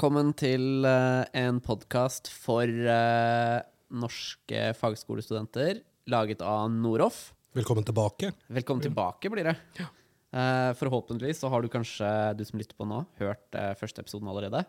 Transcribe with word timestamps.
velkommen 0.00 0.30
til 0.32 0.86
eh, 0.88 1.26
en 1.36 1.58
podkast 1.60 2.30
for 2.32 2.64
eh, 2.64 3.56
norske 3.92 4.60
fagskolestudenter, 4.78 5.82
laget 6.08 6.40
av 6.40 6.70
Noroff. 6.72 7.34
Velkommen 7.52 7.84
tilbake. 7.84 8.30
Velkommen 8.48 8.80
tilbake, 8.80 9.28
blir 9.28 9.50
det. 9.50 9.52
Eh, 9.76 10.70
forhåpentligvis 10.80 11.42
så 11.42 11.50
har 11.52 11.60
du 11.60 11.68
kanskje, 11.68 12.08
du 12.32 12.40
som 12.48 12.56
lytter 12.56 12.78
på 12.80 12.86
nå, 12.88 13.02
hørt 13.20 13.58
første 13.76 14.00
episoden 14.00 14.30
allerede. 14.32 14.62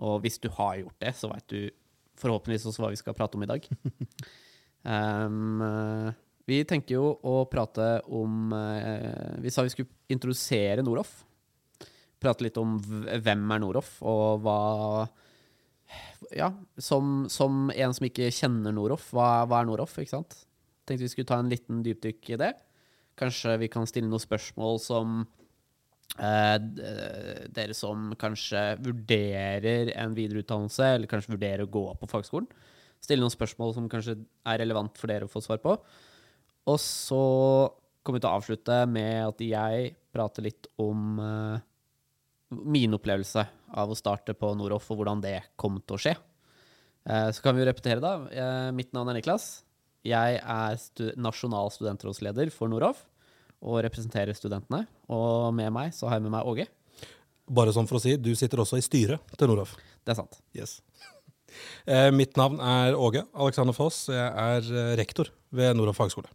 Og 0.00 0.22
hvis 0.24 0.40
du 0.40 0.48
har 0.56 0.78
gjort 0.80 1.04
det, 1.04 1.12
så 1.20 1.28
veit 1.28 1.52
du 1.52 1.68
forhåpentligvis 2.22 2.64
også 2.70 2.86
hva 2.86 2.94
vi 2.94 3.00
skal 3.02 3.18
prate 3.18 3.36
om 3.36 3.44
i 3.44 3.50
dag. 3.52 3.68
um, 4.88 5.60
vi 6.48 6.62
tenker 6.64 6.96
jo 6.96 7.10
å 7.20 7.42
prate 7.44 7.98
om 8.08 8.56
Vi 9.36 9.52
sa 9.52 9.68
vi 9.68 9.76
skulle 9.76 10.16
introdusere 10.16 10.80
Noroff. 10.80 11.12
Prate 12.22 12.46
litt 12.46 12.58
om 12.60 12.78
hvem 12.78 13.44
er 13.54 13.62
Noroff, 13.62 13.98
og 14.06 14.44
hva 14.44 14.58
Ja, 16.32 16.48
som, 16.80 17.26
som 17.28 17.68
en 17.74 17.92
som 17.92 18.06
ikke 18.06 18.30
kjenner 18.32 18.72
Noroff, 18.72 19.10
hva, 19.12 19.44
hva 19.48 19.60
er 19.60 19.68
Noroff, 19.68 19.98
ikke 20.00 20.14
sant? 20.14 20.36
Tenkte 20.88 21.04
vi 21.04 21.12
skulle 21.12 21.28
ta 21.28 21.38
en 21.42 21.50
liten 21.50 21.82
dypdykk 21.84 22.32
i 22.32 22.38
det. 22.40 22.52
Kanskje 23.18 23.58
vi 23.60 23.68
kan 23.70 23.86
stille 23.88 24.08
noen 24.08 24.22
spørsmål 24.22 24.80
som 24.82 25.24
eh, 26.16 26.56
dere 27.52 27.76
som 27.76 28.14
kanskje 28.18 28.62
vurderer 28.82 29.92
en 29.98 30.16
videreutdannelse, 30.16 30.94
eller 30.94 31.10
kanskje 31.10 31.34
vurderer 31.34 31.66
å 31.66 31.72
gå 31.72 31.84
på 32.00 32.08
fagskolen. 32.10 32.48
Stille 33.02 33.22
noen 33.24 33.34
spørsmål 33.34 33.74
som 33.76 33.90
kanskje 33.90 34.16
er 34.48 34.62
relevant 34.62 34.96
for 34.98 35.10
dere 35.10 35.26
å 35.26 35.32
få 35.32 35.42
svar 35.44 35.60
på. 35.62 35.76
Og 36.70 36.78
så 36.80 37.22
kommer 38.02 38.18
vi 38.18 38.24
til 38.24 38.30
å 38.30 38.38
avslutte 38.38 38.78
med 38.90 39.18
at 39.26 39.42
jeg 39.44 39.92
prater 40.14 40.46
litt 40.46 40.68
om 40.82 41.18
eh, 41.22 41.68
min 42.52 42.94
opplevelse 42.96 43.44
av 43.72 43.92
å 43.92 43.96
starte 43.96 44.34
på 44.36 44.52
Noroff, 44.58 44.90
og 44.92 45.00
hvordan 45.00 45.22
det 45.24 45.38
kom 45.60 45.80
til 45.80 45.96
å 45.96 46.02
skje. 46.02 46.14
Eh, 47.08 47.28
så 47.34 47.42
kan 47.42 47.56
vi 47.56 47.64
jo 47.64 47.68
repetere, 47.68 48.02
da. 48.02 48.14
Eh, 48.30 48.68
mitt 48.76 48.92
navn 48.94 49.10
er 49.10 49.18
Niklas. 49.18 49.62
Jeg 50.06 50.40
er 50.40 50.78
stu 50.82 51.08
nasjonal 51.16 51.70
studentrådsleder 51.74 52.50
for 52.54 52.70
Noroff 52.70 53.04
og 53.62 53.82
representerer 53.86 54.34
studentene. 54.34 54.86
Og 55.12 55.52
med 55.54 55.70
meg 55.74 55.94
så 55.94 56.08
har 56.08 56.18
jeg 56.18 56.26
med 56.26 56.34
meg 56.34 56.48
Åge. 56.48 56.66
Bare 57.52 57.74
sånn 57.74 57.88
for 57.90 57.98
å 57.98 58.02
si, 58.02 58.16
du 58.18 58.32
sitter 58.38 58.62
også 58.62 58.78
i 58.78 58.84
styret 58.84 59.34
til 59.38 59.50
Noroff. 59.50 59.76
Det 60.02 60.14
er 60.14 60.22
sant. 60.22 60.40
Yes. 60.56 60.80
Eh, 61.84 62.08
mitt 62.08 62.38
navn 62.40 62.62
er 62.64 62.94
Åge 62.96 63.26
Alexander 63.36 63.74
Foss. 63.76 64.06
Jeg 64.08 64.24
er 64.24 64.96
rektor 64.96 65.28
ved 65.52 65.74
Noroff 65.76 65.98
fagskole. 66.00 66.30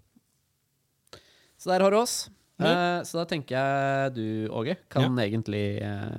Så 1.57 1.71
der 1.71 1.81
har 1.81 1.89
du 1.89 1.97
oss. 1.97 2.27
Ja. 2.59 2.69
Eh, 2.97 3.03
så 3.05 3.19
da 3.19 3.25
tenker 3.29 3.53
jeg 3.57 4.13
du, 4.15 4.47
Åge, 4.49 4.77
kan 4.89 5.13
egentlig 5.21 5.79
eh, 5.81 6.17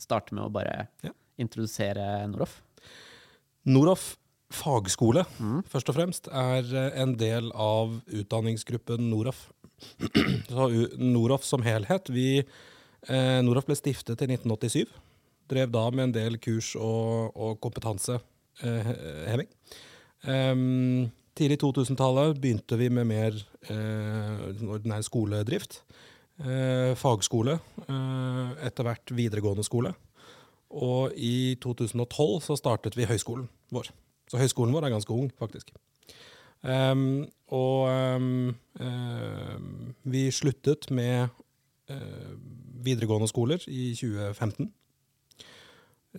starte 0.00 0.34
med 0.34 0.44
å 0.48 0.52
bare 0.52 0.88
Ja. 1.06 1.10
introdusere 1.38 2.26
Noroff. 2.30 2.60
Noroff 3.66 4.16
fagskole, 4.50 5.22
Mm. 5.38 5.62
først 5.70 5.88
og 5.88 5.94
fremst, 5.94 6.26
er 6.32 6.64
eh, 6.74 7.00
en 7.02 7.14
del 7.16 7.52
av 7.54 8.00
utdanningsgruppen 8.10 9.10
Noroff. 9.10 9.52
Så 10.50 10.66
Noroff 10.98 11.44
som 11.46 11.62
helhet 11.62 12.08
vi, 12.10 12.42
eh, 13.08 13.40
Noroff 13.42 13.66
ble 13.66 13.76
stiftet 13.78 14.20
i 14.22 14.26
1987. 14.26 14.88
Drev 15.50 15.70
da 15.70 15.90
med 15.90 16.02
en 16.08 16.12
del 16.12 16.36
kurs 16.38 16.74
og, 16.76 17.30
og 17.36 17.60
kompetanseheving. 17.62 19.48
Um, 20.26 21.10
tidlig 21.38 21.60
2000-tallet 21.62 22.38
begynte 22.40 22.78
vi 22.80 22.88
med 22.92 23.08
mer 23.08 23.36
eh, 23.70 24.62
ordinær 24.66 25.04
skoledrift. 25.06 25.80
Eh, 26.40 26.94
fagskole, 26.96 27.58
eh, 27.84 28.52
etter 28.66 28.86
hvert 28.86 29.12
videregående 29.12 29.64
skole. 29.66 29.92
Og 30.70 31.12
i 31.18 31.56
2012 31.60 32.40
så 32.46 32.56
startet 32.56 32.96
vi 32.96 33.08
høyskolen 33.08 33.48
vår. 33.74 33.90
Så 34.30 34.38
høyskolen 34.38 34.74
vår 34.74 34.86
er 34.86 34.94
ganske 34.94 35.12
ung, 35.12 35.30
faktisk. 35.40 35.72
Um, 36.60 37.24
og 37.48 37.88
um, 37.88 38.50
ehm, 38.84 39.94
vi 40.04 40.26
sluttet 40.28 40.90
med 40.92 41.30
uh, 41.88 42.34
videregående 42.84 43.30
skoler 43.30 43.64
i 43.66 43.94
2015. 43.96 44.68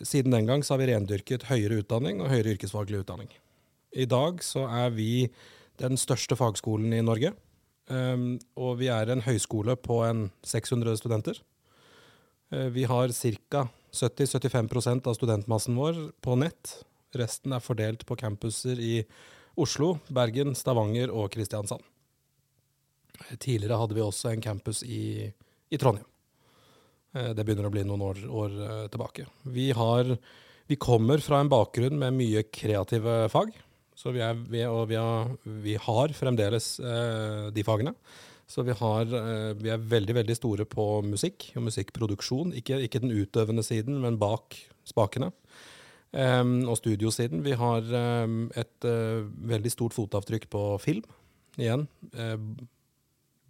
Siden 0.01 0.33
den 0.33 0.49
gang 0.49 0.65
så 0.65 0.73
har 0.73 0.81
vi 0.81 0.89
rendyrket 0.89 1.45
høyere 1.51 1.83
utdanning 1.83 2.23
og 2.23 2.33
høyere 2.33 2.55
yrkesfaglig 2.55 3.03
utdanning. 3.03 3.29
I 3.91 4.07
dag 4.07 4.43
så 4.45 4.65
er 4.71 4.93
vi 4.95 5.27
den 5.81 5.97
største 5.99 6.37
fagskolen 6.39 6.93
i 6.95 7.03
Norge. 7.03 7.33
Um, 7.91 8.37
og 8.55 8.77
vi 8.79 8.87
er 8.93 9.09
en 9.11 9.23
høyskole 9.25 9.75
på 9.75 9.99
en 10.05 10.29
600 10.47 10.99
studenter. 11.01 11.41
Uh, 12.53 12.69
Vi 12.71 12.85
har 12.87 13.11
ca. 13.11 13.67
70-75% 13.91 15.07
av 15.07 15.17
studentmassen 15.17 15.75
vår 15.75 15.97
på 16.23 16.37
nett. 16.39 16.77
Resten 17.11 17.51
er 17.51 17.59
fordelt 17.59 18.05
på 18.07 18.15
campuser 18.15 18.79
i 18.79 19.01
Oslo, 19.59 19.97
Bergen, 20.07 20.55
Stavanger 20.55 21.11
og 21.11 21.27
Kristiansand. 21.33 21.83
Eh, 23.19 23.35
Tidligere 23.35 23.81
hadde 23.81 23.97
vi 23.97 24.05
også 24.05 24.31
en 24.31 24.45
campus 24.45 24.85
i, 24.87 25.27
i 25.67 25.81
Trondheim. 25.81 26.07
Uh, 27.11 27.33
Det 27.35 27.43
begynner 27.43 27.67
å 27.67 27.73
bli 27.73 27.83
noen 27.83 28.05
år, 28.07 28.23
år 28.29 28.55
uh, 28.61 28.87
tilbake. 28.87 29.27
Vi, 29.43 29.71
har, 29.75 30.15
vi 30.71 30.79
kommer 30.79 31.19
fra 31.19 31.41
en 31.41 31.51
bakgrunn 31.51 31.99
med 31.99 32.15
mye 32.15 32.45
kreative 32.47 33.25
fag. 33.33 33.51
Så 34.01 34.13
vi, 34.15 34.21
er, 34.25 34.37
vi, 34.49 34.63
og 34.65 34.87
vi, 34.89 34.97
har, 34.97 35.31
vi 35.61 35.77
har 35.77 36.13
fremdeles 36.17 36.73
eh, 36.81 37.49
de 37.53 37.65
fagene. 37.65 37.93
Så 38.49 38.65
vi, 38.65 38.73
har, 38.75 39.05
eh, 39.05 39.51
vi 39.61 39.69
er 39.71 39.83
veldig 39.93 40.15
veldig 40.17 40.35
store 40.39 40.65
på 40.67 40.85
musikk 41.05 41.51
og 41.53 41.67
musikkproduksjon. 41.67 42.55
Ikke, 42.57 42.81
ikke 42.87 43.03
den 43.03 43.13
utøvende 43.13 43.63
siden, 43.63 43.99
men 44.01 44.17
bak 44.21 44.57
spakene. 44.89 45.29
Um, 46.11 46.65
og 46.67 46.75
studiosiden. 46.75 47.39
Vi 47.45 47.53
har 47.55 47.85
um, 47.87 48.49
et 48.59 48.83
uh, 48.83 49.23
veldig 49.47 49.71
stort 49.71 49.95
fotavtrykk 49.95 50.49
på 50.51 50.63
film. 50.83 51.05
Igjen. 51.59 51.85
eh, 52.15 52.35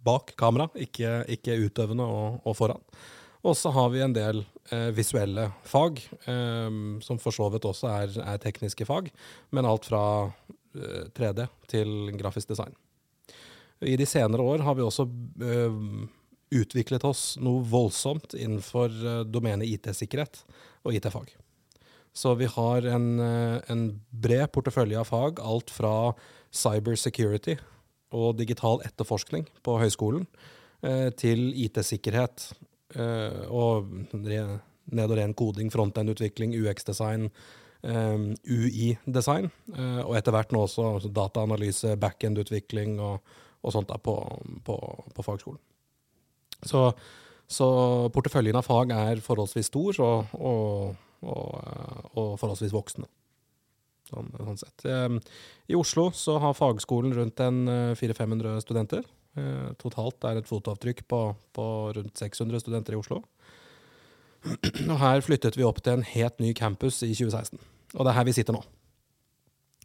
bak 0.02 0.32
kamera, 0.38 0.68
ikke, 0.74 1.24
ikke 1.30 1.58
utøvende 1.64 2.06
og, 2.06 2.40
og 2.46 2.56
foran. 2.58 2.80
Og 3.42 3.56
så 3.58 3.72
har 3.74 3.90
vi 3.90 4.02
en 4.04 4.14
del 4.14 4.44
eh, 4.70 4.90
visuelle 4.94 5.48
fag, 5.66 5.98
eh, 6.30 6.70
som 7.02 7.18
for 7.18 7.34
så 7.34 7.48
vidt 7.50 7.66
også 7.66 7.90
er, 7.90 8.14
er 8.22 8.42
tekniske 8.42 8.86
fag. 8.86 9.10
Men 9.50 9.66
alt 9.66 9.88
fra 9.90 10.04
eh, 10.78 11.10
3D 11.10 11.48
til 11.72 12.12
grafisk 12.20 12.54
design. 12.54 12.76
I 13.82 13.96
de 13.98 14.06
senere 14.06 14.44
år 14.46 14.62
har 14.62 14.78
vi 14.78 14.84
også 14.86 15.08
eh, 15.42 15.78
utviklet 16.54 17.04
oss 17.08 17.34
noe 17.42 17.64
voldsomt 17.66 18.36
innenfor 18.38 18.92
eh, 18.92 19.22
domenet 19.26 19.66
IT-sikkerhet 19.66 20.44
og 20.86 20.94
IT-fag. 20.94 21.34
Så 22.14 22.36
vi 22.38 22.46
har 22.46 22.86
en, 22.94 23.08
eh, 23.24 23.58
en 23.72 23.86
bred 24.10 24.52
portefølje 24.54 25.02
av 25.02 25.10
fag, 25.10 25.42
alt 25.42 25.72
fra 25.74 26.12
cyber 26.54 26.94
security 27.00 27.56
og 28.14 28.36
digital 28.38 28.84
etterforskning 28.86 29.48
på 29.64 29.78
høyskolen, 29.80 30.26
til 31.16 31.52
IT-sikkerhet 31.62 32.48
og 32.96 33.88
re- 34.12 34.60
ned- 34.90 35.10
og 35.10 35.18
ren 35.18 35.34
koding, 35.34 35.70
frontend-utvikling, 35.72 36.54
UX-design, 36.58 37.30
eh, 37.82 38.18
UI-design, 38.46 39.50
eh, 39.76 40.00
og 40.02 40.16
etter 40.18 40.34
hvert 40.34 40.52
nå 40.52 40.64
også 40.66 40.88
altså 40.96 41.12
dataanalyse, 41.12 41.96
backend-utvikling 42.02 42.98
og, 43.00 43.22
og 43.62 43.74
sånt 43.74 43.92
på, 44.02 44.16
på, 44.66 44.76
på 45.14 45.26
fagskolen. 45.26 45.60
Så, 46.62 46.92
så 47.50 47.68
porteføljen 48.14 48.58
av 48.58 48.66
fag 48.66 48.92
er 48.94 49.22
forholdsvis 49.24 49.70
stor 49.72 49.98
og, 50.04 50.36
og, 50.38 51.00
og, 51.22 51.58
eh, 51.62 52.06
og 52.14 52.38
forholdsvis 52.40 52.74
voksende. 52.74 53.10
Sånn, 54.12 54.28
sånn. 54.36 54.78
Eh, 54.90 55.34
I 55.72 55.78
Oslo 55.78 56.10
så 56.14 56.36
har 56.42 56.58
fagskolen 56.58 57.14
rundt 57.16 57.40
en 57.40 57.64
eh, 57.70 57.98
400-500 57.98 58.62
studenter. 58.66 59.06
Eh, 59.38 59.70
Totalt 59.80 60.24
er 60.28 60.40
et 60.40 60.48
fotavtrykk 60.48 61.06
på, 61.08 61.20
på 61.56 61.66
rundt 61.96 62.20
600 62.20 62.60
studenter 62.60 62.96
i 62.96 63.00
Oslo. 63.00 63.22
Og 64.92 64.96
her 65.00 65.24
flyttet 65.24 65.56
vi 65.56 65.66
opp 65.66 65.80
til 65.82 65.98
en 65.98 66.06
helt 66.06 66.40
ny 66.42 66.52
campus 66.58 67.00
i 67.06 67.12
2016. 67.14 67.60
Og 67.94 68.04
det 68.04 68.12
er 68.12 68.18
her 68.18 68.28
vi 68.28 68.36
sitter 68.36 68.56
nå. 68.56 68.62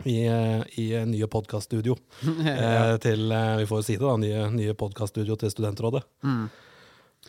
I, 0.06 0.20
eh, 0.30 0.64
i 0.78 0.92
eh, 0.94 1.08
nye 1.10 1.26
podkaststudio 1.32 1.96
eh, 2.52 2.96
til 3.02 3.32
eh, 3.34 3.56
Vi 3.64 3.66
får 3.70 3.86
si 3.88 3.96
det, 3.98 4.06
da. 4.06 4.18
Nye, 4.22 4.44
nye 4.54 4.76
podkaststudio 4.78 5.38
til 5.40 5.54
Studentrådet. 5.54 6.04
Mm. 6.22 6.48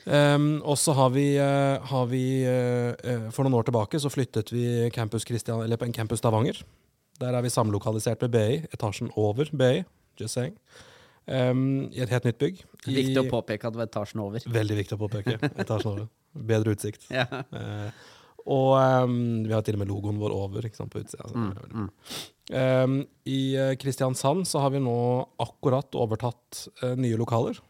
Um, 0.05 0.51
og 0.63 0.77
så 0.79 0.93
har 0.95 1.09
vi, 1.11 1.25
har 1.37 2.05
vi 2.07 2.23
eh, 2.47 3.25
For 3.35 3.43
noen 3.43 3.57
år 3.59 3.67
tilbake 3.67 3.99
så 3.99 4.13
flyttet 4.13 4.53
vi 4.55 4.91
campus 4.95 5.27
Christian, 5.27 5.63
eller 5.65 5.81
på 5.81 5.89
en 5.89 5.97
campus 5.97 6.21
Stavanger. 6.23 6.61
Der 7.19 7.35
er 7.35 7.43
vi 7.43 7.51
samlokalisert 7.51 8.21
med 8.23 8.31
BI, 8.37 8.61
etasjen 8.73 9.11
over 9.17 9.49
BI. 9.51 9.83
Just 10.21 10.37
saying. 10.37 10.55
Um, 11.29 11.89
I 11.93 12.01
et 12.05 12.13
helt 12.13 12.25
nytt 12.25 12.39
bygg. 12.41 12.61
Viktig 12.89 13.21
å 13.21 13.27
påpeke 13.29 13.69
at 13.69 13.75
det 13.75 13.83
var 13.83 13.89
etasjen 13.91 14.23
over. 14.25 14.45
Veldig 14.49 14.79
viktig 14.79 14.97
å 14.97 15.01
påpeke. 15.03 15.37
Etasjen 15.61 15.91
over. 15.93 16.07
Bedre 16.49 16.73
utsikt. 16.77 17.05
Ja. 17.13 17.27
Uh, 17.53 17.91
og 18.49 18.71
um, 18.81 19.17
vi 19.45 19.53
har 19.53 19.65
til 19.67 19.77
og 19.77 19.83
med 19.83 19.91
logoen 19.91 20.21
vår 20.21 20.33
over 20.33 20.69
sant, 20.73 20.93
på 20.95 21.03
utsida. 21.03 21.29
Mm, 21.35 21.51
mm. 21.69 21.89
Um, 22.49 22.95
I 23.29 23.41
eh, 23.61 23.75
Kristiansand 23.77 24.47
så 24.49 24.63
har 24.65 24.73
vi 24.73 24.81
nå 24.81 24.95
akkurat 25.45 25.99
overtatt 26.01 26.63
uh, 26.81 26.95
nye 26.97 27.19
lokaler. 27.21 27.61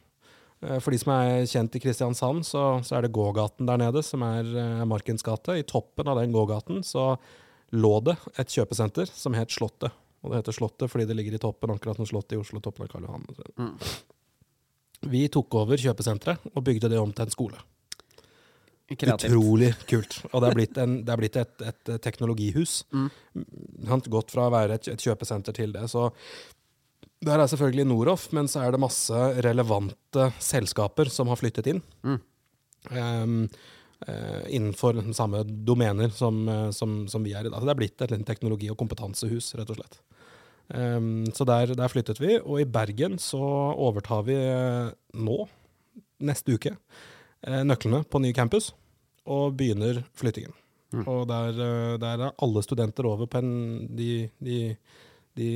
For 0.59 0.91
de 0.91 0.99
som 0.99 1.13
er 1.15 1.45
kjent 1.47 1.77
i 1.79 1.81
Kristiansand, 1.83 2.43
så, 2.43 2.63
så 2.83 2.97
er 2.99 3.05
det 3.05 3.13
gågaten 3.15 3.67
der 3.69 3.79
nede, 3.79 4.01
som 4.03 4.25
er 4.27 4.49
Markens 4.91 5.23
gate. 5.23 5.55
I 5.55 5.63
toppen 5.63 6.11
av 6.11 6.19
den 6.19 6.35
gågaten 6.35 6.81
så 6.83 7.13
lå 7.79 7.93
det 8.03 8.17
et 8.43 8.51
kjøpesenter 8.51 9.07
som 9.07 9.39
het 9.39 9.55
Slottet. 9.55 9.95
Og 10.29 10.35
det 10.35 10.43
heter 10.43 10.59
Slottet 10.59 10.93
fordi 10.93 11.09
det 11.09 11.17
ligger 11.17 11.39
i 11.39 11.41
toppen, 11.41 11.73
akkurat 11.73 11.97
som 11.97 12.07
Slottet 12.09 12.37
i 12.37 12.43
Oslo, 12.43 12.61
toppen 12.61 12.85
av 12.85 12.93
Karl 12.93 13.09
Johan. 13.09 13.25
Mm. 13.57 13.73
Vi 15.09 15.25
tok 15.33 15.57
over 15.63 15.81
kjøpesenteret 15.81 16.53
og 16.53 16.65
bygde 16.67 16.91
det 16.93 17.01
om 17.01 17.15
til 17.15 17.25
en 17.25 17.33
skole. 17.33 17.65
Kreativt. 18.89 19.33
Utrolig 19.33 19.73
kult. 19.89 20.15
Og 20.31 20.41
det 20.41 20.49
er 20.49 20.57
blitt, 20.57 20.79
en, 20.81 20.95
det 21.05 21.13
er 21.13 21.21
blitt 21.21 21.37
et, 21.37 21.65
et 21.69 21.91
teknologihus. 22.05 22.79
Mm. 22.93 23.11
Gått 24.09 24.33
fra 24.33 24.47
å 24.49 24.55
være 24.55 24.79
et, 24.79 24.89
et 24.95 25.05
kjøpesenter 25.05 25.57
til 25.57 25.75
det. 25.77 25.85
Så 25.93 26.07
der 27.25 27.43
er 27.43 27.51
selvfølgelig 27.51 27.85
Noroff, 27.91 28.29
men 28.37 28.49
så 28.49 28.63
er 28.65 28.73
det 28.73 28.81
masse 28.81 29.25
relevante 29.45 30.31
selskaper 30.41 31.13
som 31.13 31.29
har 31.29 31.41
flyttet 31.41 31.69
inn. 31.75 31.83
Mm. 32.07 32.19
Um, 32.89 33.41
uh, 34.09 34.43
innenfor 34.49 35.03
samme 35.13 35.43
domener 35.45 36.15
som, 36.15 36.41
eh, 36.49 36.69
som, 36.73 37.03
som 37.11 37.27
vi 37.27 37.35
er 37.37 37.45
i 37.45 37.53
dag. 37.53 37.59
Så 37.61 37.69
det 37.69 37.75
er 37.75 37.83
blitt 37.83 38.07
et 38.07 38.15
teknologi- 38.27 38.71
og 38.73 38.79
kompetansehus, 38.81 39.53
rett 39.59 39.75
og 39.75 39.83
slett. 39.83 40.01
Ehm, 40.75 41.27
så 41.33 41.47
der, 41.49 41.73
der 41.77 41.89
flyttet 41.89 42.21
vi, 42.21 42.37
og 42.39 42.61
i 42.61 42.69
Bergen 42.69 43.17
så 43.23 43.41
overtar 43.41 44.25
vi 44.27 44.37
eh, 44.37 44.91
nå, 45.17 45.39
neste 46.29 46.59
uke, 46.59 46.75
eh, 47.47 47.63
nøklene 47.65 48.03
på 48.05 48.21
ny 48.21 48.35
campus, 48.37 48.73
og 49.29 49.57
begynner 49.57 50.03
flyttingen. 50.19 50.53
Mm. 50.93 51.05
Og 51.09 51.25
der, 51.29 51.57
eh, 51.65 51.95
der 52.01 52.27
er 52.29 52.37
alle 52.45 52.65
studenter 52.65 53.09
over 53.09 53.29
på 53.29 53.41
en 53.41 53.89
De, 53.97 54.29
de, 54.41 54.77
de 55.37 55.49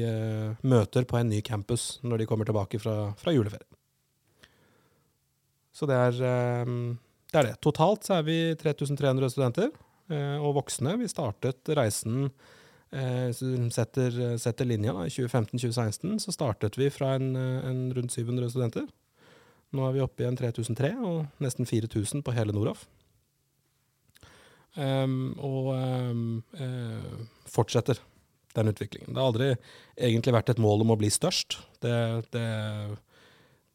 møter 0.62 1.04
på 1.08 1.16
en 1.18 1.30
ny 1.32 1.40
campus 1.42 1.98
når 2.04 2.22
de 2.22 2.26
kommer 2.28 2.48
tilbake 2.48 2.80
fra, 2.80 3.12
fra 3.18 3.32
juleferie. 3.32 3.68
Så 5.72 5.88
det 5.88 5.96
er, 5.96 6.18
eh, 6.24 6.74
det 7.32 7.40
er 7.40 7.50
det. 7.50 7.60
Totalt 7.60 8.08
så 8.08 8.20
er 8.20 8.28
vi 8.28 8.38
3300 8.60 9.32
studenter, 9.32 9.72
og 10.12 10.58
voksne. 10.58 10.98
Vi 11.00 11.06
startet 11.08 11.70
reisen 11.72 12.26
eh, 12.92 13.28
så 13.36 13.50
setter, 13.74 14.16
setter 14.40 14.68
linja 14.68 14.94
da, 14.96 15.06
i 15.08 15.12
2015-2016, 15.12 16.18
så 16.26 16.34
startet 16.34 16.78
vi 16.80 16.90
fra 16.92 17.14
en, 17.18 17.34
eh, 17.36 17.68
en 17.68 17.84
rundt 17.96 18.14
700 18.14 18.52
studenter. 18.54 18.88
Nå 19.72 19.86
er 19.88 19.94
vi 19.96 20.04
oppe 20.04 20.24
i 20.24 20.28
en 20.28 20.36
3003 20.36 20.92
og 21.00 21.42
nesten 21.42 21.68
4000 21.68 22.24
på 22.24 22.34
hele 22.36 22.52
Noraf. 22.52 22.84
Um, 24.72 25.34
og 25.36 25.66
um, 25.76 26.38
uh, 26.56 27.24
fortsetter 27.52 27.98
den 28.56 28.72
utviklingen. 28.72 29.12
Det 29.12 29.20
har 29.20 29.28
aldri 29.28 29.48
egentlig 29.96 30.34
vært 30.36 30.52
et 30.52 30.60
mål 30.60 30.84
om 30.84 30.94
å 30.94 30.98
bli 31.00 31.10
størst. 31.12 31.58
Det, 31.84 31.96
det, 32.32 32.46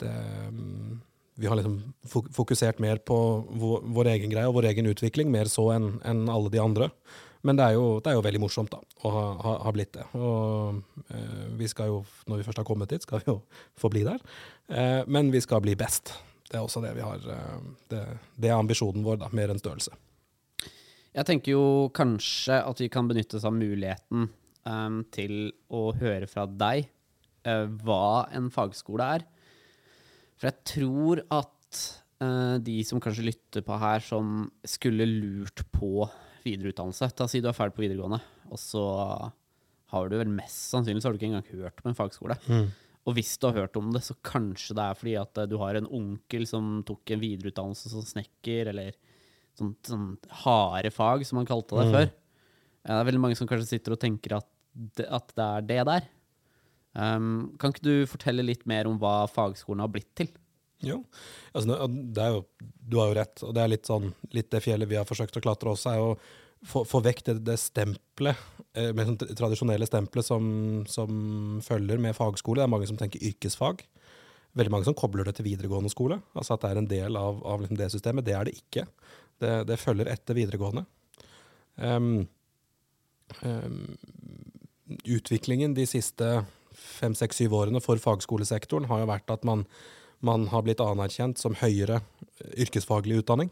det 0.02 0.10
ehm, 0.10 1.00
Vi 1.38 1.50
har 1.50 1.58
liksom 1.58 1.80
fokusert 2.34 2.80
mer 2.81 2.98
på 2.98 3.18
vår, 3.50 3.81
vår 3.94 4.12
egen 4.16 4.34
greie 4.34 4.50
og 4.50 4.58
vår 4.58 4.72
egen 4.72 4.90
utvikling, 4.90 5.31
mer 5.34 5.50
så 5.50 5.68
enn 5.75 5.98
enn 6.06 6.28
alle 6.30 6.54
de 6.54 6.62
andre. 6.62 6.92
Men 7.45 7.60
det 7.60 7.68
er 7.68 7.75
jo, 7.78 7.86
det 8.01 8.12
er 8.12 8.18
jo 8.18 8.24
veldig 8.25 8.42
morsomt 8.42 8.72
da, 8.74 8.80
å 9.06 9.12
ha, 9.13 9.25
ha, 9.66 9.74
blitt 9.75 9.94
det. 9.98 10.06
Og 10.18 10.80
eh, 11.13 11.44
vi 11.60 11.69
skal 11.69 11.92
jo, 11.92 12.00
når 12.30 12.42
vi 12.42 12.48
først 12.48 12.62
har 12.63 12.68
kommet 12.68 12.94
dit, 12.94 13.04
skal 13.06 13.22
vi 13.22 13.30
jo 13.30 13.38
få 13.81 13.92
bli 13.94 14.06
der. 14.07 14.24
Eh, 14.68 15.04
men 15.07 15.31
vi 15.34 15.44
skal 15.44 15.62
bli 15.66 15.78
best. 15.80 16.16
Det 16.48 16.57
er 16.57 16.66
også 16.66 16.81
det 16.84 16.95
vi 16.98 17.06
har. 17.06 17.22
Eh, 17.22 17.62
det, 17.94 18.04
det 18.39 18.51
er 18.51 18.57
ambisjonen 18.57 19.06
vår, 19.06 19.22
da, 19.24 19.31
mer 19.38 19.54
enn 19.54 19.62
størrelse. 19.62 19.94
Jeg 21.18 21.25
tenker 21.25 21.56
jo 21.56 21.63
kanskje 21.98 22.60
at 22.62 22.81
vi 22.84 22.92
kan 22.94 23.07
benytte 23.10 23.39
oss 23.39 23.48
av 23.48 23.56
muligheten 23.57 24.28
um, 24.68 25.00
til 25.13 25.50
å 25.74 25.89
høre 25.98 26.28
fra 26.30 26.45
deg 26.45 26.86
uh, 27.48 27.66
hva 27.81 28.28
en 28.38 28.51
fagskole 28.54 29.07
er. 29.18 29.25
For 30.38 30.51
jeg 30.51 30.75
tror 30.75 31.24
at 31.34 31.81
uh, 32.22 32.62
de 32.62 32.78
som 32.86 33.01
kanskje 33.01 33.25
lytter 33.31 33.66
på 33.66 33.80
her, 33.81 34.04
som 34.06 34.45
skulle 34.62 35.10
lurt 35.10 35.66
på 35.74 36.06
videreutdannelse 36.48 37.12
Ta 37.18 37.28
si 37.30 37.42
du 37.44 37.48
er 37.52 37.56
ferdig 37.58 37.76
på 37.78 37.84
videregående, 37.86 38.20
og 38.50 38.60
så 38.62 38.84
har 39.94 40.10
du 40.12 40.18
vel 40.20 40.32
mest 40.34 40.72
sannsynlig 40.74 41.00
så 41.04 41.08
har 41.10 41.16
du 41.16 41.20
ikke 41.22 41.30
engang 41.32 41.48
hørt 41.62 41.84
om 41.84 41.92
en 41.92 41.96
fagskole. 41.98 42.36
Og 43.08 43.16
hvis 43.16 43.38
du 43.40 43.46
har 43.48 43.56
hørt 43.62 43.78
om 43.80 43.94
det, 43.96 44.02
så 44.04 44.18
kanskje 44.28 44.76
det 44.76 44.84
er 44.84 44.98
fordi 45.00 45.14
at 45.16 45.40
eh, 45.40 45.46
du 45.48 45.54
har 45.62 45.78
en 45.80 45.86
onkel 45.96 46.44
som 46.50 46.82
tok 46.84 47.14
en 47.16 47.22
videreutdannelse 47.22 47.88
som 47.94 48.04
snekker, 48.04 48.68
eller 48.74 48.98
sånn, 49.56 49.72
sånn 49.88 50.10
harde 50.44 50.92
fag, 50.92 51.24
som 51.26 51.40
man 51.40 51.48
kalte 51.48 51.78
det 51.80 51.86
Mm. 51.88 51.94
før. 51.96 52.10
Ja, 52.84 52.90
det 52.92 53.00
er 53.00 53.08
veldig 53.12 53.22
mange 53.24 53.38
som 53.40 53.48
kanskje 53.48 53.70
sitter 53.80 53.96
og 53.96 54.02
tenker 54.04 54.36
at 54.42 54.48
det, 54.76 55.08
at 55.08 55.32
det 55.40 55.46
er 55.48 55.62
det 55.72 55.86
der. 55.88 56.10
Um, 56.98 57.56
kan 57.58 57.72
ikke 57.72 57.86
du 57.88 58.06
fortelle 58.10 58.44
litt 58.46 58.66
mer 58.68 58.88
om 58.90 59.00
hva 59.00 59.24
fagskolen 59.30 59.80
har 59.84 59.90
blitt 59.94 60.12
til? 60.20 60.28
Jo, 60.85 61.00
altså, 61.57 61.74
jo, 61.74 62.41
du 62.62 63.00
har 63.00 63.09
jo 63.09 63.15
rett, 63.18 63.41
og 63.45 63.53
det 63.57 63.63
er 63.63 63.71
litt 63.71 63.89
sånn, 63.89 64.12
litt 64.35 64.51
det 64.53 64.62
fjellet 64.62 64.89
vi 64.89 65.00
har 65.00 65.07
forsøkt 65.09 65.39
å 65.39 65.41
klatre 65.41 65.71
også, 65.74 65.94
er 65.94 66.03
å 66.03 66.12
få, 66.69 66.83
få 66.85 67.01
vekk 67.06 67.24
det, 67.29 67.35
det 67.47 67.57
stempelet, 67.62 68.38
eh, 68.77 68.91
sånn 68.94 69.18
tradisjonelle 69.18 69.88
stempelet 69.89 70.27
som, 70.27 70.50
som 70.89 71.62
følger 71.65 72.01
med 72.01 72.18
fagskole. 72.18 72.62
Det 72.62 72.68
er 72.68 72.74
mange 72.75 72.89
som 72.89 73.00
tenker 73.00 73.25
yrkesfag. 73.25 73.81
Veldig 74.57 74.74
mange 74.74 74.88
som 74.89 74.97
kobler 74.97 75.27
det 75.27 75.38
til 75.38 75.47
videregående 75.50 75.91
skole, 75.94 76.19
altså 76.38 76.56
at 76.56 76.63
det 76.63 76.71
er 76.71 76.81
en 76.81 76.89
del 76.89 77.18
av, 77.19 77.41
av 77.45 77.62
liksom 77.62 77.77
det 77.77 77.91
systemet. 77.94 78.25
Det 78.25 78.38
er 78.38 78.47
det 78.47 78.56
ikke. 78.57 78.85
Det, 79.41 79.51
det 79.69 79.81
følger 79.81 80.09
etter 80.09 80.38
videregående. 80.38 80.85
Um, 81.77 82.25
um, 83.45 83.83
utviklingen 85.06 85.75
de 85.77 85.85
siste 85.89 86.31
fem, 86.77 87.13
seks, 87.18 87.38
syv 87.38 87.53
årene 87.57 87.81
for 87.83 88.01
fagskolesektoren 88.01 88.89
har 88.89 89.03
jo 89.03 89.09
vært 89.12 89.33
at 89.33 89.45
man, 89.47 89.65
man 90.25 90.48
har 90.52 90.64
blitt 90.66 90.81
anerkjent 90.81 91.38
som 91.42 91.56
høyere 91.60 92.00
eh, 92.02 92.54
yrkesfaglig 92.66 93.19
utdanning. 93.24 93.52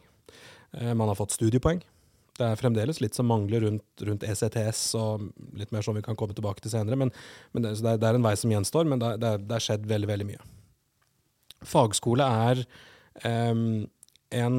Eh, 0.74 0.94
Man 0.94 1.08
har 1.12 1.16
fått 1.20 1.36
studiepoeng. 1.36 1.84
Det 2.36 2.44
er 2.44 2.58
fremdeles 2.60 2.98
litt 3.00 3.16
som 3.16 3.30
mangler 3.32 3.62
rundt, 3.64 3.86
rundt 4.04 4.24
ECTS 4.28 4.82
og 5.00 5.30
litt 5.56 5.72
mer 5.72 5.86
som 5.86 5.96
vi 5.96 6.02
kan 6.04 6.18
komme 6.20 6.34
tilbake 6.36 6.60
til 6.66 6.74
senere. 6.74 6.98
Men, 7.00 7.12
men 7.54 7.64
det, 7.64 7.76
det, 7.80 7.94
er, 7.94 8.00
det 8.02 8.10
er 8.10 8.18
en 8.18 8.26
vei 8.26 8.34
som 8.36 8.52
gjenstår, 8.52 8.90
men 8.92 9.00
det, 9.00 9.14
det, 9.22 9.30
er- 9.56 9.64
skjedd 9.64 9.86
veldig, 9.88 10.10
veldig 10.10 10.28
mye. 10.34 10.42
Fagskole 11.66 12.26
er 12.50 12.66
em, 13.24 13.86
en 14.36 14.58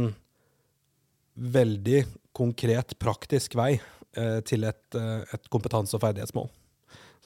veldig 1.37 2.00
konkret, 2.37 2.97
praktisk 3.02 3.59
vei 3.61 3.75
eh, 4.16 4.40
til 4.49 4.64
et, 4.69 4.87
eh, 4.97 5.26
et 5.37 5.50
kompetanse- 5.52 5.99
og 5.99 6.02
ferdighetsmål. 6.07 6.49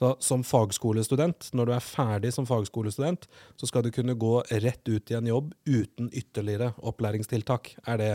Så 0.01 0.15
som 0.25 0.41
fagskolestudent, 0.41 1.51
når 1.53 1.67
du 1.69 1.71
er 1.75 1.83
ferdig 1.85 2.31
som 2.33 2.47
fagskolestudent, 2.49 3.27
så 3.59 3.67
skal 3.69 3.83
du 3.85 3.91
kunne 3.93 4.15
gå 4.17 4.39
rett 4.49 4.81
ut 4.89 5.11
i 5.13 5.17
en 5.19 5.27
jobb 5.29 5.51
uten 5.69 6.07
ytterligere 6.09 6.71
opplæringstiltak, 6.81 7.75
er 7.85 8.01
det 8.01 8.13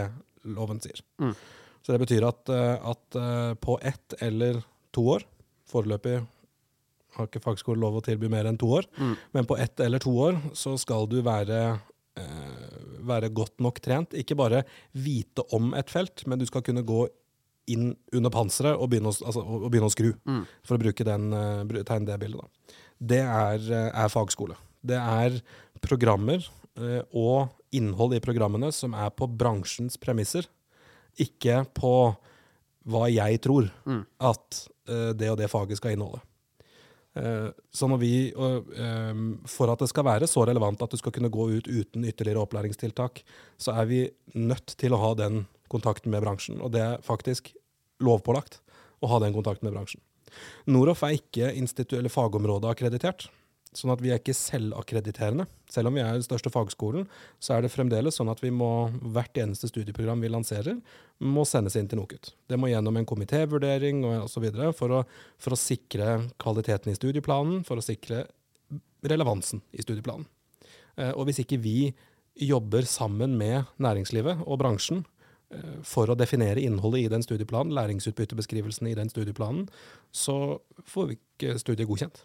loven 0.57 0.83
sier. 0.83 0.99
Mm. 1.23 1.37
Så 1.87 1.95
det 1.95 2.01
betyr 2.03 2.27
at, 2.27 2.51
eh, 2.51 2.89
at 2.91 3.19
eh, 3.21 3.53
på 3.63 3.79
ett 3.87 4.17
eller 4.19 4.65
to 4.91 5.05
år, 5.15 5.27
foreløpig 5.71 6.17
har 7.17 7.29
ikke 7.31 7.45
fagskole 7.45 7.79
lov 7.81 8.01
å 8.01 8.05
tilby 8.05 8.29
mer 8.35 8.51
enn 8.51 8.59
to 8.59 8.67
år, 8.81 8.89
Mm. 8.99 9.15
men 9.33 9.47
på 9.47 9.57
ett 9.57 9.79
eller 9.81 10.03
to 10.03 10.11
år 10.11 10.41
så 10.55 10.75
skal 10.79 11.07
du 11.07 11.23
være, 11.23 11.79
eh, 12.19 12.99
være 13.07 13.31
godt 13.31 13.61
nok 13.63 13.79
trent. 13.81 14.11
Ikke 14.11 14.37
bare 14.37 14.65
vite 14.93 15.47
om 15.55 15.73
et 15.75 15.89
felt, 15.89 16.27
men 16.27 16.39
du 16.39 16.47
skal 16.47 16.63
kunne 16.63 16.83
gå 16.83 17.07
inn 17.69 17.97
under 18.13 18.31
panseret 18.31 18.79
og 18.79 18.91
begynne 18.91 19.11
å, 19.11 19.17
altså, 19.27 19.43
og 19.43 19.71
begynne 19.71 19.89
å 19.91 19.95
skru 19.95 20.13
Mm. 20.27 20.47
for 20.63 20.77
å 20.77 20.83
bruke 20.83 21.05
den, 21.05 21.33
eh, 21.33 21.83
tegne 21.85 22.07
det 22.07 22.21
bildet. 22.21 22.41
Da. 22.41 22.49
Det 23.01 23.21
er, 23.21 23.59
eh, 23.73 24.05
er 24.05 24.09
fagskole. 24.09 24.57
Det 24.85 24.97
er 24.97 25.41
programmer 25.81 26.47
eh, 26.79 27.03
og 27.15 27.49
innhold 27.73 28.15
i 28.15 28.21
programmene 28.21 28.73
som 28.73 28.93
er 28.95 29.11
på 29.11 29.27
bransjens 29.37 29.97
premisser, 29.99 30.47
ikke 31.19 31.67
på 31.75 32.17
hva 32.87 33.09
jeg 33.13 33.41
tror 33.43 33.71
Mm. 33.87 34.07
at 34.21 34.69
det 34.87 35.29
og 35.31 35.37
det 35.39 35.51
faget 35.51 35.77
skal 35.79 35.97
inneholde. 35.97 36.21
Eh, 37.17 37.51
Så 37.73 37.89
når 37.89 37.99
vi, 37.99 38.33
ehm, 38.33 39.41
For 39.49 39.71
at 39.73 39.79
det 39.81 39.89
skal 39.89 40.05
være 40.05 40.29
så 40.29 40.47
relevant 40.47 40.81
at 40.83 40.91
du 40.91 40.97
skal 40.97 41.11
kunne 41.13 41.31
gå 41.31 41.57
ut 41.57 41.65
uten 41.67 42.05
ytterligere 42.05 42.47
opplæringstiltak, 42.47 43.23
så 43.59 43.75
er 43.81 43.87
vi 43.87 44.11
nødt 44.37 44.77
til 44.77 44.91
å 44.93 44.99
ha 45.01 45.15
den 45.15 45.47
kontakten 45.73 46.11
med 46.13 46.23
bransjen. 46.25 46.61
Og 46.63 46.73
det 46.75 46.83
er 46.85 47.03
faktisk 47.07 47.53
lovpålagt 48.05 48.61
å 49.03 49.09
ha 49.13 49.19
den 49.23 49.35
kontakten 49.37 49.69
med 49.69 49.75
bransjen. 49.77 50.01
Noroff 50.69 51.03
er 51.07 51.17
ikke 51.17 51.53
instituelle 51.57 52.11
fagområder 52.13 52.73
akkreditert, 52.75 53.29
sånn 53.77 53.93
at 53.93 54.01
vi 54.01 54.09
er 54.13 54.19
ikke 54.21 54.33
selvakkrediterende. 54.37 55.45
Selv 55.69 55.91
om 55.91 55.97
vi 55.97 56.01
er 56.01 56.15
den 56.17 56.25
største 56.25 56.49
fagskolen, 56.53 57.05
så 57.43 57.57
er 57.57 57.63
det 57.67 57.71
fremdeles 57.75 58.17
sånn 58.17 58.31
at 58.33 58.41
vi 58.41 58.49
må, 58.55 58.89
hvert 59.13 59.37
eneste 59.43 59.69
studieprogram 59.69 60.21
vi 60.25 60.31
lanserer, 60.33 60.79
må 61.21 61.45
sendes 61.49 61.77
inn 61.77 61.89
til 61.89 62.01
NOKUT. 62.01 62.31
Det 62.49 62.57
må 62.61 62.71
gjennom 62.73 62.97
en 62.97 63.09
komitévurdering 63.09 64.01
osv. 64.23 64.49
For, 64.77 64.89
å- 65.01 65.05
for 65.39 65.53
å 65.57 65.61
sikre 65.61 66.23
kvaliteten 66.41 66.93
i 66.93 66.97
studieplanen, 66.97 67.63
for 67.69 67.77
å 67.81 67.85
sikre 67.85 68.25
relevansen 69.07 69.61
i 69.77 69.83
studieplanen. 69.85 70.27
Eh, 70.97 71.13
Og 71.13 71.27
hvis 71.29 71.43
ikke 71.45 71.61
vi 71.61 71.95
jobber 72.37 72.83
sammen 72.89 73.37
med 73.39 73.65
næringslivet 73.81 74.43
og 74.47 74.59
bransjen 74.61 75.05
for 75.87 76.11
å 76.11 76.17
definere 76.19 76.63
innholdet 76.63 77.05
i 77.05 77.11
den 77.13 77.23
studieplanen, 77.23 77.75
læringsutbyttebeskrivelsen 77.77 78.89
i 78.91 78.97
den 78.99 79.11
studieplanen, 79.13 79.69
så 80.11 80.59
får 80.91 81.11
vi 81.11 81.19
ikke 81.21 81.59
studiet 81.63 81.87
godkjent. 81.87 82.25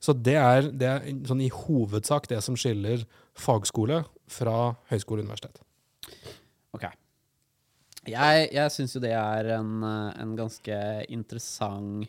Så 0.00 0.14
det 0.16 0.36
er, 0.40 0.70
det 0.72 0.88
er 0.88 1.06
sånn 1.28 1.42
i 1.44 1.52
hovedsak 1.52 2.28
det 2.30 2.40
som 2.44 2.56
skiller 2.58 3.04
fagskole 3.36 4.02
fra 4.32 4.74
høyskole 4.90 5.22
og 5.22 5.28
universitet. 5.28 5.60
Ok. 6.76 6.86
Jeg, 8.06 8.46
jeg 8.54 8.72
syns 8.72 8.94
jo 8.96 9.02
det 9.02 9.12
er 9.18 9.50
en, 9.58 9.72
eh, 9.84 10.12
en 10.22 10.36
ganske 10.38 10.78
interessant 11.12 12.06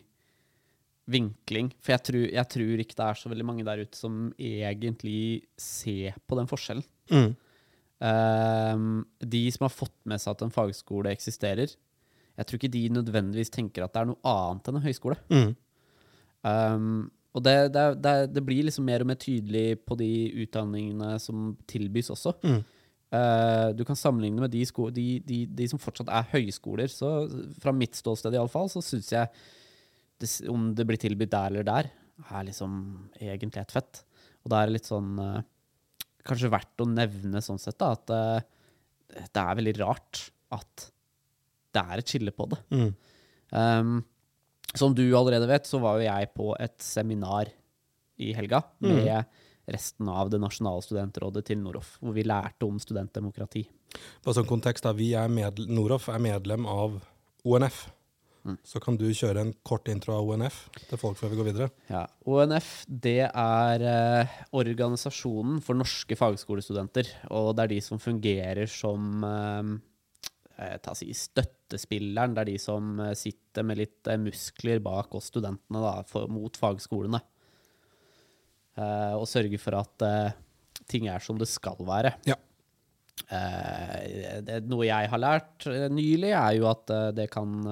vinkling. 1.07 1.71
For 1.81 1.95
jeg 1.95 2.03
tror, 2.07 2.23
jeg 2.35 2.51
tror 2.53 2.83
ikke 2.83 2.97
det 2.99 3.07
er 3.07 3.19
så 3.19 3.31
veldig 3.31 3.47
mange 3.47 3.65
der 3.67 3.83
ute 3.83 3.97
som 3.97 4.27
egentlig 4.35 5.47
ser 5.59 6.17
på 6.27 6.37
den 6.39 6.49
forskjellen. 6.51 6.85
Mm. 7.11 7.31
Ehm, 8.03 9.05
de 9.19 9.43
som 9.53 9.65
har 9.65 9.73
fått 9.73 9.95
med 10.05 10.21
seg 10.21 10.35
at 10.35 10.43
en 10.45 10.53
fagskole 10.53 11.11
eksisterer, 11.13 11.73
jeg 12.37 12.45
tror 12.45 12.59
ikke 12.59 12.73
de 12.75 12.83
nødvendigvis 12.93 13.53
tenker 13.53 13.85
at 13.85 13.95
det 13.95 14.03
er 14.03 14.09
noe 14.11 14.21
annet 14.29 14.69
enn 14.69 14.77
en 14.77 14.85
høyskole. 14.85 15.17
Mm. 15.33 15.53
Um, 16.45 16.97
og 17.33 17.43
det, 17.45 17.55
det, 17.73 17.85
det, 18.01 18.15
det 18.35 18.43
blir 18.45 18.67
liksom 18.67 18.85
mer 18.87 19.01
og 19.01 19.09
mer 19.09 19.17
tydelig 19.21 19.79
på 19.85 19.97
de 19.97 20.11
utdanningene 20.43 21.15
som 21.21 21.51
tilbys 21.69 22.11
også. 22.13 22.35
Mm. 22.45 22.61
Uh, 23.07 23.69
du 23.77 23.81
kan 23.87 23.97
sammenligne 23.97 24.43
med 24.43 24.53
de, 24.53 24.61
sko 24.67 24.89
de, 24.93 25.05
de, 25.25 25.43
de 25.49 25.67
som 25.71 25.81
fortsatt 25.81 26.11
er 26.13 26.29
høyskoler. 26.35 26.93
Så 26.93 27.09
fra 27.61 27.73
mitt 27.73 27.97
ståsted 27.97 28.37
i 28.37 28.41
alle 28.41 28.53
fall, 28.53 28.69
så 28.69 28.83
syns 28.85 29.09
jeg 29.15 29.31
om 30.49 30.71
det 30.77 30.85
blir 30.89 31.01
tilbudt 31.01 31.33
der 31.33 31.51
eller 31.51 31.65
der, 31.65 31.89
er 32.33 32.45
liksom 32.45 32.77
egentlig 33.17 33.61
et 33.61 33.73
fett. 33.73 34.01
Og 34.45 34.53
da 34.53 34.61
er 34.61 34.69
det 34.69 34.77
litt 34.79 34.89
sånn 34.89 35.17
eh, 35.21 35.45
Kanskje 36.27 36.51
verdt 36.51 36.83
å 36.83 36.89
nevne 36.89 37.41
sånn 37.43 37.61
sett 37.61 37.77
da, 37.79 37.93
at 37.95 38.13
eh, 38.13 38.45
det 39.23 39.43
er 39.43 39.57
veldig 39.59 39.75
rart 39.79 40.27
at 40.55 40.87
det 41.75 41.83
er 41.83 42.01
et 42.01 42.13
skille 42.13 42.33
på 42.35 42.47
det. 42.51 42.59
Mm. 42.73 42.91
Um, 43.51 43.97
som 44.77 44.95
du 44.95 45.05
allerede 45.15 45.47
vet, 45.49 45.67
så 45.69 45.79
var 45.81 45.99
jo 45.99 46.07
jeg 46.07 46.31
på 46.35 46.51
et 46.59 46.75
seminar 46.83 47.51
i 48.19 48.33
helga 48.35 48.63
med 48.83 49.27
resten 49.67 50.09
av 50.09 50.31
det 50.31 50.39
nasjonale 50.41 50.83
studentrådet 50.83 51.43
til 51.49 51.59
Noroff, 51.61 51.97
hvor 52.01 52.15
vi 52.15 52.25
lærte 52.27 52.67
om 52.67 52.79
studentdemokrati. 52.81 53.65
På 54.23 54.33
sånn 54.35 54.47
kontekst 54.47 54.85
da, 54.87 54.93
vi 54.95 55.11
er 55.17 55.31
Noroff 55.67 56.07
er 56.11 56.23
medlem 56.23 56.67
av 56.69 56.99
ONF. 57.47 57.85
Så 58.67 58.79
kan 58.83 58.97
du 58.99 59.05
kjøre 59.09 59.41
en 59.43 59.53
kort 59.67 59.89
intro 59.91 60.15
av 60.17 60.29
ONF 60.31 60.59
til 60.87 60.99
folk 61.01 61.19
før 61.19 61.33
vi 61.33 61.39
går 61.39 61.49
videre. 61.49 61.67
Ja, 61.91 62.05
ONF 62.29 62.71
det 62.87 63.27
er 63.27 63.85
eh, 63.91 64.39
organisasjonen 64.55 65.59
for 65.65 65.77
norske 65.79 66.17
fagskolestudenter, 66.19 67.09
og 67.33 67.53
det 67.57 67.65
er 67.65 67.73
de 67.75 67.81
som 67.83 68.01
fungerer 68.01 68.69
som 68.71 69.25
eh, 69.27 69.71
eh, 70.57 70.75
ta 70.83 70.95
si, 70.97 71.09
støttespilleren. 71.17 72.35
Det 72.35 72.43
er 72.43 72.51
de 72.53 72.57
som 72.61 72.97
eh, 73.03 73.13
sitter 73.19 73.67
med 73.67 73.81
litt 73.81 74.11
eh, 74.11 74.21
muskler 74.21 74.83
bak 74.85 75.15
oss 75.17 75.31
studentene 75.33 75.83
da, 75.83 75.95
for, 76.07 76.31
mot 76.31 76.59
fagskolene. 76.59 77.21
Eh, 78.77 79.15
og 79.17 79.27
sørger 79.29 79.61
for 79.61 79.81
at 79.81 80.09
ting 80.87 81.09
er 81.11 81.23
som 81.23 81.39
det 81.39 81.49
skal 81.51 81.81
være. 81.87 82.15
Ja. 82.29 82.37
Eh, 83.27 84.37
det, 84.45 84.61
noe 84.69 84.85
jeg 84.87 85.09
har 85.11 85.19
lært 85.19 85.67
nylig, 85.91 86.31
er 86.31 86.53
jo 86.59 86.69
at 86.69 86.93
det 87.17 87.27
kan 87.33 87.65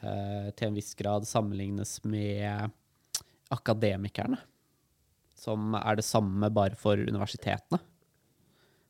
til 0.00 0.66
en 0.66 0.76
viss 0.76 0.94
grad 0.96 1.26
sammenlignes 1.28 1.98
med 2.08 2.70
akademikerne. 3.52 4.38
Som 5.36 5.74
er 5.76 5.98
det 5.98 6.06
samme 6.06 6.48
bare 6.52 6.78
for 6.78 7.00
universitetene. 7.00 7.80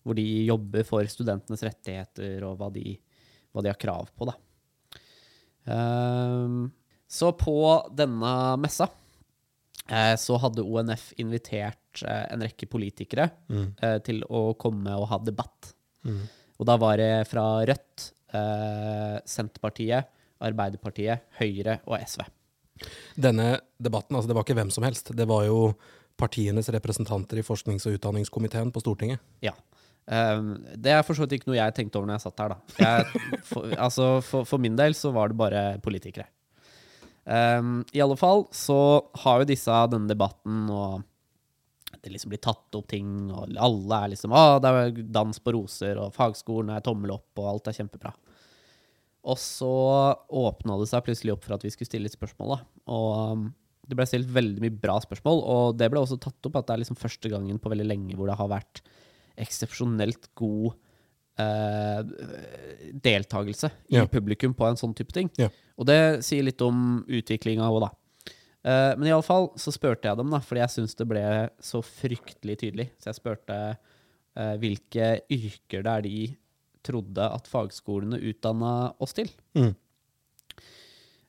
Hvor 0.06 0.16
de 0.16 0.26
jobber 0.46 0.86
for 0.86 1.08
studentenes 1.10 1.64
rettigheter 1.66 2.46
og 2.46 2.60
hva 2.60 2.70
de, 2.74 2.94
hva 3.50 3.64
de 3.64 3.72
har 3.72 3.80
krav 3.80 4.12
på, 4.14 4.28
da. 4.30 4.36
Ehm, 5.70 6.70
så 7.10 7.32
på 7.36 7.56
denne 7.96 8.32
messa 8.62 8.86
eh, 9.90 10.14
så 10.20 10.38
hadde 10.40 10.64
ONF 10.64 11.10
invitert 11.20 12.04
eh, 12.06 12.24
en 12.30 12.44
rekke 12.46 12.68
politikere 12.70 13.28
mm. 13.50 13.66
til 14.06 14.22
å 14.30 14.50
komme 14.60 14.94
og 14.96 15.10
ha 15.10 15.20
debatt. 15.24 15.74
Og 16.60 16.68
da 16.68 16.76
var 16.80 17.00
det 17.00 17.12
fra 17.28 17.44
Rødt, 17.68 18.10
eh, 18.36 19.16
Senterpartiet, 19.28 20.08
Arbeiderpartiet, 20.40 21.26
Høyre 21.40 21.80
og 21.86 21.98
SV. 22.00 22.24
Denne 23.20 23.52
debatten, 23.82 24.16
altså 24.16 24.30
det 24.30 24.36
var 24.38 24.46
ikke 24.46 24.56
hvem 24.58 24.72
som 24.72 24.86
helst. 24.86 25.12
Det 25.16 25.26
var 25.28 25.44
jo 25.48 25.72
partienes 26.20 26.68
representanter 26.72 27.40
i 27.40 27.44
forsknings- 27.44 27.86
og 27.88 27.96
utdanningskomiteen 27.96 28.72
på 28.72 28.82
Stortinget. 28.82 29.20
Ja. 29.44 29.54
Ehm, 30.10 30.56
det 30.76 30.92
er 30.94 31.04
for 31.06 31.16
så 31.16 31.24
vidt 31.24 31.38
ikke 31.38 31.52
noe 31.52 31.60
jeg 31.60 31.76
tenkte 31.76 32.00
over 32.00 32.10
når 32.10 32.18
jeg 32.18 32.26
satt 32.26 32.42
her, 32.42 32.54
da. 32.54 32.76
Jeg, 32.80 33.40
for, 33.46 33.72
altså, 33.86 34.10
for, 34.26 34.48
for 34.48 34.62
min 34.62 34.78
del 34.78 34.96
så 34.96 35.12
var 35.14 35.30
det 35.30 35.40
bare 35.40 35.64
politikere. 35.84 36.26
Ehm, 37.30 37.80
I 37.94 38.02
alle 38.02 38.18
fall 38.20 38.46
så 38.56 38.80
har 39.22 39.42
jo 39.42 39.50
disse 39.52 39.80
denne 39.92 40.10
debatten, 40.10 40.64
og 40.72 41.06
det 42.00 42.12
liksom 42.14 42.32
blir 42.32 42.42
tatt 42.42 42.78
opp 42.78 42.88
ting, 42.90 43.28
og 43.30 43.52
alle 43.60 44.02
er 44.04 44.12
liksom 44.14 44.34
Å, 44.34 44.42
det 44.62 44.72
er 44.72 45.00
dans 45.12 45.42
på 45.42 45.54
roser, 45.56 46.00
og 46.00 46.14
fagskolen 46.16 46.72
er 46.74 46.84
tommel 46.84 47.14
opp, 47.16 47.30
og 47.38 47.54
alt 47.54 47.70
er 47.70 47.76
kjempebra. 47.80 48.14
Og 49.24 49.36
så 49.36 49.68
åpna 50.32 50.78
det 50.80 50.88
seg 50.88 51.04
plutselig 51.04 51.34
opp 51.34 51.44
for 51.44 51.54
at 51.58 51.64
vi 51.66 51.70
skulle 51.74 51.90
stille 51.90 52.06
litt 52.08 52.16
spørsmål, 52.16 52.54
da. 52.54 52.60
Og 52.94 53.08
um, 53.34 53.42
det 53.90 53.98
ble 53.98 54.06
stilt 54.08 54.30
veldig 54.32 54.62
mye 54.62 54.76
bra 54.80 54.94
spørsmål, 55.02 55.42
og 55.50 55.76
det 55.80 55.88
ble 55.92 56.00
også 56.00 56.16
tatt 56.22 56.46
opp 56.48 56.56
at 56.60 56.68
det 56.68 56.74
er 56.76 56.82
liksom 56.84 56.96
første 57.00 57.28
gangen 57.32 57.58
på 57.60 57.72
veldig 57.72 57.84
lenge 57.90 58.16
hvor 58.16 58.30
det 58.30 58.36
har 58.38 58.48
vært 58.52 58.80
eksepsjonelt 59.40 60.30
god 60.38 60.72
eh, 61.40 62.00
deltakelse 63.02 63.70
i 63.90 63.96
Ja. 63.96 64.06
publikum 64.06 64.54
på 64.54 64.66
en 64.68 64.76
sånn 64.76 64.94
type 64.94 65.12
ting. 65.12 65.30
Ja. 65.38 65.48
Og 65.78 65.86
det 65.86 66.24
sier 66.24 66.42
litt 66.44 66.60
om 66.62 67.04
utviklinga 67.08 67.66
òg, 67.68 67.80
da. 67.80 67.90
Eh, 68.62 68.96
men 68.96 69.08
iallfall 69.08 69.50
så 69.56 69.72
spurte 69.72 70.04
jeg 70.08 70.16
dem, 70.16 70.30
da, 70.30 70.38
fordi 70.44 70.60
jeg 70.60 70.70
syns 70.76 70.94
det 70.94 71.08
ble 71.08 71.24
så 71.60 71.80
fryktelig 71.82 72.58
tydelig. 72.60 72.90
Så 73.00 73.08
jeg 73.10 73.14
spurte 73.20 73.56
eh, 74.36 74.56
hvilke 74.60 75.20
yrker 75.32 75.82
det 75.82 75.92
er 75.96 76.02
de 76.02 76.36
trodde 76.86 77.26
at 77.26 77.48
fagskolene 77.50 78.20
utdanna 78.30 78.92
oss 79.02 79.14
til. 79.16 79.30
Mm. 79.58 79.72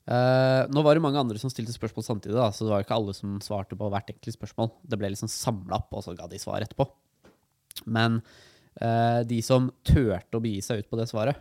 Uh, 0.01 0.65
nå 0.73 0.81
var 0.81 0.97
det 0.97 1.03
mange 1.03 1.19
andre 1.21 1.39
som 1.39 1.51
stilte 1.53 1.75
spørsmål 1.75 2.03
samtidig, 2.03 2.33
da, 2.35 2.49
så 2.51 2.65
det 2.65 2.71
var 2.73 2.81
jo 2.81 2.87
ikke 2.87 2.97
alle 2.97 3.13
som 3.15 3.35
svarte 3.43 3.77
på 3.77 3.89
hvert 3.93 4.09
enkelt 4.11 4.35
spørsmål. 4.35 4.71
Det 4.81 4.97
ble 4.99 5.11
liksom 5.13 5.29
samla 5.31 5.77
opp, 5.77 5.93
og 5.93 6.05
så 6.05 6.15
ga 6.17 6.25
de 6.31 6.39
svar 6.41 6.65
etterpå. 6.65 6.87
Men 7.93 8.19
uh, 8.81 9.21
de 9.27 9.39
som 9.45 9.69
turte 9.87 10.39
å 10.39 10.43
begi 10.43 10.63
seg 10.65 10.81
ut 10.81 10.91
på 10.91 10.99
det 10.99 11.07
svaret, 11.11 11.39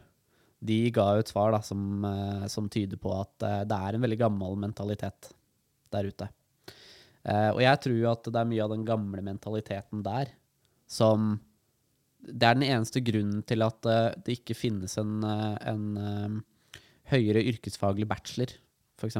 de 0.61 0.83
ga 0.93 1.07
jo 1.17 1.25
et 1.25 1.33
svar 1.33 1.55
da, 1.57 1.63
som, 1.65 2.05
uh, 2.05 2.45
som 2.53 2.69
tyder 2.71 3.01
på 3.01 3.15
at 3.17 3.33
det 3.67 3.79
er 3.79 3.97
en 3.97 4.05
veldig 4.05 4.21
gammel 4.21 4.59
mentalitet 4.61 5.33
der 5.91 6.07
ute. 6.07 6.29
Og 7.21 7.59
jeg 7.61 7.77
tror 7.85 7.97
jo 7.99 8.07
at 8.09 8.29
det 8.33 8.39
er 8.41 8.47
mye 8.49 8.63
av 8.65 8.71
den 8.73 8.85
gamle 8.89 9.21
mentaliteten 9.21 10.01
der 10.07 10.31
som 10.89 11.35
Det 12.21 12.47
er 12.47 12.57
den 12.57 12.67
eneste 12.69 13.01
grunnen 13.05 13.45
til 13.49 13.65
at 13.65 13.87
eh, 13.89 14.17
det 14.25 14.41
ikke 14.41 14.57
finnes 14.59 14.97
en, 15.01 15.21
eh, 15.25 15.55
en 15.71 15.85
eh, 15.97 16.81
høyere 17.15 17.45
yrkesfaglig 17.53 18.09
bachelor, 18.11 18.53
f.eks. 19.01 19.17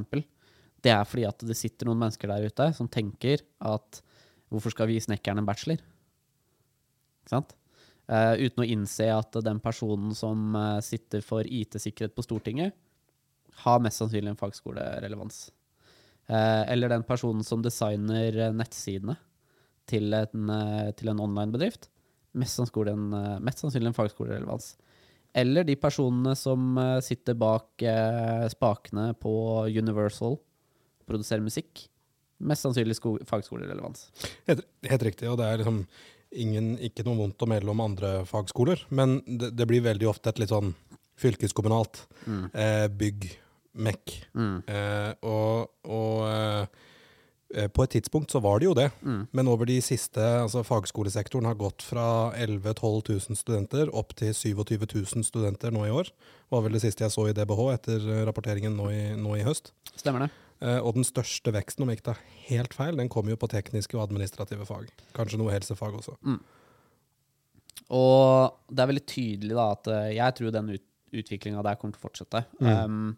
Det 0.81 0.93
er 0.93 1.07
fordi 1.09 1.25
at 1.29 1.45
det 1.45 1.57
sitter 1.59 1.89
noen 1.89 2.03
mennesker 2.03 2.31
der 2.31 2.49
ute 2.49 2.69
som 2.77 2.89
tenker 2.93 3.43
at 3.65 4.03
hvorfor 4.53 4.75
skal 4.75 4.89
vi 4.89 4.99
gi 4.99 5.07
snekkeren 5.07 5.41
en 5.41 5.49
bachelor? 5.49 5.81
Ikke 7.21 7.35
sant? 7.35 7.57
Uh, 8.11 8.35
uten 8.43 8.65
å 8.65 8.67
innse 8.67 9.07
at 9.15 9.37
den 9.47 9.61
personen 9.63 10.17
som 10.19 10.57
sitter 10.83 11.23
for 11.23 11.47
IT-sikkerhet 11.47 12.17
på 12.17 12.25
Stortinget, 12.27 12.75
har 13.63 13.83
mest 13.85 14.01
sannsynlig 14.01 14.33
en 14.33 14.41
fagskolerelevans. 14.41 15.45
Uh, 16.27 16.65
eller 16.73 16.91
den 16.91 17.05
personen 17.07 17.47
som 17.47 17.63
designer 17.63 18.51
nettsidene 18.57 19.15
til 19.91 20.11
en, 20.17 20.51
til 20.99 21.13
en 21.13 21.23
online-bedrift, 21.23 21.87
mest 22.39 22.59
sannsynlig 22.59 22.93
en, 22.93 23.13
eh, 23.17 23.39
mest 23.43 23.63
sannsynlig 23.63 23.91
en 23.91 23.97
fagskolerelevans. 23.97 24.75
Eller 25.35 25.65
de 25.67 25.77
personene 25.79 26.35
som 26.39 26.79
eh, 26.79 26.99
sitter 27.07 27.37
bak 27.39 27.83
eh, 27.87 28.47
spakene 28.51 29.13
på 29.19 29.33
Universal, 29.71 30.39
produserer 31.11 31.43
musikk. 31.45 31.87
Mest 32.41 32.65
sannsynlig 32.65 32.97
sko 32.99 33.17
fagskolerelevans. 33.29 34.09
Helt, 34.49 34.65
helt 34.89 35.07
riktig, 35.11 35.29
og 35.31 35.39
det 35.41 35.47
er 35.49 35.61
liksom 35.61 35.85
ingen, 36.31 36.73
ikke 36.79 37.05
noe 37.07 37.19
vondt 37.19 37.43
å 37.43 37.49
melde 37.51 37.73
om 37.73 37.83
andre 37.85 38.13
fagskoler, 38.29 38.85
men 38.95 39.19
det, 39.27 39.53
det 39.59 39.67
blir 39.69 39.85
veldig 39.85 40.09
ofte 40.11 40.31
et 40.31 40.41
litt 40.43 40.53
sånn 40.53 40.73
fylkeskommunalt 41.21 42.05
eh, 42.55 42.87
bygg, 42.89 43.27
mekk. 43.85 44.15
Eh, 44.71 45.11
og 45.27 45.91
og 45.91 46.79
på 47.51 47.83
et 47.83 47.91
tidspunkt 47.97 48.31
så 48.31 48.39
var 48.45 48.61
det 48.61 48.69
jo 48.69 48.75
det, 48.79 48.87
men 49.35 49.49
over 49.51 49.67
de 49.67 49.81
siste, 49.83 50.23
altså 50.23 50.63
fagskolesektoren 50.67 51.49
har 51.49 51.57
gått 51.59 51.83
fra 51.83 52.05
11 52.39 52.77
000-12 52.79 53.11
000 53.33 53.39
studenter 53.41 53.91
opp 53.97 54.15
til 54.19 54.31
27 54.37 54.85
000 54.87 55.27
studenter 55.27 55.75
nå 55.75 55.83
i 55.89 55.91
år. 55.91 56.13
var 56.51 56.63
vel 56.63 56.79
det 56.79 56.85
siste 56.85 57.03
jeg 57.03 57.15
så 57.15 57.27
i 57.27 57.35
DBH 57.35 57.65
etter 57.73 58.07
eh, 58.07 58.23
rapporteringen 58.29 58.77
nå 58.79 58.87
i, 58.95 59.03
nå 59.19 59.35
i 59.39 59.43
høst. 59.47 59.73
Stemmer 59.97 60.27
det? 60.27 60.31
Eh, 60.61 60.79
og 60.79 60.95
den 60.99 61.07
største 61.09 61.53
veksten, 61.55 61.85
om 61.85 61.91
jeg 61.91 62.01
ikke 62.01 62.11
tar 62.13 62.23
helt 62.51 62.77
feil, 62.77 62.97
den 63.01 63.11
kommer 63.13 63.35
jo 63.35 63.41
på 63.41 63.51
tekniske 63.51 63.97
og 63.97 64.05
administrative 64.07 64.67
fag. 64.69 64.91
Kanskje 65.17 65.41
noe 65.41 65.55
helsefag 65.55 65.97
også. 65.97 66.17
Og 67.91 68.59
det 68.71 68.83
er 68.83 68.91
veldig 68.93 69.07
tydelig 69.09 69.57
da 69.57 69.67
at 69.75 69.91
eh, 69.91 70.15
jeg 70.19 70.39
tror 70.39 70.55
den 70.55 70.73
ut 70.77 70.87
utviklinga 71.11 71.63
der 71.67 71.75
kommer 71.75 71.97
til 71.97 71.99
å 71.99 72.05
fortsette. 72.05 72.45
Um, 72.63 73.17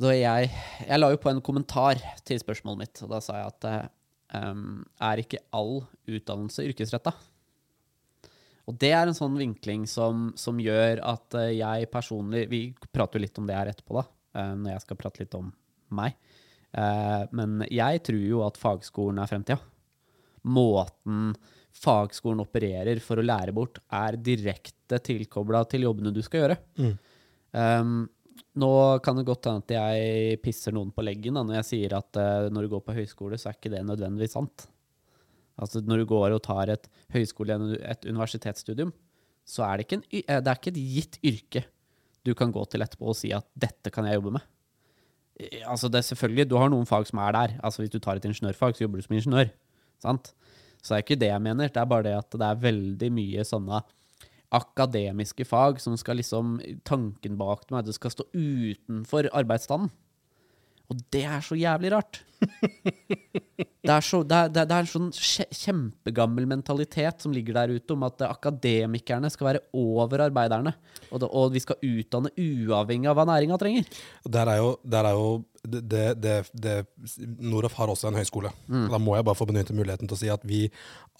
Så 0.00 0.14
jeg, 0.16 0.48
jeg 0.86 1.00
la 1.00 1.10
jo 1.12 1.18
på 1.20 1.28
en 1.28 1.42
kommentar 1.44 2.00
til 2.24 2.40
spørsmålet 2.40 2.80
mitt, 2.80 3.00
og 3.04 3.10
da 3.12 3.18
sa 3.20 3.36
jeg 3.36 3.50
at 3.50 3.66
um, 4.32 4.80
er 4.96 5.20
ikke 5.20 5.42
all 5.52 5.82
utdannelse 6.08 6.64
yrkesretta? 6.70 7.12
Og 8.70 8.78
det 8.80 8.94
er 8.96 9.04
en 9.04 9.16
sånn 9.16 9.36
vinkling 9.36 9.84
som, 9.90 10.30
som 10.40 10.60
gjør 10.62 11.02
at 11.04 11.34
eh, 11.40 11.56
jeg 11.58 11.88
personlig 11.90 12.44
Vi 12.52 12.60
prater 12.92 13.18
jo 13.18 13.24
litt 13.24 13.38
om 13.40 13.48
det 13.48 13.56
her 13.56 13.70
etterpå, 13.72 13.96
da, 13.98 14.04
eh, 14.38 14.52
når 14.60 14.72
jeg 14.72 14.84
skal 14.84 14.98
prate 15.00 15.24
litt 15.24 15.36
om 15.36 15.50
meg. 15.96 16.14
Men 17.34 17.64
jeg 17.66 17.98
tror 18.06 18.20
jo 18.22 18.44
at 18.46 18.58
fagskolen 18.60 19.18
er 19.18 19.26
fremtida. 19.26 19.56
Måten 20.46 21.32
fagskolen 21.74 22.44
opererer 22.44 23.00
for 23.02 23.18
å 23.18 23.24
lære 23.26 23.50
bort, 23.56 23.80
er 23.90 24.14
direkte 24.14 25.00
tilkobla 25.02 25.64
til 25.66 25.88
jobbene 25.88 26.12
du 26.14 26.20
skal 26.22 26.44
gjøre. 26.44 26.58
Um, 27.50 28.04
nå 28.60 28.72
kan 29.04 29.18
det 29.18 29.26
godt 29.28 29.48
hende 29.48 29.62
at 29.64 29.74
jeg 29.74 30.38
pisser 30.44 30.74
noen 30.74 30.92
på 30.94 31.04
leggen 31.04 31.36
da, 31.38 31.42
når 31.46 31.60
jeg 31.60 31.68
sier 31.70 31.96
at 31.98 32.18
uh, 32.20 32.48
når 32.52 32.66
du 32.66 32.72
går 32.74 32.84
på 32.86 32.96
høyskole, 32.96 33.38
så 33.40 33.50
er 33.50 33.58
ikke 33.58 33.72
det 33.72 33.82
nødvendigvis 33.86 34.36
sant. 34.36 34.66
Altså 35.60 35.82
Når 35.84 36.02
du 36.02 36.06
går 36.08 36.34
og 36.36 36.42
tar 36.42 36.72
et 36.72 36.88
høyskole- 37.12 37.58
et 37.84 38.06
universitetsstudium, 38.08 38.92
så 39.44 39.66
er 39.66 39.76
det 39.76 39.86
ikke, 39.86 39.98
en, 39.98 40.04
eh, 40.22 40.40
det 40.40 40.48
er 40.48 40.58
ikke 40.60 40.72
et 40.72 40.84
gitt 40.94 41.18
yrke 41.26 41.64
du 42.24 42.34
kan 42.36 42.52
gå 42.52 42.62
til 42.68 42.84
etterpå 42.84 43.10
og 43.12 43.16
si 43.16 43.32
at 43.32 43.46
'dette 43.56 43.92
kan 43.92 44.04
jeg 44.04 44.20
jobbe 44.20 44.36
med'. 44.36 44.46
Eh, 45.40 45.62
Altså 45.66 45.88
det 45.88 45.98
er 45.98 46.14
selvfølgelig, 46.14 46.48
Du 46.48 46.56
har 46.56 46.68
noen 46.68 46.86
fag 46.86 47.06
som 47.06 47.18
er 47.18 47.32
der. 47.32 47.60
Altså 47.64 47.82
Hvis 47.82 47.90
du 47.90 47.98
tar 47.98 48.16
et 48.16 48.24
ingeniørfag, 48.24 48.76
så 48.76 48.84
jobber 48.84 48.98
du 48.98 49.02
som 49.02 49.16
ingeniør. 49.16 49.50
sant? 49.98 50.32
Så 50.82 50.94
det 50.94 50.96
er 50.96 51.04
ikke 51.04 51.20
det 51.20 51.28
jeg 51.28 51.42
mener. 51.42 51.68
Det 51.68 51.76
er 51.76 51.84
bare 51.84 52.02
det 52.02 52.16
at 52.16 52.30
det 52.30 52.40
er 52.40 52.54
veldig 52.54 53.12
mye 53.12 53.44
sånne 53.44 53.82
akademiske 54.50 55.46
fag 55.46 55.80
som 55.82 55.96
skal 55.98 56.18
liksom 56.20 56.58
Tanken 56.86 57.38
bak 57.38 57.66
dem 57.68 57.76
er 57.76 57.84
at 57.84 57.90
det 57.90 57.96
skal 57.96 58.14
stå 58.14 58.26
utenfor 58.34 59.30
arbeidsstanden. 59.32 59.92
Og 60.90 61.02
det 61.14 61.22
er 61.22 61.42
så 61.44 61.58
jævlig 61.58 61.92
rart. 61.94 62.24
Det 63.80 63.88
er, 63.88 64.04
så, 64.04 64.18
det 64.28 64.36
er, 64.36 64.50
det 64.52 64.74
er 64.76 64.82
en 64.84 64.88
sånn 64.90 65.06
kjempegammel 65.56 66.44
mentalitet 66.46 67.24
som 67.24 67.32
ligger 67.32 67.56
der 67.56 67.70
ute, 67.72 67.94
om 67.94 68.02
at 68.04 68.20
akademikerne 68.26 69.30
skal 69.32 69.46
være 69.48 69.62
over 69.72 70.20
arbeiderne. 70.26 70.74
Og, 71.08 71.22
det, 71.22 71.30
og 71.32 71.54
vi 71.54 71.62
skal 71.64 71.80
utdanne 71.88 72.28
uavhengig 72.36 73.08
av 73.08 73.16
hva 73.16 73.24
næringa 73.30 73.56
trenger. 73.58 73.88
Der 74.36 74.52
er 74.52 74.60
jo, 74.60 74.74
der 74.84 75.08
er 75.08 75.16
jo 75.16 75.30
det, 75.64 76.04
det, 76.20 76.36
det, 76.52 76.76
Noroff 77.40 77.80
har 77.80 77.92
også 77.92 78.10
en 78.12 78.20
høyskole. 78.20 78.52
Da 78.68 79.00
må 79.00 79.16
jeg 79.16 79.26
bare 79.30 79.40
få 79.40 79.48
benytte 79.48 79.76
muligheten 79.76 80.10
til 80.10 80.18
å 80.18 80.20
si 80.20 80.30
at 80.36 80.44
vi, 80.46 80.66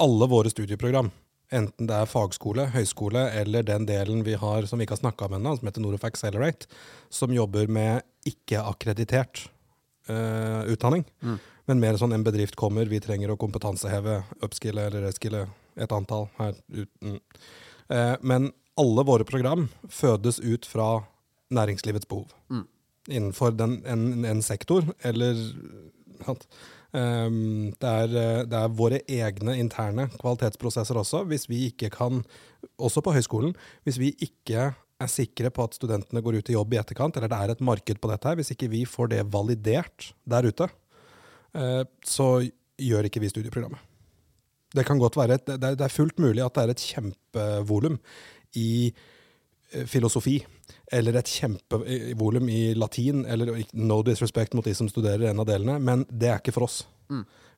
alle 0.05 0.29
våre 0.31 0.53
studieprogram, 0.53 1.09
enten 1.55 1.89
det 1.91 1.97
er 1.97 2.09
fagskole, 2.11 2.69
høyskole 2.75 3.27
eller 3.41 3.67
den 3.67 3.87
delen 3.89 4.25
vi 4.27 4.37
har 4.39 4.67
som 4.69 4.79
vi 4.79 4.87
ikke 4.87 4.97
har 4.99 5.05
snakka 5.05 5.27
om 5.27 5.39
ennå, 5.39 5.57
som 5.59 5.71
heter 5.71 5.85
Norof 5.85 6.07
Accelerate, 6.07 6.71
som 7.11 7.35
jobber 7.35 7.71
med 7.71 8.05
ikke-akkreditert 8.29 9.47
uh, 10.11 10.63
utdanning. 10.71 11.05
Men 11.71 11.83
mer 11.83 11.99
sånn 12.01 12.15
en 12.15 12.27
bedrift 12.27 12.59
kommer, 12.59 12.89
vi 12.91 13.01
trenger 13.03 13.33
å 13.33 13.39
kompetanseheve, 13.41 14.21
upskille 14.43 14.89
eller 14.89 15.07
reskille 15.09 15.45
et 15.81 15.93
antall 15.95 16.29
her 16.39 16.57
uten. 16.69 17.21
Uh, 17.91 18.17
men 18.23 18.51
alle 18.81 19.07
våre 19.07 19.27
program 19.29 19.69
fødes 19.91 20.41
ut 20.41 20.67
fra 20.67 21.01
næringslivets 21.51 22.07
behov 22.11 22.31
innenfor 23.11 23.55
den, 23.57 23.81
en, 23.89 24.25
en 24.29 24.43
sektor, 24.45 24.85
eller 25.03 25.39
sant? 26.23 26.47
Ehm, 26.97 27.71
det, 27.79 27.91
er, 27.91 28.15
eh, 28.19 28.45
det 28.51 28.59
er 28.59 28.77
våre 28.79 29.01
egne 29.07 29.55
interne 29.61 30.09
kvalitetsprosesser 30.17 30.99
også, 30.99 31.23
hvis 31.31 31.47
vi 31.51 31.67
ikke 31.69 31.91
kan, 31.95 32.25
også 32.83 33.03
på 33.05 33.15
høyskolen, 33.15 33.55
hvis 33.87 34.01
vi 34.03 34.15
ikke 34.27 34.71
er 35.01 35.11
sikre 35.11 35.53
på 35.55 35.65
at 35.65 35.77
studentene 35.79 36.23
går 36.25 36.41
ut 36.41 36.51
i 36.51 36.57
jobb 36.57 36.75
i 36.75 36.81
etterkant, 36.81 37.17
eller 37.17 37.31
det 37.31 37.39
er 37.39 37.55
et 37.55 37.63
marked 37.65 38.01
på 38.03 38.11
dette 38.11 38.29
her, 38.29 38.41
hvis 38.41 38.53
ikke 38.53 38.71
vi 38.73 38.83
får 38.89 39.15
det 39.15 39.23
validert 39.33 40.11
der 40.29 40.51
ute, 40.51 40.67
uh, 41.57 41.85
så 42.05 42.27
gjør 42.77 43.09
ikke 43.09 43.23
vi 43.23 43.31
studieprogrammet. 43.33 43.81
Det 44.77 44.85
kan 44.87 45.01
godt 45.01 45.17
være 45.17 45.39
et, 45.41 45.49
det, 45.49 45.73
det 45.81 45.87
er 45.87 45.95
fullt 45.95 46.21
mulig 46.23 46.45
at 46.45 46.55
det 46.55 46.63
er 46.63 46.75
et 46.75 46.85
kjempevolum 46.85 47.97
i 48.61 48.93
eh, 48.93 49.87
filosofi, 49.89 50.37
eller 50.93 51.19
et 51.21 51.31
kjempevolum 51.31 52.49
i 52.51 52.75
latin, 52.75 53.25
eller 53.31 53.53
no 53.79 54.01
disrespect 54.07 54.57
mot 54.59 54.67
de 54.67 54.75
som 54.75 54.89
studerer 54.91 55.31
en 55.31 55.43
av 55.43 55.49
delene, 55.49 55.79
men 55.83 56.07
det 56.11 56.33
er 56.33 56.43
ikke 56.43 56.55
for 56.57 56.67
oss. 56.67 56.83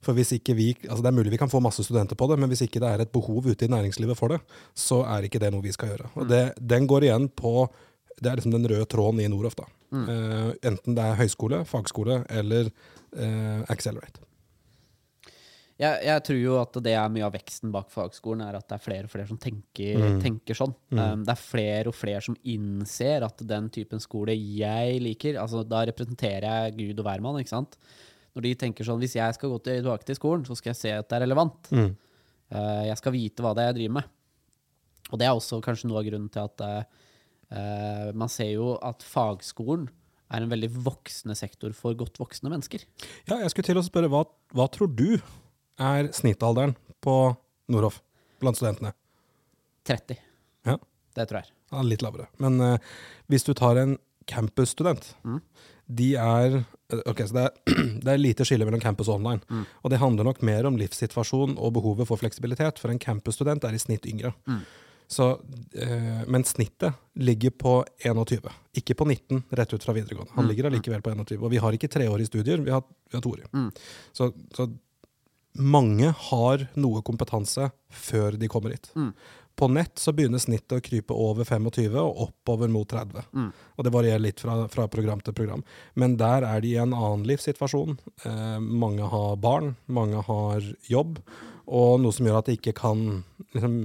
For 0.03 0.19
hvis 0.19 0.33
ikke 0.35 0.57
vi, 0.59 0.73
altså 0.89 1.03
Det 1.05 1.11
er 1.13 1.15
mulig 1.15 1.31
vi 1.31 1.39
kan 1.39 1.51
få 1.53 1.61
masse 1.63 1.85
studenter 1.87 2.19
på 2.19 2.27
det, 2.31 2.39
men 2.41 2.51
hvis 2.51 2.65
ikke 2.67 2.81
det 2.83 2.89
er 2.89 3.05
et 3.05 3.13
behov 3.15 3.47
ute 3.47 3.65
i 3.65 3.71
næringslivet 3.71 4.19
for 4.19 4.35
det, 4.35 4.41
så 4.75 5.03
er 5.07 5.29
ikke 5.29 5.39
det 5.43 5.53
noe 5.55 5.63
vi 5.63 5.75
skal 5.75 5.93
gjøre. 5.93 6.11
Og 6.17 6.29
det, 6.29 6.43
Den 6.59 6.89
går 6.91 7.09
igjen 7.09 7.29
på 7.29 7.71
Det 8.23 8.31
er 8.31 8.37
liksom 8.37 8.53
den 8.53 8.69
røde 8.69 8.85
tråden 8.87 9.21
i 9.21 9.29
Noroff. 9.29 9.57
da. 9.57 9.65
Uh, 9.93 10.53
enten 10.63 10.95
det 10.95 11.03
er 11.03 11.17
høyskole, 11.19 11.65
fagskole 11.65 12.25
eller 12.31 12.69
uh, 13.17 13.65
Accelerate. 13.69 14.21
Jeg, 15.81 15.99
jeg 16.05 16.23
tror 16.27 16.39
jo 16.39 16.57
at 16.61 16.77
det 16.85 16.93
er 16.95 17.13
mye 17.13 17.25
av 17.27 17.33
veksten 17.35 17.73
bak 17.75 17.89
fagskolen, 17.91 18.45
er 18.45 18.59
at 18.59 18.67
det 18.69 18.77
er 18.77 18.85
flere 18.85 19.09
og 19.09 19.13
flere 19.13 19.29
som 19.31 19.39
tenker, 19.41 20.03
tenker 20.23 20.59
sånn. 20.59 20.75
Um, 20.93 21.25
det 21.25 21.33
er 21.33 21.41
flere 21.41 21.91
og 21.91 21.97
flere 21.97 22.23
som 22.25 22.37
innser 22.49 23.25
at 23.27 23.43
den 23.49 23.71
typen 23.73 24.03
skole 24.03 24.37
jeg 24.37 25.01
liker 25.03 25.41
altså 25.41 25.65
Da 25.67 25.83
representerer 25.89 26.47
jeg 26.47 26.77
Gud 26.79 27.03
og 27.03 27.09
hvermann, 27.09 27.41
ikke 27.41 27.55
sant? 27.55 27.79
Når 28.33 28.47
de 28.47 28.53
tenker 28.61 28.87
sånn 28.87 29.01
Hvis 29.03 29.17
jeg 29.19 29.37
skal 29.37 29.53
gå 29.53 29.59
tilbake 29.67 30.09
til 30.09 30.19
skolen, 30.19 30.45
så 30.49 30.57
skal 30.59 30.73
jeg 30.73 30.81
se 30.81 30.95
at 30.97 31.09
det 31.09 31.19
er 31.19 31.25
relevant. 31.27 31.73
Uh, 31.73 32.85
jeg 32.91 33.01
skal 33.01 33.17
vite 33.17 33.45
hva 33.45 33.55
det 33.57 33.65
er 33.65 33.73
jeg 33.73 33.81
driver 33.81 33.97
med. 34.01 34.13
Og 35.13 35.21
det 35.21 35.27
er 35.29 35.35
også 35.35 35.61
kanskje 35.65 35.89
noe 35.91 36.01
av 36.01 36.07
grunnen 36.09 36.31
til 36.33 36.47
at 36.47 36.63
uh, 36.69 38.13
man 38.17 38.31
ser 38.33 38.55
jo 38.55 38.77
at 38.81 39.05
fagskolen 39.05 39.89
er 40.33 40.45
en 40.45 40.53
veldig 40.53 40.71
voksende 40.87 41.37
sektor 41.37 41.75
for 41.77 41.97
godt 41.99 42.17
voksne 42.21 42.49
mennesker. 42.53 42.85
Ja, 43.29 43.37
jeg 43.43 43.53
skulle 43.53 43.69
til 43.69 43.81
å 43.81 43.85
spørre, 43.85 44.09
hva, 44.13 44.23
hva 44.57 44.69
tror 44.73 44.89
du 44.89 45.19
er 45.83 46.11
snittalderen 46.17 46.77
på 47.03 47.17
Nordhoff 47.73 48.01
blant 48.43 48.59
studentene? 48.59 48.95
30. 49.89 50.19
Ja, 50.69 50.79
Det 51.17 51.27
tror 51.29 51.43
jeg. 51.43 51.51
ja 51.73 51.83
litt 51.83 52.03
lavere. 52.05 52.29
Men 52.43 52.61
uh, 52.61 52.77
hvis 53.33 53.45
du 53.47 53.53
tar 53.59 53.81
en 53.81 53.97
campusstudent, 54.31 55.09
de 55.93 56.13
er 56.15 56.61
eh, 56.61 57.01
Ok, 57.11 57.25
så 57.27 57.35
det 57.35 57.43
er, 57.43 57.75
det 58.05 58.13
er 58.13 58.21
lite 58.21 58.45
skille 58.47 58.67
mellom 58.69 58.81
campus 58.81 59.09
og 59.11 59.19
online. 59.19 59.65
Og 59.83 59.91
det 59.91 59.99
handler 59.99 60.29
nok 60.29 60.43
mer 60.47 60.69
om 60.69 60.77
livssituasjon 60.79 61.57
og 61.59 61.73
behovet 61.75 62.07
for 62.09 62.21
fleksibilitet, 62.21 62.79
for 62.79 62.93
en 62.93 63.01
campusstudent 63.03 63.65
er 63.67 63.75
i 63.75 63.81
snitt 63.83 64.07
yngre. 64.07 64.31
Så, 65.13 65.27
eh, 65.75 66.23
men 66.31 66.45
snittet 66.49 66.95
ligger 67.21 67.51
på 67.51 67.73
21, 68.07 68.47
ikke 68.79 68.95
på 68.97 69.09
19 69.11 69.43
rett 69.59 69.75
ut 69.75 69.85
fra 69.85 69.93
videregående. 69.97 70.33
Han 70.39 70.47
ligger 70.49 70.71
allikevel 70.71 71.03
på 71.05 71.13
21. 71.13 71.43
Og 71.43 71.51
vi 71.53 71.61
har 71.61 71.77
ikke 71.77 71.91
treårige 71.93 72.31
studier, 72.31 72.63
vi 72.65 72.73
har, 72.73 72.87
vi 73.11 73.19
har 73.19 73.25
toårige. 73.27 73.51
Så, 74.17 74.31
så 74.57 74.69
mange 75.59 76.15
har 76.31 76.67
noe 76.81 77.03
kompetanse 77.05 77.71
før 77.93 78.39
de 78.41 78.49
kommer 78.49 78.71
hit. 78.77 78.93
På 79.57 79.69
nett 79.69 79.99
så 80.01 80.15
begynner 80.17 80.41
snittet 80.41 80.79
å 80.79 80.81
krype 80.85 81.13
over 81.13 81.45
25 81.45 81.99
og 82.01 82.23
oppover 82.25 82.71
mot 82.73 82.89
30. 82.89 83.27
Og 83.77 83.85
det 83.85 83.93
varierer 83.93 84.23
litt 84.25 84.41
fra, 84.41 84.63
fra 84.73 84.87
program 84.89 85.21
til 85.21 85.35
program. 85.37 85.63
Men 85.95 86.17
der 86.17 86.47
er 86.49 86.61
de 86.65 86.73
i 86.73 86.79
en 86.81 86.95
annen 86.97 87.27
livssituasjon. 87.29 87.99
Eh, 88.25 88.59
mange 88.61 89.05
har 89.13 89.37
barn, 89.37 89.75
mange 89.87 90.23
har 90.25 90.65
jobb, 90.89 91.21
og 91.67 92.01
noe 92.01 92.13
som 92.13 92.27
gjør 92.27 92.41
at 92.41 92.49
de 92.49 92.57
ikke 92.57 92.73
kan 92.81 93.25
liksom, 93.53 93.77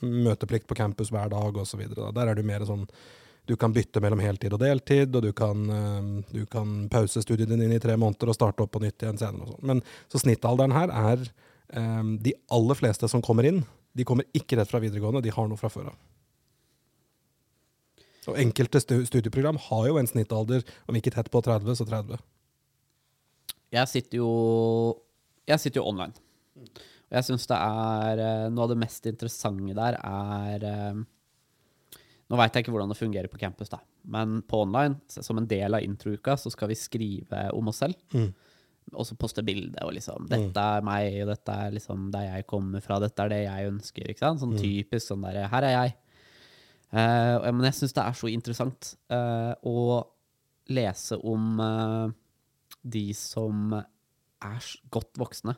møteplikt 0.00 0.68
på 0.70 0.78
campus 0.78 1.10
hver 1.10 1.28
dag 1.34 1.56
osv. 1.58 1.82
Der 1.90 2.28
er 2.28 2.38
du 2.38 2.46
mer 2.46 2.64
sånn 2.64 2.86
du 3.48 3.54
kan 3.56 3.72
bytte 3.72 4.00
mellom 4.04 4.20
heltid 4.20 4.52
og 4.52 4.60
deltid, 4.60 5.14
og 5.16 5.24
du 5.24 5.30
kan, 5.32 5.62
eh, 5.72 6.08
du 6.34 6.44
kan 6.52 6.88
pause 6.92 7.22
studiene 7.24 7.56
dine 7.56 7.78
i 7.78 7.82
tre 7.82 7.96
måneder 7.96 8.28
og 8.28 8.36
starte 8.36 8.64
opp 8.64 8.74
på 8.76 8.82
nytt 8.84 9.00
igjen 9.00 9.20
senere. 9.20 9.48
Sånn. 9.48 9.64
Men 9.70 9.80
så 10.12 10.20
snittalderen 10.20 10.76
her 10.76 10.92
er 10.92 11.24
um, 11.72 12.18
de 12.20 12.34
aller 12.52 12.76
fleste 12.76 13.08
som 13.08 13.24
kommer 13.24 13.48
inn, 13.48 13.62
de 13.96 14.04
kommer 14.04 14.28
ikke 14.36 14.60
rett 14.60 14.68
fra 14.68 14.82
videregående, 14.84 15.24
de 15.24 15.32
har 15.32 15.48
noe 15.48 15.60
fra 15.60 15.72
før 15.72 15.88
av. 15.94 15.96
Og 18.28 18.36
enkelte 18.36 18.82
studieprogram 18.84 19.56
har 19.70 19.88
jo 19.88 19.96
en 19.96 20.10
snittalder, 20.10 20.66
om 20.84 21.00
ikke 21.00 21.14
tett 21.14 21.30
på 21.32 21.40
30, 21.40 21.78
så 21.80 21.88
30. 21.88 22.20
Jeg 23.72 23.88
sitter 23.88 24.20
jo 24.20 24.30
Jeg 25.48 25.60
sitter 25.60 25.80
jo 25.80 25.88
online. 25.88 26.12
Og 27.08 27.16
jeg 27.16 27.24
syns 27.24 27.46
det 27.48 27.56
er 27.56 28.20
eh, 28.20 28.48
Noe 28.52 28.66
av 28.66 28.72
det 28.72 28.80
mest 28.80 29.06
interessante 29.08 29.76
der 29.76 29.96
er 29.96 30.64
eh, 30.68 31.00
Nå 32.28 32.36
veit 32.36 32.52
jeg 32.52 32.64
ikke 32.64 32.74
hvordan 32.74 32.92
det 32.92 32.98
fungerer 32.98 33.30
på 33.32 33.40
campus, 33.40 33.70
da. 33.72 33.80
Men 34.04 34.42
på 34.44 34.60
online, 34.66 34.98
som 35.08 35.40
en 35.40 35.48
del 35.48 35.78
av 35.78 35.84
introuka, 35.84 36.36
så 36.36 36.52
skal 36.52 36.68
vi 36.72 36.76
skrive 36.76 37.46
om 37.56 37.70
oss 37.72 37.80
selv. 37.84 37.96
Og 38.96 39.04
så 39.04 39.16
poste 39.20 39.44
bilde 39.44 39.80
og 39.84 39.92
liksom 39.96 40.28
'Dette 40.28 40.60
er 40.60 40.84
meg, 40.84 41.22
og 41.22 41.28
dette 41.28 41.52
er 41.52 41.72
liksom 41.74 42.10
der 42.12 42.28
jeg 42.28 42.46
kommer 42.48 42.80
fra, 42.84 43.00
dette 43.00 43.24
er 43.24 43.28
det 43.28 43.42
jeg 43.44 43.72
ønsker'. 43.72 44.08
ikke 44.08 44.24
sant? 44.24 44.40
Sånn 44.40 44.56
typisk 44.56 45.08
sånn 45.08 45.24
derre 45.24 45.48
'Her 45.48 45.64
er 45.64 45.74
jeg'. 45.76 45.96
Uh, 46.88 47.52
men 47.52 47.66
jeg 47.68 47.76
syns 47.76 47.92
det 47.92 48.04
er 48.04 48.16
så 48.16 48.30
interessant 48.32 48.94
uh, 49.12 49.52
å 49.60 50.00
lese 50.72 51.18
om 51.20 51.60
uh, 51.60 52.08
de 52.80 53.12
som 53.12 53.74
er 53.76 54.68
godt 54.88 55.20
voksne. 55.20 55.54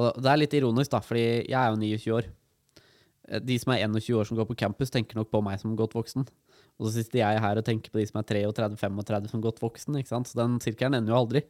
Og 0.00 0.16
det 0.16 0.30
er 0.30 0.40
litt 0.40 0.54
ironisk, 0.56 0.94
da, 0.94 1.02
fordi 1.04 1.26
jeg 1.44 1.58
er 1.58 1.68
jo 1.68 1.76
29 1.76 2.16
år. 2.16 2.30
Eh, 3.32 3.40
De 3.40 3.58
som 3.58 3.72
er 3.74 3.82
21 3.88 4.20
år 4.20 4.28
som 4.28 4.38
går 4.38 4.48
på 4.50 4.58
campus, 4.60 4.92
tenker 4.92 5.18
nok 5.18 5.32
på 5.32 5.42
meg 5.44 5.60
som 5.62 5.76
godt 5.78 5.96
voksen. 5.96 6.28
Og 6.78 6.86
så 6.86 6.94
sitter 6.98 7.22
jeg 7.22 7.42
her 7.44 7.58
og 7.58 7.66
tenker 7.66 7.92
på 7.92 8.00
de 8.00 8.06
som 8.08 8.20
er 8.20 8.28
33-35 8.28 9.32
som 9.32 9.44
godt 9.44 9.60
voksen. 9.62 9.98
ikke 9.98 10.12
sant? 10.12 10.30
Så 10.30 10.38
den 10.38 10.58
sirkelen 10.60 10.98
ender 10.98 11.14
jo 11.14 11.20
aldri. 11.24 11.44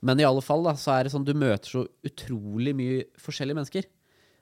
Men 0.00 0.20
i 0.20 0.24
alle 0.24 0.42
fall 0.44 0.64
da, 0.64 0.74
så 0.80 0.94
er 0.96 1.04
det 1.04 1.12
sånn 1.12 1.26
du 1.28 1.34
møter 1.36 1.68
så 1.68 1.86
utrolig 2.06 2.72
mye 2.76 3.02
forskjellige 3.20 3.58
mennesker. 3.58 3.88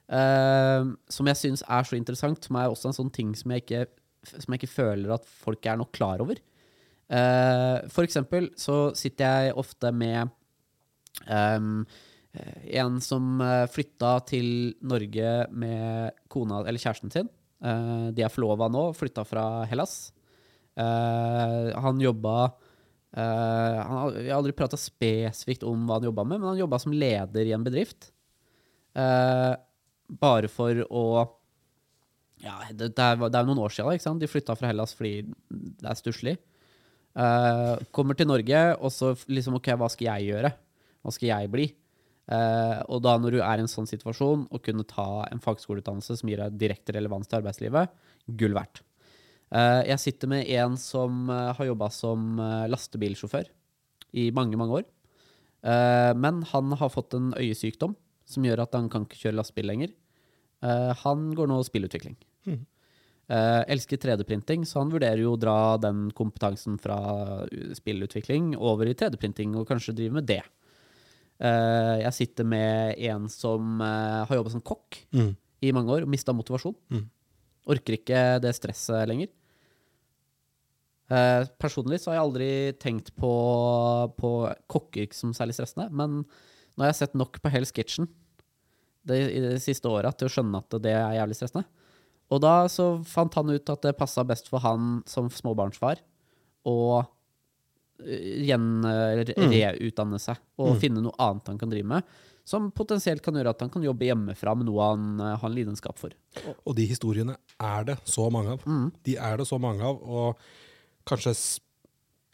Uh, 0.09 0.95
som 1.11 1.27
jeg 1.29 1.37
syns 1.37 1.61
er 1.67 1.85
så 1.85 1.97
interessant, 1.97 2.41
som 2.45 2.57
er 2.57 2.71
også 2.71 2.89
en 2.89 2.97
sånn 2.97 3.11
ting 3.13 3.35
som 3.37 3.51
jeg 3.53 3.65
ikke, 3.65 3.83
som 4.31 4.55
jeg 4.55 4.61
ikke 4.61 4.71
føler 4.71 5.11
at 5.13 5.27
folk 5.27 5.67
er 5.67 5.77
nok 5.77 5.91
klar 5.93 6.23
over. 6.23 6.39
Uh, 7.11 7.83
for 7.91 8.07
eksempel 8.07 8.49
så 8.57 8.89
sitter 8.97 9.49
jeg 9.49 9.57
ofte 9.57 9.91
med 9.93 10.29
ehm, 11.25 11.81
en 12.33 12.99
som 13.01 13.41
eh, 13.41 13.65
flytta 13.71 14.13
til 14.29 14.75
Norge 14.85 15.33
med 15.49 16.17
kona, 16.31 16.61
eller 16.67 16.81
kjæresten 16.81 17.13
sin. 17.13 17.29
Eh, 17.63 18.09
de 18.15 18.25
er 18.25 18.33
forlova 18.33 18.69
nå, 18.71 18.89
flytta 18.97 19.25
fra 19.27 19.45
Hellas. 19.69 20.11
Eh, 20.79 21.71
han 21.73 21.99
jobba 21.99 22.35
eh, 23.17 23.79
han 23.83 24.13
Jeg 24.15 24.29
har 24.29 24.37
aldri 24.37 24.53
prata 24.55 24.77
spesifikt 24.79 25.65
om 25.67 25.87
hva 25.89 25.97
han 25.97 26.07
jobba 26.07 26.27
med, 26.27 26.39
men 26.39 26.51
han 26.53 26.61
jobba 26.61 26.79
som 26.79 26.93
leder 26.95 27.49
i 27.49 27.55
en 27.57 27.65
bedrift. 27.65 28.11
Eh, 28.93 29.55
bare 30.21 30.49
for 30.51 30.85
å 30.89 31.03
Ja, 32.39 32.55
det, 32.71 32.93
er, 32.95 33.19
er 33.19 33.49
noen 33.49 33.65
år 33.65 33.73
siden, 33.73 33.91
ikke 33.97 34.05
sant? 34.05 34.21
De 34.21 34.29
flytta 34.31 34.55
fra 34.55 34.69
Hellas 34.69 34.95
fordi 34.95 35.25
det 35.49 35.89
er 35.89 35.99
stusslig. 35.99 36.37
Eh, 37.19 37.75
kommer 37.91 38.15
til 38.15 38.29
Norge, 38.29 38.63
og 38.77 38.93
så 38.93 39.15
liksom 39.27 39.57
OK, 39.59 39.73
hva 39.75 39.89
skal 39.91 40.13
jeg 40.13 40.31
gjøre? 40.31 40.53
Hva 41.03 41.15
skal 41.15 41.31
jeg 41.33 41.51
bli? 41.51 41.67
Eh, 42.29 42.77
og 42.91 43.01
da 43.05 43.15
når 43.17 43.37
du 43.37 43.39
er 43.41 43.57
i 43.57 43.65
en 43.65 43.71
sånn 43.71 43.89
situasjon, 43.89 44.45
å 44.53 44.61
kunne 44.61 44.85
ta 44.87 45.25
en 45.29 45.41
fagskoleutdannelse 45.43 46.19
som 46.19 46.29
gir 46.29 46.41
deg 46.43 46.59
direkte 46.61 46.93
relevans 46.95 47.29
til 47.29 47.39
arbeidslivet, 47.41 47.95
gull 48.39 48.57
verdt. 48.57 48.83
Eh, 49.49 49.81
jeg 49.89 50.03
sitter 50.03 50.29
med 50.29 50.49
en 50.61 50.77
som 50.77 51.25
eh, 51.33 51.49
har 51.57 51.71
jobba 51.71 51.89
som 51.93 52.37
lastebilsjåfør 52.69 53.49
i 54.19 54.29
mange, 54.35 54.57
mange 54.59 54.81
år. 54.81 54.87
Eh, 55.65 56.13
men 56.15 56.43
han 56.53 56.75
har 56.79 56.93
fått 56.93 57.15
en 57.17 57.33
øyesykdom 57.37 57.95
som 58.29 58.45
gjør 58.45 58.63
at 58.63 58.75
han 58.77 58.89
kan 58.91 59.07
ikke 59.07 59.23
kjøre 59.25 59.39
lastebil 59.39 59.69
lenger. 59.71 59.95
Eh, 60.63 60.91
han 61.03 61.31
går 61.35 61.49
nå 61.49 61.59
spillutvikling. 61.67 62.17
Eh, 63.29 63.63
elsker 63.69 63.99
3D-printing, 64.01 64.63
så 64.65 64.81
han 64.81 64.93
vurderer 64.93 65.21
jo 65.21 65.35
å 65.35 65.39
dra 65.39 65.77
den 65.77 66.07
kompetansen 66.17 66.79
fra 66.81 66.97
uh, 67.45 67.73
spillutvikling 67.77 68.55
over 68.57 68.89
i 68.89 68.95
3D-printing, 68.97 69.53
og 69.53 69.67
kanskje 69.69 69.93
drive 69.99 70.17
med 70.17 70.25
det. 70.25 70.41
Eh, 71.39 71.95
jeg 72.03 72.13
sitter 72.17 72.43
med 72.47 72.97
en 73.09 73.29
som 73.31 73.79
eh, 73.81 74.25
har 74.27 74.35
jobba 74.39 74.51
som 74.51 74.61
kokk 74.65 74.97
Mm. 75.15 75.35
i 75.63 75.71
mange 75.75 75.91
år 75.95 76.03
og 76.03 76.11
mista 76.11 76.33
motivasjon. 76.35 76.75
Mm. 76.91 77.05
Orker 77.69 77.95
ikke 77.99 78.23
det 78.43 78.51
stresset 78.57 79.07
lenger. 79.07 79.29
Eh, 81.09 81.45
personlig 81.57 81.99
så 82.03 82.11
har 82.11 82.19
jeg 82.19 82.25
aldri 82.27 82.49
tenkt 82.77 83.09
på, 83.17 83.31
på 84.19 84.29
kokkeyrket 84.69 85.17
som 85.17 85.31
særlig 85.33 85.55
stressende, 85.57 85.87
men 85.89 86.19
nå 86.77 86.83
har 86.83 86.91
jeg 86.91 86.99
sett 87.01 87.15
nok 87.17 87.39
på 87.41 87.49
Hell's 87.49 87.73
Kitchen 87.73 88.05
det, 89.09 89.17
i 89.33 89.39
det 89.41 89.55
siste 89.63 89.89
året 89.89 90.19
til 90.19 90.29
å 90.29 90.33
skjønne 90.35 90.61
at 90.61 90.75
det 90.83 90.93
er 90.93 91.15
jævlig 91.17 91.37
stressende. 91.39 91.65
Og 92.29 92.43
da 92.43 92.67
så 92.69 92.91
fant 93.09 93.33
han 93.39 93.49
ut 93.49 93.71
at 93.73 93.81
det 93.87 93.95
passa 93.97 94.21
best 94.27 94.51
for 94.51 94.61
han 94.61 94.99
som 95.09 95.31
småbarnsfar 95.33 95.97
å 96.69 96.75
eh, 97.01 97.07
igjen 97.07 97.07
eh, 97.07 97.07
re- 97.07 97.07
Mm. 97.09 97.88
Reutdanne 99.75 100.19
seg 100.19 100.37
og 100.57 100.73
Mm. 100.75 100.79
finne 100.79 101.01
noe 101.03 101.15
annet 101.19 101.47
han 101.47 101.57
kan 101.59 101.69
drive 101.69 101.85
med, 101.85 102.03
som 102.45 102.71
potensielt 102.71 103.21
kan 103.21 103.33
gjøre 103.35 103.49
at 103.49 103.59
han 103.61 103.69
kan 103.69 103.83
jobbe 103.83 104.05
hjemmefra 104.07 104.55
med 104.57 104.65
noe 104.65 104.81
han 104.89 105.19
eh, 105.19 105.35
har 105.37 105.49
en 105.49 105.55
lidenskap 105.55 105.97
for. 105.99 106.09
Og 106.65 106.75
de 106.75 106.85
historiene 106.89 107.35
er 107.59 107.83
det 107.85 107.97
så 108.05 108.29
mange 108.31 108.51
av. 108.55 108.63
Mm. 108.65 108.91
De 109.03 109.15
er 109.17 109.37
det 109.37 109.47
så 109.47 109.59
mange 109.59 109.83
av, 109.83 110.01
og 110.01 110.37
kanskje 111.05 111.35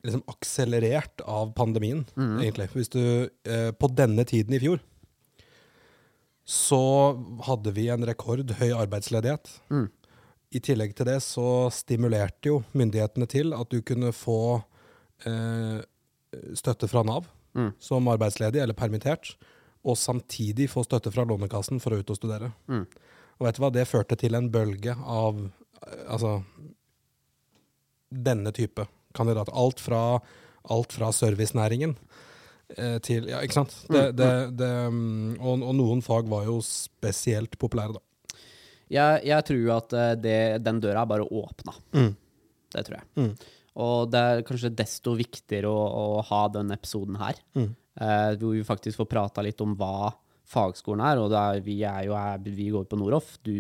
liksom 0.06 0.22
akselerert 0.30 1.22
av 1.26 1.54
pandemien, 1.56 2.06
Mm. 2.16 2.40
egentlig. 2.42 2.70
Hvis 2.74 2.90
du 2.90 3.30
eh, 3.46 3.72
På 3.72 3.88
denne 3.94 4.24
tiden 4.26 4.54
i 4.54 4.60
fjor 4.60 4.80
så 6.46 6.80
hadde 7.48 7.72
vi 7.74 7.88
en 7.90 8.06
rekordhøy 8.06 8.70
arbeidsledighet. 8.78 9.50
Mm. 9.72 9.88
I 10.54 10.60
tillegg 10.60 10.94
til 10.96 11.08
det 11.10 11.18
så 11.26 11.72
stimulerte 11.74 12.52
jo 12.52 12.60
myndighetene 12.78 13.28
til 13.28 13.52
at 13.58 13.70
du 13.74 13.82
kunne 13.82 14.12
få 14.14 14.64
eh, 15.24 15.80
støtte 16.58 16.90
fra 16.92 17.04
Nav 17.08 17.32
Mm. 17.56 17.70
som 17.80 18.04
arbeidsledig 18.12 18.60
eller 18.60 18.76
permittert, 18.76 19.30
og 19.88 19.96
samtidig 19.96 20.66
få 20.68 20.82
støtte 20.84 21.08
fra 21.14 21.24
Lånekassen 21.24 21.80
for 21.80 21.96
å 21.96 22.02
ut 22.02 22.10
og 22.12 22.18
studere. 22.18 22.50
Mm. 22.68 22.82
Og 23.40 23.46
vet 23.48 23.56
du 23.56 23.62
hva, 23.64 23.70
det 23.72 23.86
førte 23.88 24.18
til 24.20 24.36
en 24.36 24.50
bølge 24.52 24.92
av 25.00 25.40
eh, 25.40 26.02
altså 26.12 26.42
denne 28.12 28.52
type 28.56 28.86
kandidat. 29.16 29.50
Alt 29.54 29.80
fra, 29.80 30.20
alt 30.72 30.92
fra 30.96 31.12
servicenæringen 31.16 31.96
eh, 32.78 32.98
til 33.00 33.30
Ja, 33.32 33.40
ikke 33.40 33.62
sant? 33.62 33.76
Det, 33.88 34.04
Mm, 34.12 34.16
det, 34.20 34.32
det, 34.60 34.72
mm, 34.92 35.40
og, 35.40 35.64
og 35.70 35.76
noen 35.80 36.04
fag 36.04 36.28
var 36.32 36.46
jo 36.50 36.60
spesielt 36.66 37.58
populære, 37.62 37.96
da. 37.96 38.40
Jeg, 38.92 39.24
jeg 39.26 39.48
tror 39.48 39.76
at 39.80 39.94
eh, 39.98 40.14
det, 40.22 40.38
den 40.66 40.80
døra 40.84 41.02
er 41.06 41.12
bare 41.16 41.26
åpna. 41.32 41.74
Det 42.76 42.84
tror 42.86 43.00
jeg. 43.00 43.08
Mm. 43.16 43.32
Og 43.76 44.10
det 44.14 44.20
er 44.24 44.44
kanskje 44.48 44.72
desto 44.72 45.16
viktigere 45.20 45.68
å, 45.68 45.82
å 46.20 46.22
ha 46.30 46.44
den 46.54 46.72
episoden 46.72 47.18
her, 47.20 47.36
Mm. 47.58 47.74
eh, 48.00 48.36
hvor 48.40 48.54
vi 48.56 48.64
faktisk 48.64 49.02
får 49.02 49.10
prata 49.12 49.44
litt 49.44 49.60
om 49.62 49.74
hva 49.76 50.14
fagskolen 50.48 51.04
er. 51.04 51.20
Og 51.20 51.34
er, 51.36 51.60
vi, 51.66 51.82
er 51.84 52.06
jo 52.08 52.14
er, 52.16 52.38
vi 52.40 52.70
går 52.72 52.86
på 52.88 52.98
Noroff. 53.02 53.38
Du 53.44 53.54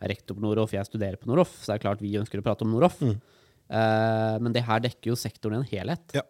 er 0.00 0.08
rektor 0.12 0.36
på 0.36 0.44
Noroff, 0.44 0.74
jeg 0.76 0.84
studerer 0.90 1.16
på 1.16 1.30
Noroff. 1.30 1.54
Så 1.62 1.72
det 1.72 1.78
er 1.78 1.84
klart 1.86 2.02
vi 2.04 2.12
ønsker 2.20 2.42
å 2.42 2.44
prate 2.44 2.66
om 2.66 2.72
Noroff. 2.74 2.98
Mm. 3.00 3.14
Eh, 3.66 4.36
men 4.44 4.52
det 4.52 4.64
her 4.68 4.82
dekker 4.84 5.10
jo 5.14 5.16
sektoren 5.18 5.56
i 5.56 5.62
en 5.64 5.70
helhet, 5.72 6.12
Ja. 6.18 6.22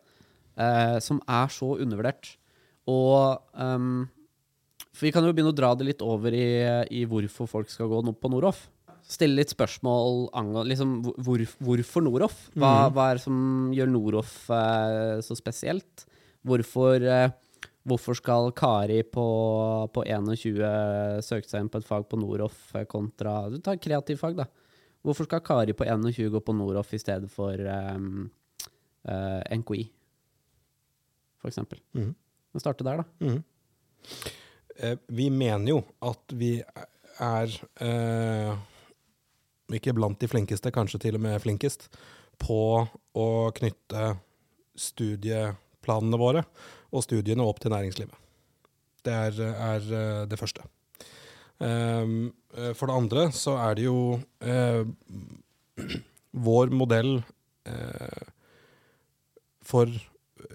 eh, 0.56 0.98
som 1.00 1.18
er 1.26 1.48
så 1.50 1.74
undervurdert. 1.82 2.36
Og 2.86 3.42
um, 3.58 4.08
For 4.94 5.04
vi 5.08 5.10
kan 5.12 5.24
jo 5.26 5.32
begynne 5.34 5.50
å 5.52 5.56
dra 5.56 5.74
det 5.74 5.84
litt 5.88 6.00
over 6.06 6.32
i, 6.32 6.46
i 6.94 7.02
hvorfor 7.04 7.48
folk 7.50 7.68
skal 7.68 7.88
gå 7.90 7.98
på 8.14 8.30
Noroff. 8.30 8.68
Stille 9.06 9.38
litt 9.38 9.52
spørsmål 9.54 10.26
angående 10.34 10.72
liksom, 10.72 10.94
hvor, 11.22 11.42
hvorfor 11.62 12.02
Noroff? 12.02 12.38
Hva, 12.56 12.70
mm. 12.88 12.94
hva 12.96 13.08
er 13.08 13.18
det 13.18 13.22
som 13.22 13.40
gjør 13.76 13.90
Noroff 13.92 14.36
eh, 14.50 15.18
så 15.22 15.36
spesielt? 15.38 16.06
Hvorfor, 16.46 17.06
eh, 17.06 17.68
hvorfor 17.86 18.18
skal 18.18 18.50
Kari 18.58 19.00
på, 19.06 19.26
på 19.94 20.06
21 20.10 21.22
søke 21.26 21.46
seg 21.46 21.62
inn 21.62 21.70
på 21.70 21.82
et 21.82 21.86
fag 21.86 22.08
på 22.10 22.18
Noroff 22.18 22.74
eh, 22.74 22.86
kontra 22.90 23.44
Du 23.52 23.60
tar 23.62 23.78
kreativfag, 23.82 24.40
da. 24.42 24.48
Hvorfor 25.06 25.28
skal 25.28 25.44
Kari 25.46 25.76
på 25.78 25.86
21 25.86 26.32
gå 26.34 26.42
på 26.42 26.56
Noroff 26.58 26.90
i 26.96 26.98
stedet 26.98 27.30
for 27.30 27.54
um, 27.54 28.24
NKI, 29.06 29.84
for 31.38 31.52
eksempel? 31.52 31.78
Mhm. 31.94 32.10
Vi 32.56 32.62
starter 32.64 32.88
der, 32.88 33.04
da. 33.04 33.04
Mm. 33.20 33.42
Eh, 34.76 34.96
vi 35.06 35.28
mener 35.30 35.70
jo 35.70 35.82
at 36.04 36.32
vi 36.36 36.56
er 37.22 37.52
eh, 37.84 38.56
ikke 39.74 39.94
blant 39.96 40.20
de 40.22 40.28
flinkeste, 40.30 40.72
kanskje 40.74 41.00
til 41.06 41.18
og 41.18 41.24
med 41.26 41.40
flinkest, 41.42 41.88
på 42.38 42.60
å 43.16 43.28
knytte 43.56 44.14
studieplanene 44.76 46.20
våre 46.20 46.44
og 46.92 47.04
studiene 47.04 47.44
opp 47.46 47.60
til 47.62 47.72
næringslivet. 47.74 48.24
Det 49.06 49.14
er, 49.14 49.38
er 49.40 49.92
eh, 49.94 50.24
det 50.28 50.38
første. 50.38 50.66
Um, 51.56 52.34
eh, 52.52 52.74
for 52.76 52.90
det 52.90 52.96
andre 52.98 53.22
så 53.32 53.54
er 53.62 53.78
det 53.78 53.86
jo 53.86 54.18
eh, 54.44 54.82
vår 56.46 56.74
modell 56.74 57.22
eh, 57.64 58.26
for 59.64 59.88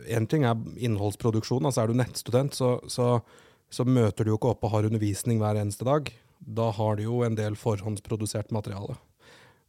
En 0.08 0.28
ting 0.30 0.46
er 0.46 0.60
innholdsproduksjon. 0.78 1.66
altså 1.66 1.82
Er 1.82 1.90
du 1.90 1.98
nettstudent, 1.98 2.54
så, 2.56 2.78
så, 2.88 3.20
så 3.68 3.84
møter 3.84 4.24
du 4.24 4.32
jo 4.32 4.38
ikke 4.38 4.52
opp 4.54 4.64
og 4.64 4.72
har 4.76 4.86
undervisning 4.88 5.42
hver 5.42 5.58
eneste 5.60 5.84
dag. 5.84 6.08
Da 6.42 6.72
har 6.74 6.98
du 6.98 7.06
jo 7.06 7.22
en 7.24 7.38
del 7.38 7.56
forhåndsprodusert 7.56 8.52
materiale. 8.52 8.98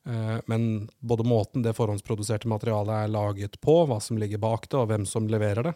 Eh, 0.07 0.39
men 0.47 0.89
både 0.99 1.25
måten 1.29 1.63
det 1.63 1.77
forhåndsproduserte 1.77 2.49
materialet 2.51 3.05
er 3.05 3.13
laget 3.13 3.61
på, 3.61 3.83
hva 3.87 4.01
som 4.01 4.19
ligger 4.19 4.41
bak 4.43 4.67
det, 4.69 4.79
og 4.81 4.89
hvem 4.91 5.07
som 5.07 5.29
leverer 5.31 5.69
det 5.69 5.75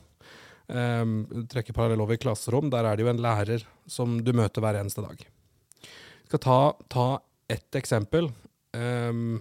um, 0.66 1.46
Trekker 1.50 1.76
parallell 1.76 2.02
over 2.02 2.16
i 2.16 2.22
klasserom. 2.22 2.70
Der 2.72 2.84
er 2.84 2.96
det 2.96 3.06
jo 3.06 3.12
en 3.12 3.22
lærer 3.22 3.66
som 3.86 4.18
du 4.24 4.32
møter 4.36 4.64
hver 4.64 4.80
eneste 4.80 5.04
dag. 5.04 5.20
Jeg 5.20 6.32
skal 6.32 6.42
ta, 6.42 6.60
ta 6.90 7.06
ett 7.52 7.78
eksempel, 7.78 8.32
um, 8.74 9.38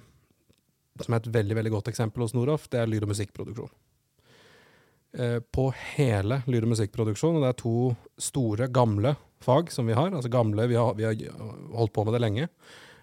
som 1.01 1.15
er 1.15 1.23
et 1.23 1.33
veldig 1.33 1.57
veldig 1.57 1.73
godt 1.79 1.89
eksempel 1.91 2.25
hos 2.25 2.35
Noroff. 2.37 2.69
Det 2.69 2.83
er 2.83 2.91
lyd- 2.91 3.07
og 3.07 3.13
musikkproduksjon. 3.15 3.73
Uh, 5.15 5.39
på 5.55 5.71
hele 5.95 6.43
lyd- 6.45 6.67
og 6.67 6.75
musikkproduksjon, 6.75 7.39
og 7.39 7.47
det 7.47 7.53
er 7.55 7.61
to 7.63 7.77
store, 8.21 8.69
gamle 8.69 9.15
fag 9.45 9.71
som 9.73 9.87
vi 9.87 9.95
har. 9.97 10.11
Altså 10.11 10.31
gamle, 10.33 10.67
vi 10.71 10.77
har, 10.79 10.95
vi 10.97 11.05
har 11.07 11.15
holdt 11.75 11.93
på 11.95 12.05
med 12.07 12.17
det 12.17 12.23
lenge. 12.23 12.49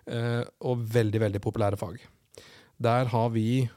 eh, 0.07 0.42
og 0.66 0.83
veldig, 0.92 1.20
veldig 1.26 1.42
populære 1.42 1.78
fag. 1.81 2.00
Der 2.83 3.11
har 3.12 3.31
vi 3.35 3.68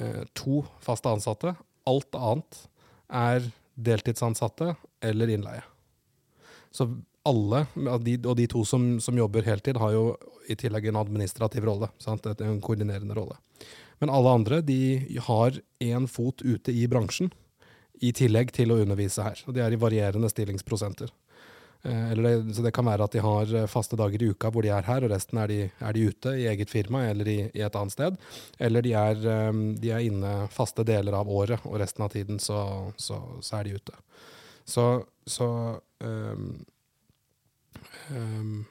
eh, 0.00 0.22
to 0.36 0.64
faste 0.84 1.10
ansatte. 1.12 1.54
Alt 1.88 2.16
annet 2.16 2.64
er 3.12 3.50
deltidsansatte 3.74 4.74
eller 5.04 5.32
innleie. 5.34 5.64
Så 6.74 6.88
alle, 7.24 7.64
og 7.88 8.04
de 8.04 8.46
to 8.50 8.64
som, 8.68 8.98
som 9.00 9.16
jobber 9.16 9.46
heltid, 9.46 9.78
har 9.80 9.94
jo 9.94 10.04
i 10.50 10.56
tillegg 10.60 10.90
en 10.90 11.00
administrativ 11.00 11.64
rolle. 11.64 11.88
Sant? 12.02 12.26
En 12.34 12.60
koordinerende 12.64 13.16
rolle. 13.16 13.38
Men 14.02 14.12
alle 14.12 14.34
andre 14.40 14.60
de 14.60 15.06
har 15.28 15.56
én 15.80 16.08
fot 16.10 16.42
ute 16.44 16.72
i 16.74 16.84
bransjen, 16.90 17.30
i 18.02 18.10
tillegg 18.12 18.50
til 18.52 18.74
å 18.74 18.80
undervise 18.82 19.22
her. 19.24 19.40
Og 19.46 19.54
de 19.56 19.62
er 19.64 19.72
i 19.72 19.80
varierende 19.80 20.28
stillingsprosenter. 20.28 21.12
Eh, 21.84 22.10
det, 22.16 22.54
så 22.54 22.62
det 22.62 22.72
kan 22.72 22.86
være 22.88 23.04
at 23.04 23.12
de 23.12 23.20
har 23.20 23.50
eh, 23.54 23.66
faste 23.68 23.96
dager 24.00 24.22
i 24.22 24.30
uka 24.32 24.48
hvor 24.52 24.64
de 24.64 24.70
er 24.72 24.86
her, 24.86 25.04
og 25.04 25.12
resten 25.12 25.40
er 25.40 25.50
de, 25.50 25.58
er 25.68 25.96
de 25.96 26.06
ute 26.08 26.32
i 26.40 26.46
eget 26.48 26.70
firma 26.72 27.02
eller 27.10 27.28
i, 27.28 27.38
i, 27.52 27.60
et 27.60 27.76
annet 27.76 27.92
sted. 27.92 28.16
Eller 28.58 28.84
de 28.84 28.94
er, 28.96 29.20
eh, 29.20 29.50
de 29.82 29.90
er, 29.92 30.04
inne 30.08 30.34
faste 30.52 30.86
deler 30.88 31.16
av 31.18 31.28
året, 31.28 31.64
og 31.68 31.76
resten 31.82 32.06
av 32.06 32.14
tiden 32.14 32.40
så, 32.40 32.60
så, 32.96 33.20
så 33.44 33.58
er 33.60 33.68
de 33.68 33.76
ute. 33.76 33.98
Så, 34.64 34.86
så 35.28 35.48
um, 36.00 36.46
um, 38.16 38.62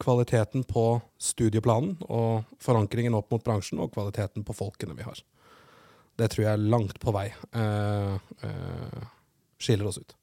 Kvaliteten 0.00 0.62
på 0.64 0.84
studieplanen 1.20 1.96
og 2.06 2.46
forankringen 2.62 3.16
opp 3.18 3.34
mot 3.34 3.44
bransjen, 3.44 3.82
og 3.82 3.90
kvaliteten 3.92 4.46
på 4.46 4.54
folkene 4.56 4.94
vi 4.96 5.04
har. 5.04 5.20
Det 6.16 6.30
tror 6.32 6.46
jeg 6.46 6.70
langt 6.70 7.02
på 7.02 7.12
vei 7.12 7.26
uh, 7.34 8.14
uh, 8.46 9.02
skiller 9.60 9.90
oss 9.90 9.98
ut. 10.00 10.17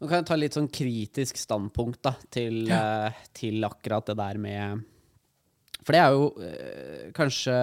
Nå 0.00 0.08
kan 0.08 0.22
jeg 0.22 0.28
ta 0.30 0.38
litt 0.38 0.56
sånn 0.56 0.70
kritisk 0.72 1.36
standpunkt 1.36 2.00
da, 2.06 2.14
til, 2.32 2.62
ja. 2.70 3.10
uh, 3.10 3.26
til 3.36 3.60
akkurat 3.66 4.08
det 4.08 4.16
der 4.16 4.40
med 4.40 4.86
For 5.84 5.92
det 5.92 6.00
er 6.00 6.14
jo 6.16 6.30
uh, 6.40 7.10
kanskje 7.16 7.56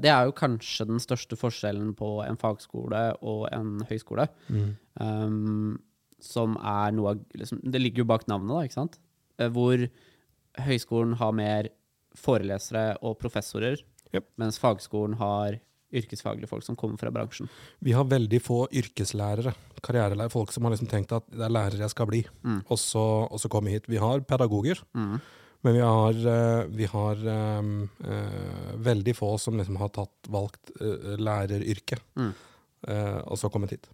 Det 0.00 0.12
er 0.12 0.30
jo 0.30 0.36
kanskje 0.38 0.88
den 0.88 1.02
største 1.04 1.36
forskjellen 1.36 1.92
på 1.98 2.14
en 2.24 2.40
fagskole 2.40 3.02
og 3.20 3.44
en 3.52 3.76
høyskole. 3.90 4.28
Mm. 4.48 4.70
Um, 4.98 5.76
som 6.24 6.56
er 6.56 6.96
noe 6.96 7.12
av 7.14 7.20
liksom, 7.36 7.60
Det 7.62 7.82
ligger 7.82 8.02
jo 8.02 8.10
bak 8.14 8.24
navnet, 8.32 8.54
da, 8.54 8.64
ikke 8.64 8.80
sant? 8.80 8.98
Uh, 9.36 9.50
hvor 9.52 9.84
høyskolen 10.64 11.18
har 11.20 11.36
mer 11.36 11.68
forelesere 12.18 12.96
og 13.06 13.18
professorer, 13.20 13.78
yep. 14.10 14.26
mens 14.40 14.58
fagskolen 14.58 15.14
har 15.20 15.60
yrkesfaglige 15.94 16.48
folk 16.50 16.64
som 16.66 16.76
kommer 16.76 17.00
fra 17.00 17.12
bransjen. 17.14 17.48
Vi 17.84 17.94
har 17.96 18.06
veldig 18.08 18.40
få 18.44 18.60
yrkeslærere, 18.76 19.54
karrierelærere, 19.84 20.32
folk 20.32 20.52
som 20.52 20.66
har 20.66 20.74
liksom 20.74 20.90
tenkt 20.90 21.14
at 21.16 21.26
det 21.32 21.44
er 21.46 21.54
lærer 21.54 21.82
jeg 21.82 21.94
skal 21.94 22.08
bli, 22.10 22.22
mm. 22.42 22.60
og, 22.66 22.78
så, 22.80 23.04
og, 23.26 23.38
så, 23.40 23.50
komme 23.52 23.72
hit. 23.72 23.88
Vi 23.88 24.00
har 24.02 24.24
pedagoger, 24.28 24.82
mm. 24.92 25.14
men 25.66 25.78
vi 25.78 25.84
har, 25.84 26.20
eh, 26.34 26.62
vi 26.80 26.90
har 26.92 27.24
um, 27.60 27.72
uh, 28.04 28.74
veldig 28.88 29.16
få 29.16 29.32
som 29.40 29.56
liksom 29.58 29.80
har 29.80 29.94
tatt, 29.96 30.32
valgt 30.32 30.74
uh, 30.82 31.14
læreryrket, 31.16 32.04
mm. 32.18 32.34
uh, 32.90 33.18
og 33.24 33.40
så 33.40 33.52
kommet 33.52 33.76
hit. 33.76 33.88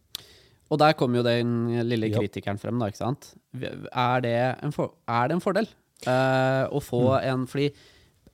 Og 0.72 0.80
der 0.80 0.96
kommer 0.98 1.20
jo 1.20 1.26
den 1.26 1.84
lille 1.86 2.08
kritikeren 2.10 2.58
frem, 2.58 2.80
da, 2.80 2.88
ikke 2.90 3.04
sant. 3.04 3.34
Er 3.54 4.22
det 4.24 4.36
en, 4.64 4.72
for, 4.74 4.96
er 5.06 5.28
det 5.28 5.36
en 5.36 5.44
fordel 5.44 5.68
å 6.04 6.80
få 6.82 7.00
mm. 7.14 7.26
en 7.30 7.44
Fordi 7.48 7.68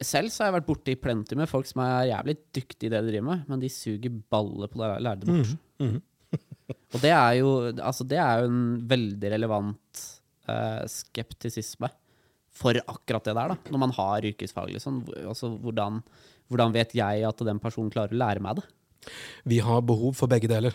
selv 0.04 0.32
så 0.32 0.42
har 0.42 0.50
jeg 0.50 0.56
vært 0.58 0.68
borti 0.68 0.94
plenty 1.00 1.36
med 1.38 1.50
folk 1.50 1.68
som 1.68 1.82
er 1.84 2.10
jævlig 2.10 2.36
dyktige 2.56 2.88
i 2.88 2.92
det 2.92 3.02
de 3.02 3.12
driver 3.12 3.26
med, 3.28 3.44
men 3.50 3.62
de 3.62 3.70
suger 3.72 4.14
baller 4.32 4.70
på 4.70 4.80
å 4.80 4.90
lære 4.96 5.20
det 5.22 5.28
bort. 5.30 5.54
Mm. 5.80 5.90
Mm. 5.90 6.40
og 6.94 6.98
det 7.02 7.12
er, 7.12 7.32
jo, 7.40 7.54
altså 7.74 8.06
det 8.08 8.20
er 8.22 8.42
jo 8.42 8.50
en 8.50 8.62
veldig 8.90 9.32
relevant 9.34 10.04
uh, 10.48 10.84
skeptisisme 10.90 11.90
for 12.60 12.76
akkurat 12.80 13.24
det 13.24 13.36
der, 13.36 13.54
da. 13.54 13.72
Når 13.72 13.82
man 13.86 13.94
har 13.96 14.26
yrkesfag, 14.28 14.72
liksom. 14.74 15.02
Altså, 15.22 15.52
hvordan, 15.62 16.02
hvordan 16.52 16.74
vet 16.76 16.94
jeg 16.98 17.24
at 17.28 17.44
den 17.46 17.60
personen 17.62 17.92
klarer 17.92 18.16
å 18.16 18.20
lære 18.20 18.44
meg 18.44 18.60
det? 18.60 18.66
Vi 19.48 19.60
har 19.64 19.84
behov 19.86 20.16
for 20.18 20.30
begge 20.30 20.50
deler. 20.50 20.74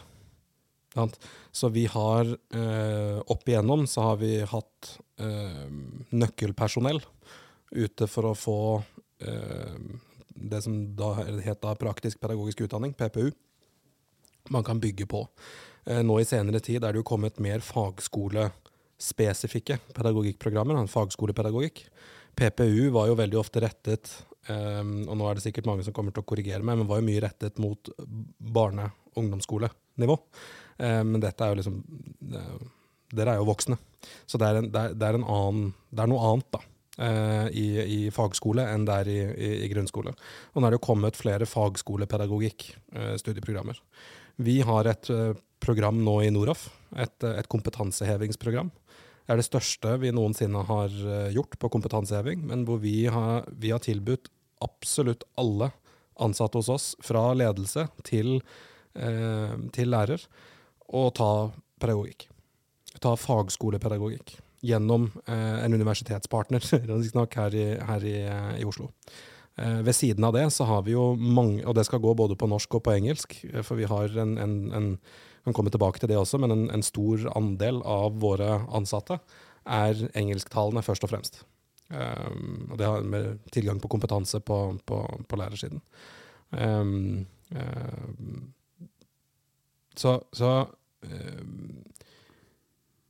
Så 1.51 1.69
vi 1.75 1.85
har 1.91 2.29
eh, 2.31 3.17
opp 3.19 3.49
igjennom 3.49 3.83
så 3.88 4.09
har 4.09 4.19
vi 4.21 4.38
hatt 4.47 4.93
eh, 5.19 5.65
nøkkelpersonell 6.15 7.01
ute 7.75 8.07
for 8.07 8.31
å 8.31 8.38
få 8.38 8.59
det 9.17 10.62
som 10.62 10.95
da 10.95 11.13
heter 11.23 11.75
praktisk 11.80 12.19
pedagogisk 12.19 12.62
utdanning, 12.65 12.93
PPU, 12.93 13.32
man 14.49 14.63
kan 14.63 14.80
bygge 14.80 15.06
på. 15.06 15.28
Eh, 15.86 16.04
nå 16.04 16.19
i 16.19 16.25
senere 16.25 16.60
tid 16.63 16.84
er 16.84 16.93
det 16.93 16.97
jo 17.01 17.08
kommet 17.08 17.39
mer 17.43 17.60
fagskolespesifikke 17.65 19.78
pedagogikkprogrammer, 19.93 20.88
fagskolepedagogikk. 20.91 21.86
PPU 22.36 22.89
var 22.91 23.08
jo 23.08 23.15
veldig 23.15 23.38
ofte 23.39 23.62
rettet, 23.63 24.12
um, 24.49 25.08
og 25.08 25.15
nå 25.15 25.23
er 25.30 25.34
det 25.38 25.45
sikkert 25.45 25.67
mange 25.69 25.84
som 25.88 25.95
kommer 25.95 26.12
til 26.12 26.23
å 26.25 26.28
korrigere 26.28 26.65
meg, 26.67 26.75
men 26.82 26.89
var 26.89 26.99
jo 26.99 27.08
mye 27.08 27.23
rettet 27.23 27.56
mot 27.63 27.80
barne- 28.39 28.91
og 29.13 29.17
ungdomsskolenivå. 29.23 30.15
Men 30.75 31.21
dette 31.23 31.39
er 31.39 31.49
jo 31.54 31.60
liksom 31.62 31.78
Dere 33.15 33.32
er 33.32 33.39
jo 33.39 33.47
voksne, 33.47 33.78
så 34.28 34.36
det 34.41 34.47
er, 34.49 34.56
en, 34.60 34.67
det, 34.73 34.80
er, 34.82 34.89
det 34.99 35.08
er, 35.08 35.15
annen, 35.21 35.69
det 35.88 36.01
er 36.04 36.10
noe 36.12 36.25
annet, 36.34 36.49
da. 36.51 36.60
Uh, 36.95 37.51
i, 37.51 37.75
i, 37.84 38.08
fagskole 38.08 38.63
enn 38.71 38.88
det 38.88 38.93
er 39.01 39.10
i, 39.12 39.19
i, 39.19 39.65
i, 39.65 39.67
grunnskole. 39.67 40.15
Og 40.55 40.62
nå 40.62 40.63
er 40.69 40.73
det 40.77 40.86
kommet 40.86 41.17
flere 41.19 41.43
fagskolepedagogikk-studieprogrammer. 41.51 43.75
Uh, 43.75 43.84
vi 44.47 44.63
har 44.63 44.88
et 44.88 45.03
uh, 45.12 45.36
program 45.60 45.99
nå 46.05 46.21
i 46.23 46.31
Noroff, 46.31 46.71
et, 46.95 47.23
et, 47.27 47.47
kompetansehevingsprogram. 47.51 48.71
Det 49.25 49.31
er 49.34 49.38
det 49.41 49.49
største 49.49 49.97
vi 49.99 50.15
noensinne 50.15 50.62
har 50.69 50.89
gjort 51.34 51.60
på 51.60 51.69
kompetanseheving, 51.73 52.39
men 52.47 52.63
hvor 52.67 52.79
vi 52.79 53.08
har, 53.12 53.43
vi 53.51 53.71
har, 53.73 53.79
tilbudt 53.84 54.29
absolutt 54.63 55.23
alle 55.41 55.71
ansatte 56.21 56.58
hos 56.62 56.69
oss, 56.71 56.95
fra 57.03 57.34
ledelse 57.36 57.88
til, 58.05 58.39
til 58.93 59.89
lærer, 59.89 60.21
å 60.93 61.10
ta 61.10 61.49
pedagogikk. 61.81 62.29
Ta 63.01 63.15
fagskolepedagogikk 63.17 64.44
gjennom 64.65 65.08
eh, 65.28 65.63
en 65.65 65.78
universitetspartner 65.78 66.65
her, 67.38 67.56
i, 67.56 67.65
her 67.89 68.06
i, 68.06 68.17
eh, 68.25 68.51
i 68.62 68.65
Oslo. 68.67 68.89
Eh, 69.56 69.80
ved 69.86 69.95
siden 69.95 70.23
av 70.28 70.34
det 70.36 70.49
så 70.51 70.67
har 70.67 70.84
vi 70.88 70.95
jo 70.95 71.13
mange, 71.15 71.63
og 71.65 71.78
det 71.78 71.86
skal 71.88 72.01
gå 72.04 72.13
både 72.17 72.38
på 72.39 72.49
norsk 72.49 72.80
og 72.80 72.86
på 72.88 72.95
engelsk, 72.97 73.38
for 73.63 73.80
vi 73.80 73.89
har 73.89 74.17
en, 74.23 74.38
en, 74.41 74.58
en 74.73 74.91
kan 75.45 75.54
komme 75.54 75.69
tilbake 75.69 76.01
til 76.01 76.10
det 76.10 76.17
også, 76.17 76.39
men 76.41 76.51
en, 76.51 76.69
en 76.73 76.84
stor 76.84 77.28
andel 77.38 77.82
av 77.86 78.17
våre 78.21 78.63
ansatte 78.73 79.19
er 79.65 80.08
engelsktalende 80.17 80.82
først 80.86 81.06
og 81.06 81.12
fremst. 81.13 81.43
Um, 81.89 82.71
og 82.71 82.80
det 82.82 82.88
har 82.89 83.06
med 83.06 83.43
tilgang 83.54 83.78
på 83.82 83.91
kompetanse 83.93 84.39
på, 84.41 84.58
på, 84.89 85.01
på 85.30 85.38
lærersiden. 85.38 85.84
Um, 86.49 87.28
um, 87.54 88.54
så, 89.95 90.17
så 90.34 90.65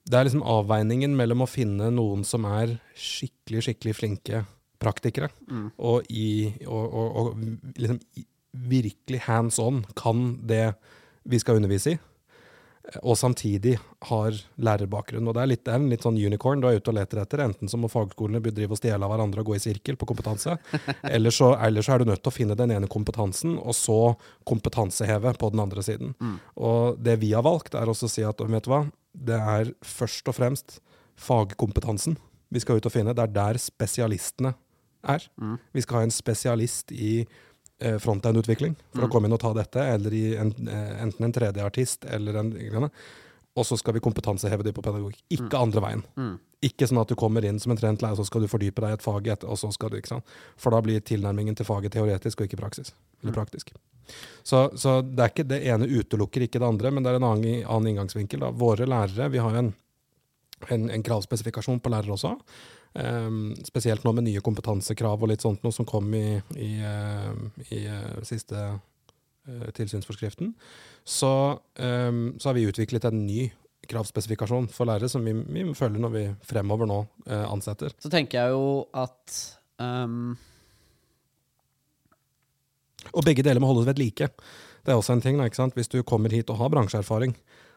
det 0.06 0.18
er 0.18 0.28
liksom 0.28 0.46
avveiningen 0.46 1.15
mellom 1.18 1.44
å 1.46 1.50
finne 1.50 1.89
noen 1.94 2.26
som 2.28 2.46
er 2.50 2.78
skikkelig, 2.94 3.65
skikkelig 3.70 3.96
flinke 3.98 4.44
praktikere, 4.82 5.32
mm. 5.50 5.70
og, 5.78 6.10
i, 6.12 6.52
og, 6.68 6.84
og, 6.86 7.15
og 7.22 7.80
liksom 7.80 8.02
virkelig 8.56 9.24
hands 9.26 9.58
on 9.60 9.82
kan 9.98 10.36
det 10.48 10.76
vi 11.26 11.39
skal 11.41 11.58
undervise 11.58 11.96
i, 11.96 11.98
og 13.02 13.18
samtidig 13.18 13.80
har 14.12 14.36
lærerbakgrunn. 14.62 15.26
Og 15.26 15.34
det 15.34 15.41
er, 15.41 15.50
litt, 15.50 15.63
det 15.65 15.74
er 15.74 15.80
en 15.80 15.89
litt 15.89 16.04
sånn 16.06 16.20
unicorn 16.22 16.62
du 16.62 16.68
er 16.70 16.78
ute 16.78 16.91
og 16.91 16.98
leter 17.00 17.24
etter. 17.24 17.41
Enten 17.41 17.72
så 17.72 17.80
må 17.82 17.89
fagskolene 17.89 18.44
drive 18.46 18.76
og 18.76 18.80
stjele 18.80 19.02
av 19.02 19.10
hverandre 19.10 19.41
og 19.41 19.50
gå 19.50 19.56
i 19.58 19.63
sirkel 19.63 19.98
på 19.98 20.08
kompetanse, 20.12 20.54
eller 21.15 21.34
så, 21.34 21.56
eller 21.65 21.86
så, 21.86 21.96
er 21.96 22.04
du 22.04 22.12
nødt 22.12 22.22
til 22.22 22.30
å 22.30 22.36
finne 22.36 22.58
den 22.60 22.76
ene 22.76 22.89
kompetansen, 22.91 23.58
og 23.58 23.74
så 23.78 24.00
kompetanseheve 24.48 25.34
på 25.41 25.50
den 25.56 25.63
andre 25.65 25.86
siden. 25.86 26.13
Mm. 26.20 26.38
Og 26.70 27.02
det 27.02 27.18
vi 27.24 27.34
har 27.34 27.46
valgt, 27.48 27.74
er 27.74 27.89
også 27.89 28.10
å 28.10 28.15
si 28.18 28.28
at 28.28 28.46
vet 28.46 28.70
du 28.70 28.72
hva, 28.74 28.84
det 29.15 29.39
er 29.39 29.73
først 29.86 30.28
og 30.32 30.38
fremst 30.38 30.80
fagkompetansen 31.15 32.17
vi 32.54 32.62
skal 32.62 32.80
ut 32.80 32.88
og 32.88 32.93
finne. 32.93 33.15
Det 33.15 33.23
er 33.23 33.36
der 33.36 33.60
spesialistene 33.60 34.54
er. 35.06 35.25
Mm. 35.41 35.58
Vi 35.73 35.84
skal 35.84 35.99
ha 35.99 36.08
en 36.08 36.13
spesialist 36.13 36.93
i 36.93 37.17
eh, 37.23 37.97
frontend-utvikling 38.01 38.75
for 38.93 39.04
mm. 39.04 39.08
å 39.08 39.12
komme 39.12 39.30
inn 39.30 39.36
og 39.38 39.41
ta 39.43 39.51
dette, 39.58 39.84
eller 39.95 40.15
i 40.15 40.25
en, 40.39 40.54
eh, 40.69 40.95
enten 41.04 41.28
en 41.28 41.36
3D-artist 41.36 42.08
eller 42.15 42.41
en 42.41 42.54
og 43.56 43.63
så 43.63 43.78
skal 43.80 43.95
vi 43.95 44.04
kompetanseheve 44.04 44.65
dem 44.67 44.75
på 44.75 44.84
pedagogikk. 44.84 45.21
Ikke 45.32 45.54
mm. 45.54 45.62
andre 45.62 45.84
veien. 45.84 46.01
Mm. 46.19 46.34
Ikke 46.67 46.88
sånn 46.89 46.99
at 46.99 47.12
du 47.12 47.15
kommer 47.19 47.45
inn 47.47 47.60
som 47.63 47.71
en 47.71 47.80
trent 47.80 48.01
lærer, 48.04 48.17
så 48.19 48.25
skal 48.28 48.43
du 48.43 48.49
fordype 48.51 48.84
deg 48.84 48.91
i 48.91 48.97
et 48.97 49.06
fag, 49.06 49.30
og 49.47 49.60
så 49.62 49.69
skal 49.71 49.93
du, 49.93 49.99
ikke 50.01 50.12
sant? 50.12 50.34
For 50.60 50.75
da 50.75 50.82
blir 50.84 50.99
tilnærmingen 50.99 51.56
til 51.56 51.67
faget 51.67 51.95
teoretisk 51.95 52.41
og 52.41 52.49
ikke 52.49 52.60
praksis. 52.60 52.91
Eller 53.21 53.32
mm. 53.32 53.38
praktisk. 53.38 53.71
Så, 54.46 54.70
så, 54.78 55.00
det 55.02 55.24
er 55.24 55.34
ikke 55.34 55.48
det 55.50 55.62
ene 55.65 55.89
utelukker 55.89 56.46
ikke 56.46 56.62
det 56.62 56.68
andre, 56.68 56.91
men 56.94 57.06
det 57.06 57.12
er 57.12 57.20
en 57.20 57.28
annen, 57.32 57.63
annen 57.63 57.91
inngangsvinkel. 57.94 58.44
Da. 58.46 58.52
Våre 58.54 58.86
lærere, 58.89 59.30
vi 59.34 59.41
har 59.41 59.58
en, 59.58 59.72
en, 60.70 60.88
en 60.94 61.06
kravspesifikasjon 61.06 61.82
på 61.82 61.94
lærere 61.94 62.13
også. 62.13 62.36
Um, 62.96 63.50
spesielt 63.68 64.06
nå 64.08 64.13
med 64.15 64.24
nye 64.30 64.44
kompetansekrav 64.46 65.20
og 65.20 65.28
litt 65.28 65.44
sånt 65.44 65.65
noe 65.65 65.76
som 65.76 65.88
kom 65.89 66.13
i, 66.15 66.38
i, 66.56 66.70
uh, 66.80 67.34
i 67.76 67.82
uh, 67.91 68.22
siste 68.24 68.56
uh, 68.56 69.68
tilsynsforskriften. 69.76 70.54
Så, 71.04 71.34
um, 71.76 72.24
så, 72.38 72.48
har 72.48 72.56
vi 72.56 72.70
utviklet 72.70 73.10
en 73.10 73.26
ny 73.26 73.50
kravspesifikasjon 73.89 74.70
for 74.72 74.88
lærere 74.88 75.12
som 75.12 75.28
vi, 75.28 75.34
vi 75.36 75.68
følger 75.76 76.06
når 76.06 76.13
vi 76.13 76.26
fremover 76.48 76.88
nå 76.89 77.04
ansetter. 77.52 77.94
Så 78.02 78.10
tenker 78.10 78.46
jeg 78.46 78.56
jo 78.56 78.68
at 78.98 79.41
um 79.78 80.38
og 83.13 83.26
begge 83.26 83.44
deler 83.44 83.60
må 83.62 83.68
holdes 83.74 83.86
ved 83.89 84.00
like. 84.00 84.30
Det 84.86 84.94
er 84.94 84.98
også 84.98 85.13
en 85.13 85.22
ting, 85.22 85.38
ikke 85.44 85.56
sant? 85.60 85.74
Hvis 85.76 85.89
du 85.91 86.02
kommer 86.04 86.30
hit 86.34 86.50
og 86.50 86.58
har 86.58 86.70
bransjeerfaring, 86.70 87.36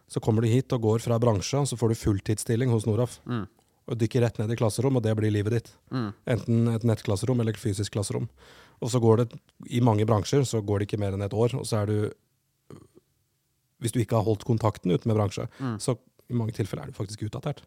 så 0.09 0.21
kommer 0.25 0.43
du 0.43 0.49
hit 0.49 0.73
og 0.73 0.81
går 0.83 0.99
fra 1.05 1.19
bransje, 1.21 1.59
og 1.61 1.69
så 1.69 1.77
får 1.77 1.88
du 1.93 1.95
fulltidsstilling 2.01 2.71
hos 2.71 2.87
Noraf. 2.87 3.21
Mm. 3.27 3.47
og 3.88 3.97
dykker 3.97 4.21
rett 4.21 4.37
ned 4.38 4.51
i 4.53 4.57
klasserom, 4.61 4.97
og 4.97 5.03
det 5.03 5.14
blir 5.17 5.33
livet 5.33 5.55
ditt. 5.55 5.69
Mm. 5.91 6.11
Enten 6.29 6.67
et 6.75 6.83
nettklasserom 6.85 7.41
eller 7.41 7.55
et 7.57 7.61
fysisk 7.61 7.95
klasserom. 7.95 8.27
Og 8.85 8.91
så 8.93 9.01
går 9.01 9.17
det, 9.23 9.38
i 9.73 9.81
mange 9.81 10.05
bransjer, 10.05 10.45
så 10.45 10.61
går 10.61 10.79
det 10.83 10.88
ikke 10.91 11.01
mer 11.01 11.17
enn 11.17 11.25
et 11.25 11.33
år, 11.33 11.55
og 11.57 11.64
så 11.64 11.81
er 11.83 11.87
du 11.87 12.11
Hvis 13.81 13.93
du 13.95 14.01
ikke 14.03 14.17
har 14.19 14.27
holdt 14.27 14.45
kontakten 14.45 14.91
ute 14.93 15.07
med 15.09 15.17
bransje, 15.17 15.47
Mm. 15.61 15.79
så 15.79 15.97
i 16.29 16.35
mange 16.35 16.53
tilfeller 16.53 16.83
er 16.83 16.87
du 16.91 16.93
faktisk 16.93 17.23
utdatert. 17.23 17.62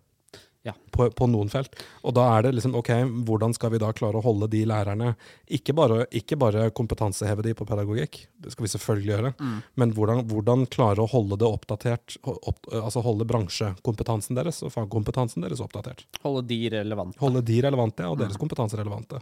Ja. 0.63 0.75
På, 0.93 1.07
på 1.09 1.25
noen 1.25 1.49
felt. 1.49 1.73
Og 2.05 2.13
da 2.13 2.21
er 2.35 2.43
det 2.45 2.51
liksom 2.53 2.75
OK, 2.77 2.91
hvordan 3.25 3.55
skal 3.57 3.71
vi 3.73 3.79
da 3.81 3.87
klare 3.97 4.19
å 4.19 4.21
holde 4.21 4.45
de 4.51 4.59
lærerne 4.69 5.15
Ikke 5.49 5.73
bare, 5.73 6.03
ikke 6.13 6.37
bare 6.37 6.67
kompetanseheve 6.77 7.41
de 7.41 7.55
på 7.57 7.65
pedagogikk, 7.65 8.19
det 8.37 8.51
skal 8.53 8.67
vi 8.67 8.69
selvfølgelig 8.75 9.09
gjøre, 9.09 9.31
Mm. 9.41 9.55
men 9.81 9.93
hvordan, 9.97 10.21
hvordan 10.29 10.67
klare 10.69 11.01
å 11.01 11.09
holde 11.09 11.39
det 11.41 11.49
oppdatert, 11.49 12.17
opp, 12.29 12.67
altså 12.69 13.01
holde 13.01 13.25
bransjekompetansen 13.25 14.37
deres 14.37 14.61
og 14.61 14.69
fagkompetansen 14.75 15.41
deres 15.41 15.63
oppdatert. 15.65 16.05
Holde 16.21 16.43
de 16.53 16.59
relevante. 16.69 17.17
Holde 17.19 17.41
de 17.41 17.57
relevante, 17.65 18.05
og 18.05 18.17
Mm. 18.19 18.21
deres 18.27 18.37
kompetanse 18.37 18.77
relevante. 18.77 19.21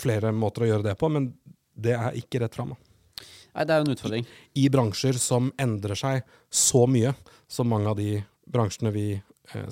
Flere 0.00 0.32
måter 0.32 0.64
å 0.64 0.70
gjøre 0.70 0.86
det 0.88 0.96
på, 0.98 1.10
men 1.12 1.34
det 1.76 1.92
er 1.98 2.16
ikke 2.16 2.40
rett 2.40 2.54
fram. 2.56 2.72
Nei, 3.52 3.64
det 3.68 3.74
er 3.74 3.82
jo 3.82 3.90
en 3.90 3.94
utfordring. 3.96 4.26
I 4.56 4.68
bransjer 4.72 5.18
som 5.20 5.52
endrer 5.60 5.94
seg 6.00 6.22
så 6.48 6.86
mye 6.88 7.12
som 7.46 7.68
mange 7.68 7.90
av 7.92 7.96
de 8.00 8.22
bransjene 8.48 8.92
vi 8.94 9.06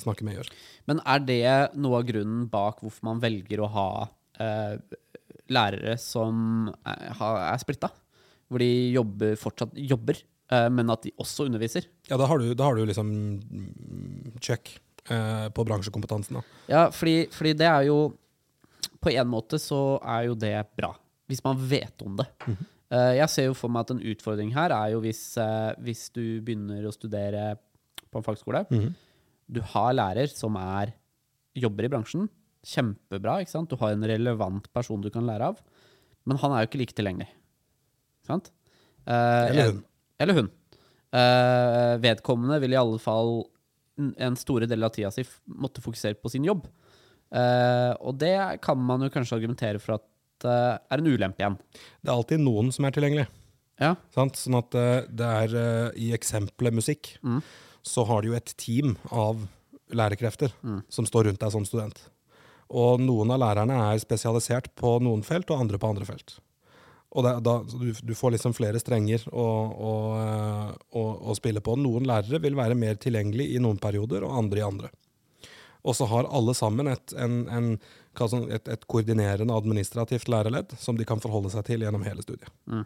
snakker 0.03 0.27
med, 0.27 0.37
gjør. 0.41 0.51
Men 0.91 1.01
er 1.07 1.23
det 1.27 1.41
noe 1.81 2.01
av 2.01 2.07
grunnen 2.09 2.49
bak 2.53 2.81
hvorfor 2.85 3.07
man 3.09 3.21
velger 3.23 3.63
å 3.65 3.71
ha 3.75 3.87
eh, 4.41 4.77
lærere 5.51 5.97
som 6.01 6.69
er, 6.87 7.13
har- 7.19 7.41
er 7.55 7.59
splitta? 7.63 7.91
Hvor 8.51 8.59
de 8.63 8.71
jobber, 8.95 9.37
fortsatt 9.39 9.75
jobber, 9.79 10.17
eh, 10.51 10.69
men 10.75 10.91
at 10.91 11.03
de 11.07 11.13
også 11.23 11.47
underviser? 11.47 11.85
Ja, 12.11 12.17
da 12.19 12.27
har 12.27 12.39
du, 12.43 12.53
da 12.55 12.65
har 12.67 12.75
du 12.75 12.85
liksom 12.87 13.11
mm, 13.41 14.41
check 14.43 14.73
eh, 15.09 15.49
på 15.55 15.65
bransjekompetansen. 15.69 16.41
Da. 16.41 16.43
Ja, 16.73 16.83
fordi, 16.91 17.29
fordi 17.31 17.53
det 17.61 17.69
er 17.71 17.87
jo 17.91 18.01
På 19.01 19.09
en 19.13 19.29
måte 19.33 19.57
så 19.61 19.97
er 20.05 20.27
jo 20.29 20.35
det 20.37 20.55
bra, 20.77 20.91
hvis 21.31 21.41
man 21.45 21.57
vet 21.71 22.03
om 22.05 22.17
det. 22.19 22.27
Eh, 22.91 23.15
jeg 23.17 23.29
ser 23.33 23.47
jo 23.47 23.55
for 23.57 23.71
meg 23.73 23.87
at 23.87 23.93
en 23.95 24.03
utfordring 24.13 24.51
her 24.53 24.73
er 24.77 24.91
jo 24.93 24.99
hvis, 25.01 25.23
eh, 25.41 25.71
hvis 25.81 26.11
du 26.13 26.41
begynner 26.45 26.85
å 26.85 26.93
studere 26.93 27.55
på 28.11 28.19
en 28.21 28.27
fagskole. 28.27 28.65
Mhm. 28.69 28.91
Du 29.51 29.61
har 29.73 29.95
lærer 29.97 30.31
som 30.31 30.57
er, 30.61 30.93
jobber 31.59 31.89
i 31.89 31.91
bransjen. 31.93 32.29
Kjempebra. 32.67 33.39
ikke 33.43 33.55
sant? 33.55 33.71
Du 33.73 33.79
har 33.81 33.95
en 33.97 34.07
relevant 34.07 34.67
person 34.77 35.01
du 35.03 35.09
kan 35.11 35.27
lære 35.27 35.49
av. 35.53 35.61
Men 36.29 36.39
han 36.43 36.53
er 36.55 36.63
jo 36.65 36.71
ikke 36.71 36.81
like 36.83 36.97
tilgjengelig. 36.99 37.29
Sant? 38.29 38.51
Eh, 39.09 39.47
Eller 39.51 39.71
hun. 39.73 39.81
Eller 40.21 40.37
hun. 40.39 40.51
Eh, 41.17 41.95
vedkommende 42.05 42.61
vil 42.63 42.77
i 42.77 42.79
alle 42.79 43.01
fall 43.03 43.41
en 44.21 44.37
store 44.39 44.69
del 44.71 44.85
av 44.87 44.93
tida 44.95 45.11
si 45.13 45.25
måtte 45.61 45.83
fokusere 45.85 46.17
på 46.21 46.31
sin 46.33 46.47
jobb. 46.47 46.69
Eh, 47.35 47.93
og 48.01 48.17
det 48.21 48.37
kan 48.65 48.79
man 48.79 49.03
jo 49.05 49.11
kanskje 49.13 49.39
argumentere 49.41 49.81
for 49.83 49.97
at 49.99 50.47
eh, 50.47 50.77
er 50.79 51.03
en 51.03 51.11
ulempe 51.11 51.43
igjen. 51.43 51.59
Det 52.01 52.11
er 52.13 52.15
alltid 52.17 52.45
noen 52.45 52.71
som 52.75 52.87
er 52.89 52.95
tilgjengelig. 52.97 53.27
Ja. 53.81 53.95
Sant? 54.15 54.37
Sånn 54.37 54.59
at 54.61 54.77
eh, 54.77 55.09
det 55.09 55.33
er 55.41 55.57
eh, 55.57 55.99
I 56.07 56.13
eksempelet 56.17 56.77
musikk 56.77 57.15
Mm. 57.25 57.41
Så 57.87 58.05
har 58.09 58.23
du 58.23 58.31
jo 58.31 58.37
et 58.39 58.55
team 58.61 58.97
av 59.11 59.47
lærekrefter 59.91 60.53
Mm. 60.63 60.83
som 60.89 61.07
står 61.07 61.25
rundt 61.31 61.41
deg 61.41 61.53
som 61.53 61.65
student. 61.67 61.99
Og 62.71 63.01
noen 63.03 63.31
av 63.35 63.41
lærerne 63.43 63.75
er 63.91 63.99
spesialisert 63.99 64.69
på 64.79 65.01
noen 65.03 65.25
felt, 65.27 65.51
og 65.51 65.61
andre 65.61 65.79
på 65.79 65.89
andre 65.91 66.07
felt. 66.07 66.39
Og 67.11 67.25
det, 67.27 67.33
da, 67.43 67.57
du, 67.67 67.91
du 67.93 68.15
får 68.15 68.37
liksom 68.37 68.55
flere 68.55 68.79
strenger 68.79 69.25
å, 69.35 69.47
å, 69.75 69.95
eh, 70.23 70.69
å, 70.95 71.03
å 71.27 71.35
spille 71.35 71.59
på. 71.61 71.75
Noen 71.75 72.07
lærere 72.07 72.39
vil 72.39 72.55
være 72.55 72.77
mer 72.79 72.95
tilgjengelig 73.03 73.49
i 73.57 73.59
noen 73.59 73.81
perioder, 73.83 74.23
og 74.23 74.37
andre 74.39 74.63
i 74.63 74.63
andre. 74.63 74.91
Og 75.83 75.97
så 75.97 76.07
har 76.07 76.29
alle 76.31 76.55
sammen 76.55 76.87
et, 76.93 77.13
en, 77.19 77.41
en, 77.51 77.69
et, 78.47 78.69
et 78.69 78.87
koordinerende 78.87 79.57
administrativt 79.57 80.29
lærerledd 80.31 80.77
som 80.79 80.95
de 80.99 81.07
kan 81.09 81.19
forholde 81.19 81.51
seg 81.51 81.65
til 81.67 81.83
gjennom 81.83 82.05
hele 82.07 82.23
studiet. 82.23 82.53
Mm. 82.71 82.85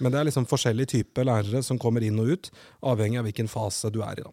Men 0.00 0.12
det 0.14 0.20
er 0.20 0.28
liksom 0.28 0.46
forskjellige 0.46 0.92
typer 0.96 1.26
lærere 1.26 1.62
som 1.66 1.78
kommer 1.80 2.04
inn 2.06 2.18
og 2.22 2.28
ut, 2.30 2.50
avhengig 2.86 3.18
av 3.18 3.24
hvilken 3.26 3.48
fase 3.50 3.90
du 3.90 4.00
er 4.06 4.20
i. 4.20 4.26
da. 4.26 4.30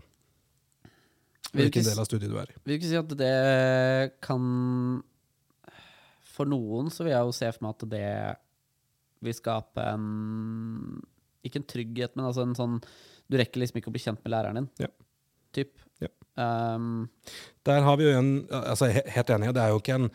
Hvilken 1.55 1.85
del 1.87 1.99
av 2.01 2.05
studiet 2.09 2.31
du 2.33 2.37
er 2.41 2.49
i. 2.51 2.57
Vil 2.67 2.77
ikke 2.79 2.89
si 2.91 2.97
at 2.99 3.13
det 3.17 4.19
kan 4.25 4.45
For 6.35 6.45
noen 6.51 6.89
så 6.91 7.05
vil 7.05 7.13
jeg 7.13 7.27
jo 7.29 7.35
se 7.37 7.51
for 7.55 7.63
meg 7.63 7.75
at 7.77 7.85
det 7.93 8.09
vil 9.25 9.37
skape 9.37 9.85
en 9.93 11.01
Ikke 11.47 11.61
en 11.61 11.67
trygghet, 11.69 12.15
men 12.17 12.25
altså 12.27 12.43
en 12.43 12.55
sånn 12.57 12.75
Du 13.31 13.37
rekker 13.39 13.61
liksom 13.63 13.79
ikke 13.79 13.89
å 13.89 13.95
bli 13.95 14.03
kjent 14.03 14.19
med 14.25 14.33
læreren 14.35 14.59
din. 14.59 14.67
Ja. 14.83 14.89
Typ. 15.55 15.71
Ja. 16.03 16.09
Um, 16.35 17.07
Der 17.63 17.81
har 17.87 17.95
vi 17.97 18.09
jo 18.09 18.17
en 18.19 18.33
altså 18.51 18.89
he- 18.91 19.05
Helt 19.15 19.29
enig, 19.31 19.53
det 19.55 19.63
er 19.63 19.71
jo 19.71 19.79
ikke 19.79 19.95
en 20.01 20.09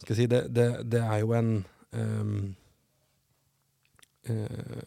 Skal 0.00 0.14
jeg 0.14 0.22
si, 0.22 0.26
det, 0.32 0.40
det, 0.56 0.68
det 0.90 1.02
er 1.04 1.18
jo 1.20 1.34
en 1.36 1.52
ehm, 1.92 2.54
eh, 4.30 4.82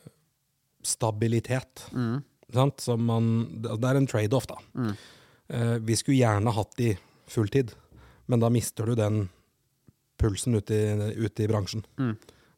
stabilitet, 0.83 1.85
mm, 1.93 2.21
man 2.99 3.27
Det 3.63 3.89
er 3.89 3.97
en 3.97 4.07
trade-off, 4.07 4.47
da. 4.47 4.59
mm. 4.73 4.95
Eh, 5.53 5.77
vi 5.83 5.95
skulle 5.95 6.17
gjerne 6.17 6.53
hatt 6.55 6.77
de 6.77 6.93
fulltid, 7.27 7.73
men 8.25 8.39
da 8.39 8.49
mister 8.49 8.87
du 8.87 8.95
den 8.95 9.27
pulsen 10.17 10.55
ute 10.55 10.73
i, 10.73 10.85
ute 11.19 11.43
i 11.43 11.49
bransjen. 11.51 11.83
Mm. 11.99 12.13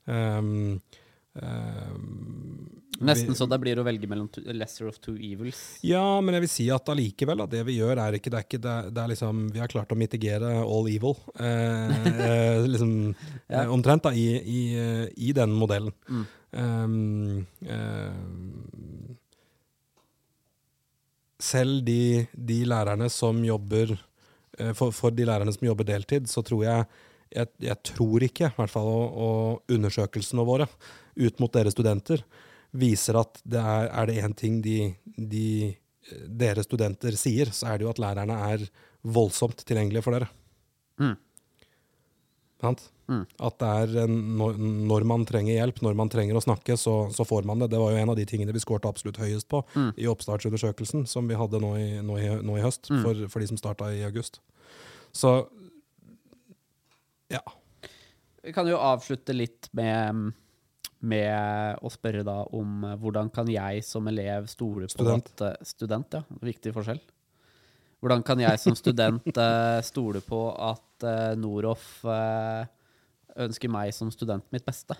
Um, 0.05 0.81
Nesten 1.35 3.33
vi- 3.33 3.35
så 3.35 3.45
det 3.51 3.57
blir 3.59 3.75
å 3.75 3.83
velge 3.83 4.07
mellom 4.07 4.29
to, 4.31 4.39
lesser 4.55 4.87
of 4.87 4.99
two 5.03 5.17
evils. 5.19 5.79
Ja, 5.83 6.21
men 6.21 6.33
jeg 6.37 6.45
vil 6.45 6.49
si 6.49 6.69
at 6.71 6.85
allikevel, 6.87 7.41
det 7.51 7.65
vi 7.67 7.77
gjør, 7.81 7.97
er 7.99 8.13
ikke 8.15 8.31
Det 8.31 8.39
er, 8.39 8.45
ikke, 8.47 8.61
det 8.63 8.75
det 8.95 9.01
er 9.03 9.07
liksom 9.11 9.41
Vi 9.51 9.59
har 9.59 9.67
klart 9.67 9.91
å 9.91 9.97
mitigere 9.99 10.53
all 10.63 10.87
evil. 10.87 11.17
Eh, 11.35 11.91
eh, 12.29 12.67
liksom 12.67 12.93
Ja. 13.49 13.63
eh, 13.63 13.67
Omtrent, 13.73 14.03
da, 14.07 14.11
i, 14.15 14.39
i, 14.39 14.61
eh, 14.79 15.07
i 15.17 15.33
den 15.35 15.51
modellen. 15.59 15.91
Mm. 16.07 16.25
Um, 16.55 17.47
eh, 17.67 18.13
selv 21.39 21.83
de, 21.85 22.27
de 22.31 22.61
lærerne 22.65 23.09
som 23.11 23.43
jobber 23.43 23.91
eh, 24.57 24.71
for, 24.73 24.91
for 24.95 25.11
de 25.11 25.25
lærerne 25.27 25.51
som 25.53 25.67
jobber 25.67 25.83
deltid, 25.91 26.29
så 26.31 26.41
tror 26.47 26.63
jeg 26.63 26.85
jeg, 27.35 27.47
jeg 27.59 27.75
tror 27.83 28.23
ikke, 28.23 28.47
i 28.47 28.55
hvert 28.55 28.71
fall, 28.71 28.87
og, 28.87 29.15
og 29.19 29.73
undersøkelsene 29.75 30.45
våre 30.47 30.67
ut 31.15 31.39
mot 31.39 31.51
dere 31.53 31.71
studenter 31.73 32.23
viser 32.75 33.15
at 33.21 33.39
det 33.47 33.61
er, 33.61 33.87
er 33.91 34.09
det 34.09 34.15
én 34.23 34.33
ting 34.35 34.57
de, 34.61 34.79
de, 35.15 35.75
dere 36.27 36.63
studenter 36.65 37.15
sier, 37.19 37.51
så 37.55 37.69
er 37.71 37.77
det 37.79 37.85
jo 37.87 37.93
at 37.93 38.01
lærerne 38.03 38.35
er 38.51 38.65
voldsomt 39.05 39.63
tilgjengelige 39.63 40.03
for 40.03 40.17
dere. 40.17 40.27
Mm. 40.99 41.13
Sant? 42.65 42.85
Mm. 43.07 43.23
At 43.47 43.57
det 43.61 43.69
er 43.69 43.95
en, 44.05 44.13
når, 44.39 44.55
når 44.89 45.03
man 45.07 45.25
trenger 45.29 45.53
hjelp, 45.59 45.79
når 45.85 45.97
man 45.99 46.09
trenger 46.09 46.35
å 46.39 46.41
snakke, 46.43 46.75
så, 46.79 46.95
så 47.13 47.25
får 47.27 47.45
man 47.47 47.61
det. 47.61 47.67
Det 47.71 47.79
var 47.79 47.93
jo 47.93 47.99
en 48.01 48.11
av 48.11 48.17
de 48.17 48.25
tingene 48.27 48.55
vi 48.55 48.61
skårte 48.63 48.89
absolutt 48.89 49.19
høyest 49.21 49.47
på 49.51 49.61
Mm. 49.75 49.91
i 50.01 50.07
oppstartsundersøkelsen 50.09 51.05
som 51.07 51.27
vi 51.29 51.37
hadde 51.37 51.59
nå 51.61 51.75
i, 51.79 51.89
nå 52.03 52.17
i, 52.19 52.29
nå 52.41 52.57
i 52.57 52.63
høst, 52.65 52.89
Mm. 52.89 53.03
for, 53.05 53.27
for 53.29 53.43
de 53.43 53.51
som 53.51 53.59
starta 53.61 53.91
i 53.93 54.01
august. 54.07 54.41
Så 55.15 55.35
ja. 57.31 57.41
Vi 58.43 58.53
kan 58.53 58.67
jo 58.69 58.77
avslutte 58.77 59.33
litt 59.35 59.69
med, 59.73 60.33
med 61.05 61.81
å 61.85 61.91
spørre 61.93 62.23
da 62.25 62.41
om 62.55 62.85
eh, 62.85 62.95
hvordan 63.01 63.29
kan 63.33 63.49
jeg 63.51 63.83
som 63.85 64.07
elev 64.11 64.49
stole 64.51 64.89
på 64.89 64.97
Student. 64.97 65.31
at 65.35 65.45
eh, 65.47 65.67
Student, 65.67 66.17
ja. 66.17 66.39
Viktig 66.45 66.73
forskjell. 66.75 67.01
Hvordan 68.03 68.25
kan 68.27 68.41
jeg 68.43 68.61
som 68.61 68.75
student 68.77 69.29
eh, 69.47 69.79
stole 69.85 70.21
på 70.25 70.41
at 70.53 70.81
Noroff 71.35 72.05
ønsker 73.35 73.67
meg 73.67 73.91
som 73.91 74.07
student 74.13 74.45
mitt 74.55 74.63
beste? 74.65 74.95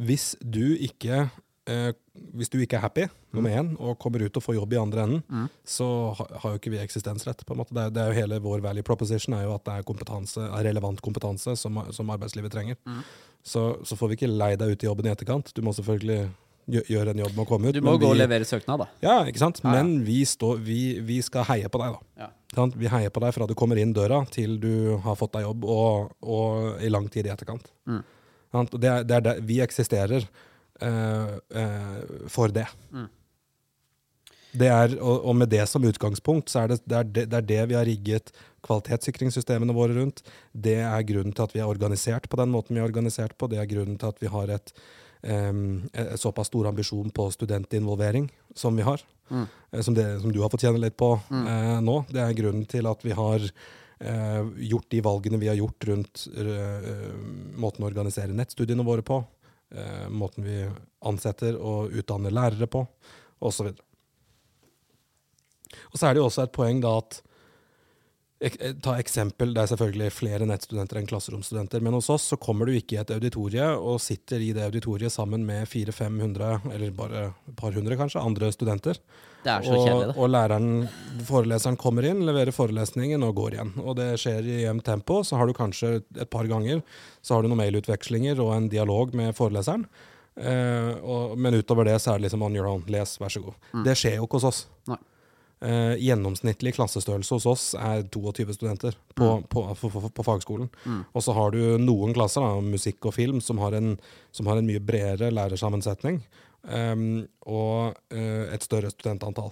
Hvis 0.00 0.32
du 0.40 0.72
ikke 0.80 1.26
eh, 1.68 1.92
hvis 2.36 2.50
du 2.50 2.58
ikke 2.60 2.76
er 2.78 2.84
happy, 2.84 3.04
nummer 3.32 3.50
én, 3.50 3.72
og 3.80 3.98
kommer 4.02 4.22
ut 4.24 4.36
og 4.36 4.42
får 4.44 4.56
jobb 4.58 4.72
i 4.72 4.80
andre 4.80 5.02
enden, 5.06 5.22
Mm. 5.28 5.48
så 5.64 5.86
ha, 6.18 6.26
har 6.42 6.50
jo 6.54 6.58
ikke 6.58 6.70
vi 6.74 6.78
eksistensrett. 6.82 7.44
på 7.46 7.52
en 7.54 7.58
måte. 7.62 7.72
Det 7.74 7.82
er, 7.86 7.90
det 7.90 8.02
er 8.02 8.12
jo 8.12 8.20
Hele 8.20 8.40
vår 8.40 8.60
value 8.62 8.82
proposition 8.82 9.34
er 9.34 9.44
jo 9.44 9.54
at 9.54 9.64
det 9.64 9.72
er, 9.78 9.82
kompetanse, 9.82 10.38
er 10.40 10.64
relevant 10.64 11.00
kompetanse 11.00 11.56
som, 11.56 11.78
som 11.92 12.10
arbeidslivet 12.10 12.52
trenger. 12.52 12.76
Mm. 12.86 13.02
Så, 13.42 13.84
så 13.84 13.96
får 13.96 14.08
vi 14.08 14.16
ikke 14.20 14.30
lei 14.30 14.54
deg 14.56 14.70
ut 14.76 14.82
i 14.82 14.86
jobben 14.86 15.06
i 15.06 15.12
etterkant. 15.14 15.52
Du 15.54 15.62
må 15.62 15.72
selvfølgelig 15.74 16.30
gjøre 16.70 17.10
en 17.10 17.18
jobb 17.18 17.32
med 17.34 17.42
å 17.42 17.48
komme 17.48 17.68
ut. 17.68 17.74
Du 17.74 17.80
må 17.82 17.96
gå 17.98 18.06
og 18.12 18.16
levere 18.16 18.46
søknad, 18.46 18.84
da. 18.84 18.86
Ja, 19.02 19.16
ikke 19.26 19.40
sant? 19.42 19.58
Ja, 19.64 19.72
ja. 19.72 19.82
Men 19.82 20.04
vi, 20.06 20.20
stå, 20.24 20.54
vi, 20.62 21.00
vi 21.02 21.18
skal 21.22 21.44
heie 21.48 21.68
på 21.72 21.80
deg, 21.82 21.96
da. 21.96 22.28
Ja. 22.28 22.66
Vi 22.76 22.86
heier 22.92 23.10
på 23.10 23.20
deg 23.24 23.32
fra 23.34 23.46
du 23.48 23.54
kommer 23.58 23.80
inn 23.80 23.94
døra 23.96 24.20
til 24.30 24.58
du 24.62 24.96
har 25.02 25.16
fått 25.18 25.32
deg 25.34 25.42
jobb, 25.46 25.64
og, 25.64 26.12
og 26.22 26.82
i 26.84 26.90
lang 26.92 27.08
tid 27.10 27.26
i 27.26 27.32
etterkant. 27.32 27.66
Mm. 27.88 28.02
Det 28.76 28.88
er, 28.92 29.04
det 29.08 29.18
er 29.24 29.40
vi 29.48 29.58
eksisterer 29.64 30.26
eh, 30.80 31.98
for 32.32 32.54
det. 32.54 32.68
Mm. 32.92 33.08
det 34.52 34.68
er, 34.68 34.96
og, 35.00 35.26
og 35.28 35.36
med 35.36 35.48
det 35.48 35.66
som 35.68 35.84
utgangspunkt, 35.84 36.50
så 36.52 36.64
er 36.64 36.72
det 36.72 36.80
det, 36.84 36.96
er 36.96 37.04
det 37.04 37.28
det 37.30 37.38
er 37.38 37.46
det 37.52 37.62
vi 37.70 37.78
har 37.78 37.86
rigget 37.88 38.32
kvalitetssikringssystemene 38.62 39.74
våre 39.74 39.96
rundt. 39.98 40.22
Det 40.52 40.80
er 40.80 41.08
grunnen 41.08 41.32
til 41.32 41.46
at 41.46 41.54
vi 41.54 41.62
er 41.62 41.70
organisert 41.70 42.28
på 42.28 42.40
den 42.40 42.52
måten 42.52 42.76
vi 42.76 42.82
er 42.82 42.88
organisert 42.88 43.36
på. 43.38 43.48
Det 43.50 43.58
er 43.58 43.70
grunnen 43.70 43.98
til 43.98 44.12
at 44.12 44.20
vi 44.22 44.32
har 44.32 44.58
et, 44.58 44.74
Um, 45.22 45.84
såpass 46.18 46.48
stor 46.50 46.66
ambisjon 46.66 47.12
på 47.14 47.28
studentinvolvering 47.30 48.24
som 48.58 48.74
vi 48.74 48.82
har, 48.82 49.04
Mm. 49.30 49.46
som, 49.82 49.94
det, 49.94 50.20
som 50.20 50.32
du 50.32 50.40
har 50.42 50.50
fått 50.52 50.64
kjenne 50.66 50.80
litt 50.82 50.96
på 51.00 51.14
eh, 51.16 51.78
nå, 51.80 52.02
det 52.12 52.20
er 52.20 52.34
grunnen 52.36 52.66
til 52.68 52.88
at 52.90 53.04
vi 53.04 53.14
har 53.16 53.44
uh, 53.46 54.42
gjort 54.60 54.88
de 54.92 55.00
valgene 55.04 55.40
vi 55.40 55.48
har 55.48 55.56
gjort 55.56 55.86
rundt 55.88 56.24
uh, 56.36 57.14
måten 57.56 57.86
å 57.86 57.88
organisere 57.88 58.36
nettstudiene 58.36 58.84
våre 58.84 59.04
på, 59.06 59.22
eh, 59.74 60.06
måten 60.12 60.46
vi 60.46 60.62
ansetter 61.08 61.58
og 61.58 61.92
utdanner 61.98 62.34
lærere 62.34 62.68
på, 62.70 62.84
osv. 63.42 63.72
Og, 63.72 63.82
og 65.92 65.98
så 65.98 66.08
er 66.08 66.14
det 66.14 66.22
jo 66.22 66.28
også 66.28 66.46
et 66.46 66.54
poeng 66.54 66.82
da 66.84 66.96
at 67.00 67.20
Ta 68.82 68.96
eksempel, 68.98 69.52
det 69.54 69.62
er 69.62 69.70
selvfølgelig 69.70 70.12
flere 70.16 70.46
nettstudenter 70.50 70.98
enn 70.98 71.06
klasseromsstudenter, 71.06 71.82
men 71.84 71.94
hos 71.94 72.08
oss 72.10 72.24
så 72.32 72.38
kommer 72.42 72.66
du 72.66 72.74
ikke 72.74 72.96
i 72.96 73.00
et 73.02 73.12
auditorie 73.14 73.68
og 73.76 74.00
sitter 74.02 74.42
i 74.42 74.50
det 74.56 74.64
auditoriet 74.66 75.14
sammen 75.14 75.44
med 75.46 75.68
400-500, 75.70 76.72
eller 76.74 76.96
bare 76.96 77.26
et 77.30 77.54
par 77.58 77.76
hundre 77.76 77.98
kanskje, 78.00 78.22
andre 78.22 78.50
studenter. 78.54 78.98
Det 79.42 79.50
er 79.50 79.66
så 79.66 79.76
og, 79.76 79.84
kjedelig, 79.86 80.08
det. 80.08 80.16
og 80.16 80.30
læreren, 80.30 80.68
foreleseren 81.26 81.78
kommer 81.78 82.06
inn, 82.06 82.24
leverer 82.26 82.54
forelesningen 82.54 83.22
og 83.26 83.36
går 83.38 83.56
igjen. 83.56 83.72
Og 83.82 83.96
det 83.98 84.08
skjer 84.22 84.46
i 84.46 84.60
jevnt 84.62 84.86
tempo. 84.86 85.20
Så 85.26 85.38
har 85.38 85.50
du 85.50 85.54
kanskje 85.56 85.96
et 85.98 86.30
par 86.30 86.46
ganger 86.50 86.82
så 87.22 87.34
har 87.34 87.42
du 87.42 87.50
noen 87.50 87.62
mailutvekslinger 87.64 88.42
og 88.42 88.54
en 88.54 88.68
dialog 88.70 89.14
med 89.18 89.34
foreleseren. 89.38 89.86
Eh, 90.34 90.92
og, 91.02 91.34
men 91.38 91.58
utover 91.58 91.90
det 91.90 91.98
så 92.00 92.14
er 92.14 92.20
det 92.20 92.28
liksom 92.28 92.46
on 92.46 92.56
your 92.56 92.70
own. 92.70 92.84
Les, 92.90 93.16
vær 93.20 93.34
så 93.34 93.42
god. 93.42 93.58
Det 93.86 93.96
skjer 93.98 94.20
jo 94.20 94.28
ikke 94.28 94.38
hos 94.40 94.50
oss. 94.52 94.62
Nei. 94.90 95.00
Eh, 95.62 95.94
gjennomsnittlig 96.02 96.74
klassestørrelse 96.74 97.36
hos 97.36 97.46
oss 97.46 97.64
er 97.78 98.02
22 98.10 98.56
studenter 98.56 98.96
på, 99.14 99.28
på, 99.46 99.62
på, 99.78 99.90
på, 99.94 100.08
på 100.10 100.24
fagskolen. 100.26 100.70
Og 101.12 101.22
så 101.22 101.34
har 101.36 101.54
du 101.54 101.78
noen 101.78 102.14
klasser, 102.16 102.42
da, 102.42 102.58
musikk 102.66 103.06
og 103.06 103.14
film, 103.14 103.38
som 103.44 103.62
har 103.62 103.76
en, 103.78 103.94
som 104.34 104.50
har 104.50 104.58
en 104.58 104.66
mye 104.66 104.82
bredere 104.82 105.30
lærersammensetning. 105.30 106.18
Um, 106.62 107.24
og 107.50 107.94
uh, 108.14 108.44
et 108.54 108.62
større 108.62 108.90
studentantall. 108.92 109.50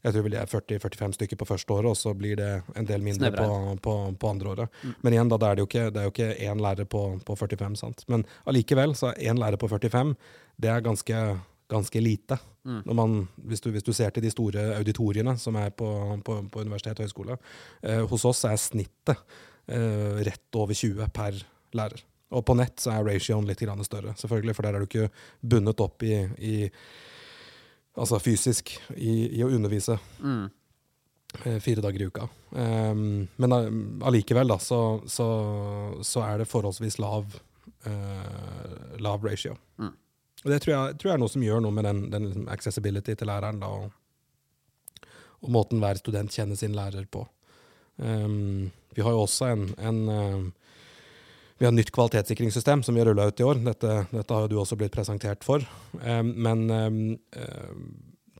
Jeg 0.00 0.14
tror 0.14 0.24
vel 0.24 0.32
det 0.32 0.40
er 0.40 0.48
40-45 0.48 1.16
stykker 1.18 1.40
på 1.40 1.48
første 1.50 1.74
året, 1.74 1.90
og 1.92 1.98
så 1.98 2.14
blir 2.16 2.38
det 2.40 2.50
en 2.76 2.88
del 2.88 3.02
mindre 3.04 3.28
på, 3.34 3.48
på, 3.84 3.96
på 4.16 4.30
andre 4.30 4.52
året. 4.54 4.78
Men 5.04 5.16
igjen, 5.16 5.28
da, 5.28 5.36
det 5.40 5.48
er 5.48 5.58
det 5.58 5.64
jo 5.64 5.68
ikke, 5.68 5.86
det 5.92 6.00
er 6.00 6.08
jo 6.08 6.14
ikke 6.14 6.30
én 6.48 6.62
lærer 6.64 6.88
på, 6.88 7.02
på 7.26 7.36
45, 7.36 7.76
sant. 7.80 8.04
Men 8.12 8.24
allikevel, 8.48 8.96
så 8.96 9.10
er 9.10 9.28
én 9.28 9.40
lærer 9.40 9.60
på 9.60 9.68
45, 9.68 10.14
det 10.60 10.72
er 10.72 10.86
ganske, 10.86 11.20
ganske 11.70 12.02
lite. 12.02 12.36
Når 12.66 12.96
man, 12.96 13.14
hvis, 13.48 13.62
du, 13.64 13.70
hvis 13.72 13.86
du 13.86 13.92
ser 13.96 14.10
til 14.12 14.24
de 14.26 14.30
store 14.34 14.66
auditoriene 14.76 15.32
som 15.40 15.56
er 15.56 15.70
på, 15.72 15.86
på, 16.26 16.34
på 16.52 16.60
universitet 16.66 16.98
og 17.00 17.06
høyskole. 17.06 17.38
Eh, 17.82 18.02
hos 18.10 18.26
oss 18.28 18.42
er 18.50 18.58
snittet 18.60 19.16
eh, 19.70 20.20
rett 20.26 20.58
over 20.60 20.76
20 20.76 21.08
per 21.16 21.38
lærer. 21.78 22.02
Og 22.36 22.44
på 22.46 22.54
nett 22.58 22.78
så 22.78 22.92
er 22.94 23.06
ratioen 23.08 23.48
litt 23.48 23.62
grann 23.64 23.80
større, 23.86 24.12
selvfølgelig, 24.20 24.54
for 24.54 24.66
der 24.66 24.76
er 24.76 24.84
du 24.84 24.86
ikke 24.90 25.08
bundet 25.40 25.80
opp 25.82 26.04
i, 26.06 26.18
i 26.38 26.56
Altså 27.98 28.20
fysisk 28.22 28.70
i, 28.94 29.14
i 29.34 29.40
å 29.42 29.48
undervise 29.50 29.96
Mm. 30.22 30.44
eh, 31.42 31.56
fire 31.60 31.82
dager 31.82 32.04
i 32.04 32.06
uka. 32.06 32.28
Um, 32.54 33.26
men 33.36 33.52
uh, 33.52 33.66
allikevel, 34.06 34.46
da, 34.48 34.56
så, 34.62 34.78
så, 35.10 35.26
så 36.06 36.22
er 36.22 36.38
det 36.40 36.46
forholdsvis 36.48 37.00
lav, 37.02 37.34
eh, 37.90 38.96
lav 39.02 39.26
ratio. 39.26 39.56
Mm. 39.82 39.90
Og 40.44 40.52
det 40.52 40.62
tror 40.62 40.72
jeg, 40.72 40.98
tror 40.98 41.10
jeg 41.10 41.16
er 41.16 41.22
noe 41.22 41.32
som 41.32 41.44
gjør 41.44 41.64
noe 41.64 41.76
med 41.76 41.86
den, 41.88 42.04
den 42.12 42.28
liksom 42.30 42.46
accessibility 42.52 43.16
til 43.18 43.28
læreren, 43.28 43.60
da, 43.60 43.68
og, 43.68 45.08
og 45.40 45.52
måten 45.52 45.82
hver 45.82 46.00
student 46.00 46.32
kjenner 46.32 46.56
sin 46.56 46.76
lærer 46.76 47.04
på. 47.12 47.26
Um, 48.00 48.70
vi 48.96 49.04
har 49.04 49.12
jo 49.12 49.26
også 49.26 49.50
en, 49.52 49.66
en 49.76 50.00
um, 50.08 50.46
vi 51.60 51.66
har 51.68 51.74
nytt 51.76 51.92
kvalitetssikringssystem 51.92 52.82
som 52.82 52.96
vi 52.96 53.02
har 53.02 53.10
rulla 53.10 53.26
ut 53.28 53.40
i 53.40 53.44
år. 53.44 53.58
Dette, 53.66 53.96
dette 54.08 54.32
har 54.32 54.46
jo 54.46 54.48
du 54.48 54.56
også 54.62 54.78
blitt 54.80 54.94
presentert 54.94 55.44
for. 55.44 55.64
Um, 56.00 56.32
men 56.40 56.64
um, 56.72 57.02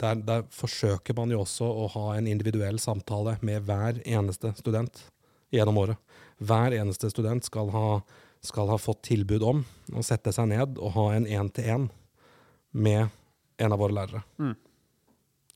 der, 0.01 0.23
der 0.25 0.47
forsøker 0.57 1.17
man 1.19 1.33
jo 1.33 1.43
også 1.43 1.69
å 1.69 1.89
ha 1.99 2.07
en 2.17 2.31
individuell 2.31 2.81
samtale 2.81 3.37
med 3.45 3.67
hver 3.69 4.01
eneste 4.09 4.55
student 4.57 5.03
gjennom 5.53 5.83
året. 5.83 6.01
Hver 6.41 6.73
eneste 6.79 7.11
student 7.13 7.45
skal 7.45 7.69
ha, 7.75 7.87
skal 8.45 8.71
ha 8.73 8.79
fått 8.81 9.03
tilbud 9.11 9.45
om 9.45 9.63
å 9.93 10.05
sette 10.07 10.33
seg 10.33 10.49
ned 10.53 10.79
og 10.81 10.95
ha 10.97 11.07
en 11.17 11.29
én-til-én 11.29 11.89
med 12.73 13.09
en 13.61 13.75
av 13.75 13.81
våre 13.81 13.97
lærere. 13.97 14.23
Mm. 14.41 14.55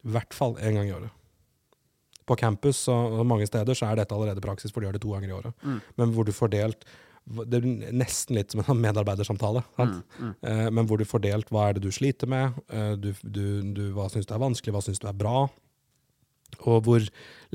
I 0.05 0.13
hvert 0.17 0.37
fall 0.37 0.59
én 0.61 0.77
gang 0.77 0.91
i 0.91 0.97
året. 0.97 1.15
På 2.29 2.37
campus 2.41 2.83
og 2.93 3.23
mange 3.29 3.47
steder 3.49 3.77
så 3.77 3.89
er 3.89 4.01
dette 4.01 4.17
allerede 4.17 4.45
praksis, 4.45 4.73
for 4.73 4.81
de 4.81 4.89
gjør 4.89 4.99
det 4.99 5.03
to 5.05 5.13
ganger 5.13 5.31
i 5.31 5.37
året. 5.37 5.57
Mm. 5.65 5.81
Men 6.01 6.15
hvor 6.15 6.29
du 6.29 6.33
får 6.33 6.55
delt 6.57 6.87
Det 7.25 7.57
er 7.57 7.93
nesten 7.97 8.37
litt 8.37 8.53
som 8.53 8.61
en 8.61 8.81
medarbeidersamtale. 8.87 9.63
Mm. 9.81 9.93
Mm. 10.21 10.33
Eh, 10.45 10.67
men 10.77 10.89
hvor 10.89 11.01
du 11.01 11.07
får 11.09 11.23
delt 11.25 11.49
hva 11.49 11.71
er 11.71 11.79
det 11.79 11.87
du 11.87 11.93
sliter 11.93 12.29
med, 12.29 12.53
eh, 12.69 12.93
du, 13.01 13.15
du, 13.23 13.47
du, 13.73 13.85
hva 13.97 14.11
syns 14.13 14.29
du 14.29 14.35
er 14.37 14.43
vanskelig, 14.43 14.75
hva 14.77 14.83
syns 14.85 15.01
du 15.01 15.07
er 15.09 15.17
bra. 15.17 15.47
Og 16.69 16.83
hvor 16.85 17.07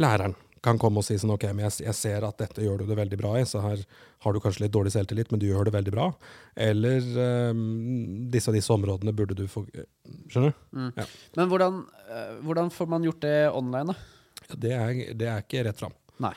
læreren 0.01 0.33
kan 0.65 0.79
komme 0.81 1.01
og 1.01 1.05
si 1.07 1.17
sånn 1.19 1.33
OK, 1.35 1.45
men 1.53 1.65
jeg, 1.67 1.85
jeg 1.87 1.97
ser 1.97 2.25
at 2.27 2.39
dette 2.41 2.63
gjør 2.63 2.81
du 2.81 2.89
det 2.89 2.97
veldig 2.99 3.19
bra 3.21 3.33
i, 3.39 3.45
så 3.47 3.61
her 3.63 3.83
har 4.25 4.35
du 4.35 4.41
kanskje 4.43 4.65
litt 4.65 4.75
dårlig 4.75 4.93
selvtillit, 4.95 5.31
men 5.31 5.41
du 5.41 5.47
gjør 5.47 5.69
det 5.69 5.75
veldig 5.77 5.93
bra. 5.95 6.09
Eller 6.69 7.05
eh, 7.25 7.61
disse 8.33 8.51
og 8.51 8.57
disse 8.57 8.73
områdene 8.75 9.15
burde 9.15 9.37
du 9.39 9.45
få 9.51 9.65
Skjønner 10.29 10.51
du? 10.51 10.63
Mm. 10.75 10.91
Ja. 10.97 11.05
Men 11.37 11.51
hvordan, 11.51 11.83
eh, 12.09 12.33
hvordan 12.45 12.73
får 12.73 12.89
man 12.91 13.05
gjort 13.05 13.21
det 13.25 13.37
online, 13.53 13.93
da? 13.93 14.43
Ja, 14.49 14.59
Det 14.65 14.75
er, 14.75 14.99
det 15.19 15.29
er 15.29 15.45
ikke 15.45 15.63
rett 15.69 15.79
fram. 15.79 15.95
Nei. 16.19 16.33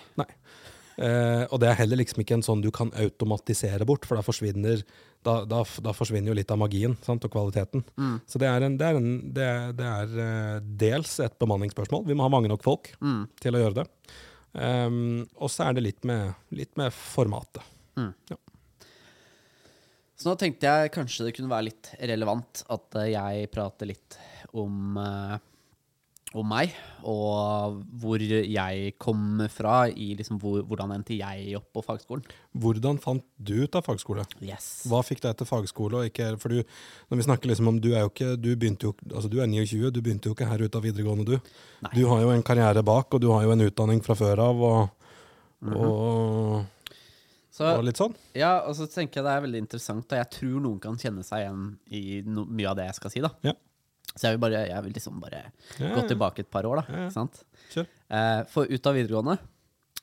Eh, 1.01 1.45
og 1.49 1.61
det 1.63 1.71
er 1.71 1.79
heller 1.81 1.99
liksom 2.03 2.21
ikke 2.23 2.37
en 2.37 2.45
sånn 2.45 2.63
du 2.63 2.71
kan 2.75 2.93
automatisere 3.01 3.87
bort, 3.89 4.07
for 4.07 4.19
da 4.19 4.25
forsvinner, 4.27 4.85
da, 5.23 5.45
da, 5.49 5.63
da 5.87 5.93
forsvinner 5.95 6.33
jo 6.33 6.37
litt 6.39 6.51
av 6.51 6.59
magien 6.61 6.97
sant, 7.07 7.25
og 7.25 7.33
kvaliteten. 7.35 7.85
Mm. 7.97 8.17
Så 8.27 8.41
det 8.43 8.49
er, 8.51 8.67
en, 8.67 8.77
det 8.81 8.89
er, 8.89 8.99
en, 9.01 9.13
det 9.37 9.47
er, 9.49 9.73
det 9.79 9.89
er 9.89 10.17
eh, 10.27 10.61
dels 10.83 11.15
et 11.25 11.37
bemanningsspørsmål. 11.43 12.05
Vi 12.09 12.17
må 12.19 12.27
ha 12.27 12.33
mange 12.33 12.51
nok 12.53 12.65
folk 12.67 12.93
Mm. 13.03 13.25
til 13.41 13.55
å 13.59 13.63
gjøre 13.65 13.81
det. 13.83 13.87
Um, 14.53 15.23
og 15.41 15.49
så 15.49 15.69
er 15.71 15.79
det 15.79 15.85
litt 15.87 16.03
med, 16.05 16.35
litt 16.53 16.75
med 16.77 16.93
formatet. 16.93 17.63
Så 20.19 20.29
nå 20.31 20.37
tenkte 20.39 20.69
jeg 20.71 20.93
kanskje 20.95 21.25
det 21.27 21.33
kunne 21.35 21.51
være 21.51 21.67
litt 21.71 21.89
relevant 21.99 22.61
at 22.71 22.99
eh, 23.01 23.09
jeg 23.15 23.49
prater 23.55 23.89
litt 23.91 24.19
om, 24.55 24.99
eh, 25.01 25.39
om 26.39 26.47
meg, 26.49 26.73
og 27.09 27.81
hvor 28.01 28.23
jeg 28.23 28.95
kom 29.01 29.43
fra, 29.53 29.85
i 29.91 30.13
liksom 30.17 30.39
hvor, 30.41 30.63
hvordan 30.69 30.95
endte 30.97 31.17
jeg 31.19 31.57
opp 31.59 31.69
på 31.77 31.83
fagskolen. 31.85 32.25
Hvordan 32.63 33.01
fant 33.03 33.25
du 33.37 33.55
ut 33.65 33.77
av 33.77 33.85
fagskole? 33.87 34.25
Yes. 34.45 34.85
Hva 34.89 35.03
fikk 35.07 35.23
deg 35.25 35.37
til 35.39 35.49
fagskole? 35.49 36.01
Og 36.01 36.11
ikke, 36.11 36.31
for 36.41 36.55
du, 36.55 36.63
når 37.11 37.21
vi 37.21 37.27
snakker 37.29 37.53
liksom 37.53 37.73
om, 37.73 37.81
du 37.83 37.91
er 37.93 38.07
jo 38.07 38.13
ikke, 38.13 38.31
du 38.41 38.51
begynte 38.55 38.89
jo, 38.89 38.95
altså 39.11 39.31
du 39.33 39.41
er 39.43 39.51
29, 39.51 39.91
du 39.93 40.01
begynte 40.01 40.31
jo 40.31 40.37
ikke 40.37 40.49
her 40.49 40.65
ut 40.65 40.79
av 40.79 40.87
videregående, 40.87 41.27
du. 41.35 41.57
Nei. 41.85 41.95
Du 41.99 42.05
har 42.11 42.23
jo 42.25 42.31
en 42.35 42.47
karriere 42.47 42.85
bak, 42.87 43.13
og 43.13 43.25
du 43.25 43.29
har 43.35 43.45
jo 43.47 43.57
en 43.57 43.67
utdanning 43.67 44.01
fra 44.05 44.17
før 44.19 44.45
av, 44.47 44.63
og, 44.69 45.11
og, 45.73 46.95
Så 47.53 47.69
og 47.75 47.85
litt 47.85 48.01
sånn. 48.01 48.17
Ja, 48.39 48.63
og 48.65 48.79
så 48.79 48.89
tenker 48.89 49.21
jeg 49.21 49.29
det 49.29 49.37
er 49.37 49.45
veldig 49.45 49.67
interessant, 49.67 50.09
og 50.09 50.23
jeg 50.23 50.33
tror 50.39 50.65
noen 50.65 50.81
kan 50.81 50.97
kjenne 51.01 51.27
seg 51.27 51.45
igjen 51.45 51.69
i 51.93 52.23
no 52.25 52.47
mye 52.49 52.73
av 52.73 52.81
det 52.81 52.89
jeg 52.89 53.01
skal 53.03 53.15
si, 53.17 53.25
da. 53.25 53.35
Ja. 53.45 53.59
Så 54.13 54.27
jeg 54.27 54.37
vil, 54.37 54.43
bare, 54.43 54.67
jeg 54.69 54.85
vil 54.85 54.93
liksom 54.93 55.21
bare 55.23 55.47
Ja, 55.81 55.95
gå 55.95 56.03
tilbake 56.11 56.45
et 56.45 56.51
par 56.53 56.67
år, 56.69 56.83
da. 56.83 56.99
Ikke 57.07 57.15
sant? 57.15 57.43
Sure. 57.73 57.87
Eh, 58.13 58.43
for 58.53 58.69
ut 58.69 58.89
av 58.91 58.97
videregående 58.99 59.39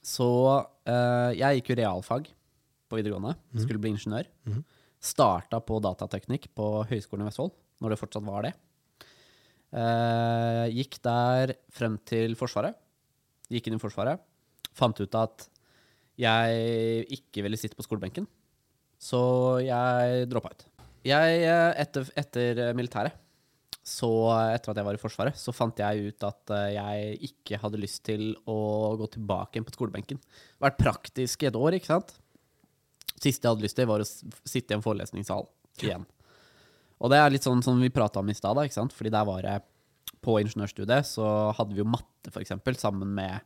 så 0.06 0.30
eh, 0.88 1.32
Jeg 1.38 1.60
gikk 1.60 1.74
jo 1.74 1.80
realfag 1.82 2.30
på 2.90 2.98
videregående. 2.98 3.36
Mm. 3.54 3.62
Skulle 3.62 3.82
bli 3.84 3.92
ingeniør. 3.94 4.30
Starta 5.00 5.60
på 5.62 5.78
datateknikk 5.84 6.50
på 6.58 6.72
Høgskolen 6.90 7.24
i 7.24 7.30
Vestfold, 7.30 7.54
når 7.84 7.94
det 7.94 8.00
fortsatt 8.02 8.26
var 8.26 8.48
det. 8.48 8.54
Eh, 9.70 10.66
gikk 10.74 10.98
der 11.06 11.54
frem 11.70 12.00
til 12.10 12.34
Forsvaret. 12.40 12.74
Gikk 13.54 13.70
inn 13.70 13.78
i 13.78 13.82
Forsvaret. 13.82 14.24
Fant 14.74 14.98
ut 14.98 15.20
at 15.20 15.46
jeg 16.20 17.06
ikke 17.16 17.46
ville 17.46 17.60
sitte 17.60 17.78
på 17.78 17.86
skolebenken, 17.86 18.26
så 19.00 19.22
jeg 19.64 20.26
droppa 20.32 20.52
ut. 20.52 20.66
Jeg, 21.08 21.44
eh, 21.48 21.70
etter, 21.80 22.10
etter 22.20 22.74
militæret, 22.76 23.16
så 23.86 24.10
etter 24.54 24.72
at 24.72 24.80
jeg 24.80 24.86
var 24.86 24.98
i 24.98 25.02
Forsvaret, 25.02 25.38
så 25.40 25.54
fant 25.56 25.80
jeg 25.82 26.12
ut 26.12 26.26
at 26.28 26.54
eh, 26.56 26.76
jeg 26.76 27.30
ikke 27.30 27.60
hadde 27.62 27.82
lyst 27.82 28.04
til 28.08 28.32
å 28.50 28.60
gå 29.00 29.08
tilbake 29.16 29.58
igjen 29.58 29.68
på 29.68 29.76
skolebenken. 29.76 30.22
Vært 30.62 30.80
praktisk 30.82 31.44
i 31.44 31.50
et 31.50 31.58
år, 31.58 31.78
ikke 31.78 31.94
sant? 31.94 32.14
Siste 33.16 33.48
jeg 33.48 33.54
hadde 33.54 33.66
lyst 33.66 33.80
til, 33.80 33.90
var 33.90 34.04
å 34.04 34.08
sitte 34.08 34.76
i 34.76 34.78
en 34.78 34.86
forelesningssal 34.86 35.48
igjen. 35.84 36.06
Og 37.00 37.12
det 37.12 37.20
er 37.20 37.32
litt 37.32 37.48
sånn 37.48 37.64
som 37.64 37.80
vi 37.80 37.92
prata 37.94 38.22
om 38.22 38.32
i 38.32 38.36
stad, 38.36 38.60
ikke 38.62 38.76
sant? 38.76 38.96
Fordi 38.96 39.14
der 39.14 39.28
var 39.28 39.46
jeg 39.48 39.68
På 40.20 40.34
ingeniørstudiet 40.42 41.08
så 41.08 41.26
hadde 41.56 41.72
vi 41.72 41.80
jo 41.80 41.88
matte, 41.88 42.28
for 42.28 42.44
eksempel, 42.44 42.76
sammen 42.76 43.14
med 43.16 43.38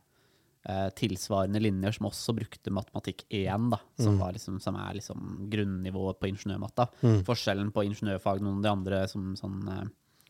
eh, 0.66 0.88
tilsvarende 0.98 1.60
linjer 1.62 1.94
som 1.94 2.08
også 2.08 2.34
brukte 2.34 2.72
matematikk 2.74 3.22
1, 3.28 3.68
da, 3.70 3.78
som, 4.00 4.16
var 4.18 4.34
liksom, 4.34 4.56
som 4.58 4.74
er 4.82 4.96
liksom 4.98 5.44
grunnnivået 5.52 6.18
på 6.18 6.32
ingeniørmatta. 6.32 6.88
Forskjellen 7.28 7.70
på 7.70 7.84
ingeniørfag 7.86 8.42
og 8.42 8.48
noen 8.48 8.58
av 8.58 8.66
de 8.66 8.72
andre, 8.72 9.04
som 9.12 9.36
sånn 9.38 9.60
eh, 9.70 9.84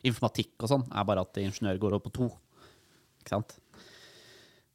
informatikk 0.04 0.64
og 0.64 0.70
sånn, 0.70 0.86
er 0.92 1.06
bare 1.08 1.24
at 1.24 1.40
ingeniør 1.42 1.80
går 1.82 1.96
opp 1.98 2.08
på 2.08 2.14
to. 2.20 2.30
Ikke 3.22 3.36
sant? 3.36 3.56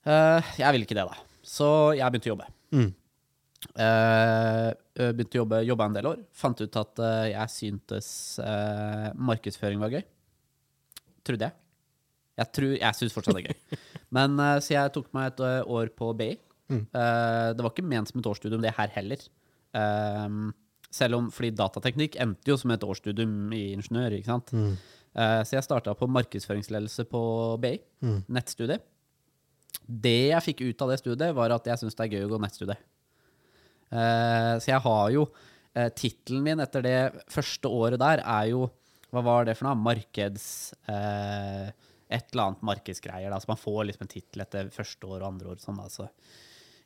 Eh, 0.09 0.53
jeg 0.61 0.73
ville 0.73 0.87
ikke 0.87 0.97
det, 0.97 1.05
da. 1.09 1.17
Så 1.45 1.67
jeg 1.97 2.11
begynte 2.11 2.29
å 2.29 2.33
jobbe. 2.33 2.49
Mm. 2.75 2.89
Eh, 3.75 4.67
eh, 4.69 5.11
begynte 5.15 5.39
å 5.39 5.41
jobbe, 5.43 5.61
jobba 5.67 5.87
en 5.89 5.97
del 5.97 6.09
år. 6.11 6.21
Fant 6.35 6.61
ut 6.61 6.79
at 6.81 7.01
eh, 7.05 7.31
jeg 7.33 7.53
syntes 7.55 8.11
eh, 8.43 9.09
markedsføring 9.29 9.81
var 9.81 9.95
gøy. 9.97 10.05
Trodde 11.27 11.49
jeg. 11.49 11.57
Jeg, 12.39 12.51
tror, 12.55 12.75
jeg 12.77 12.95
syns 12.95 13.15
fortsatt 13.15 13.39
det 13.39 13.43
er 13.43 13.51
gøy. 13.51 13.81
Men 14.15 14.39
eh, 14.39 14.55
Så 14.63 14.75
jeg 14.77 14.95
tok 14.95 15.11
meg 15.15 15.33
et 15.33 15.43
år 15.67 15.91
på 15.97 16.13
BI. 16.17 16.31
Mm. 16.69 16.83
Det 16.93 17.63
var 17.65 17.71
ikke 17.71 17.81
ment 17.89 18.05
som 18.11 18.19
et 18.21 18.27
årsstudium, 18.29 18.61
det 18.61 18.75
her 18.77 18.91
heller. 18.93 19.23
Selv 20.93 21.17
om 21.17 21.31
fordi 21.33 21.49
datateknikk 21.57 22.13
endte 22.21 22.51
jo 22.51 22.57
som 22.61 22.69
et 22.75 22.85
årsstudium 22.85 23.49
i 23.57 23.71
ingeniør. 23.73 24.13
ikke 24.19 24.29
sant? 24.29 24.53
Mm. 24.53 24.75
Eh, 25.15 25.41
så 25.43 25.55
jeg 25.57 25.65
starta 25.65 25.95
på 25.97 26.07
markedsføringsledelse 26.11 27.05
på 27.09 27.21
BI, 27.61 27.79
Mm. 28.05 28.23
nettstudie. 28.29 28.79
Det 29.89 30.29
jeg 30.29 30.43
fikk 30.45 30.61
ut 30.69 30.81
av 30.81 30.89
det 30.89 30.99
studiet, 31.01 31.33
var 31.35 31.51
at 31.51 31.65
jeg 31.65 31.77
syns 31.81 31.95
det 31.97 32.05
er 32.05 32.13
gøy 32.17 32.25
å 32.27 32.31
gå 32.35 32.39
nettstudie. 32.41 32.77
Eh, 33.91 34.55
så 34.61 34.67
jeg 34.69 34.81
har 34.85 35.11
jo 35.15 35.23
uh, 35.75 35.89
Tittelen 35.97 36.43
min 36.45 36.59
etter 36.61 36.83
det 36.85 36.99
første 37.31 37.69
året 37.73 37.97
der 38.01 38.21
er 38.21 38.49
jo 38.51 38.67
Hva 39.09 39.23
var 39.25 39.45
det 39.47 39.55
for 39.57 39.65
noe? 39.65 39.79
Markeds... 39.81 40.73
eh, 40.87 41.71
et 42.09 42.25
eller 42.33 42.43
annet 42.43 42.61
markedsgreier. 42.65 43.29
Da. 43.29 43.37
Så 43.41 43.49
man 43.49 43.57
får 43.61 43.83
liksom 43.85 44.01
en 44.05 44.09
tittel 44.09 44.41
etter 44.41 44.69
første 44.73 45.05
år 45.09 45.19
og 45.21 45.27
andre 45.27 45.49
år. 45.53 45.59
Sånn, 45.61 45.77
altså. 45.81 46.07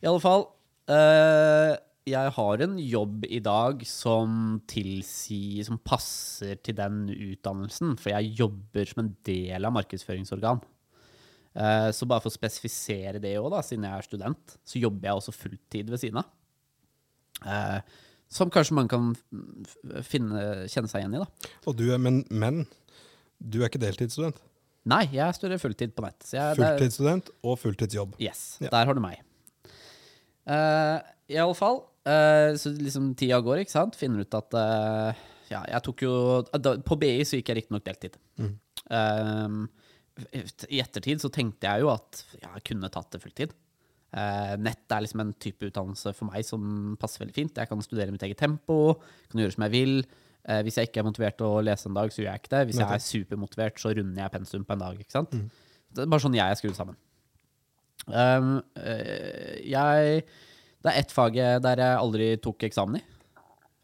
I 0.04 0.08
alle 0.10 0.20
fall 0.24 0.46
eh, 0.92 1.76
Jeg 2.10 2.34
har 2.36 2.62
en 2.66 2.76
jobb 2.84 3.24
i 3.32 3.40
dag 3.40 3.84
som 3.88 4.58
tilsier 4.68 5.64
Som 5.64 5.78
passer 5.80 6.58
til 6.60 6.76
den 6.76 7.06
utdannelsen. 7.14 7.94
For 8.02 8.12
jeg 8.12 8.34
jobber 8.42 8.90
som 8.90 9.06
en 9.06 9.12
del 9.24 9.64
av 9.70 9.72
markedsføringsorgan. 9.78 10.60
Eh, 11.54 11.90
så 11.96 12.08
bare 12.10 12.24
for 12.26 12.32
å 12.32 12.36
spesifisere 12.36 13.22
det 13.24 13.36
òg, 13.40 13.54
siden 13.64 13.86
jeg 13.88 13.94
er 14.02 14.08
student, 14.08 14.56
så 14.66 14.82
jobber 14.82 15.08
jeg 15.12 15.20
også 15.22 15.36
fulltid 15.38 15.92
ved 15.94 16.02
siden 16.02 16.20
av. 16.24 16.32
Eh, 17.46 18.00
som 18.34 18.50
kanskje 18.50 18.74
man 18.76 18.90
kan 18.90 19.12
finne, 20.02 20.66
kjenne 20.72 20.90
seg 20.90 21.04
igjen 21.04 21.20
i, 21.20 21.22
da. 21.22 21.74
Du 21.78 21.86
er, 21.94 22.02
men, 22.02 22.24
men 22.34 22.64
du 23.38 23.60
er 23.62 23.70
ikke 23.70 23.84
deltidsstudent. 23.84 24.42
Nei, 24.90 25.06
jeg 25.14 25.38
studerer 25.38 25.62
fulltid 25.62 25.94
på 25.96 26.04
nett. 26.04 26.26
Så 26.26 26.36
jeg, 26.40 26.58
Fulltidsstudent 26.60 27.30
og 27.46 27.60
fulltidsjobb. 27.62 28.18
Yes, 28.20 28.58
Ja. 28.60 28.74
der 28.74 28.90
har 28.90 28.98
du 28.98 29.04
meg. 29.06 29.22
Uh, 30.50 30.98
I 31.32 31.38
alle 31.40 31.56
fall, 31.56 31.84
eh, 32.10 32.50
så 32.60 32.74
liksom 32.76 33.12
tida 33.20 33.40
går, 33.44 33.64
ikke 33.64 33.76
sant? 33.76 33.98
Finner 34.00 34.26
ut 34.26 34.38
at 34.40 34.58
uh, 34.58 35.24
Ja, 35.52 35.64
jeg 35.70 35.84
tok 35.86 36.04
jo 36.06 36.14
da, 36.54 36.76
På 36.86 36.98
BI 37.00 37.16
så 37.28 37.40
gikk 37.40 37.52
jeg 37.52 37.62
riktignok 37.62 37.86
deltid. 37.88 38.18
Mm. 38.42 38.54
Um, 38.94 39.60
I 40.70 40.82
ettertid 40.84 41.24
så 41.24 41.32
tenkte 41.34 41.70
jeg 41.70 41.86
jo 41.86 41.92
at 41.94 42.24
ja, 42.40 42.50
jeg 42.58 42.68
kunne 42.72 42.92
tatt 42.94 43.14
det 43.16 43.22
fulltid. 43.24 43.56
Uh, 44.14 44.54
nett 44.62 44.94
er 44.94 45.06
liksom 45.06 45.24
en 45.24 45.32
type 45.42 45.72
utdannelse 45.72 46.14
for 46.14 46.30
meg 46.30 46.46
som 46.46 46.94
passer 47.02 47.24
veldig 47.24 47.38
fint. 47.38 47.58
Jeg 47.58 47.72
kan 47.72 47.86
studere 47.86 48.12
i 48.12 48.16
mitt 48.16 48.26
eget 48.28 48.42
tempo, 48.42 49.00
kan 49.32 49.42
gjøre 49.42 49.58
som 49.58 49.66
jeg 49.68 49.76
vil. 49.78 50.04
Eh, 50.44 50.60
hvis 50.66 50.78
jeg 50.78 50.90
ikke 50.90 51.00
er 51.00 51.08
motivert 51.08 51.38
til 51.40 51.48
å 51.48 51.62
lese 51.64 51.88
en 51.88 51.96
dag, 51.96 52.12
så 52.12 52.20
gjør 52.20 52.34
jeg 52.34 52.42
ikke 52.42 52.52
det. 52.52 52.64
Hvis 52.68 52.80
jeg 52.82 52.92
er 52.92 53.04
supermotivert, 53.04 53.80
så 53.80 53.94
runder 53.96 54.26
jeg 54.26 54.34
pensum 54.34 54.66
på 54.68 54.76
en 54.76 54.84
dag. 54.84 55.00
ikke 55.00 55.16
sant? 55.16 55.38
Det 55.94 56.04
er 56.04 56.10
bare 56.12 56.24
sånn 56.24 56.36
jeg 56.36 56.52
er 56.52 56.60
skrudd 56.60 56.76
sammen. 56.76 56.98
Um, 58.04 58.58
eh, 58.76 59.62
jeg 59.72 60.26
Det 60.84 60.92
er 60.92 61.00
ett 61.00 61.12
fag 61.16 61.38
der 61.64 61.80
jeg 61.80 61.98
aldri 62.02 62.28
tok 62.44 62.66
eksamen 62.68 63.00
i. 63.00 63.04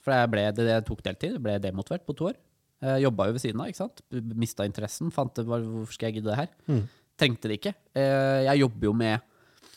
For 0.04 0.16
jeg, 0.16 0.30
ble, 0.32 0.44
det, 0.56 0.66
jeg 0.68 0.86
tok 0.88 1.02
deltid. 1.06 1.34
Jeg 1.38 1.44
ble 1.44 1.58
demotivert 1.64 2.06
på 2.08 2.16
to 2.20 2.30
år. 2.32 2.38
Jeg 2.84 3.04
jobba 3.06 3.26
jo 3.28 3.36
ved 3.36 3.44
siden 3.44 3.62
av. 3.64 3.68
ikke 3.72 3.82
sant? 3.82 4.02
Mista 4.40 4.66
interessen. 4.68 5.12
Fant 5.12 5.34
det, 5.36 5.44
hvorfor 5.48 5.92
skal 5.96 6.10
jeg 6.10 6.20
gidde 6.20 6.32
det 6.32 6.38
her? 6.40 6.52
Mm. 6.72 6.84
Trengte 7.20 7.50
det 7.52 7.58
ikke. 7.60 7.74
Eh, 8.00 8.44
Jeg 8.48 8.62
jobber 8.62 8.88
jo 8.90 8.94
med 8.96 9.26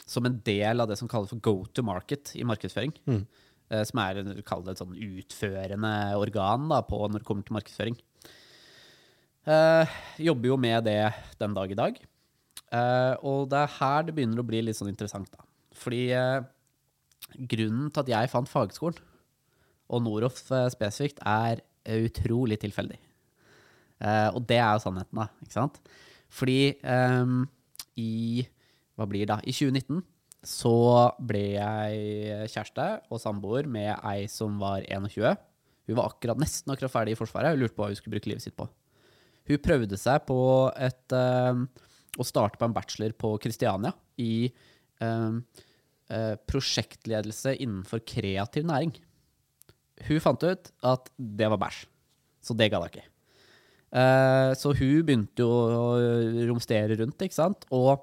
som 0.07 0.27
en 0.29 0.37
del 0.47 0.83
av 0.83 0.91
det 0.91 0.99
som 0.99 1.09
kalles 1.11 1.31
for 1.31 1.41
go 1.43 1.55
to 1.75 1.83
market 1.87 2.35
i 2.39 2.45
markedsføring. 2.47 2.93
Mm. 3.11 3.21
Eh, 3.73 3.83
Som 3.89 3.99
er 4.03 4.23
kall 4.47 4.63
det 4.67 4.77
et 4.77 4.83
sånn 4.83 4.95
utførende 4.95 5.93
organ 6.19 6.69
da, 6.71 6.83
på 6.87 7.01
når 7.09 7.23
det 7.23 7.27
kommer 7.27 7.43
til 7.47 7.59
markedsføring. 7.59 7.99
Eh, 9.47 9.87
jobber 10.23 10.53
jo 10.53 10.57
med 10.61 10.85
det 10.87 11.01
den 11.41 11.55
dag 11.57 11.71
i 11.75 11.79
dag. 11.79 11.99
Eh, 12.73 13.15
og 13.27 13.49
det 13.51 13.59
er 13.65 13.75
her 13.81 14.03
det 14.07 14.15
begynner 14.17 14.43
å 14.43 14.47
bli 14.47 14.63
litt 14.63 14.79
sånn 14.79 14.91
interessant, 14.93 15.31
da. 15.35 15.43
Fordi 15.83 16.05
eh, 16.15 16.43
grunnen 17.37 17.91
til 17.91 18.05
at 18.05 18.13
jeg 18.13 18.31
fant 18.33 18.51
fagskolen, 18.51 19.01
og 19.93 20.05
Noroff 20.05 20.45
eh, 20.55 20.69
spesifikt, 20.73 21.21
er 21.27 21.61
eh, 21.85 22.07
utrolig 22.07 22.59
tilfeldig. 22.63 22.99
Uh, 24.03 24.35
og 24.35 24.41
det 24.51 24.57
er 24.59 24.73
jo 24.75 24.83
sannheten, 24.83 25.21
da. 25.21 25.29
Ikke 25.45 25.55
sant? 25.55 25.77
Fordi 26.33 26.75
um, 26.83 27.45
i 28.01 28.43
Hva 28.99 29.07
blir 29.07 29.23
det 29.23 29.31
da? 29.31 29.37
I 29.47 29.55
2019 29.55 30.01
så 30.43 30.73
ble 31.23 31.43
jeg 31.55 32.49
kjæreste 32.51 32.87
og 33.15 33.21
samboer 33.23 33.69
med 33.71 33.93
ei 34.11 34.25
som 34.27 34.57
var 34.59 34.83
21. 34.89 35.39
Hun 35.87 35.99
var 36.01 36.11
akkurat, 36.11 36.41
nesten 36.43 36.75
akkurat 36.75 36.91
ferdig 36.91 37.15
i 37.15 37.21
Forsvaret 37.21 37.55
og 37.55 37.63
lurte 37.63 37.77
på 37.77 37.85
hva 37.85 37.93
hun 37.93 38.01
skulle 38.01 38.17
bruke 38.17 38.33
livet 38.33 38.43
sitt 38.43 38.59
på. 38.59 38.67
Hun 39.47 39.63
prøvde 39.63 40.01
seg 40.01 40.27
på 40.27 40.41
et 40.83 41.15
um, 41.15 41.69
å 42.21 42.27
starte 42.27 42.59
på 42.61 42.69
en 42.69 42.75
bachelor 42.77 43.15
på 43.17 43.35
Kristiania 43.43 43.93
i 44.21 44.45
eh, 45.01 45.37
prosjektledelse 46.51 47.55
innenfor 47.57 48.03
kreativ 48.05 48.67
næring. 48.69 48.93
Hun 50.09 50.21
fant 50.25 50.45
ut 50.45 50.71
at 50.93 51.09
det 51.17 51.49
var 51.53 51.61
bæsj, 51.63 51.85
så 52.45 52.57
det 52.59 52.69
gadd 52.73 52.85
hun 52.85 52.93
ikke. 52.93 53.07
Eh, 53.93 54.51
så 54.57 54.73
hun 54.73 55.05
begynte 55.05 55.45
jo 55.45 55.51
å 55.53 55.87
romstere 56.49 56.97
rundt, 57.01 57.21
ikke 57.21 57.37
sant? 57.37 57.67
Og 57.75 58.01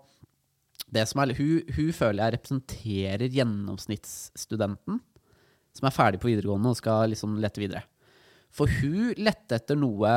det 0.89 1.05
som 1.09 1.21
er, 1.21 1.33
hun, 1.37 1.69
hun 1.75 1.93
føler 1.93 2.23
jeg 2.23 2.35
representerer 2.37 3.35
gjennomsnittsstudenten 3.35 4.99
som 5.77 5.87
er 5.87 5.95
ferdig 5.95 6.21
på 6.21 6.29
videregående 6.31 6.73
og 6.73 6.79
skal 6.79 7.11
liksom 7.13 7.37
lette 7.41 7.61
videre. 7.61 7.85
For 8.53 8.69
hun 8.79 9.13
lette 9.21 9.59
etter 9.59 9.77
noe 9.77 10.15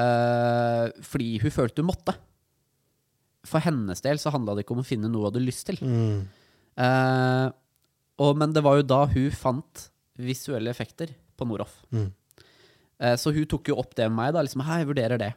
øh, 0.00 0.84
fordi 1.04 1.34
hun 1.42 1.54
følte 1.54 1.84
hun 1.84 1.90
måtte. 1.90 2.16
For 3.48 3.62
hennes 3.64 4.00
del 4.04 4.20
så 4.20 4.32
handla 4.32 4.56
det 4.56 4.64
ikke 4.64 4.76
om 4.76 4.82
å 4.84 4.88
finne 4.88 5.08
noe 5.08 5.24
hun 5.24 5.30
hadde 5.30 5.44
lyst 5.44 5.68
til. 5.68 5.80
Mm. 5.84 6.24
Eh, 6.76 7.46
og, 8.20 8.36
men 8.38 8.54
det 8.54 8.62
var 8.64 8.78
jo 8.78 8.86
da 8.86 9.04
hun 9.10 9.30
fant 9.34 9.86
visuelle 10.20 10.70
effekter 10.72 11.14
på 11.38 11.48
Noroff. 11.48 11.80
Mm. 11.94 12.10
Eh, 13.00 13.16
så 13.20 13.32
hun 13.34 13.48
tok 13.48 13.72
jo 13.72 13.78
opp 13.80 13.94
det 13.96 14.08
med 14.10 14.18
meg, 14.18 14.34
da. 14.36 14.44
Liksom, 14.44 14.64
«Hei, 14.66 14.82
jeg 14.82 14.90
vurderer 14.92 15.20
det. 15.20 15.32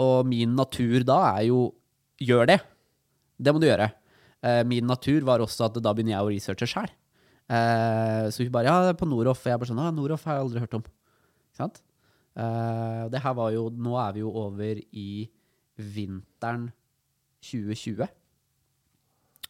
Og 0.00 0.26
min 0.28 0.54
natur 0.56 1.02
da 1.06 1.18
er 1.34 1.48
jo 1.50 1.66
gjør 2.22 2.48
det. 2.52 2.58
Det 3.42 3.52
må 3.52 3.60
du 3.62 3.66
gjøre. 3.66 3.90
Eh, 4.42 4.62
min 4.68 4.86
natur 4.86 5.24
var 5.26 5.42
også 5.42 5.68
at 5.68 5.78
da 5.82 5.94
begynner 5.94 6.16
jeg 6.16 6.26
å 6.26 6.32
researche 6.32 6.68
sjæl. 6.70 6.90
Eh, 7.52 8.26
så 8.32 8.44
hun 8.44 8.52
bare 8.54 8.70
ja, 8.70 8.94
på 8.98 9.08
Noroff. 9.08 9.42
Og 9.44 9.50
jeg 9.50 9.60
bare 9.60 9.70
sånn 9.70 9.82
ja, 9.82 9.90
Noroff 9.94 10.26
har 10.28 10.38
jeg 10.38 10.46
aldri 10.46 10.62
hørt 10.64 10.78
om. 10.78 10.86
Ikke 11.50 11.62
sant? 11.64 11.82
Eh, 12.38 13.04
det 13.12 13.20
her 13.20 13.34
var 13.36 13.50
jo 13.52 13.66
Nå 13.68 13.98
er 14.00 14.14
vi 14.16 14.22
jo 14.22 14.30
over 14.40 14.78
i 14.80 15.08
vinteren 15.76 16.70
2020. 17.44 18.06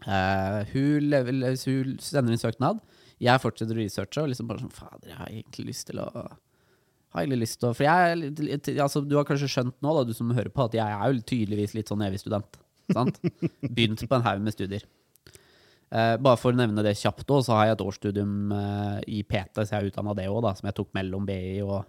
Eh, 0.07 0.73
hun, 0.73 1.11
lever, 1.13 1.43
hun 1.67 1.93
sender 2.03 2.35
inn 2.35 2.41
søknad. 2.41 2.81
Jeg 3.23 3.43
fortsetter 3.43 3.77
å 3.77 3.83
researche 3.83 4.25
og 4.25 4.33
liksom 4.33 4.49
bare 4.49 4.65
sånn 4.65 4.75
Fader, 4.75 5.13
jeg 5.13 5.19
har 5.21 5.31
egentlig 5.31 5.69
lyst 5.69 5.87
til 5.91 6.01
å 6.03 6.09
har 7.13 7.27
egentlig 7.27 7.45
lyst 7.45 7.61
til 7.61 7.69
å 7.69 7.77
For 7.77 7.85
jeg, 7.87 8.33
altså, 8.81 9.03
du 9.05 9.19
har 9.19 9.27
kanskje 9.29 9.51
skjønt 9.53 9.77
nå, 9.85 9.93
da, 9.99 10.05
du 10.09 10.15
som 10.17 10.33
hører 10.33 10.51
på, 10.53 10.67
at 10.67 10.77
jeg 10.79 10.97
er 10.97 11.13
jo 11.13 11.25
tydeligvis 11.29 11.77
litt 11.77 11.93
sånn 11.93 12.03
evig 12.07 12.23
student. 12.23 12.59
Sant? 12.93 13.21
Begynt 13.77 14.03
på 14.09 14.19
en 14.19 14.27
haug 14.27 14.43
med 14.45 14.57
studier. 14.57 14.87
Uh, 15.93 16.17
bare 16.25 16.41
for 16.41 16.55
å 16.55 16.57
nevne 16.57 16.85
det 16.85 16.95
kjapt 16.97 17.29
òg, 17.29 17.43
så 17.45 17.59
har 17.59 17.69
jeg 17.69 17.77
et 17.77 17.85
årsstudium 17.85 18.37
uh, 18.57 18.99
i 19.05 19.21
PT, 19.29 19.61
så 19.61 19.69
jeg 19.69 19.79
er 19.83 19.91
utdanna 19.91 20.17
det 20.17 20.31
òg, 20.33 20.49
som 20.57 20.71
jeg 20.71 20.79
tok 20.79 20.89
mellom 20.97 21.29
BI 21.29 21.61
og, 21.67 21.83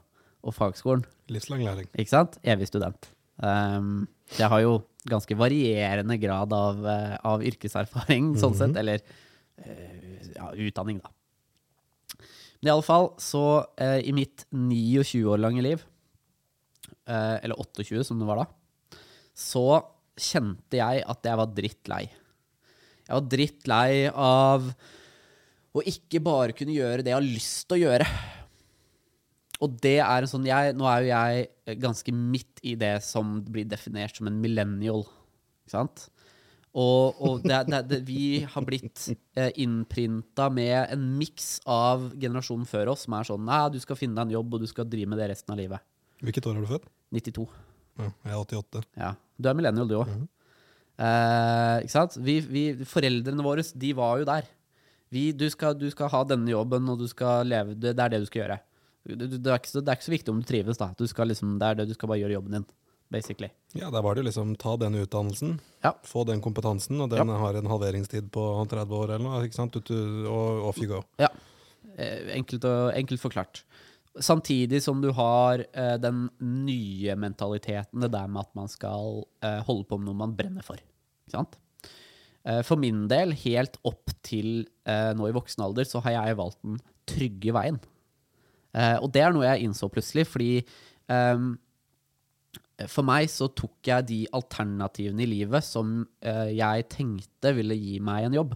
og 0.43 0.55
fagskolen. 0.57 1.05
Livslang 1.31 1.63
læring. 1.63 1.87
Ikke 1.95 2.11
sant? 2.11 2.35
Evig 2.43 2.67
student. 2.67 3.07
Um, 3.39 4.03
jeg 4.35 4.51
har 4.51 4.59
jo 4.65 4.75
ganske 5.09 5.35
varierende 5.37 6.17
grad 6.21 6.53
av, 6.55 6.85
eh, 6.87 7.15
av 7.27 7.43
yrkeserfaring, 7.45 8.33
sånn 8.41 8.55
sett. 8.57 8.77
Eller 8.79 9.03
eh, 9.57 10.31
ja, 10.35 10.51
utdanning, 10.53 11.01
da. 11.03 11.11
Men 12.63 12.69
i 12.69 12.73
alle 12.77 12.87
fall, 12.87 13.09
så 13.19 13.65
eh, 13.75 13.99
i 14.07 14.13
mitt 14.15 14.45
29 14.55 15.25
år 15.27 15.41
lange 15.43 15.63
liv, 15.65 15.81
eh, 17.07 17.37
eller 17.43 17.59
28 17.59 18.05
som 18.07 18.21
det 18.21 18.27
var 18.29 18.39
da, 18.39 18.99
så 19.35 19.65
kjente 20.15 20.77
jeg 20.79 21.01
at 21.09 21.27
jeg 21.27 21.39
var 21.41 21.55
drittlei. 21.57 22.03
Jeg 23.03 23.17
var 23.17 23.25
drittlei 23.33 23.89
av 24.07 24.69
å 25.73 25.83
ikke 25.89 26.21
bare 26.23 26.55
kunne 26.55 26.75
gjøre 26.75 27.03
det 27.03 27.11
jeg 27.11 27.17
har 27.17 27.25
lyst 27.25 27.65
til 27.67 27.79
å 27.79 27.83
gjøre. 27.83 28.07
Og 29.63 29.77
det 29.83 29.99
er 30.03 30.25
en 30.25 30.29
sånn 30.29 30.47
jeg, 30.47 30.73
Nå 30.75 30.87
er 30.89 31.03
jo 31.05 31.11
jeg 31.11 31.77
ganske 31.83 32.15
midt 32.15 32.59
i 32.67 32.75
det 32.79 32.97
som 33.05 33.37
blir 33.47 33.67
definert 33.69 34.17
som 34.19 34.27
en 34.27 34.41
millennial. 34.43 35.05
Ikke 35.63 35.75
sant? 35.77 36.07
Og, 36.73 37.19
og 37.21 37.43
det, 37.45 37.59
det, 37.69 37.79
det, 37.91 37.99
vi 38.07 38.41
har 38.49 38.65
blitt 38.65 39.03
eh, 39.37 39.51
innprinta 39.61 40.47
med 40.49 40.95
en 40.95 41.03
miks 41.19 41.59
av 41.69 42.07
generasjonen 42.17 42.65
før 42.65 42.95
oss, 42.95 43.03
som 43.05 43.13
er 43.13 43.27
sånn 43.29 43.43
Nei, 43.45 43.59
du 43.75 43.77
skal 43.83 43.99
finne 43.99 44.17
deg 44.17 44.31
en 44.31 44.39
jobb, 44.39 44.55
og 44.57 44.63
du 44.63 44.69
skal 44.71 44.87
drive 44.89 45.11
med 45.11 45.21
det 45.21 45.29
resten 45.35 45.53
av 45.53 45.61
livet. 45.61 45.85
Hvilket 46.25 46.49
år 46.49 46.57
er 46.57 46.65
du 46.65 46.71
født? 46.71 46.89
92. 47.13 47.45
Ja, 48.01 48.09
jeg 48.09 48.33
er 48.33 48.39
88. 48.41 48.83
Ja. 48.97 49.11
Du 49.37 49.51
er 49.51 49.59
millennial, 49.59 49.91
du 49.91 49.99
òg. 49.99 50.09
eh, 50.97 51.77
ikke 51.85 51.93
sant? 51.93 52.17
Vi, 52.25 52.39
vi, 52.49 52.65
foreldrene 52.89 53.45
våre, 53.45 53.61
de 53.85 53.93
var 54.01 54.23
jo 54.23 54.27
der. 54.33 54.49
Vi, 55.13 55.27
du, 55.37 55.45
skal, 55.53 55.77
du 55.77 55.85
skal 55.93 56.09
ha 56.09 56.23
denne 56.25 56.49
jobben, 56.49 56.89
og 56.89 57.03
du 57.03 57.05
skal 57.11 57.45
leve 57.53 57.77
det 57.77 57.93
er 57.93 58.15
det 58.15 58.23
du 58.23 58.29
skal 58.31 58.47
gjøre. 58.47 58.61
Det, 59.03 59.27
det, 59.35 59.41
er 59.51 59.57
ikke 59.59 59.69
så, 59.73 59.81
det 59.83 59.91
er 59.91 59.97
ikke 59.99 60.07
så 60.07 60.13
viktig 60.15 60.31
om 60.33 60.39
du 60.39 60.47
trives, 60.47 60.77
da. 60.79 60.91
Du 60.97 61.03
skal 61.09 61.27
liksom, 61.27 61.57
det 61.59 61.67
er 61.67 61.79
det, 61.81 61.87
du 61.89 61.93
skal 61.97 62.09
bare 62.11 62.21
gjøre 62.23 62.37
jobben 62.37 62.57
din. 62.59 62.65
basically. 63.13 63.49
Ja, 63.77 63.91
der 63.93 64.01
var 64.01 64.15
det 64.15 64.23
liksom 64.25 64.55
ta 64.57 64.71
den 64.77 64.95
utdannelsen, 64.97 65.59
Ja. 65.83 65.91
få 66.03 66.23
den 66.25 66.39
kompetansen, 66.41 66.99
og 67.03 67.09
den 67.11 67.27
har 67.29 67.53
en 67.59 67.67
halveringstid 67.69 68.31
på 68.31 68.45
30 68.71 68.95
år 68.95 69.03
eller 69.13 69.21
noe, 69.27 69.43
ikke 69.45 69.53
sant? 69.59 69.75
Ut, 69.75 69.91
og 69.91 70.63
off 70.71 70.79
you 70.81 70.87
go. 70.89 71.03
Ja. 71.21 71.27
Eh, 71.97 72.31
Enkelt, 72.39 72.63
og, 72.65 72.93
enkelt 72.97 73.21
forklart. 73.21 73.61
Samtidig 74.17 74.81
som 74.81 75.01
du 75.01 75.11
har 75.11 75.61
eh, 75.73 75.97
den 76.01 76.29
nye 76.41 77.13
mentaliteten, 77.15 78.01
det 78.01 78.11
der 78.15 78.27
med 78.27 78.47
at 78.47 78.55
man 78.55 78.67
skal 78.71 79.27
eh, 79.43 79.61
holde 79.67 79.85
på 79.89 79.99
med 79.99 80.09
noe 80.09 80.17
man 80.23 80.33
brenner 80.37 80.65
for. 80.65 80.77
Ikke 81.27 81.35
sant? 81.37 81.57
Eh, 82.45 82.61
for 82.65 82.77
min 82.81 83.05
del, 83.11 83.31
helt 83.45 83.77
opp 83.85 84.09
til 84.25 84.65
eh, 84.89 85.13
nå 85.13 85.29
i 85.29 85.35
voksen 85.37 85.61
alder, 85.65 85.85
så 85.85 86.01
har 86.01 86.17
jeg 86.17 86.37
valgt 86.41 86.57
den 86.65 86.79
trygge 87.05 87.53
veien. 87.53 87.77
Eh, 88.73 88.97
og 88.99 89.11
det 89.13 89.21
er 89.23 89.35
noe 89.35 89.45
jeg 89.45 89.67
innså 89.67 89.89
plutselig, 89.93 90.25
fordi 90.29 90.51
ehm, 91.13 91.53
for 92.89 93.05
meg 93.05 93.29
så 93.29 93.47
tok 93.53 93.85
jeg 93.85 94.07
de 94.09 94.19
alternativene 94.33 95.23
i 95.23 95.29
livet 95.29 95.65
som 95.65 96.01
eh, 96.25 96.49
jeg 96.57 96.87
tenkte 96.91 97.53
ville 97.55 97.77
gi 97.77 97.99
meg 98.03 98.27
en 98.27 98.37
jobb. 98.41 98.55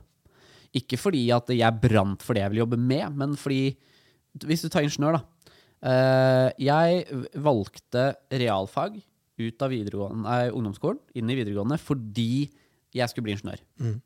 Ikke 0.77 0.97
fordi 0.99 1.27
at 1.33 1.49
jeg 1.53 1.81
brant 1.81 2.25
for 2.25 2.35
det 2.35 2.43
jeg 2.43 2.53
ville 2.53 2.65
jobbe 2.65 2.79
med, 2.81 3.13
men 3.17 3.37
fordi 3.39 3.77
Hvis 4.45 4.61
du 4.61 4.69
tar 4.69 4.85
ingeniør, 4.85 5.17
da. 5.17 5.51
Eh, 5.89 6.51
jeg 6.61 7.05
valgte 7.41 8.03
realfag 8.29 8.99
ut 9.37 9.61
av 9.65 9.71
nei, 9.71 10.49
ungdomsskolen, 10.53 10.99
inn 11.17 11.29
i 11.29 11.37
videregående, 11.39 11.77
fordi 11.81 12.49
jeg 12.93 13.09
skulle 13.09 13.25
bli 13.25 13.33
ingeniør. 13.33 13.61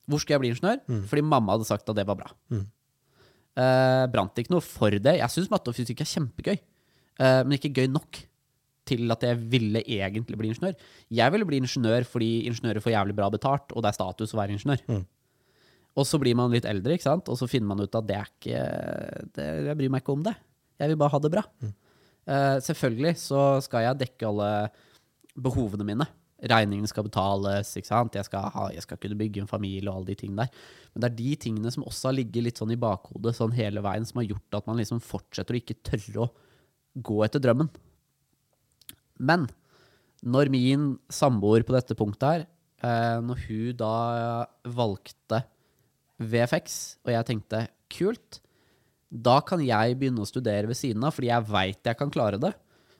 Hvor 0.07 0.19
skulle 0.19 0.35
jeg 0.37 0.43
bli 0.43 0.51
ingeniør? 0.53 0.79
Fordi 1.07 1.21
mamma 1.23 1.57
hadde 1.57 1.67
sagt 1.67 1.89
at 1.89 1.95
det 1.99 2.07
var 2.07 2.15
bra. 2.19 2.31
Eh, 3.61 4.03
brant 4.13 4.41
ikke 4.41 4.53
noe 4.53 4.63
for 4.65 4.93
det. 4.95 5.15
Jeg 5.19 5.33
syns 5.33 5.49
matte 5.51 5.71
og 5.71 5.77
fysikk 5.77 6.03
er 6.03 6.09
kjempegøy, 6.09 6.59
uh, 7.21 7.41
men 7.45 7.57
ikke 7.57 7.73
gøy 7.81 7.89
nok 7.91 8.21
til 8.87 9.13
at 9.13 9.23
jeg 9.27 9.37
ville 9.51 9.83
egentlig 9.83 10.39
bli 10.39 10.51
ingeniør. 10.51 10.77
Jeg 11.13 11.33
ville 11.35 11.47
bli 11.47 11.59
ingeniør 11.61 12.07
fordi 12.07 12.31
ingeniører 12.49 12.83
får 12.83 12.95
jævlig 12.95 13.17
bra 13.17 13.27
betalt, 13.33 13.75
og 13.75 13.83
det 13.83 13.91
er 13.91 13.97
status 13.99 14.33
å 14.33 14.39
være 14.39 14.55
ingeniør. 14.57 15.03
Og 15.99 16.07
så 16.07 16.17
blir 16.21 16.37
man 16.39 16.53
litt 16.53 16.65
eldre, 16.69 16.95
ikke 16.95 17.09
sant? 17.09 17.29
og 17.29 17.37
så 17.39 17.49
finner 17.51 17.73
man 17.73 17.83
ut 17.83 17.99
at 17.99 18.07
det 18.07 18.17
er 18.17 18.29
ikke 18.31 18.63
det, 19.35 19.47
Jeg 19.67 19.77
bryr 19.79 19.91
meg 19.91 20.03
ikke 20.03 20.15
om 20.15 20.23
det. 20.25 20.33
Jeg 20.79 20.91
vil 20.91 20.99
bare 21.01 21.13
ha 21.13 21.19
det 21.21 21.31
bra. 21.33 21.43
Eh, 21.61 22.57
selvfølgelig 22.63 23.13
så 23.19 23.41
skal 23.65 23.85
jeg 23.85 23.99
dekke 24.05 24.29
alle 24.29 24.51
behovene 25.35 25.85
mine. 25.87 26.07
Regningene 26.41 26.89
skal 26.89 27.05
betales? 27.05 27.69
Jeg 27.77 27.85
skal, 27.85 28.47
ha, 28.53 28.67
jeg 28.73 28.81
skal 28.85 28.97
kunne 29.01 29.17
bygge 29.19 29.43
en 29.43 29.49
familie 29.49 29.89
og 29.91 29.99
alle 29.99 30.11
de 30.11 30.17
tingene 30.23 30.47
der. 30.47 30.63
Men 30.93 31.03
det 31.03 31.09
er 31.11 31.17
de 31.19 31.35
tingene 31.45 31.73
som 31.73 31.85
også 31.85 32.09
har 32.09 32.17
ligget 32.17 32.47
litt 32.47 32.61
sånn 32.61 32.73
i 32.73 32.79
bakhodet 32.81 33.35
sånn 33.37 33.53
hele 33.53 33.83
veien, 33.85 34.07
som 34.07 34.21
har 34.21 34.29
gjort 34.31 34.57
at 34.57 34.69
man 34.69 34.81
liksom 34.81 35.03
fortsetter 35.05 35.57
å 35.57 35.61
ikke 35.61 35.79
tørre 35.85 36.25
å 36.25 36.31
gå 37.05 37.19
etter 37.25 37.43
drømmen. 37.43 37.69
Men 39.21 39.45
når 40.25 40.51
min 40.53 40.87
samboer 41.13 41.65
på 41.65 41.75
dette 41.75 41.97
punktet 41.97 42.27
her, 42.27 42.47
eh, 42.81 43.17
når 43.21 43.45
hun 43.47 43.77
da 43.77 43.95
valgte 44.65 45.43
VFX, 46.21 46.97
og 47.05 47.13
jeg 47.13 47.29
tenkte 47.29 47.67
kult, 47.91 48.41
da 49.11 49.41
kan 49.43 49.61
jeg 49.63 49.97
begynne 49.99 50.23
å 50.23 50.29
studere 50.29 50.69
ved 50.69 50.79
siden 50.79 51.03
av, 51.03 51.13
fordi 51.15 51.31
jeg 51.31 51.49
veit 51.49 51.89
jeg 51.89 51.99
kan 51.99 52.13
klare 52.13 52.39
det, 52.41 52.53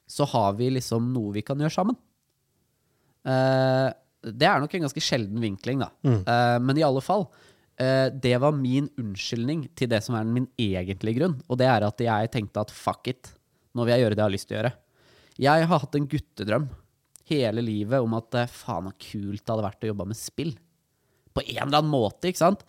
så 0.10 0.28
har 0.28 0.58
vi 0.58 0.70
liksom 0.76 1.12
noe 1.14 1.32
vi 1.38 1.44
kan 1.46 1.60
gjøre 1.62 1.74
sammen. 1.74 1.98
Eh, 3.28 3.88
det 4.32 4.47
er 4.47 4.61
nok 4.61 4.76
en 4.78 4.86
ganske 4.86 5.03
sjelden 5.03 5.41
vinkling, 5.41 5.82
da. 5.82 5.89
Eh, 6.26 6.57
men 6.61 6.78
i 6.78 6.86
alle 6.86 7.01
fall, 7.01 7.28
eh, 7.78 8.09
det 8.13 8.36
var 8.41 8.53
min 8.57 8.89
unnskyldning 9.01 9.67
til 9.76 9.89
det 9.89 10.03
som 10.05 10.15
er 10.15 10.30
min 10.30 10.47
egentlige 10.57 11.19
grunn. 11.19 11.39
Og 11.49 11.57
det 11.57 11.69
er 11.69 11.88
at 11.88 12.05
jeg 12.05 12.32
tenkte 12.34 12.61
at 12.61 12.72
fuck 12.72 13.07
it, 13.07 13.34
nå 13.74 13.86
vil 13.86 13.95
jeg 13.95 14.05
gjøre 14.05 14.15
det 14.17 14.24
jeg 14.24 14.30
har 14.30 14.38
lyst 14.38 14.49
til 14.49 14.57
å 14.57 14.61
gjøre. 14.61 14.74
Jeg 15.41 15.67
har 15.72 15.80
hatt 15.80 15.95
en 15.95 16.07
guttedrøm 16.11 16.69
hele 17.32 17.63
livet 17.63 18.03
om 18.03 18.13
at 18.17 18.36
faen 18.51 18.91
så 18.91 18.97
kult 18.99 19.45
det 19.45 19.53
hadde 19.53 19.65
vært 19.65 19.86
å 19.86 19.91
jobbe 19.93 20.07
med 20.11 20.19
spill. 20.19 20.55
På 21.32 21.41
en 21.45 21.67
eller 21.67 21.80
annen 21.80 21.93
måte, 21.93 22.28
ikke 22.28 22.43
sant? 22.43 22.65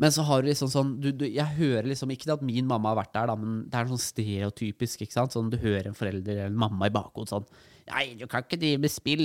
Men 0.00 0.10
så 0.14 0.24
har 0.26 0.42
du 0.42 0.48
liksom 0.48 0.70
sånn 0.72 0.94
du, 1.02 1.10
du, 1.14 1.26
Jeg 1.28 1.58
hører 1.58 1.86
liksom 1.90 2.10
Ikke 2.14 2.32
at 2.32 2.42
min 2.42 2.66
mamma 2.66 2.90
har 2.90 3.02
vært 3.02 3.12
der, 3.14 3.28
da, 3.28 3.36
men 3.38 3.58
det 3.70 3.78
er 3.78 3.90
sånn 3.90 4.00
stereotypisk. 4.00 5.04
ikke 5.04 5.14
sant? 5.14 5.34
Sånn 5.36 5.50
Du 5.52 5.58
hører 5.60 5.90
en 5.90 5.98
forelder 5.98 6.32
eller 6.32 6.50
en 6.50 6.58
mamma 6.58 6.88
i 6.88 6.94
bakhodet 6.94 7.34
sånn 7.34 7.46
Nei, 7.90 8.14
du 8.16 8.24
kan 8.30 8.44
ikke 8.44 8.60
drive 8.62 8.78
med 8.78 8.92
spill. 8.94 9.24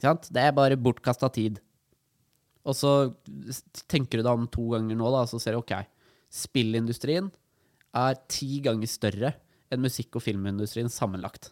Det 0.00 0.40
er 0.40 0.54
bare 0.56 0.78
bortkasta 0.80 1.28
tid. 1.32 1.60
Og 2.62 2.76
så 2.78 2.92
tenker 3.90 4.20
du 4.20 4.26
deg 4.26 4.32
om 4.32 4.48
to 4.50 4.68
ganger 4.72 4.98
nå, 4.98 5.08
da, 5.12 5.24
så 5.26 5.40
ser 5.42 5.56
du 5.56 5.62
OK. 5.62 5.74
Spillindustrien 6.32 7.30
er 7.92 8.20
ti 8.30 8.60
ganger 8.64 8.88
større 8.88 9.34
enn 9.72 9.82
musikk- 9.82 10.16
og 10.16 10.24
filmindustrien 10.24 10.90
sammenlagt 10.92 11.50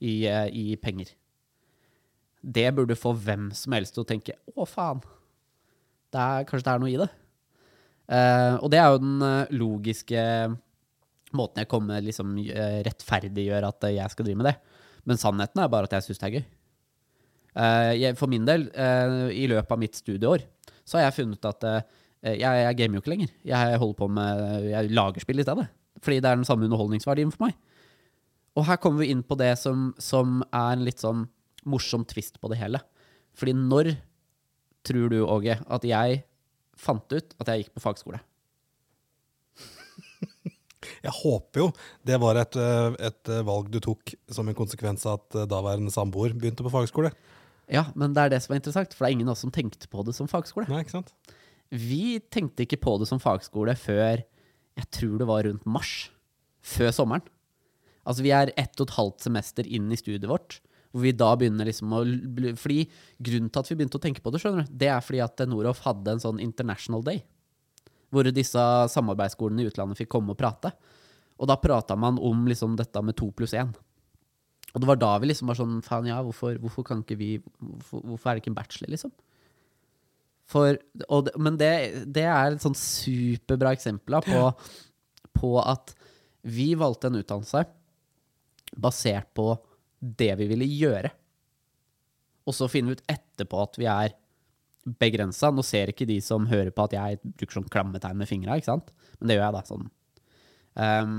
i, 0.00 0.26
eh, 0.26 0.48
i 0.52 0.76
penger. 0.76 1.14
Det 2.42 2.68
burde 2.74 2.98
få 2.98 3.14
hvem 3.14 3.50
som 3.54 3.74
helst 3.74 3.94
til 3.94 4.04
å 4.04 4.08
tenke 4.08 4.36
å, 4.54 4.66
faen. 4.66 5.02
Det 6.12 6.20
er, 6.20 6.46
kanskje 6.46 6.66
det 6.66 6.74
er 6.74 6.82
noe 6.82 6.92
i 6.92 7.00
det. 7.00 7.08
Eh, 8.08 8.54
og 8.62 8.70
det 8.70 8.78
er 8.80 8.92
jo 8.92 9.02
den 9.02 9.22
eh, 9.22 9.56
logiske 9.58 10.22
måten 11.36 11.60
jeg 11.60 11.68
kommer 11.68 12.00
liksom 12.00 12.38
rettferdiggjør 12.86 13.66
at 13.68 13.84
jeg 13.92 14.14
skal 14.14 14.24
drive 14.24 14.40
med 14.40 14.48
det. 14.48 14.54
Men 15.04 15.20
sannheten 15.20 15.60
er 15.60 15.68
bare 15.68 15.84
at 15.84 15.98
jeg 15.98 16.06
syns 16.06 16.22
det 16.22 16.28
er 16.28 16.36
gøy. 16.38 16.46
Eh, 17.56 17.94
jeg, 17.98 18.16
for 18.18 18.30
min 18.30 18.46
del, 18.48 18.68
eh, 18.74 19.30
i 19.34 19.46
løpet 19.50 19.72
av 19.72 19.80
mitt 19.80 19.96
studieår, 19.98 20.44
så 20.84 20.98
har 20.98 21.08
jeg 21.08 21.18
funnet 21.22 21.48
at 21.48 21.66
eh, 21.68 21.80
jeg, 22.34 22.42
jeg 22.42 22.78
gamer 22.80 22.98
jo 22.98 23.02
ikke 23.02 23.14
lenger. 23.14 23.32
Jeg 23.46 23.80
holder 23.80 23.98
på 23.98 24.08
med 24.10 24.68
Jeg 24.68 24.90
lager 24.90 25.22
spill 25.22 25.40
i 25.40 25.46
stedet. 25.46 25.68
Fordi 26.02 26.20
det 26.22 26.30
er 26.30 26.38
den 26.38 26.46
samme 26.46 26.66
underholdningsverdien 26.66 27.30
for 27.34 27.48
meg. 27.48 27.56
Og 28.58 28.66
her 28.66 28.78
kommer 28.82 29.04
vi 29.04 29.12
inn 29.12 29.22
på 29.26 29.38
det 29.38 29.52
som, 29.60 29.92
som 30.02 30.40
er 30.50 30.72
en 30.74 30.84
litt 30.86 31.02
sånn 31.02 31.26
morsom 31.68 32.04
twist 32.08 32.40
på 32.42 32.50
det 32.50 32.58
hele. 32.58 32.80
Fordi 33.38 33.54
når 33.54 33.92
tror 34.86 35.12
du, 35.12 35.20
Åge, 35.26 35.58
at 35.58 35.86
jeg 35.86 36.22
fant 36.78 37.12
ut 37.12 37.34
at 37.38 37.50
jeg 37.50 37.64
gikk 37.64 37.74
på 37.76 37.84
fagskole? 37.86 38.20
Jeg 41.04 41.12
håper 41.12 41.60
jo 41.60 41.66
det 42.06 42.16
var 42.22 42.38
et, 42.40 42.54
et 42.56 43.30
valg 43.44 43.66
du 43.70 43.76
tok 43.82 44.14
som 44.32 44.48
en 44.48 44.56
konsekvens 44.56 45.04
av 45.10 45.18
at 45.18 45.50
daværende 45.50 45.92
samboer 45.92 46.32
begynte 46.38 46.64
på 46.64 46.72
fagskole. 46.72 47.10
Ja, 47.72 47.86
men 47.98 48.14
det 48.16 48.24
er 48.24 48.32
det 48.32 48.40
som 48.44 48.54
er 48.54 48.62
interessant, 48.62 48.94
for 48.96 49.04
det 49.04 49.10
er 49.10 49.18
ingen 49.18 49.28
av 49.28 49.36
oss 49.36 49.44
som 49.44 49.52
tenkte 49.52 49.90
på 49.92 50.04
det 50.06 50.14
som 50.16 50.30
fagskole. 50.30 50.68
Nei, 50.70 50.82
ikke 50.84 50.96
sant? 50.98 51.12
Vi 51.68 52.18
tenkte 52.32 52.64
ikke 52.64 52.80
på 52.80 52.94
det 53.00 53.08
som 53.10 53.20
fagskole 53.20 53.74
før 53.76 54.22
jeg 54.78 54.88
tror 54.94 55.18
det 55.20 55.26
var 55.28 55.44
rundt 55.44 55.66
mars. 55.68 56.08
Før 56.64 56.92
sommeren. 56.94 57.24
Altså 58.08 58.24
vi 58.24 58.32
er 58.32 58.52
ett 58.56 58.78
og 58.78 58.88
et 58.88 58.96
halvt 58.96 59.26
semester 59.26 59.66
inn 59.66 59.90
i 59.92 59.98
studiet 59.98 60.28
vårt. 60.30 60.60
Hvor 60.92 61.04
vi 61.04 61.12
da 61.12 61.34
begynner 61.36 61.68
liksom 61.68 61.92
å 61.92 62.00
Fordi 62.56 62.86
Grunnen 63.20 63.50
til 63.52 63.60
at 63.60 63.68
vi 63.68 63.76
begynte 63.76 63.98
å 63.98 64.04
tenke 64.04 64.22
på 64.24 64.32
det, 64.32 64.40
skjønner 64.40 64.64
du, 64.64 64.76
det 64.80 64.88
er 64.88 65.02
fordi 65.04 65.20
at 65.20 65.42
Noroff 65.50 65.82
hadde 65.84 66.14
en 66.14 66.22
sånn 66.22 66.40
International 66.40 67.04
Day. 67.04 67.20
Hvor 68.08 68.30
disse 68.32 68.62
samarbeidsskolene 68.94 69.66
i 69.66 69.68
utlandet 69.68 70.00
fikk 70.00 70.14
komme 70.14 70.32
og 70.32 70.40
prate. 70.40 70.72
Og 71.38 71.50
da 71.50 71.58
prata 71.60 71.98
man 71.98 72.16
om 72.22 72.46
liksom 72.48 72.78
dette 72.78 73.02
med 73.04 73.18
to 73.18 73.28
pluss 73.36 73.52
én. 73.58 73.74
Og 74.74 74.82
det 74.82 74.88
var 74.90 74.98
da 75.00 75.14
vi 75.22 75.30
liksom 75.30 75.48
var 75.50 75.56
sånn 75.58 75.78
Faen, 75.84 76.06
ja, 76.10 76.18
hvorfor, 76.24 76.58
hvorfor 76.60 76.84
kan 76.86 77.00
ikke 77.02 77.16
vi 77.18 77.30
hvorfor, 77.40 78.02
hvorfor 78.04 78.30
er 78.30 78.36
det 78.38 78.42
ikke 78.44 78.52
en 78.52 78.58
bachelor, 78.58 78.92
liksom? 78.92 79.12
For, 80.48 80.76
det- 80.76 81.34
men 81.40 81.56
det, 81.60 81.70
det 82.14 82.24
er 82.24 82.54
et 82.54 82.62
sånn 82.64 82.76
superbra 82.76 83.72
eksempel 83.76 84.16
da, 84.16 84.20
på, 84.24 84.44
på 85.36 85.50
at 85.60 85.94
vi 86.48 86.70
valgte 86.78 87.10
en 87.10 87.18
utdannelse 87.20 87.64
basert 88.80 89.28
på 89.36 89.50
det 90.00 90.30
vi 90.38 90.46
ville 90.52 90.68
gjøre. 90.68 91.10
Og 92.48 92.54
så 92.56 92.68
finner 92.70 92.94
vi 92.94 93.00
ut 93.00 93.10
etterpå 93.12 93.60
at 93.64 93.76
vi 93.80 93.88
er 93.92 94.14
begrensa. 95.00 95.50
Nå 95.52 95.64
ser 95.66 95.90
ikke 95.92 96.06
de 96.08 96.16
som 96.24 96.46
hører 96.48 96.70
på 96.72 96.86
at 96.86 96.94
jeg 96.96 97.18
bruker 97.24 97.58
sånn 97.58 97.68
klammetegn 97.72 98.16
med 98.20 98.28
fingra? 98.30 98.56
Men 98.56 99.28
det 99.28 99.36
gjør 99.36 99.44
jeg, 99.44 99.56
da. 99.58 99.62
sånn. 99.68 99.88
Ehm, 100.80 101.16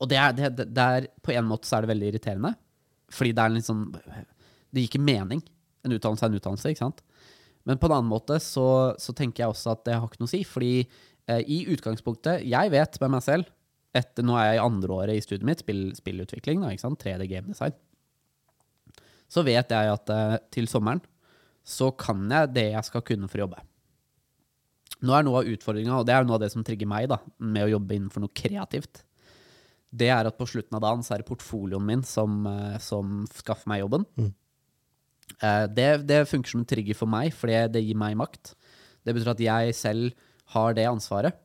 og 0.00 0.08
det 0.08 0.16
er, 0.16 0.34
det, 0.36 0.66
det, 0.72 0.84
er 0.84 1.08
På 1.20 1.34
en 1.34 1.48
måte 1.48 1.68
så 1.68 1.76
er 1.76 1.84
det 1.84 1.92
veldig 1.92 2.10
irriterende. 2.10 2.54
Fordi 3.12 3.34
det 3.36 3.44
er 3.44 3.52
litt 3.52 3.68
sånn 3.68 3.84
Det 3.92 4.80
gir 4.80 4.88
ikke 4.88 5.02
mening. 5.04 5.42
En 5.84 5.94
utdannelse 5.96 6.26
er 6.26 6.32
en 6.32 6.40
utdannelse, 6.40 6.72
ikke 6.72 6.84
sant? 6.86 7.04
Men 7.68 7.80
på 7.80 7.90
en 7.90 7.98
annen 7.98 8.10
måte 8.10 8.38
så, 8.40 8.66
så 9.00 9.12
tenker 9.16 9.44
jeg 9.44 9.52
også 9.52 9.74
at 9.74 9.84
det 9.84 9.98
har 9.98 10.08
ikke 10.08 10.22
noe 10.22 10.30
å 10.30 10.32
si. 10.32 10.42
Fordi 10.48 10.74
eh, 10.80 11.42
i 11.44 11.62
utgangspunktet 11.74 12.46
Jeg 12.48 12.72
vet 12.72 13.00
med 13.04 13.16
meg 13.16 13.24
selv 13.26 13.50
etter, 13.96 14.24
Nå 14.24 14.36
er 14.38 14.52
jeg 14.52 14.60
i 14.60 14.64
andre 14.64 14.96
året 15.02 15.18
i 15.18 15.24
studiet 15.24 15.46
mitt, 15.46 15.64
spill, 15.64 15.88
spillutvikling, 15.98 16.62
da, 16.62 16.72
ikke 16.72 16.86
sant? 16.86 17.02
3D 17.02 17.26
game 17.30 17.50
design. 17.50 17.76
Så 19.30 19.44
vet 19.46 19.72
jeg 19.74 19.94
at 19.94 20.12
eh, 20.14 20.36
til 20.54 20.70
sommeren 20.70 21.02
så 21.66 21.90
kan 21.92 22.22
jeg 22.30 22.54
det 22.54 22.70
jeg 22.70 22.86
skal 22.86 23.04
kunne 23.06 23.28
for 23.28 23.38
å 23.38 23.44
jobbe. 23.44 23.60
Nå 25.06 25.14
er 25.16 25.24
noe 25.24 25.40
av 25.40 25.48
utfordringa, 25.48 25.98
og 26.00 26.06
det 26.08 26.14
er 26.14 26.26
noe 26.26 26.36
av 26.36 26.42
det 26.42 26.50
som 26.52 26.64
trigger 26.66 26.88
meg 26.88 27.08
da, 27.12 27.20
med 27.38 27.66
å 27.66 27.72
jobbe 27.74 27.96
innenfor 27.96 28.24
noe 28.24 28.36
kreativt, 28.36 29.02
det 29.90 30.10
er 30.14 30.28
at 30.28 30.38
på 30.38 30.46
slutten 30.46 30.76
av 30.78 30.84
dagen 30.84 31.02
så 31.02 31.14
er 31.14 31.22
det 31.22 31.28
portfolioen 31.30 31.86
min 31.86 32.04
som, 32.06 32.44
eh, 32.46 32.76
som 32.82 33.24
skaffer 33.34 33.70
meg 33.72 33.82
jobben. 33.84 34.06
Mm. 34.18 34.30
Det, 35.70 35.86
det 36.10 36.24
funker 36.26 36.50
som 36.50 36.60
en 36.60 36.68
trigger 36.68 36.96
for 36.98 37.08
meg, 37.08 37.30
for 37.32 37.46
det, 37.46 37.80
gir 37.86 37.96
meg 37.96 38.16
makt. 38.18 38.50
Det 39.06 39.14
betyr 39.14 39.30
at 39.30 39.42
jeg 39.44 39.76
selv 39.78 40.16
har 40.52 40.74
det 40.74 40.88
ansvaret. 40.90 41.36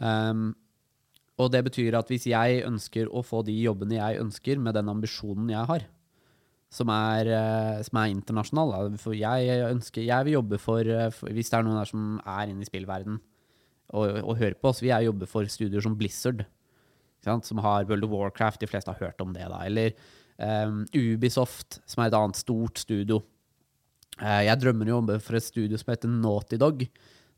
Um, 0.00 0.54
og 1.38 1.50
det 1.52 1.60
betyr 1.66 1.96
at 1.98 2.10
hvis 2.10 2.28
jeg 2.30 2.62
ønsker 2.66 3.10
å 3.10 3.22
få 3.26 3.42
de 3.46 3.54
jobbene 3.66 3.98
jeg 3.98 4.22
ønsker, 4.22 4.60
med 4.62 4.76
den 4.78 4.90
ambisjonen 4.90 5.50
jeg 5.50 5.70
har, 5.70 5.86
som 6.74 6.90
er, 6.90 7.30
eh, 7.30 7.82
som 7.86 8.00
er 8.00 8.12
internasjonal. 8.12 8.96
For 8.98 9.14
jeg 9.14 9.62
ønsker 9.68 10.02
Jeg 10.02 10.26
vil 10.26 10.38
jobbe 10.38 10.58
for, 10.58 10.80
eh, 10.80 11.10
for 11.10 11.30
Hvis 11.30 11.50
det 11.50 11.58
er 11.58 11.62
noen 11.62 11.78
der 11.78 11.90
som 11.90 12.20
er 12.26 12.50
inne 12.50 12.62
i 12.62 12.70
spillverden 12.70 13.20
og, 13.94 14.06
og 14.24 14.38
hører 14.38 14.54
på 14.58 14.68
oss, 14.68 14.80
vil 14.80 14.90
jeg 14.90 15.06
jobbe 15.06 15.26
for 15.26 15.44
studier 15.44 15.80
som 15.80 15.96
Blizzard. 15.96 16.46
Som 17.24 17.62
har 17.64 17.86
World 17.88 18.04
of 18.06 18.12
Warcraft. 18.12 18.60
De 18.60 18.70
fleste 18.70 18.92
har 18.92 19.00
hørt 19.00 19.20
om 19.24 19.32
det, 19.34 19.46
da. 19.50 19.62
Eller 19.64 19.94
um, 20.36 20.84
Ubisoft, 20.92 21.80
som 21.88 22.02
er 22.02 22.10
et 22.10 22.18
annet 22.18 22.40
stort 22.40 22.80
studio. 22.82 23.20
Uh, 24.20 24.42
jeg 24.46 24.60
drømmer 24.62 24.90
jo 24.90 25.00
om 25.00 25.08
det 25.10 25.20
for 25.24 25.38
et 25.38 25.46
studio 25.46 25.78
som 25.80 25.92
heter 25.94 26.12
Naughty 26.12 26.58
Dog. 26.60 26.84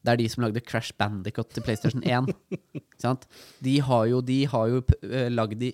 Det 0.07 0.13
er 0.13 0.21
de 0.21 0.29
som 0.31 0.45
lagde 0.45 0.63
Crash 0.63 0.95
Bandicut 0.99 1.51
til 1.55 1.65
PlayStation 1.67 2.05
1. 2.19 2.31
Ikke 2.79 3.03
sant? 3.03 3.27
De 3.65 3.79
har 3.83 4.07
jo, 4.11 4.21
de 4.23 4.43
har 4.51 4.71
jo 4.71 4.83
eh, 5.09 5.31
lagd 5.33 5.59
de 5.63 5.73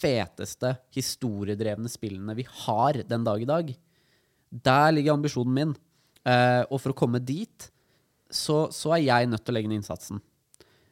feteste 0.00 0.72
historiedrevne 0.96 1.90
spillene 1.92 2.34
vi 2.38 2.46
har 2.64 3.02
den 3.06 3.26
dag 3.26 3.42
i 3.42 3.48
dag. 3.48 3.70
Der 4.50 4.88
ligger 4.96 5.14
ambisjonen 5.14 5.54
min. 5.54 5.76
Uh, 6.26 6.64
og 6.68 6.80
for 6.82 6.92
å 6.92 6.98
komme 6.98 7.20
dit, 7.22 7.68
så, 8.30 8.66
så 8.74 8.96
er 8.96 9.04
jeg 9.06 9.30
nødt 9.30 9.44
til 9.44 9.54
å 9.54 9.56
legge 9.56 9.70
ned 9.70 9.80
innsatsen. 9.80 10.20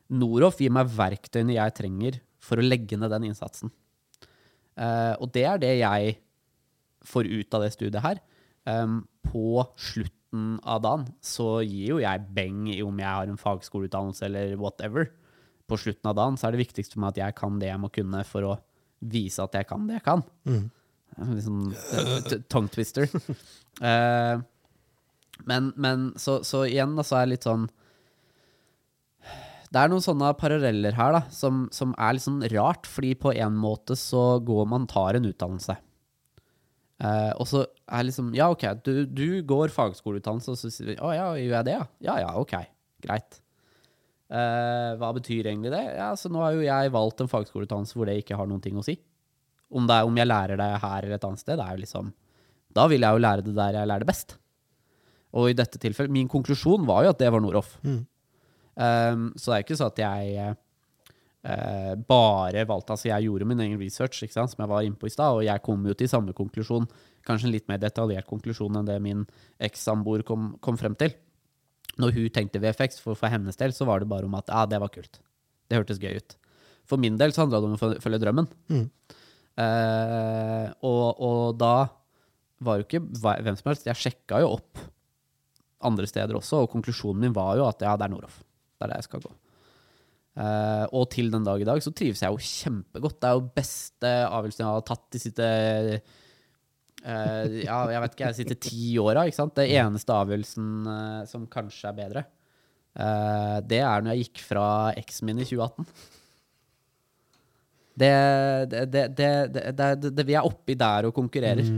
Noroff 0.08 0.60
gir 0.62 0.72
meg 0.72 0.88
verktøyene 0.88 1.58
jeg 1.58 1.74
trenger 1.76 2.20
for 2.48 2.60
å 2.60 2.64
legge 2.64 2.96
ned 2.98 3.12
den 3.12 3.28
innsatsen. 3.30 3.72
Uh, 4.78 5.14
og 5.18 5.30
det 5.34 5.44
er 5.48 5.60
det 5.62 5.74
jeg 5.80 6.16
får 7.08 7.28
ut 7.30 7.56
av 7.56 7.64
det 7.64 7.72
studiet 7.74 8.04
her. 8.04 8.20
Um, 8.68 9.00
på 9.26 9.62
slutten 9.80 10.58
av 10.68 10.82
dagen 10.84 11.06
så 11.24 11.60
gir 11.64 11.94
jo 11.94 12.00
jeg 12.02 12.26
beng 12.36 12.66
i 12.72 12.80
om 12.84 12.98
jeg 13.00 13.08
har 13.08 13.30
en 13.30 13.40
fagskoleutdannelse 13.40 14.26
eller 14.28 14.56
whatever. 14.60 15.10
På 15.68 15.78
slutten 15.80 16.10
av 16.10 16.16
dagen 16.18 16.36
så 16.40 16.48
er 16.48 16.56
det 16.56 16.62
viktigst 16.66 16.94
for 16.94 17.04
meg 17.04 17.14
at 17.16 17.22
jeg 17.22 17.38
kan 17.38 17.58
det 17.60 17.70
jeg 17.70 17.80
må 17.82 17.90
kunne 17.92 18.24
for 18.28 18.46
å 18.48 18.58
vise 18.98 19.42
at 19.44 19.56
jeg 19.56 19.68
kan 19.70 19.86
det 19.88 19.98
jeg 19.98 20.06
kan. 20.06 20.22
Liksom 21.18 21.58
eh, 21.72 22.14
t- 22.28 22.40
tongue 22.50 22.72
twister. 22.72 23.08
Uh, 23.80 24.38
men, 25.50 25.72
men 25.76 26.08
så, 26.20 26.40
så 26.46 26.64
igjen 26.68 26.96
da, 26.98 27.04
så 27.06 27.18
er 27.20 27.26
det 27.26 27.36
litt 27.36 27.48
sånn 27.48 27.68
Det 29.68 29.80
er 29.80 29.90
noen 29.92 30.04
sånne 30.04 30.30
paralleller 30.40 30.94
her 30.96 31.12
da, 31.12 31.20
som, 31.34 31.66
som 31.74 31.92
er 32.00 32.16
litt 32.16 32.24
sånn 32.24 32.40
rart, 32.54 32.88
fordi 32.88 33.12
på 33.20 33.34
en 33.36 33.56
måte 33.58 33.96
så 34.00 34.38
går 34.44 34.68
man 34.70 34.86
tar 34.88 35.18
en 35.18 35.28
utdannelse. 35.28 35.76
Eh, 36.98 37.32
og 37.38 37.46
så 37.46 37.60
er 37.94 38.06
liksom 38.08 38.32
Ja, 38.34 38.48
OK, 38.50 38.64
du, 38.82 39.04
du 39.06 39.42
går 39.46 39.70
fagskoleutdannelse, 39.74 40.54
og 40.54 40.58
så 40.58 40.70
sier 40.74 40.88
vi 40.90 40.96
Å 40.98 41.12
ja, 41.14 41.26
gjør 41.38 41.52
jeg 41.60 41.66
det, 41.68 41.74
ja? 41.76 41.84
Ja 42.08 42.16
ja, 42.24 42.32
OK. 42.40 42.56
Greit. 43.04 43.38
Eh, 44.28 44.96
hva 44.98 45.12
betyr 45.14 45.46
egentlig 45.46 45.70
det? 45.72 45.84
Ja, 45.94 46.10
så 46.18 46.32
nå 46.32 46.42
har 46.42 46.56
jo 46.56 46.64
jeg 46.66 46.94
valgt 46.96 47.22
en 47.22 47.30
fagskoleutdannelse 47.30 47.94
hvor 47.96 48.10
det 48.10 48.18
ikke 48.24 48.40
har 48.40 48.50
noen 48.50 48.64
ting 48.64 48.80
å 48.80 48.84
si. 48.84 48.96
Om, 49.68 49.86
det 49.86 50.00
er, 50.00 50.08
om 50.08 50.18
jeg 50.18 50.28
lærer 50.28 50.58
det 50.58 50.68
her 50.82 51.04
eller 51.04 51.16
et 51.20 51.28
annet 51.28 51.44
sted, 51.44 51.60
det 51.60 51.64
er 51.64 51.76
jo 51.76 51.84
liksom 51.84 52.12
Da 52.76 52.86
vil 52.88 53.04
jeg 53.04 53.16
jo 53.16 53.20
lære 53.20 53.44
det 53.44 53.54
der 53.56 53.76
jeg 53.78 53.88
lærer 53.92 54.04
det 54.04 54.10
best. 54.10 54.38
Og 55.36 55.50
i 55.50 55.56
dette 55.56 55.78
tilfellet 55.80 56.12
Min 56.14 56.28
konklusjon 56.32 56.86
var 56.88 57.04
jo 57.04 57.12
at 57.12 57.20
det 57.20 57.30
var 57.30 57.44
Noroff. 57.44 57.76
Um, 58.78 59.28
så 59.34 59.50
det 59.50 59.56
er 59.56 59.64
ikke 59.64 59.76
sånn 59.80 59.90
at 59.90 60.00
jeg 60.04 60.50
uh, 60.54 61.94
bare 62.06 62.62
valgte 62.68 62.94
Altså, 62.94 63.08
jeg 63.10 63.26
gjorde 63.26 63.48
min 63.50 63.62
egen 63.64 63.80
research, 63.80 64.20
ikke 64.22 64.36
sant, 64.36 64.52
som 64.52 64.62
jeg 64.62 64.70
var 64.70 64.86
inne 64.86 64.98
på 65.00 65.08
i 65.08 65.14
stad, 65.14 65.34
og 65.34 65.42
jeg 65.46 65.64
kom 65.66 65.86
jo 65.88 65.96
til 65.98 66.10
samme 66.10 66.34
konklusjon, 66.36 66.86
kanskje 67.26 67.48
en 67.48 67.54
litt 67.56 67.66
mer 67.70 67.80
detaljert 67.82 68.28
konklusjon 68.30 68.78
enn 68.78 68.86
det 68.86 69.00
min 69.02 69.24
ekssamboer 69.66 70.22
kom, 70.28 70.52
kom 70.62 70.78
frem 70.80 70.94
til. 71.00 71.16
Når 71.98 72.14
hun 72.14 72.28
tenkte 72.34 72.62
VFX, 72.62 73.00
for 73.02 73.18
for 73.18 73.32
hennes 73.32 73.58
del, 73.58 73.74
så 73.74 73.88
var 73.88 74.04
det 74.04 74.10
bare 74.12 74.28
om 74.28 74.36
at 74.38 74.52
ja, 74.52 74.62
det 74.70 74.78
var 74.78 74.92
kult. 74.94 75.18
Det 75.68 75.80
hørtes 75.80 75.98
gøy 75.98 76.20
ut. 76.20 76.36
For 76.88 77.00
min 77.02 77.18
del 77.20 77.34
så 77.34 77.42
handla 77.42 77.58
det 77.60 77.68
om 77.68 77.74
å 77.74 77.80
følge- 77.82 78.22
drømmen. 78.22 78.46
drømmen. 78.70 78.90
Uh, 79.58 80.70
og, 80.86 81.18
og 81.18 81.56
da 81.58 81.88
var 82.62 82.78
jo 82.78 82.86
ikke 82.86 83.02
hvem 83.02 83.56
som 83.58 83.72
helst. 83.72 83.88
Jeg 83.90 83.98
sjekka 83.98 84.38
jo 84.44 84.52
opp 84.54 84.78
andre 85.84 86.06
steder 86.10 86.38
også, 86.38 86.62
og 86.64 86.70
konklusjonen 86.72 87.26
min 87.26 87.34
var 87.34 87.58
jo 87.58 87.66
at 87.68 87.82
ja, 87.82 87.96
det 87.98 88.06
er 88.06 88.12
Noroff. 88.14 88.40
Det 88.78 88.86
er 88.86 88.92
der 88.92 89.00
jeg 89.02 89.08
skal 89.08 89.24
gå. 89.26 89.34
Uh, 90.38 90.86
og 90.94 91.08
til 91.10 91.32
den 91.32 91.42
dag 91.42 91.58
i 91.58 91.66
dag 91.66 91.80
så 91.82 91.90
trives 91.90 92.22
jeg 92.22 92.30
jo 92.30 92.38
kjempegodt. 92.38 93.18
Det 93.18 93.28
er 93.28 93.36
jo 93.38 93.48
beste 93.56 94.12
avgjørelsen 94.28 94.62
jeg 94.62 94.70
har 94.70 94.84
tatt 94.86 95.06
de 95.10 95.20
siste 95.22 95.48
uh, 97.02 97.56
Ja, 97.58 97.78
jeg 97.90 98.02
vet 98.04 98.14
ikke, 98.14 98.28
jeg 98.28 98.38
sitter 98.38 98.60
ti 98.68 98.82
åra, 99.02 99.26
ikke 99.26 99.40
sant. 99.40 99.56
Det 99.58 99.66
eneste 99.80 100.14
avgjørelsen 100.14 100.68
uh, 100.86 101.24
som 101.30 101.48
kanskje 101.50 101.90
er 101.90 102.02
bedre, 102.02 102.26
det 103.68 103.78
er 103.78 104.02
når 104.02 104.16
jeg 104.16 104.24
gikk 104.24 104.40
fra 104.42 104.62
eksen 104.98 105.28
min 105.28 105.38
i 105.38 105.44
2018. 105.46 105.86
Det, 107.98 108.08
det, 108.72 109.04
det, 109.14 109.28
det, 110.02 110.24
Vi 110.26 110.34
er 110.34 110.46
oppi 110.46 110.74
der 110.78 111.06
og 111.06 111.14
konkurrerer. 111.14 111.68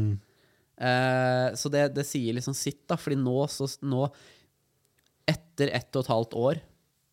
Eh, 0.80 1.48
så 1.61 1.68
det, 1.72 1.90
det 1.92 2.07
sier 2.09 2.36
liksom 2.36 2.57
sitt, 2.57 2.82
da. 2.88 2.96
Fordi 3.01 3.18
nå, 3.20 3.36
så, 3.53 3.68
nå, 3.84 4.07
etter 5.28 5.72
ett 5.76 5.96
og 5.96 6.05
et 6.05 6.12
halvt 6.14 6.36
år 6.40 6.62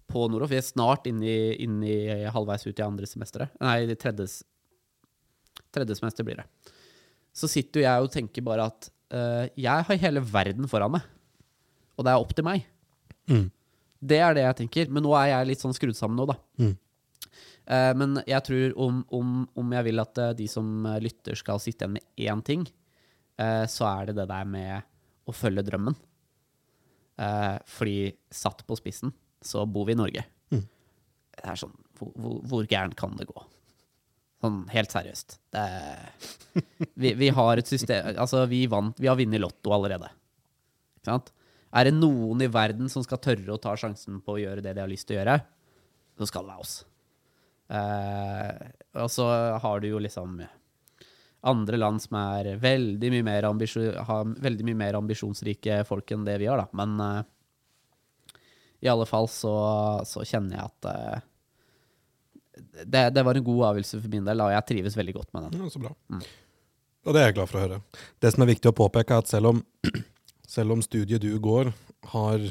på 0.08 0.28
Noroff 0.32 0.52
Vi 0.54 0.60
er 0.60 0.66
snart 0.66 1.08
inne 1.10 1.28
i, 1.28 1.40
inne 1.66 1.88
i 1.88 2.30
halvveis 2.32 2.66
ut 2.68 2.80
i 2.80 2.86
andre 2.86 3.10
semesteret. 3.10 3.54
Nei, 3.64 3.96
tredje, 4.00 4.28
tredje 5.76 5.98
semester 6.00 6.28
blir 6.28 6.42
det. 6.42 6.48
Så 7.36 7.50
sitter 7.52 7.82
jo 7.82 7.86
jeg 7.86 8.06
og 8.06 8.14
tenker 8.14 8.46
bare 8.46 8.70
at 8.72 8.90
uh, 9.14 9.46
jeg 9.54 9.88
har 9.90 10.02
hele 10.02 10.24
verden 10.24 10.70
foran 10.72 10.96
meg. 10.96 11.06
Og 11.98 12.06
det 12.06 12.14
er 12.14 12.24
opp 12.24 12.34
til 12.38 12.48
meg. 12.48 12.66
Mm. 13.30 13.48
Det 14.00 14.20
er 14.22 14.36
det 14.38 14.46
jeg 14.46 14.60
tenker. 14.64 14.92
Men 14.94 15.06
nå 15.06 15.14
er 15.18 15.32
jeg 15.34 15.52
litt 15.52 15.64
sånn 15.64 15.76
skrudd 15.76 15.98
sammen 15.98 16.20
nå, 16.20 16.28
da. 16.30 16.38
Mm. 16.62 16.74
Uh, 17.68 17.94
men 18.00 18.20
jeg 18.24 18.46
tror 18.48 18.76
om, 18.88 19.04
om, 19.14 19.38
om 19.60 19.76
jeg 19.76 19.90
vil 19.90 20.00
at 20.00 20.20
eh, 20.24 20.36
de 20.40 20.46
som 20.48 20.88
lytter 21.04 21.36
skal 21.36 21.60
sitte 21.60 21.84
igjen 21.84 21.98
med 21.98 22.28
én 22.32 22.44
ting, 22.48 22.68
uh, 23.42 23.66
så 23.68 23.90
er 23.92 24.10
det 24.10 24.22
det 24.22 24.30
der 24.32 24.48
med 24.48 24.88
å 25.28 25.36
følge 25.36 25.66
drømmen. 25.68 25.98
Uh, 27.18 27.58
fordi 27.68 28.14
satt 28.32 28.64
på 28.64 28.78
spissen, 28.80 29.12
så 29.44 29.66
bor 29.70 29.88
vi 29.88 29.96
i 29.96 30.00
Norge. 30.00 30.24
Mm. 30.54 30.66
Det 31.38 31.46
er 31.46 31.60
sånn 31.60 31.76
Hvor, 31.98 32.12
hvor, 32.16 32.42
hvor 32.50 32.68
gærent 32.70 32.98
kan 33.00 33.16
det 33.20 33.28
gå? 33.30 33.46
Sånn 34.44 34.60
helt 34.70 34.94
seriøst. 34.94 35.40
Det 35.54 35.64
er, 35.64 36.28
vi, 37.02 37.14
vi 37.18 37.30
har 37.34 37.58
et 37.58 37.70
system 37.70 38.12
Altså, 38.14 38.44
vi 38.50 38.66
vant 38.70 39.00
Vi 39.02 39.10
har 39.10 39.18
vunnet 39.18 39.42
Lotto 39.42 39.74
allerede. 39.74 40.12
Ikke 41.00 41.10
sant? 41.12 41.32
Er 41.78 41.88
det 41.88 41.98
noen 41.98 42.42
i 42.42 42.50
verden 42.50 42.90
som 42.90 43.04
skal 43.06 43.22
tørre 43.22 43.54
å 43.54 43.62
ta 43.62 43.74
sjansen 43.78 44.22
på 44.24 44.36
å 44.36 44.42
gjøre 44.42 44.64
det 44.64 44.74
de 44.78 44.84
har 44.84 44.90
lyst 44.90 45.10
til 45.10 45.18
å 45.18 45.20
gjøre, 45.20 45.40
så 46.18 46.28
skal 46.30 46.46
det 46.46 46.54
være 46.54 46.64
oss. 46.64 46.76
Eh, 47.68 48.70
og 49.04 49.10
så 49.12 49.26
har 49.60 49.84
du 49.84 49.90
jo 49.90 50.00
liksom 50.00 50.40
andre 51.48 51.80
land 51.80 52.02
som 52.02 52.18
er 52.20 52.54
har 52.56 52.62
veldig 52.64 53.12
mye 54.70 54.80
mer 54.80 54.98
ambisjonsrike 55.00 55.82
folk 55.88 56.16
enn 56.16 56.26
det 56.28 56.38
vi 56.42 56.48
har, 56.50 56.64
da. 56.64 56.68
Men 56.78 56.96
eh, 57.04 57.28
i 58.84 58.90
alle 58.92 59.06
fall 59.10 59.28
så, 59.32 59.54
så 60.06 60.22
kjenner 60.28 60.60
jeg 60.60 60.66
at 60.70 60.90
uh, 60.92 61.20
det, 62.86 63.04
det 63.16 63.24
var 63.26 63.38
en 63.38 63.46
god 63.46 63.64
avgjørelse 63.72 64.02
for 64.04 64.12
min 64.14 64.26
del, 64.28 64.42
og 64.42 64.52
jeg 64.54 64.68
trives 64.72 64.98
veldig 64.98 65.16
godt 65.18 65.34
med 65.34 65.48
den. 65.48 65.64
Ja, 65.64 65.72
så 65.74 65.82
bra. 65.82 65.92
Mm. 66.14 66.22
Og 67.08 67.14
det 67.16 67.22
er 67.22 67.28
jeg 67.30 67.38
glad 67.38 67.50
for 67.52 67.60
å 67.60 67.66
høre. 67.66 67.82
Det 68.22 68.32
som 68.34 68.44
er 68.44 68.50
viktig 68.52 68.72
å 68.72 68.76
påpeke, 68.78 69.14
er 69.16 69.24
at 69.24 69.30
selv 69.32 69.52
om, 69.54 69.60
selv 70.58 70.74
om 70.76 70.82
studiet 70.86 71.22
du 71.24 71.30
går, 71.44 71.70
har 72.12 72.42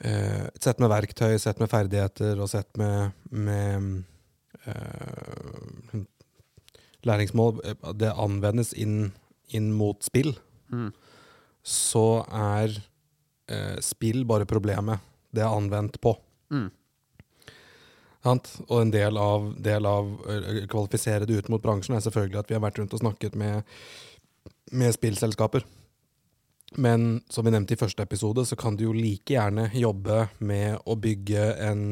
eh, 0.00 0.46
et 0.50 0.62
sett 0.64 0.80
med 0.82 0.90
verktøy, 0.92 1.34
sett 1.42 1.60
med 1.62 1.70
ferdigheter 1.72 2.40
og 2.40 2.48
sett 2.52 2.70
med, 2.80 3.12
med 3.30 4.04
eh, 4.64 6.00
læringsmål 7.06 7.60
eh, 7.64 7.90
Det 8.00 8.12
anvendes 8.14 8.72
inn, 8.74 9.12
inn 9.54 9.72
mot 9.76 10.02
spill, 10.06 10.34
Mm. 10.70 10.92
så 11.66 12.22
er 12.30 12.76
eh, 13.50 13.78
spill 13.84 14.24
bare 14.28 14.48
problemet 14.48 15.02
det 15.34 15.42
er 15.44 15.50
anvendt 15.50 16.00
på. 16.02 16.14
Mm. 16.50 16.70
Og 18.24 18.76
en 18.76 18.90
del 18.92 19.16
av, 19.16 19.50
del 19.62 19.86
av 19.88 20.08
å 20.10 20.38
kvalifisere 20.68 21.28
det 21.28 21.38
ut 21.40 21.50
mot 21.52 21.62
bransjen 21.62 21.96
er 21.96 22.02
selvfølgelig 22.04 22.42
at 22.42 22.50
vi 22.50 22.56
har 22.58 22.64
vært 22.64 22.80
rundt 22.80 22.96
og 22.96 23.02
snakket 23.02 23.38
med, 23.38 23.62
med 24.76 24.96
spillselskaper. 24.96 25.64
Men 26.78 27.22
som 27.32 27.46
vi 27.46 27.54
nevnte 27.54 27.74
i 27.74 27.80
første 27.80 28.04
episode, 28.04 28.44
så 28.46 28.58
kan 28.58 28.76
du 28.76 28.84
jo 28.86 28.94
like 28.94 29.34
gjerne 29.34 29.70
jobbe 29.74 30.26
med 30.38 30.78
å 30.86 30.98
bygge 31.00 31.46
en 31.66 31.84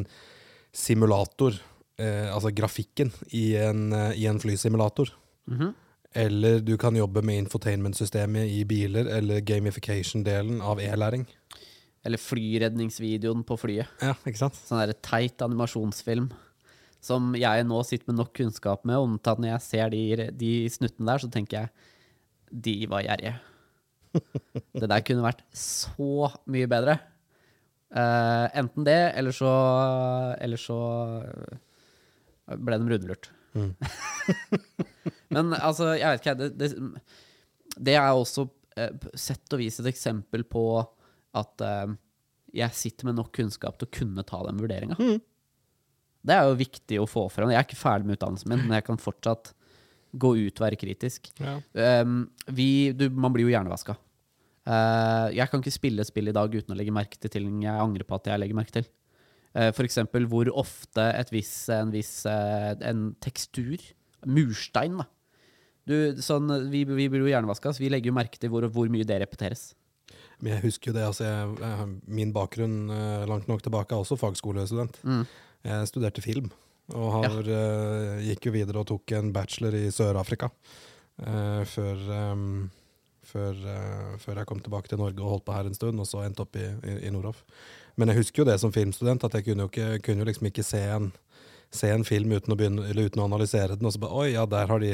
simulator, 0.74 1.56
eh, 1.98 2.28
altså 2.30 2.52
grafikken, 2.54 3.10
i 3.34 3.56
en, 3.58 3.92
eh, 3.92 4.12
i 4.20 4.28
en 4.30 4.38
flysimulator. 4.38 5.14
Mhm. 5.50 5.74
Eller 6.16 6.62
du 6.64 6.76
kan 6.80 6.96
jobbe 6.96 7.20
med 7.22 7.44
infotainment-systemet 7.44 8.48
i 8.48 8.62
biler, 8.68 9.10
eller 9.18 9.42
gamification-delen 9.44 10.62
av 10.64 10.80
e-læring. 10.80 11.26
Eller 12.06 12.20
flyredningsvideoen 12.22 13.44
på 13.44 13.58
flyet. 13.60 13.90
Ja, 14.00 14.14
ikke 14.24 14.40
sant? 14.40 14.56
Sånn 14.56 14.80
der 14.80 14.96
teit 15.04 15.42
animasjonsfilm 15.44 16.30
som 17.04 17.30
jeg 17.38 17.66
nå 17.66 17.78
sitter 17.86 18.10
med 18.10 18.18
nok 18.18 18.32
kunnskap 18.34 18.86
med 18.88 18.98
om 18.98 19.18
at 19.20 19.38
når 19.38 19.52
jeg 19.52 19.64
ser 19.66 19.92
de, 19.94 20.30
de 20.34 20.52
snuttene 20.72 21.12
der, 21.12 21.22
så 21.22 21.30
tenker 21.30 21.60
jeg 21.60 21.70
de 22.48 22.74
var 22.90 23.04
gjerrige. 23.04 23.36
Det 24.72 24.88
der 24.88 25.04
kunne 25.04 25.26
vært 25.26 25.44
så 25.54 26.30
mye 26.48 26.68
bedre. 26.70 26.96
Uh, 27.88 28.48
enten 28.56 28.84
det, 28.84 28.98
eller 29.16 29.32
så 29.32 29.50
Eller 30.44 30.60
så 30.60 30.78
ble 32.48 32.78
de 32.80 32.90
rundlurt. 32.90 33.30
Mm. 33.54 33.72
Men 35.34 35.52
altså, 35.56 35.92
jeg 35.98 36.08
vet 36.14 36.22
ikke, 36.24 36.36
det, 36.40 36.52
det 36.58 36.70
det 37.76 37.96
er 37.98 38.10
også 38.10 38.46
eh, 38.78 39.08
sett 39.18 39.54
og 39.54 39.62
vis 39.62 39.78
et 39.80 39.90
eksempel 39.90 40.44
på 40.48 40.64
at 41.38 41.64
eh, 41.64 41.94
jeg 42.58 42.76
sitter 42.76 43.08
med 43.08 43.18
nok 43.18 43.30
kunnskap 43.36 43.78
til 43.78 43.88
å 43.88 43.96
kunne 44.00 44.24
ta 44.26 44.40
den 44.46 44.60
vurderinga. 44.60 44.96
Det 46.28 46.34
er 46.34 46.48
jo 46.48 46.58
viktig 46.58 46.98
å 47.00 47.08
få 47.08 47.26
fram. 47.32 47.52
Jeg 47.52 47.60
er 47.60 47.66
ikke 47.68 47.78
ferdig 47.78 48.08
med 48.08 48.18
utdannelsen 48.18 48.50
min, 48.50 48.64
men 48.66 48.78
jeg 48.78 48.86
kan 48.88 49.00
fortsatt 49.00 49.52
gå 50.18 50.32
ut 50.40 50.56
og 50.56 50.64
være 50.64 50.78
kritisk. 50.80 51.28
Ja. 51.38 51.58
Um, 52.02 52.22
vi, 52.48 52.90
du, 52.96 53.06
man 53.12 53.34
blir 53.34 53.44
jo 53.44 53.52
hjernevaska. 53.52 53.94
Uh, 54.68 55.28
jeg 55.36 55.48
kan 55.48 55.62
ikke 55.62 55.76
spille 55.76 56.06
spill 56.08 56.32
i 56.32 56.34
dag 56.36 56.52
uten 56.52 56.74
å 56.74 56.76
legge 56.76 56.92
merke 56.92 57.20
til 57.20 57.32
ting 57.32 57.60
jeg 57.64 57.84
angrer 57.84 58.08
på 58.08 58.16
at 58.16 58.32
jeg 58.32 58.40
legger 58.40 58.58
merke 58.58 58.74
til. 58.80 58.88
Uh, 59.52 59.70
eksempel 59.84 60.26
hvor 60.28 60.48
ofte 60.56 61.06
viss, 61.30 61.52
en 61.72 61.92
viss 61.92 62.12
uh, 62.28 62.72
en 62.80 63.10
tekstur, 63.24 63.84
murstein, 64.26 64.98
da. 65.04 65.08
Du, 65.88 66.22
sånn, 66.22 66.50
vi, 66.72 66.84
vi 66.84 67.08
blir 67.08 67.24
jo 67.24 67.30
hjernevaska, 67.32 67.72
så 67.72 67.82
vi 67.82 67.90
legger 67.92 68.12
jo 68.12 68.18
merke 68.18 68.40
til 68.40 68.52
hvor, 68.52 68.66
hvor 68.72 68.90
mye 68.92 69.06
det 69.08 69.22
repeteres. 69.22 69.70
Men 70.38 70.54
jeg 70.54 70.68
husker 70.68 70.92
jo 70.92 70.98
det, 70.98 71.06
altså 71.08 71.26
jeg, 71.26 71.54
jeg, 71.64 71.86
min 72.20 72.32
bakgrunn 72.34 72.92
eh, 72.94 73.26
langt 73.26 73.48
nok 73.50 73.64
tilbake 73.64 73.94
er 73.94 74.04
også 74.04 74.18
fagskolestudent. 74.20 75.00
Mm. 75.02 75.24
Jeg 75.66 75.88
studerte 75.90 76.22
film, 76.22 76.52
og 76.94 77.08
har, 77.16 77.40
eh, 77.42 78.20
gikk 78.28 78.46
jo 78.46 78.54
videre 78.54 78.84
og 78.84 78.86
tok 78.92 79.16
en 79.18 79.32
bachelor 79.34 79.74
i 79.74 79.88
Sør-Afrika. 79.94 80.52
uh, 81.18 81.64
før, 81.66 81.98
um, 82.32 82.70
før, 83.26 83.56
uh, 83.58 84.16
før 84.22 84.38
jeg 84.38 84.46
kom 84.46 84.60
tilbake 84.62 84.90
til 84.90 85.00
Norge 85.00 85.22
og 85.22 85.32
holdt 85.32 85.46
på 85.48 85.56
her 85.56 85.66
en 85.66 85.74
stund, 85.74 85.98
og 85.98 86.06
så 86.06 86.22
endte 86.24 86.44
opp 86.44 86.56
i, 86.58 86.66
i, 86.86 86.98
i 87.08 87.10
Nordhoff. 87.10 87.42
Men 87.98 88.12
jeg 88.12 88.20
husker 88.20 88.44
jo 88.44 88.50
det 88.50 88.58
som 88.62 88.74
filmstudent, 88.74 89.24
at 89.26 89.34
jeg 89.34 89.48
kunne 89.48 89.66
jo, 89.66 89.72
ikke, 89.72 90.02
kunne 90.06 90.22
jo 90.22 90.28
liksom 90.28 90.50
ikke 90.50 90.66
se 90.66 90.84
en, 90.94 91.10
se 91.74 91.90
en 91.90 92.06
film 92.06 92.36
uten 92.36 92.54
å, 92.54 92.58
begynne, 92.58 92.86
eller 92.86 93.10
uten 93.10 93.24
å 93.24 93.26
analysere 93.26 93.74
den, 93.74 93.88
og 93.88 93.96
så 93.96 94.02
bare 94.04 94.22
Oi, 94.22 94.28
ja, 94.36 94.46
der 94.46 94.70
har 94.70 94.84
de 94.84 94.92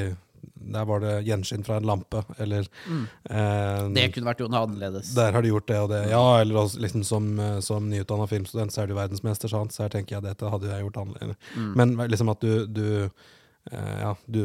der 0.54 0.86
var 0.88 1.02
det 1.04 1.14
gjenskinn 1.26 1.64
fra 1.66 1.78
en 1.80 1.88
lampe, 1.88 2.22
eller 2.42 2.66
eh, 2.66 3.80
Det 3.94 4.06
kunne 4.14 4.30
vært 4.30 4.42
noe 4.44 4.62
annerledes. 4.64 5.14
der 5.16 5.32
har 5.36 5.44
de 5.44 5.52
gjort 5.52 5.68
det 5.70 5.80
og 5.80 5.90
det. 5.92 6.02
Ja, 6.12 6.24
eller 6.40 6.62
også, 6.64 6.80
liksom 6.82 7.04
som, 7.06 7.28
eh, 7.40 7.58
som 7.64 7.90
nyutdanna 7.90 8.28
filmstudent 8.30 8.74
så 8.74 8.84
er 8.84 8.90
du 8.90 8.96
verdensmester, 8.98 9.52
sant? 9.52 9.74
så 9.74 9.86
her 9.86 9.94
tenker 9.94 10.18
jeg 10.18 10.26
dette 10.26 10.50
hadde 10.50 10.70
jeg 10.70 10.86
gjort 10.86 11.02
annerledes. 11.04 11.52
Mm. 11.56 11.72
Men 11.80 11.94
liksom 12.10 12.32
at 12.34 12.44
du, 12.44 12.66
du 12.66 12.86
eh, 13.04 13.96
Ja, 14.00 14.14
du 14.26 14.42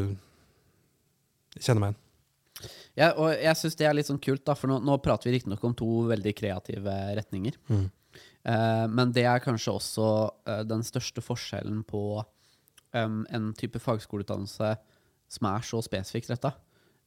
kjenner 1.58 1.80
meg 1.84 1.92
igjen. 1.92 2.06
Ja, 2.98 3.12
og 3.14 3.30
jeg 3.32 3.56
syns 3.56 3.78
det 3.78 3.86
er 3.88 3.94
litt 3.96 4.08
sånn 4.10 4.20
kult, 4.20 4.42
da, 4.44 4.56
for 4.58 4.68
nå, 4.68 4.80
nå 4.84 4.98
prater 5.00 5.30
vi 5.30 5.38
riktignok 5.38 5.62
om 5.64 5.76
to 5.78 5.88
veldig 6.10 6.34
kreative 6.36 6.96
retninger. 7.16 7.56
Mm. 7.70 7.86
Eh, 8.50 8.86
men 8.90 9.12
det 9.16 9.24
er 9.28 9.42
kanskje 9.44 9.74
også 9.76 10.06
eh, 10.48 10.62
den 10.68 10.82
største 10.86 11.22
forskjellen 11.24 11.82
på 11.88 12.02
um, 12.92 13.22
en 13.30 13.50
type 13.56 13.80
fagskoleutdannelse 13.82 14.74
som 15.30 15.48
er 15.52 15.64
så 15.66 15.80
spesifikt 15.84 16.32
retta, 16.32 16.54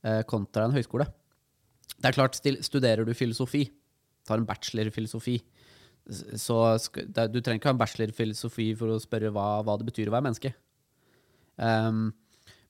eh, 0.05 0.21
kontra 0.29 0.67
en 0.67 0.75
høyskole. 0.75 1.07
Det 1.93 2.09
er 2.09 2.15
klart, 2.15 2.39
studerer 2.39 3.05
du 3.05 3.13
filosofi, 3.17 3.65
tar 4.27 4.39
en 4.39 4.47
bachelor 4.47 4.87
i 4.87 4.95
filosofi, 4.95 5.37
så 6.09 6.57
du 7.31 7.39
trenger 7.39 7.59
ikke 7.61 7.69
ha 7.69 7.75
en 7.75 7.79
bachelor 7.79 8.11
i 8.11 8.17
filosofi 8.17 8.73
for 8.75 8.91
å 8.91 8.99
spørre 8.99 9.31
hva, 9.31 9.63
hva 9.63 9.77
det 9.79 9.87
betyr 9.87 10.11
å 10.11 10.15
være 10.15 10.27
menneske. 10.27 10.51
Um, 11.55 12.09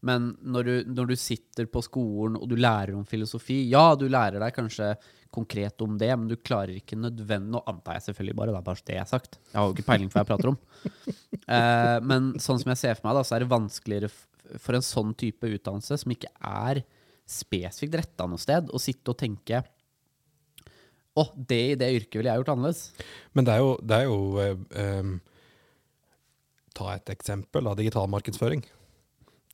men 0.03 0.33
når 0.43 0.67
du, 0.67 0.73
når 0.91 1.13
du 1.13 1.15
sitter 1.19 1.69
på 1.71 1.81
skolen 1.85 2.35
og 2.35 2.49
du 2.51 2.57
lærer 2.59 2.91
om 2.97 3.05
filosofi 3.07 3.61
Ja, 3.71 3.93
du 3.95 4.09
lærer 4.11 4.41
deg 4.43 4.51
kanskje 4.51 4.89
konkret 5.33 5.79
om 5.81 5.95
det, 5.97 6.09
men 6.11 6.27
du 6.27 6.35
klarer 6.35 6.75
ikke 6.75 6.99
nødvendig 6.99 7.55
Nå 7.55 7.61
antar 7.71 7.97
jeg 7.97 8.09
selvfølgelig 8.09 8.35
bare, 8.37 8.51
det 8.51 8.59
er 8.59 8.65
bare 8.67 8.85
det 8.89 8.97
jeg 8.97 9.01
har 9.01 9.09
sagt. 9.09 9.39
Jeg 9.47 9.57
har 9.57 9.69
jo 9.69 9.75
ikke 9.77 9.87
peiling 9.87 10.11
på 10.11 10.17
hva 10.17 10.25
jeg 10.25 10.31
prater 10.33 10.53
om. 10.53 10.59
Eh, 11.43 11.97
men 12.07 12.29
sånn 12.39 12.55
som 12.61 12.69
jeg 12.71 12.79
ser 12.79 12.93
for 12.95 13.09
meg, 13.09 13.17
da, 13.17 13.21
så 13.27 13.33
er 13.35 13.43
det 13.43 13.49
vanskeligere 13.51 14.07
for 14.61 14.77
en 14.77 14.85
sånn 14.85 15.13
type 15.17 15.47
utdannelse, 15.47 15.97
som 16.01 16.11
ikke 16.13 16.29
er 16.39 16.83
spesifikt 17.29 17.95
retta 17.95 18.25
noe 18.27 18.41
sted, 18.41 18.67
å 18.73 18.81
sitte 18.81 19.13
og 19.13 19.17
tenke 19.21 19.63
Å, 21.13 21.27
det 21.37 21.59
i 21.71 21.75
det 21.77 21.91
yrket 21.93 22.17
ville 22.17 22.31
jeg 22.31 22.41
gjort 22.41 22.49
annerledes. 22.55 22.79
Men 23.37 23.45
det 23.45 23.53
er 23.53 23.59
jo, 23.61 23.73
det 23.85 23.97
er 23.99 24.07
jo 24.07 24.15
eh, 24.41 24.55
eh, 24.81 25.11
Ta 26.73 26.95
et 26.95 27.11
eksempel 27.13 27.67
av 27.69 27.77
digital 27.77 28.07
markedsføring. 28.09 28.63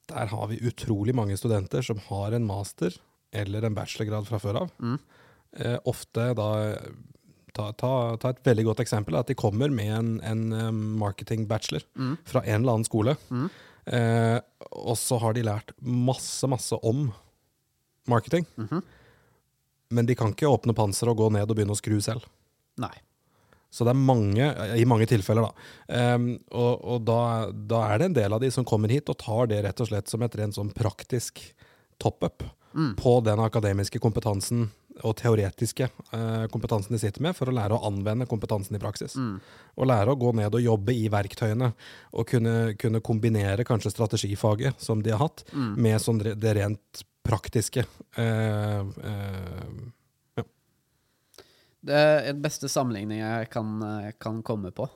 Der 0.08 0.30
har 0.32 0.48
vi 0.48 0.62
utrolig 0.66 1.12
mange 1.14 1.36
studenter 1.38 1.84
som 1.84 2.00
har 2.08 2.32
en 2.32 2.48
master 2.48 2.96
eller 3.36 3.68
en 3.68 3.76
bachelorgrad 3.76 4.26
fra 4.30 4.40
før 4.40 4.62
av. 4.64 4.70
Mm. 4.80 4.96
Eh, 5.60 5.76
ofte 5.92 6.30
da 6.40 6.48
ta, 7.54 7.68
ta, 7.76 7.92
ta 8.22 8.32
et 8.32 8.40
veldig 8.48 8.66
godt 8.70 8.80
eksempel. 8.86 9.20
At 9.20 9.28
de 9.28 9.36
kommer 9.38 9.68
med 9.74 9.92
en, 9.98 10.14
en 10.24 10.46
eh, 10.56 10.72
marketing-bachelor 11.04 11.84
Mm. 12.00 12.16
fra 12.24 12.42
en 12.46 12.62
eller 12.62 12.78
annen 12.78 12.88
skole. 12.88 13.18
Mm. 13.30 13.50
Eh, 13.90 14.38
og 14.72 14.96
så 15.00 15.18
har 15.22 15.34
de 15.34 15.44
lært 15.48 15.74
masse, 15.82 16.46
masse 16.52 16.78
om 16.86 17.08
marketing. 18.10 18.46
Mhm. 18.58 18.82
Men 19.92 20.06
de 20.06 20.14
kan 20.16 20.34
ikke 20.36 20.46
åpne 20.50 20.76
panser 20.78 21.10
og 21.10 21.18
gå 21.18 21.32
ned 21.34 21.50
og 21.50 21.56
begynne 21.58 21.74
å 21.74 21.80
skru 21.80 21.98
selv. 22.06 22.28
Nei. 22.78 22.94
Så 23.74 23.86
det 23.86 23.92
er 23.94 24.02
mange, 24.02 24.46
i 24.78 24.86
mange 24.86 25.06
tilfeller, 25.10 25.46
da. 25.50 26.14
Um, 26.16 26.40
og 26.52 26.86
og 26.86 27.04
da, 27.06 27.50
da 27.52 27.82
er 27.94 27.98
det 28.02 28.06
en 28.10 28.18
del 28.18 28.34
av 28.34 28.42
de 28.42 28.50
som 28.54 28.66
kommer 28.66 28.90
hit 28.94 29.10
og 29.10 29.18
tar 29.22 29.50
det 29.50 29.64
rett 29.66 29.82
og 29.82 29.90
slett 29.90 30.10
som 30.10 30.22
et 30.26 30.38
rent 30.38 30.58
sånn 30.58 30.74
praktisk 30.74 31.42
top-up 32.02 32.44
Mm. 32.70 32.92
på 32.96 33.16
den 33.26 33.40
akademiske 33.42 33.98
kompetansen 33.98 34.68
og 35.04 35.16
teoretiske 35.20 35.88
eh, 35.88 36.46
kompetansen 36.54 36.96
de 36.96 37.02
sitter 37.02 37.22
med, 37.22 37.36
for 37.38 37.50
å 37.50 37.56
lære 37.56 37.78
å 37.78 37.84
anvende 37.88 38.28
kompetansen 38.30 38.76
i 38.76 38.82
praksis. 38.82 39.16
Mm. 39.16 39.38
Og 39.76 39.90
lære 39.90 40.14
å 40.14 40.20
gå 40.20 40.34
ned 40.40 40.56
og 40.56 40.66
jobbe 40.66 40.96
i 40.96 41.08
verktøyene, 41.12 41.72
og 42.14 42.28
kunne, 42.28 42.56
kunne 42.80 43.04
kombinere 43.06 43.66
kanskje 43.68 43.94
strategifaget 43.96 44.82
som 44.82 45.04
de 45.04 45.16
har 45.16 45.24
hatt, 45.26 45.46
Mm. 45.50 45.76
med 45.82 46.02
sånn 46.02 46.20
det 46.20 46.52
rent 46.56 47.04
praktiske. 47.26 47.86
Eh, 48.18 48.80
eh, 48.80 49.90
Det 51.80 51.96
er 51.96 52.26
den 52.34 52.42
beste 52.44 52.68
sammenligning 52.72 53.22
jeg 53.22 53.50
kan, 53.54 53.76
eh, 53.84 54.12
kan 54.20 54.42
komme 54.44 54.72
på, 54.76 54.90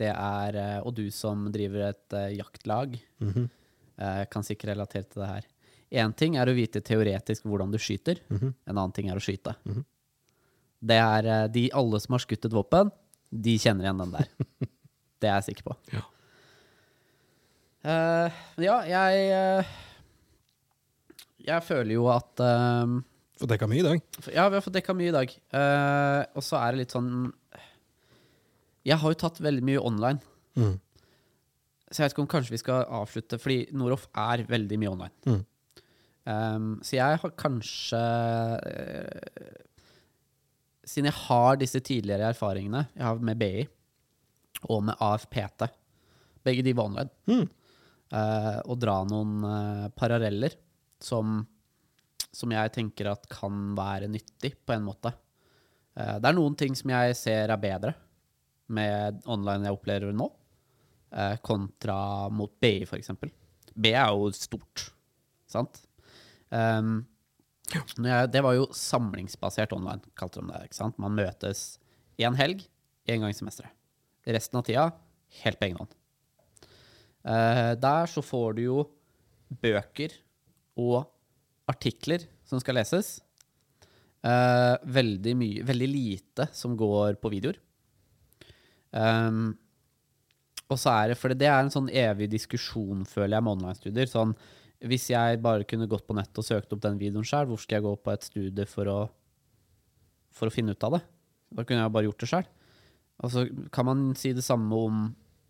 det 0.00 0.08
er 0.14 0.56
eh, 0.56 0.78
Og 0.80 0.94
du 0.96 1.10
som 1.12 1.50
driver 1.52 1.90
et 1.90 2.12
eh, 2.16 2.36
jaktlag, 2.38 2.98
mm 3.20 3.32
-hmm. 3.32 3.48
kan 4.30 4.42
sikkert 4.42 4.70
relatere 4.70 5.02
til 5.02 5.20
det 5.20 5.28
her. 5.28 5.44
Én 5.90 6.12
ting 6.14 6.36
er 6.38 6.46
å 6.46 6.54
vite 6.54 6.82
teoretisk 6.86 7.46
hvordan 7.50 7.72
du 7.72 7.78
skyter, 7.82 8.20
mhm. 8.30 8.52
en 8.54 8.76
annen 8.76 8.94
ting 8.94 9.10
er 9.10 9.18
å 9.18 9.22
skyte. 9.22 9.56
Mhm. 9.66 9.84
Det 10.80 10.96
er 10.96 11.26
eh, 11.28 11.48
de 11.52 11.66
alle 11.76 12.00
som 12.00 12.16
har 12.16 12.22
skutt 12.24 12.46
et 12.48 12.56
våpen, 12.56 12.88
de 13.30 13.56
kjenner 13.60 13.86
igjen 13.86 14.00
den 14.00 14.14
der. 14.16 14.30
Det 15.20 15.28
er 15.28 15.36
jeg 15.36 15.50
sikker 15.50 15.66
på. 15.66 15.74
Ja. 15.92 16.00
uh, 17.84 18.38
ja, 18.64 18.76
jeg 18.88 19.26
uh, 19.36 19.72
Jeg 21.44 21.64
føler 21.66 21.92
jo 21.92 22.06
at 22.08 22.40
uh, 22.40 22.94
Fått 23.36 23.52
dekka 23.52 23.68
mye 23.68 23.82
i 23.82 23.84
dag. 23.84 24.00
Ja, 24.32 24.46
vi 24.48 24.56
har 24.56 24.64
fått 24.64 24.78
dekka 24.78 24.96
mye 24.96 25.10
i 25.12 25.16
dag. 25.18 25.34
Uh, 25.52 26.24
og 26.32 26.44
så 26.44 26.56
er 26.62 26.72
det 26.72 26.82
litt 26.82 26.96
sånn 26.96 27.28
Jeg 28.88 28.96
har 29.00 29.12
jo 29.12 29.20
tatt 29.20 29.42
veldig 29.44 29.66
mye 29.68 29.84
online. 29.92 30.24
Mm. 30.56 30.78
Så 31.90 32.00
jeg 32.00 32.06
vet 32.06 32.16
ikke 32.16 32.24
om 32.24 32.32
kanskje 32.32 32.54
vi 32.54 32.62
skal 32.62 32.88
avslutte, 33.00 33.36
fordi 33.42 33.64
Noroff 33.76 34.08
er 34.16 34.46
veldig 34.48 34.80
mye 34.80 34.92
online. 34.94 35.16
Mm. 35.28 35.40
Um, 36.30 36.72
så 36.84 36.98
jeg 36.98 37.18
har 37.22 37.32
kanskje 37.40 37.98
uh, 37.98 39.54
Siden 40.86 41.08
jeg 41.08 41.16
har 41.24 41.58
disse 41.58 41.80
tidligere 41.86 42.28
erfaringene 42.30 42.84
jeg 42.92 43.06
har 43.06 43.22
med 43.24 43.40
BI 43.40 43.64
og 44.68 44.82
med 44.84 45.00
AFPT, 45.00 45.64
begge 46.44 46.62
de 46.66 46.74
var 46.76 46.90
online, 46.90 47.10
Mm. 47.30 47.46
uh, 48.12 48.58
og 48.66 48.76
dra 48.82 48.98
noen 49.08 49.38
uh, 49.46 49.86
paralleller 49.96 50.52
som, 51.00 51.38
som 52.28 52.52
jeg 52.52 52.72
tenker 52.74 53.08
at 53.08 53.24
kan 53.32 53.72
være 53.78 54.10
nyttig 54.12 54.52
på 54.66 54.76
en 54.76 54.84
måte. 54.84 55.14
Eh, 55.98 56.16
det 56.20 56.30
er 56.30 56.36
noen 56.36 56.56
ting 56.58 56.76
som 56.78 56.92
jeg 56.92 57.16
ser 57.18 57.50
er 57.50 57.60
bedre 57.60 57.94
med 58.70 59.22
online 59.30 59.66
jeg 59.66 59.76
opplever 59.76 60.14
nå, 60.14 60.28
eh, 61.10 61.36
kontra 61.42 62.28
mot 62.30 62.52
BI, 62.62 62.84
eksempel. 63.00 63.32
BI 63.74 63.94
er 63.96 64.12
jo 64.14 64.30
stort, 64.36 64.90
sant? 65.50 65.82
Um, 66.50 67.04
jeg, 67.70 68.30
det 68.34 68.42
var 68.42 68.56
jo 68.56 68.66
samlingsbasert 68.74 69.72
online, 69.76 70.02
kalte 70.18 70.42
de 70.42 70.50
det. 70.50 70.64
ikke 70.66 70.80
sant? 70.80 70.98
Man 71.02 71.14
møtes 71.18 71.78
én 72.20 72.36
helg, 72.38 72.64
én 73.08 73.22
gang 73.22 73.30
i 73.30 73.36
semesteret. 73.36 73.72
Resten 74.26 74.58
av 74.60 74.66
tida 74.66 74.90
helt 75.44 75.60
på 75.60 75.68
egen 75.68 75.80
hånd. 75.80 75.94
Uh, 77.20 77.72
der 77.78 78.10
så 78.10 78.24
får 78.24 78.58
du 78.58 78.62
jo 78.64 78.82
bøker 79.62 80.12
og 80.80 81.04
artikler 81.70 82.26
som 82.46 82.60
skal 82.62 82.78
leses. 82.80 83.18
Uh, 84.20 84.76
veldig 84.84 85.34
mye, 85.38 85.64
veldig 85.64 85.88
lite 85.88 86.50
som 86.56 86.76
går 86.78 87.20
på 87.22 87.32
videoer. 87.32 87.60
Um, 88.90 89.54
og 90.70 90.78
så 90.78 90.92
er 90.92 91.10
det, 91.10 91.18
for 91.18 91.34
det 91.34 91.48
er 91.48 91.58
en 91.62 91.72
sånn 91.72 91.88
evig 91.90 92.28
diskusjon, 92.30 93.06
føler 93.08 93.36
jeg, 93.36 93.46
med 93.46 93.56
online-studier. 93.56 94.10
Sånn, 94.10 94.34
hvis 94.80 95.10
jeg 95.12 95.40
bare 95.44 95.66
kunne 95.68 95.88
gått 95.90 96.06
på 96.08 96.16
nett 96.16 96.38
og 96.40 96.46
søkt 96.46 96.72
opp 96.72 96.80
den 96.80 96.98
videoen 97.00 97.26
sjøl, 97.26 97.46
hvor 97.50 97.60
skal 97.60 97.78
jeg 97.78 97.84
gå 97.84 97.94
på 98.00 98.12
et 98.14 98.24
studie 98.24 98.66
for 98.68 98.88
å, 98.88 99.00
for 100.32 100.48
å 100.48 100.54
finne 100.54 100.72
ut 100.72 100.86
av 100.88 100.96
det? 100.96 101.02
Da 101.50 101.64
kunne 101.66 101.82
jeg 101.82 101.92
bare 101.92 102.08
gjort 102.08 102.22
det 102.22 102.30
sjøl. 102.30 102.46
Og 103.20 103.32
så 103.34 103.44
kan 103.74 103.88
man 103.90 104.04
si 104.16 104.32
det 104.32 104.44
samme 104.46 104.78
om 104.88 105.02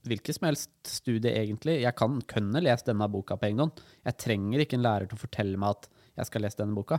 hvilket 0.09 0.35
som 0.35 0.49
helst 0.49 0.73
studie, 0.89 1.31
egentlig. 1.37 1.77
Jeg 1.85 1.95
kan 1.99 2.19
kunne 2.27 2.63
lest 2.65 2.89
denne 2.89 3.07
boka 3.13 3.37
på 3.37 3.51
egen 3.51 3.61
hånd. 3.67 3.83
Jeg 4.09 4.19
trenger 4.19 4.65
ikke 4.65 4.79
en 4.79 4.87
lærer 4.87 5.11
til 5.11 5.19
å 5.19 5.23
fortelle 5.23 5.61
meg 5.61 5.77
at 5.77 5.91
jeg 6.17 6.31
skal 6.31 6.45
lese 6.47 6.61
denne 6.63 6.75
boka. 6.79 6.99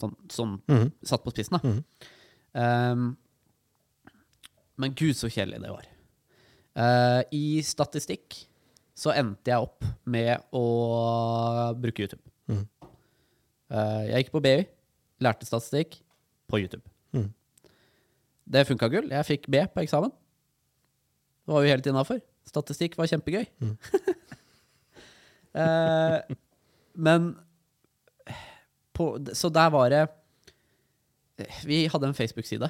Sånn, 0.00 0.14
sånn 0.32 0.54
Mhm. 0.68 0.92
satt 1.02 1.24
på 1.24 1.32
spissen, 1.32 1.58
da. 1.58 1.68
Mm 1.68 1.74
-hmm. 1.74 2.92
um, 2.92 3.16
men 4.76 4.94
gud, 4.94 5.16
så 5.16 5.28
kjedelig 5.28 5.60
det 5.62 5.70
var. 5.70 5.86
Uh, 6.76 7.22
I 7.32 7.60
statistikk 7.62 8.46
så 9.00 9.14
endte 9.16 9.48
jeg 9.52 9.64
opp 9.64 9.86
med 10.10 10.42
å 10.52 10.64
bruke 11.80 12.04
YouTube. 12.04 12.22
Mm. 12.50 12.64
Eh, 13.70 14.02
jeg 14.10 14.24
gikk 14.24 14.32
på 14.34 14.42
BI, 14.44 14.56
lærte 15.24 15.48
statistikk 15.48 16.00
på 16.50 16.60
YouTube. 16.60 16.84
Mm. 17.16 17.30
Det 18.50 18.66
funka 18.68 18.90
gull. 18.92 19.08
Jeg 19.14 19.28
fikk 19.28 19.48
B 19.52 19.62
på 19.72 19.84
eksamen. 19.84 20.12
Det 21.46 21.54
var 21.54 21.64
jo 21.64 21.72
helt 21.72 21.88
innafor. 21.88 22.20
Statistikk 22.48 22.98
var 23.00 23.10
kjempegøy. 23.10 23.46
Mm. 23.62 23.76
Eh, 25.50 26.36
men 26.94 27.24
på, 28.94 29.06
Så 29.34 29.48
der 29.50 29.72
var 29.74 29.88
det 29.90 30.04
Vi 31.66 31.80
hadde 31.90 32.06
en 32.06 32.14
Facebook-side 32.14 32.68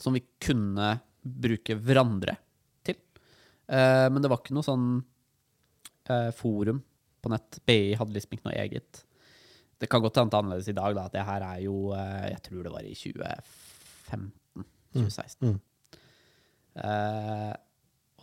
som 0.00 0.16
vi 0.16 0.22
kunne 0.40 0.94
bruke 1.20 1.76
hverandre 1.76 2.38
til. 2.88 2.96
Eh, 3.68 4.06
men 4.08 4.24
det 4.24 4.30
var 4.32 4.40
ikke 4.40 4.56
noe 4.56 4.64
sånn 4.64 4.88
eh, 6.10 6.30
forum 6.36 6.82
på 7.24 7.28
nett. 7.32 7.50
BI 7.66 7.96
hadde 7.98 8.14
liksom 8.16 8.32
ikke 8.36 8.48
noe 8.48 8.60
eget. 8.60 8.90
Det 9.80 9.88
kan 9.90 10.02
godt 10.04 10.18
hende 10.20 10.34
er 10.36 10.40
annerledes 10.42 10.70
i 10.70 10.76
dag, 10.76 10.90
da. 10.96 11.02
at 11.06 11.14
Det 11.14 11.28
her 11.28 11.42
er 11.46 11.58
jo 11.64 11.76
eh, 11.96 12.26
Jeg 12.32 12.40
tror 12.48 12.60
det 12.64 12.74
var 12.74 12.84
i 12.84 12.98
2015-2016. 12.98 15.44
Mm. 15.44 15.58
Eh, 16.84 17.54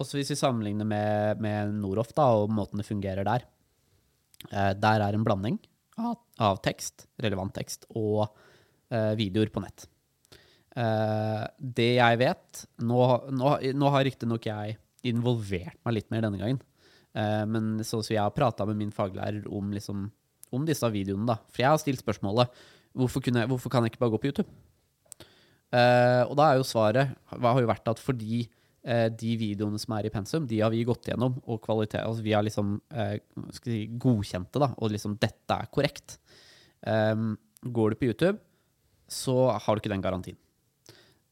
også 0.02 0.14
hvis 0.18 0.32
vi 0.34 0.38
sammenligner 0.40 0.88
med, 0.88 1.42
med 1.44 1.60
Noroff 1.78 2.12
da, 2.18 2.26
og 2.42 2.54
måten 2.54 2.80
det 2.82 2.88
fungerer 2.88 3.24
der. 3.28 3.42
Eh, 4.50 4.74
der 4.78 5.00
er 5.06 5.14
en 5.16 5.28
blanding 5.28 5.58
av, 6.02 6.16
av 6.42 6.56
tekst, 6.66 6.96
relevant 7.22 7.54
tekst, 7.56 7.86
og 7.94 8.26
eh, 8.92 9.14
videoer 9.20 9.50
på 9.54 9.64
nett. 9.64 9.80
Uh, 10.72 11.44
det 11.60 11.98
jeg 11.98 12.16
vet 12.22 12.62
Nå, 12.80 12.96
nå, 13.36 13.50
nå 13.76 13.88
har 13.92 14.06
riktignok 14.08 14.46
jeg 14.48 14.78
involvert 15.04 15.76
meg 15.84 15.98
litt 15.98 16.08
mer 16.14 16.24
denne 16.24 16.40
gangen. 16.40 16.62
Eh, 17.16 17.46
men 17.46 17.78
sånn 17.84 18.04
som 18.04 18.14
jeg 18.16 18.22
har 18.24 18.32
prata 18.36 18.66
med 18.70 18.78
min 18.80 18.92
faglærer 18.96 19.48
om, 19.52 19.72
liksom, 19.76 20.06
om 20.52 20.66
disse 20.68 20.88
videoene. 20.94 21.26
da. 21.28 21.36
For 21.52 21.64
jeg 21.64 21.70
har 21.74 21.82
stilt 21.82 22.04
spørsmålet 22.04 22.50
hvorfor, 22.96 23.24
jeg- 23.24 23.48
hvorfor 23.48 23.70
kan 23.72 23.84
jeg 23.84 23.92
ikke 23.94 24.00
bare 24.04 24.12
gå 24.16 24.22
på 24.22 24.32
YouTube? 24.32 24.50
Eh, 25.72 26.24
og 26.28 26.36
da 26.36 26.50
er 26.52 26.58
jo 26.60 26.68
svaret 26.68 27.14
har 27.32 27.62
jo 27.62 27.68
vært 27.70 27.88
at 27.88 28.00
fordi 28.04 28.42
eh, 28.84 29.08
de 29.10 29.38
videoene 29.38 29.80
som 29.80 29.94
er 29.96 30.08
i 30.08 30.10
pensum, 30.12 30.48
de 30.48 30.60
har 30.60 30.72
vi 30.74 30.84
gått 30.84 31.06
gjennom, 31.08 31.38
og 31.48 31.62
kvalitet, 31.62 32.02
altså 32.04 32.24
vi 32.26 32.34
har 32.34 32.44
liksom 32.44 32.82
skal 33.54 33.72
si, 33.72 33.88
godkjent 33.88 34.50
det, 34.52 34.60
da, 34.64 34.72
og 34.82 34.92
liksom 34.92 35.18
dette 35.22 35.52
er 35.56 35.70
korrekt. 35.72 36.18
Um, 36.82 37.38
går 37.64 37.92
du 37.94 37.96
på 37.96 38.08
YouTube, 38.10 38.40
så 39.08 39.52
har 39.54 39.76
du 39.76 39.80
ikke 39.84 39.94
den 39.94 40.02
garantien. 40.02 40.36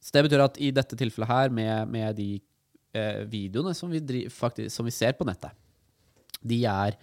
Så 0.00 0.12
det 0.14 0.22
betyr 0.28 0.44
at 0.44 0.60
i 0.62 0.70
dette 0.70 0.96
tilfellet 0.96 1.28
her, 1.28 1.50
med, 1.50 1.88
med 1.90 2.16
de 2.16 2.40
videoene 3.30 3.74
som 3.74 3.90
vi, 3.90 3.98
dri, 4.00 4.22
faktisk, 4.30 4.70
som 4.74 4.86
vi 4.86 4.94
ser 4.94 5.12
på 5.18 5.26
nettet, 5.26 5.50
de 6.46 6.62
er 6.68 6.96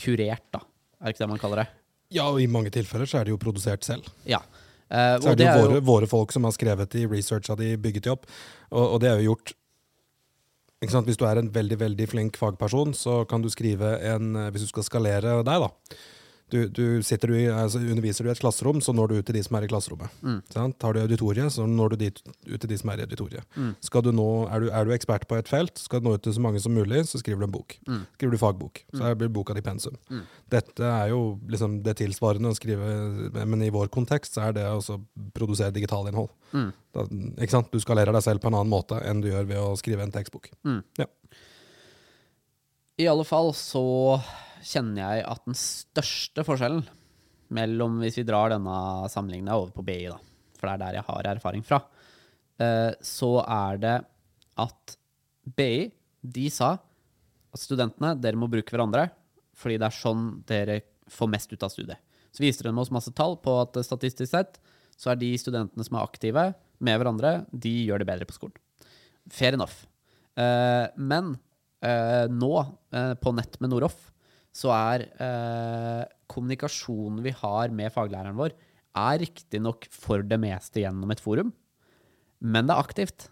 kurert, 0.00 0.44
da. 0.54 0.62
Er 1.00 1.08
det 1.10 1.14
ikke 1.14 1.24
det 1.24 1.30
man 1.32 1.42
kaller 1.42 1.62
det? 1.62 1.68
Ja, 2.12 2.28
og 2.28 2.42
i 2.42 2.50
mange 2.50 2.72
tilfeller 2.74 3.08
så 3.08 3.20
er 3.20 3.26
de 3.26 3.32
jo 3.32 3.40
produsert 3.40 3.86
selv. 3.86 4.06
Ja. 4.28 4.42
Uh, 4.92 5.16
Så 5.22 5.32
er 5.32 5.38
det 5.40 5.46
jo 5.46 5.52
er 5.52 5.64
våre, 5.64 5.80
våre 5.80 6.08
folk 6.10 6.34
som 6.34 6.44
har 6.44 6.52
skrevet 6.52 6.94
i 7.00 7.06
researcha 7.08 7.56
de, 7.56 7.72
bygget 7.80 8.04
de 8.04 8.12
opp. 8.12 8.26
Og, 8.70 8.84
og 8.84 8.98
det 9.00 9.08
er 9.08 9.22
jo 9.22 9.32
gjort 9.32 9.54
ikke 10.82 10.96
sant? 10.96 11.06
Hvis 11.06 11.20
du 11.20 11.26
er 11.28 11.38
en 11.38 11.50
veldig 11.54 11.78
veldig 11.78 12.08
flink 12.10 12.38
fagperson, 12.40 12.90
så 12.98 13.20
kan 13.30 13.42
du 13.44 13.48
skrive 13.52 13.94
en 14.02 14.34
eh, 14.34 14.50
Hvis 14.50 14.66
du 14.66 14.72
skal 14.72 14.86
skalere 14.88 15.36
deg, 15.46 15.66
da. 15.66 15.98
Du, 16.52 16.58
du 16.68 16.84
sitter 17.06 17.30
du 17.32 17.36
i, 17.38 17.46
altså 17.48 17.80
Underviser 17.80 18.26
du 18.26 18.28
i 18.28 18.32
et 18.34 18.40
klasserom, 18.42 18.82
så 18.84 18.92
når 18.92 19.08
du 19.08 19.14
ut 19.22 19.24
til 19.30 19.38
de 19.38 19.42
som 19.46 19.56
er 19.56 19.64
i 19.64 19.70
klasserommet. 19.70 20.12
Mm. 20.20 20.38
Sant? 20.52 20.76
Tar 20.82 20.92
du 20.92 21.00
auditoriet, 21.00 21.48
så 21.54 21.64
når 21.68 21.94
du 21.94 21.96
dit, 22.02 22.18
ut 22.50 22.58
til 22.60 22.68
de 22.68 22.76
som 22.76 22.90
er 22.92 23.00
i 23.00 23.06
auditoriet. 23.06 23.46
Mm. 23.56 23.70
Skal 23.88 24.04
du 24.04 24.10
nå, 24.12 24.26
er, 24.52 24.66
du, 24.66 24.68
er 24.68 24.84
du 24.84 24.92
ekspert 24.92 25.24
på 25.30 25.38
et 25.40 25.48
felt, 25.48 25.80
skal 25.80 26.02
du 26.02 26.10
nå 26.10 26.14
ut 26.18 26.24
til 26.26 26.34
så 26.36 26.42
mange 26.44 26.60
som 26.60 26.74
mulig, 26.76 27.00
så 27.08 27.20
skriver 27.22 27.40
du 27.40 27.48
en 27.48 27.54
bok. 27.56 27.78
Mm. 27.88 28.02
Skriver 28.18 28.36
du 28.36 28.40
fagbok, 28.42 28.82
så 28.92 29.06
er- 29.08 29.16
blir 29.22 29.32
boka 29.32 29.56
di 29.56 29.64
pensum. 29.64 29.96
Mm. 30.12 30.20
Dette 30.52 30.84
er 30.92 31.08
jo 31.14 31.22
liksom 31.48 31.78
det 31.86 31.96
tilsvarende 32.02 32.52
å 32.52 32.58
skrive, 32.60 32.92
men 33.48 33.64
i 33.64 33.72
vår 33.72 33.88
kontekst 33.94 34.36
så 34.36 34.48
er 34.50 34.58
det 34.60 34.66
å 34.68 35.00
produsere 35.32 35.72
digitalinnhold. 35.72 36.28
Mm. 36.52 36.68
Da, 36.92 37.06
ikke 37.40 37.56
sant? 37.56 37.72
Du 37.72 37.80
skalerer 37.80 38.12
deg 38.12 38.22
selv 38.28 38.44
på 38.44 38.52
en 38.52 38.58
annen 38.60 38.72
måte 38.72 39.00
enn 39.08 39.24
du 39.24 39.30
gjør 39.32 39.48
ved 39.48 39.62
å 39.64 39.72
skrive 39.80 40.04
en 40.04 40.12
tekstbok. 40.12 40.50
Mm. 40.68 40.82
Ja. 41.00 41.08
I 43.00 43.06
alle 43.08 43.24
fall 43.24 43.54
så 43.56 43.82
kjenner 44.66 45.02
jeg 45.02 45.24
at 45.28 45.46
den 45.48 45.58
største 45.58 46.44
forskjellen 46.46 46.84
mellom 47.52 47.98
Hvis 48.00 48.16
vi 48.16 48.24
drar 48.24 48.48
denne 48.48 48.74
sammenligninga 49.12 49.58
over 49.58 49.74
på 49.76 49.84
BI, 49.84 50.06
da, 50.08 50.16
for 50.56 50.68
det 50.68 50.72
er 50.72 50.80
der 50.80 50.96
jeg 50.96 51.06
har 51.10 51.26
erfaring 51.34 51.64
fra, 51.66 51.82
eh, 52.56 52.94
så 53.04 53.34
er 53.42 53.82
det 53.82 53.96
at 54.62 54.94
BI 55.58 55.90
de 56.22 56.46
sa 56.54 56.70
at 57.52 57.60
studentene 57.60 58.14
dere 58.16 58.40
må 58.40 58.48
bruke 58.48 58.72
hverandre, 58.72 59.10
fordi 59.58 59.76
det 59.76 59.88
er 59.88 59.98
sånn 59.98 60.24
dere 60.48 60.78
får 61.12 61.30
mest 61.34 61.52
ut 61.52 61.66
av 61.66 61.74
studiet. 61.74 62.00
Så 62.32 62.44
viste 62.44 62.64
de 62.64 62.72
oss 62.72 62.92
masse 62.94 63.12
tall 63.12 63.36
på 63.44 63.58
at 63.60 63.76
statistisk 63.84 64.30
sett 64.32 64.56
så 64.96 65.12
er 65.12 65.20
de 65.20 65.32
studentene 65.40 65.84
som 65.84 65.98
er 65.98 66.06
aktive 66.06 66.46
med 66.82 66.98
hverandre, 66.98 67.42
de 67.52 67.72
gjør 67.88 68.02
det 68.02 68.08
bedre 68.08 68.28
på 68.28 68.36
skolen. 68.36 68.56
Fair 69.30 69.56
enough. 69.56 69.84
Eh, 70.38 70.86
men 70.96 71.34
eh, 71.84 72.26
nå, 72.32 72.52
eh, 72.94 73.12
på 73.20 73.34
nett 73.36 73.58
med 73.60 73.72
Noroff, 73.72 74.08
så 74.52 74.72
er 74.74 75.06
eh, 75.16 76.02
kommunikasjonen 76.30 77.22
vi 77.24 77.32
har 77.36 77.72
med 77.74 77.92
faglæreren 77.94 78.38
vår, 78.38 78.54
er 78.92 79.22
riktignok 79.22 79.86
for 79.88 80.24
det 80.26 80.36
meste 80.40 80.82
gjennom 80.82 81.12
et 81.14 81.22
forum, 81.24 81.52
men 82.42 82.68
det 82.68 82.74
er 82.74 82.82
aktivt. 82.82 83.28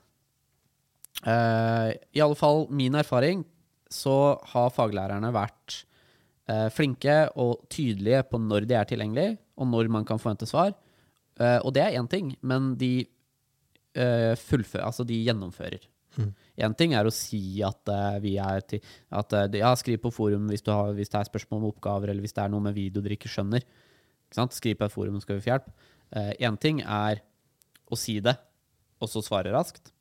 Eh, 1.26 1.90
I 2.16 2.24
alle 2.24 2.38
fall 2.38 2.66
min 2.72 2.96
erfaring, 2.96 3.44
så 3.90 4.38
har 4.52 4.72
faglærerne 4.72 5.32
vært 5.34 5.82
eh, 6.48 6.68
flinke 6.72 7.24
og 7.42 7.66
tydelige 7.72 8.22
på 8.30 8.40
når 8.40 8.68
de 8.70 8.78
er 8.78 8.88
tilgjengelige, 8.88 9.36
og 9.60 9.68
når 9.68 9.90
man 9.92 10.06
kan 10.08 10.20
forvente 10.22 10.48
svar. 10.48 10.72
Eh, 11.40 11.58
og 11.58 11.74
det 11.76 11.84
er 11.84 11.98
én 12.00 12.08
ting, 12.08 12.32
men 12.40 12.74
de 12.80 13.04
uh, 13.98 14.36
fullfører, 14.38 14.86
altså 14.86 15.04
de 15.04 15.18
gjennomfører. 15.26 15.82
Én 16.58 16.74
ting 16.78 16.94
er 16.98 17.06
å 17.06 17.14
si 17.14 17.60
at 17.66 17.92
uh, 17.92 18.18
vi 18.22 18.34
er 18.42 18.64
til 18.66 18.82
at, 19.10 19.36
uh, 19.36 19.58
Ja, 19.58 19.70
skriv 19.78 20.00
på 20.02 20.12
forum 20.14 20.48
hvis, 20.50 20.64
har, 20.66 20.92
hvis 20.96 21.12
det 21.12 21.20
er 21.20 21.30
spørsmål 21.30 21.60
om 21.62 21.70
oppgaver, 21.70 22.10
eller 22.10 22.24
hvis 22.24 22.34
det 22.36 22.44
er 22.44 22.52
noe 22.52 22.64
med 22.64 22.76
video 22.76 23.04
dere 23.04 23.18
ikke 23.18 23.30
skjønner. 23.30 23.64
Ikke? 24.30 24.48
Skriv 24.56 24.78
på 24.80 24.88
et 24.88 24.94
forum, 24.94 25.20
skal 25.22 25.38
vi 25.38 25.44
få 25.46 25.54
hjelp. 25.54 25.70
Én 26.42 26.56
ting 26.58 26.82
er 26.82 27.22
å 27.90 27.98
si 27.98 28.18
det, 28.22 28.34
og 29.02 29.10
så 29.10 29.22
svare 29.24 29.52
raskt. 29.54 29.92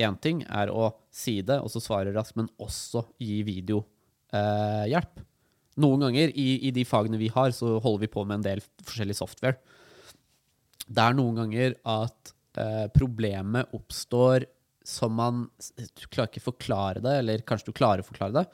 Én 0.00 0.16
ting 0.20 0.40
er 0.48 0.72
å 0.72 0.90
si 1.12 1.40
det, 1.44 1.58
og 1.60 1.68
så 1.72 1.82
svare 1.82 2.14
raskt, 2.14 2.36
men 2.40 2.48
også 2.60 3.04
gi 3.20 3.42
videohjelp. 3.46 5.22
Noen 5.80 6.04
ganger 6.04 6.32
i, 6.36 6.48
i 6.68 6.72
de 6.74 6.84
fagene 6.84 7.20
vi 7.20 7.30
har, 7.32 7.52
så 7.56 7.78
holder 7.80 8.04
vi 8.04 8.12
på 8.12 8.24
med 8.26 8.40
en 8.40 8.46
del 8.50 8.64
forskjellig 8.84 9.16
software. 9.16 9.56
Det 10.84 11.04
er 11.04 11.16
noen 11.16 11.38
ganger 11.38 11.76
at 11.88 12.32
eh, 12.60 12.86
problemet 12.92 13.72
oppstår 13.76 14.44
som 14.84 15.14
man 15.14 15.44
Du 15.96 16.06
klarer 16.08 16.30
ikke 16.30 16.44
forklare 16.44 17.02
det, 17.04 17.16
eller 17.22 17.42
kanskje 17.46 17.70
du 17.70 17.76
klarer 17.76 18.02
å 18.02 18.06
forklare 18.06 18.42
det. 18.42 18.46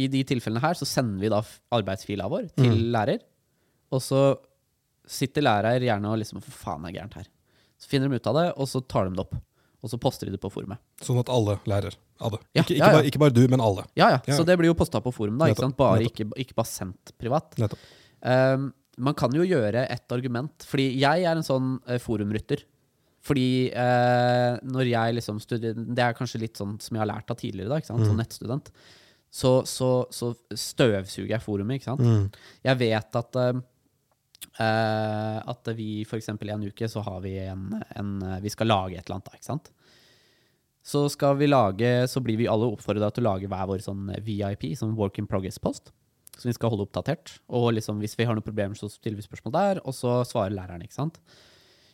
I 0.00 0.06
de 0.10 0.22
tilfellene 0.26 0.62
her 0.62 0.78
så 0.78 0.86
sender 0.86 1.22
vi 1.22 1.32
da 1.32 1.40
arbeidsfila 1.74 2.28
vår 2.30 2.52
til 2.54 2.86
lærer, 2.94 3.24
og 3.90 4.02
så 4.04 4.22
sitter 5.10 5.42
lærer 5.42 5.82
gjerne 5.82 6.12
og 6.12 6.20
liksom 6.20 6.42
Hva 6.44 6.54
faen 6.54 6.86
er 6.86 6.94
gærent 6.94 7.16
her? 7.18 7.30
Så 7.80 7.88
finner 7.90 8.10
de 8.10 8.20
ut 8.20 8.28
av 8.30 8.36
det, 8.36 8.46
og 8.60 8.68
så 8.70 8.82
tar 8.84 9.08
de 9.08 9.16
det 9.16 9.24
opp. 9.24 9.34
Og 9.80 9.88
så 9.88 9.96
poster 9.96 10.28
de 10.28 10.34
det 10.34 10.40
på 10.42 10.50
forumet. 10.52 10.80
Sånn 11.00 11.18
at 11.22 11.30
alle 11.32 11.56
lærer 11.70 11.94
av 12.20 12.34
det. 12.34 12.40
Ja, 12.52 12.60
ikke, 12.60 12.74
ikke, 12.74 12.76
ja, 12.76 12.84
ja. 12.84 12.96
Bare, 12.98 13.06
ikke 13.08 13.22
bare 13.22 13.32
du, 13.32 13.40
men 13.48 13.62
alle. 13.64 13.86
Ja, 13.96 14.10
ja. 14.12 14.20
Så 14.36 14.44
det 14.44 14.58
blir 14.60 14.68
jo 14.68 14.76
posta 14.76 15.00
på 15.00 15.12
forum, 15.16 15.38
da. 15.40 15.48
Ikke 15.48 15.64
sant? 15.64 15.78
Bare 15.78 16.04
ikke, 16.04 16.26
ikke 16.44 16.56
bare 16.58 16.68
sendt 16.68 17.14
privat. 17.20 17.56
Um, 18.20 18.68
man 19.00 19.16
kan 19.16 19.32
jo 19.32 19.46
gjøre 19.48 19.86
et 19.88 20.12
argument, 20.12 20.66
fordi 20.68 20.90
jeg 21.00 21.24
er 21.24 21.32
en 21.32 21.46
sånn 21.46 21.78
uh, 21.88 21.96
forumrytter. 22.02 22.66
Fordi 23.20 23.68
eh, 23.76 24.54
når 24.64 24.88
jeg 24.88 25.16
liksom 25.18 25.40
studerer 25.44 25.76
Det 25.76 26.04
er 26.04 26.16
kanskje 26.16 26.40
litt 26.40 26.56
sånn 26.56 26.78
som 26.80 26.96
jeg 26.96 27.02
har 27.02 27.10
lært 27.10 27.32
av 27.32 27.36
tidligere, 27.40 27.80
da, 27.80 27.98
som 28.00 28.16
nettstudent. 28.16 28.70
Så, 29.30 29.60
så, 29.68 29.90
så 30.10 30.32
støvsuger 30.48 31.36
jeg 31.36 31.44
forumet, 31.44 31.78
ikke 31.78 31.92
sant. 31.92 32.02
Mm. 32.02 32.48
Jeg 32.66 32.80
vet 32.80 33.18
at 33.20 33.38
eh, 33.38 33.60
eh, 34.64 35.36
at 35.52 35.70
vi 35.76 35.90
f.eks. 36.06 36.32
i 36.32 36.54
en 36.54 36.64
uke 36.66 36.88
så 36.90 37.04
har 37.06 37.20
vi 37.26 37.36
en, 37.44 37.68
en 38.00 38.16
Vi 38.42 38.50
skal 38.50 38.72
lage 38.72 38.96
et 38.96 39.04
eller 39.04 39.20
annet, 39.20 39.28
da, 39.28 39.38
ikke 39.38 39.50
sant. 39.52 39.70
Så 40.90 41.04
skal 41.12 41.36
vi 41.36 41.50
lage 41.50 42.08
Så 42.08 42.22
blir 42.24 42.38
vi 42.40 42.48
alle 42.48 42.70
oppfordra 42.72 43.10
til 43.12 43.26
å 43.26 43.34
lage 43.34 43.50
hver 43.50 43.68
vår 43.68 43.84
sånn 43.84 44.08
VIP, 44.24 44.70
sånn 44.78 44.96
work 44.98 45.20
in 45.20 45.28
progress-post. 45.30 45.92
Som 46.40 46.48
vi 46.48 46.56
skal 46.56 46.72
holde 46.72 46.86
oppdatert. 46.88 47.36
Og 47.52 47.74
liksom, 47.76 48.00
hvis 48.00 48.16
vi 48.16 48.24
har 48.24 48.34
noen 48.34 48.46
problemer, 48.46 48.78
så 48.78 48.88
stiller 48.88 49.20
vi 49.20 49.26
spørsmål 49.26 49.54
der, 49.58 49.80
og 49.84 49.92
så 49.92 50.22
svarer 50.24 50.54
læreren, 50.56 50.86
ikke 50.86 50.96
sant. 50.96 51.20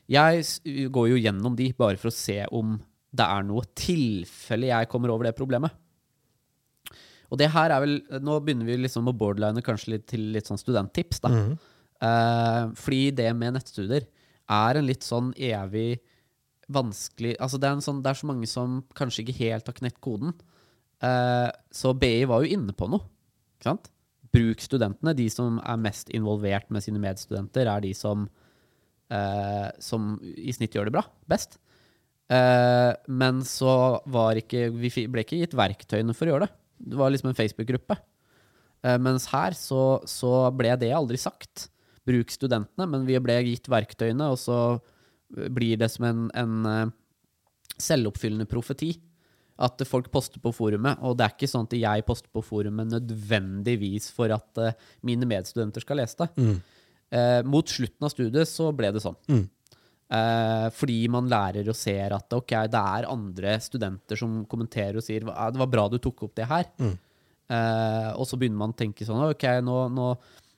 Jeg 0.08 0.90
går 0.94 1.08
jo 1.10 1.18
gjennom 1.18 1.56
de 1.58 1.72
bare 1.76 1.98
for 1.98 2.12
å 2.12 2.14
se 2.14 2.38
om 2.54 2.76
det 3.16 3.26
er 3.26 3.46
noe 3.48 3.64
tilfelle 3.78 4.68
jeg 4.68 4.88
kommer 4.92 5.12
over 5.14 5.28
det 5.28 5.36
problemet. 5.38 5.72
Og 7.32 7.40
det 7.40 7.48
her 7.50 7.72
er 7.74 7.82
vel 7.82 7.96
Nå 8.22 8.36
begynner 8.44 8.68
vi 8.68 8.76
liksom 8.84 9.08
å 9.10 9.16
borderline 9.16 9.64
kanskje 9.66 9.96
litt 9.96 10.04
til 10.12 10.28
litt 10.34 10.46
sånn 10.46 10.60
studenttips, 10.60 11.22
da. 11.24 11.32
Mhm. 11.32 11.56
Eh, 11.96 12.62
fordi 12.76 13.14
det 13.16 13.30
med 13.34 13.56
nettstudier 13.56 14.04
er 14.52 14.76
en 14.76 14.86
litt 14.86 15.02
sånn 15.02 15.32
evig 15.32 15.96
vanskelig 16.68 17.36
Altså 17.40 17.56
det 17.58 17.68
er, 17.68 17.76
en 17.78 17.80
sånn, 17.80 18.02
det 18.02 18.10
er 18.10 18.18
så 18.20 18.26
mange 18.28 18.46
som 18.50 18.84
kanskje 18.98 19.22
ikke 19.22 19.38
helt 19.38 19.68
har 19.70 19.76
knekt 19.78 20.00
koden. 20.04 20.34
Eh, 21.00 21.50
så 21.72 21.94
BI 21.96 22.26
var 22.28 22.42
jo 22.42 22.56
inne 22.56 22.74
på 22.76 22.88
noe. 22.90 23.06
Ikke 23.56 23.70
sant? 23.70 23.90
Bruk 24.34 24.60
studentene. 24.60 25.14
De 25.16 25.28
som 25.32 25.60
er 25.62 25.76
mest 25.80 26.10
involvert 26.10 26.68
med 26.74 26.84
sine 26.84 27.00
medstudenter, 27.00 27.70
er 27.70 27.80
de 27.80 27.92
som, 27.94 28.28
eh, 29.12 29.68
som 29.82 30.16
i 30.22 30.54
snitt 30.54 30.76
gjør 30.76 30.88
det 30.88 30.96
bra. 30.96 31.04
Best. 31.30 31.58
Eh, 32.32 32.92
men 33.06 33.44
så 33.46 34.02
var 34.10 34.34
ikke 34.40 34.64
Vi 34.74 34.90
ble 35.06 35.22
ikke 35.22 35.38
gitt 35.38 35.54
verktøyene 35.54 36.14
for 36.16 36.26
å 36.26 36.34
gjøre 36.34 36.48
det. 36.48 36.56
Det 36.90 36.98
var 36.98 37.12
liksom 37.12 37.30
en 37.30 37.38
Facebook-gruppe. 37.38 37.96
Eh, 38.86 38.98
mens 39.02 39.28
her 39.32 39.56
så, 39.58 40.02
så 40.08 40.50
ble 40.54 40.74
det 40.80 40.92
aldri 40.94 41.20
sagt. 41.20 41.68
Bruk 42.06 42.30
studentene, 42.30 42.86
men 42.86 43.06
vi 43.08 43.18
ble 43.22 43.40
gitt 43.48 43.70
verktøyene, 43.70 44.30
og 44.30 44.38
så 44.38 44.58
blir 45.28 45.78
det 45.80 45.88
som 45.90 46.06
en, 46.06 46.22
en 46.38 46.70
eh, 46.70 46.94
selvoppfyllende 47.82 48.48
profeti. 48.50 48.94
At 49.56 49.80
folk 49.88 50.10
poster 50.12 50.40
på 50.42 50.52
forumet, 50.52 51.00
og 51.00 51.16
det 51.16 51.24
er 51.24 51.32
ikke 51.32 51.48
sånn 51.48 51.64
at 51.64 51.74
jeg 51.78 52.04
poster 52.04 52.28
på 52.28 52.42
forumet 52.44 52.90
nødvendigvis 52.92 54.10
for 54.12 54.34
at 54.34 54.60
eh, 54.60 54.76
mine 55.06 55.28
medstudenter 55.28 55.84
skal 55.84 56.02
lese 56.02 56.20
det. 56.20 56.28
Mm. 56.36 56.58
Eh, 57.14 57.42
mot 57.46 57.68
slutten 57.70 58.06
av 58.06 58.10
studiet 58.10 58.50
så 58.50 58.72
ble 58.74 58.90
det 58.94 59.02
sånn. 59.04 59.18
Mm. 59.30 59.44
Eh, 60.16 60.68
fordi 60.70 61.00
man 61.10 61.26
lærer 61.30 61.66
og 61.66 61.78
ser 61.78 62.14
at 62.14 62.34
okay, 62.36 62.70
det 62.70 62.78
er 62.78 63.08
andre 63.10 63.56
studenter 63.62 64.18
som 64.18 64.44
kommenterer 64.46 65.00
og 65.00 65.06
sier 65.06 65.26
«Ah, 65.32 65.50
det 65.50 65.58
var 65.62 65.70
bra 65.70 65.88
du 65.90 65.98
tok 66.02 66.28
opp 66.28 66.36
det 66.38 66.46
her. 66.50 66.66
Mm. 66.78 66.96
Eh, 67.46 68.10
og 68.14 68.26
så 68.26 68.38
begynner 68.38 68.64
man 68.64 68.74
å 68.74 68.78
tenke 68.78 69.06
sånn 69.06 69.22
ok, 69.28 69.46
nå, 69.66 69.78
nå 69.94 70.10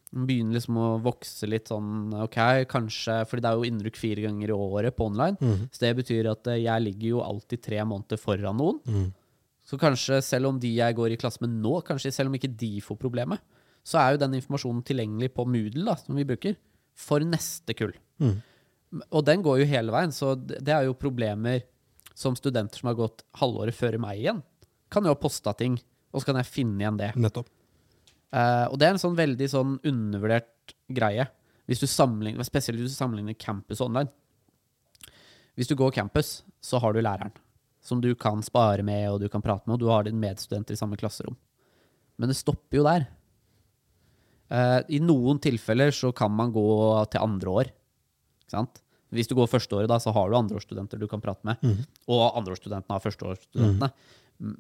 begynner 0.08 0.56
liksom 0.56 0.78
å 0.80 0.88
vokse 1.04 1.48
litt 1.48 1.68
sånn 1.68 2.14
ok, 2.24 2.38
kanskje, 2.70 3.20
fordi 3.28 3.44
det 3.44 3.50
er 3.50 3.60
jo 3.60 3.68
innrykk 3.68 4.00
fire 4.00 4.24
ganger 4.24 4.52
i 4.52 4.56
året 4.56 4.96
på 4.96 5.08
online. 5.10 5.36
Mm. 5.40 5.66
Så 5.72 5.84
det 5.84 5.94
betyr 6.00 6.30
at 6.32 6.48
eh, 6.52 6.62
jeg 6.64 6.84
ligger 6.84 7.08
jo 7.14 7.24
alltid 7.24 7.64
tre 7.64 7.80
måneder 7.84 8.20
foran 8.20 8.60
noen. 8.60 8.80
Mm. 8.88 9.08
Så 9.68 9.76
kanskje 9.80 10.22
selv 10.24 10.48
om 10.48 10.60
de 10.60 10.70
jeg 10.78 10.96
går 10.96 11.12
i 11.12 11.20
klasse 11.20 11.42
med 11.44 11.56
nå, 11.60 11.74
kanskje 11.84 12.12
selv 12.14 12.32
om 12.32 12.36
ikke 12.38 12.52
de 12.56 12.78
får 12.84 12.96
problemet, 13.00 13.40
så 13.88 14.00
er 14.02 14.14
jo 14.14 14.20
den 14.20 14.36
informasjonen 14.36 14.84
tilgjengelig 14.86 15.32
på 15.36 15.46
Moodle, 15.48 15.86
da, 15.88 15.96
som 15.96 16.18
vi 16.18 16.26
bruker, 16.28 16.58
for 16.98 17.24
neste 17.24 17.76
kull. 17.78 17.94
Mm. 18.20 18.36
Og 19.08 19.24
den 19.24 19.44
går 19.44 19.62
jo 19.62 19.68
hele 19.70 19.94
veien, 19.94 20.12
så 20.12 20.34
det 20.36 20.72
er 20.74 20.84
jo 20.88 20.96
problemer 20.98 21.62
som 22.18 22.36
studenter 22.36 22.80
som 22.80 22.90
har 22.90 22.98
gått 22.98 23.24
halvåret 23.38 23.76
før 23.76 23.96
meg 24.02 24.20
igjen, 24.20 24.42
kan 24.92 25.06
jo 25.06 25.14
ha 25.14 25.20
posta 25.20 25.54
ting, 25.56 25.78
og 26.12 26.20
så 26.20 26.30
kan 26.30 26.40
jeg 26.40 26.50
finne 26.50 26.82
igjen 26.82 27.00
det. 27.00 27.12
Nettopp. 27.20 27.50
Uh, 28.28 28.68
og 28.68 28.76
det 28.80 28.88
er 28.88 28.94
en 28.94 29.00
sånn 29.00 29.16
veldig 29.16 29.48
sånn 29.48 29.76
undervurdert 29.88 30.74
greie, 30.92 31.28
hvis 31.68 31.80
spesielt 31.84 32.80
hvis 32.80 32.92
du 32.92 32.96
sammenligner 32.96 33.36
campus 33.36 33.80
og 33.80 33.90
online. 33.90 34.12
Hvis 35.56 35.68
du 35.68 35.76
går 35.76 35.92
campus, 35.96 36.42
så 36.64 36.80
har 36.80 36.94
du 36.94 37.00
læreren, 37.02 37.32
som 37.84 38.00
du 38.04 38.12
kan 38.16 38.42
spare 38.44 38.84
med, 38.84 39.08
og 39.10 39.20
du 39.20 39.28
kan 39.32 39.44
prate 39.44 39.66
med, 39.66 39.76
og 39.76 39.82
du 39.82 39.88
har 39.92 40.06
dine 40.06 40.20
medstudenter 40.20 40.76
i 40.76 40.80
samme 40.80 40.96
klasserom. 41.00 41.36
Men 42.18 42.32
det 42.32 42.38
stopper 42.38 42.80
jo 42.80 42.86
der. 42.86 43.08
Eh, 44.48 44.80
I 44.96 45.00
noen 45.04 45.40
tilfeller 45.42 45.92
så 45.94 46.12
kan 46.16 46.32
man 46.34 46.52
gå 46.54 46.68
til 47.12 47.24
andre 47.24 47.56
år. 47.62 47.72
Ikke 48.44 48.56
sant? 48.56 48.82
Hvis 49.14 49.28
du 49.28 49.34
går 49.38 49.48
førsteåret, 49.48 49.88
da, 49.88 49.96
så 50.00 50.12
har 50.12 50.28
du 50.28 50.36
andreårsstudenter 50.36 51.00
du 51.00 51.08
kan 51.08 51.22
prate 51.24 51.46
med. 51.48 51.60
Mm. 51.64 51.84
Og 52.12 52.24
andreårsstudentene 52.40 52.96
har 52.96 53.04
førsteårsstudentene. 53.04 53.88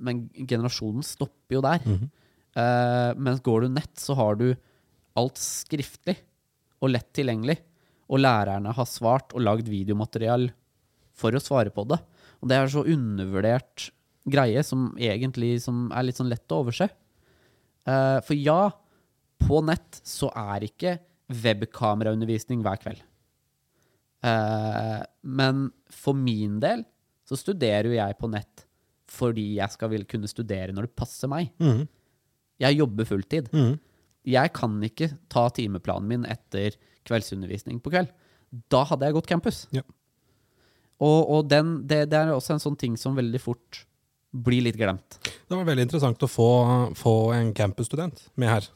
Men 0.00 0.24
generasjonen 0.38 1.04
stopper 1.06 1.58
jo 1.58 1.64
der. 1.64 1.84
Mm. 1.84 2.06
Uh, 2.56 3.10
mens 3.20 3.42
går 3.44 3.66
du 3.66 3.74
nett, 3.76 3.92
så 4.00 4.16
har 4.18 4.38
du 4.40 4.48
alt 5.18 5.40
skriftlig 5.40 6.16
og 6.80 6.94
lett 6.94 7.10
tilgjengelig. 7.16 7.58
Og 8.08 8.22
lærerne 8.24 8.72
har 8.72 8.88
svart 8.88 9.36
og 9.36 9.44
lagd 9.44 9.68
videomateriell 9.68 10.48
for 11.18 11.36
å 11.36 11.42
svare 11.42 11.72
på 11.74 11.84
det. 11.90 12.00
Og 12.40 12.48
det 12.48 12.56
er 12.56 12.72
så 12.72 12.86
undervurdert 12.88 13.90
greie 14.28 14.62
som 14.64 14.90
egentlig 14.96 15.58
som 15.64 15.88
er 15.92 16.08
litt 16.08 16.18
sånn 16.20 16.32
lett 16.32 16.54
å 16.54 16.62
overse. 16.64 16.88
Uh, 17.88 18.18
for 18.24 18.36
ja, 18.36 18.62
på 19.40 19.60
nett 19.64 20.00
så 20.06 20.30
er 20.34 20.66
ikke 20.68 20.96
webkameraundervisning 21.28 22.62
hver 22.64 22.80
kveld. 22.82 23.02
Eh, 24.24 25.02
men 25.22 25.68
for 25.94 26.16
min 26.18 26.58
del 26.62 26.82
så 27.28 27.38
studerer 27.38 27.90
jo 27.90 27.98
jeg 27.98 28.16
på 28.18 28.30
nett 28.32 28.64
fordi 29.08 29.54
jeg 29.56 29.72
skal 29.72 29.92
vil 29.92 30.04
kunne 30.08 30.28
studere 30.28 30.74
når 30.74 30.88
det 30.88 30.98
passer 30.98 31.30
meg. 31.32 31.52
Mm. 31.62 31.86
Jeg 32.60 32.76
jobber 32.76 33.08
fulltid. 33.08 33.48
Mm. 33.54 33.78
Jeg 34.28 34.52
kan 34.56 34.74
ikke 34.84 35.12
ta 35.32 35.46
timeplanen 35.54 36.10
min 36.10 36.26
etter 36.28 36.76
kveldsundervisning 37.08 37.78
på 37.80 37.92
kveld. 37.94 38.10
Da 38.68 38.82
hadde 38.90 39.08
jeg 39.08 39.16
gått 39.16 39.30
campus. 39.30 39.62
Ja. 39.72 39.84
Og, 40.98 41.20
og 41.30 41.48
den, 41.48 41.78
det, 41.88 42.08
det 42.12 42.18
er 42.18 42.34
også 42.34 42.56
en 42.56 42.62
sånn 42.62 42.76
ting 42.78 42.98
som 43.00 43.16
veldig 43.16 43.40
fort 43.40 43.84
blir 44.28 44.66
litt 44.66 44.76
glemt. 44.76 45.20
Det 45.24 45.54
var 45.56 45.64
veldig 45.64 45.86
interessant 45.86 46.24
å 46.24 46.28
få, 46.28 46.50
få 46.98 47.14
en 47.36 47.54
campusstudent 47.56 48.26
med 48.36 48.52
her. 48.52 48.68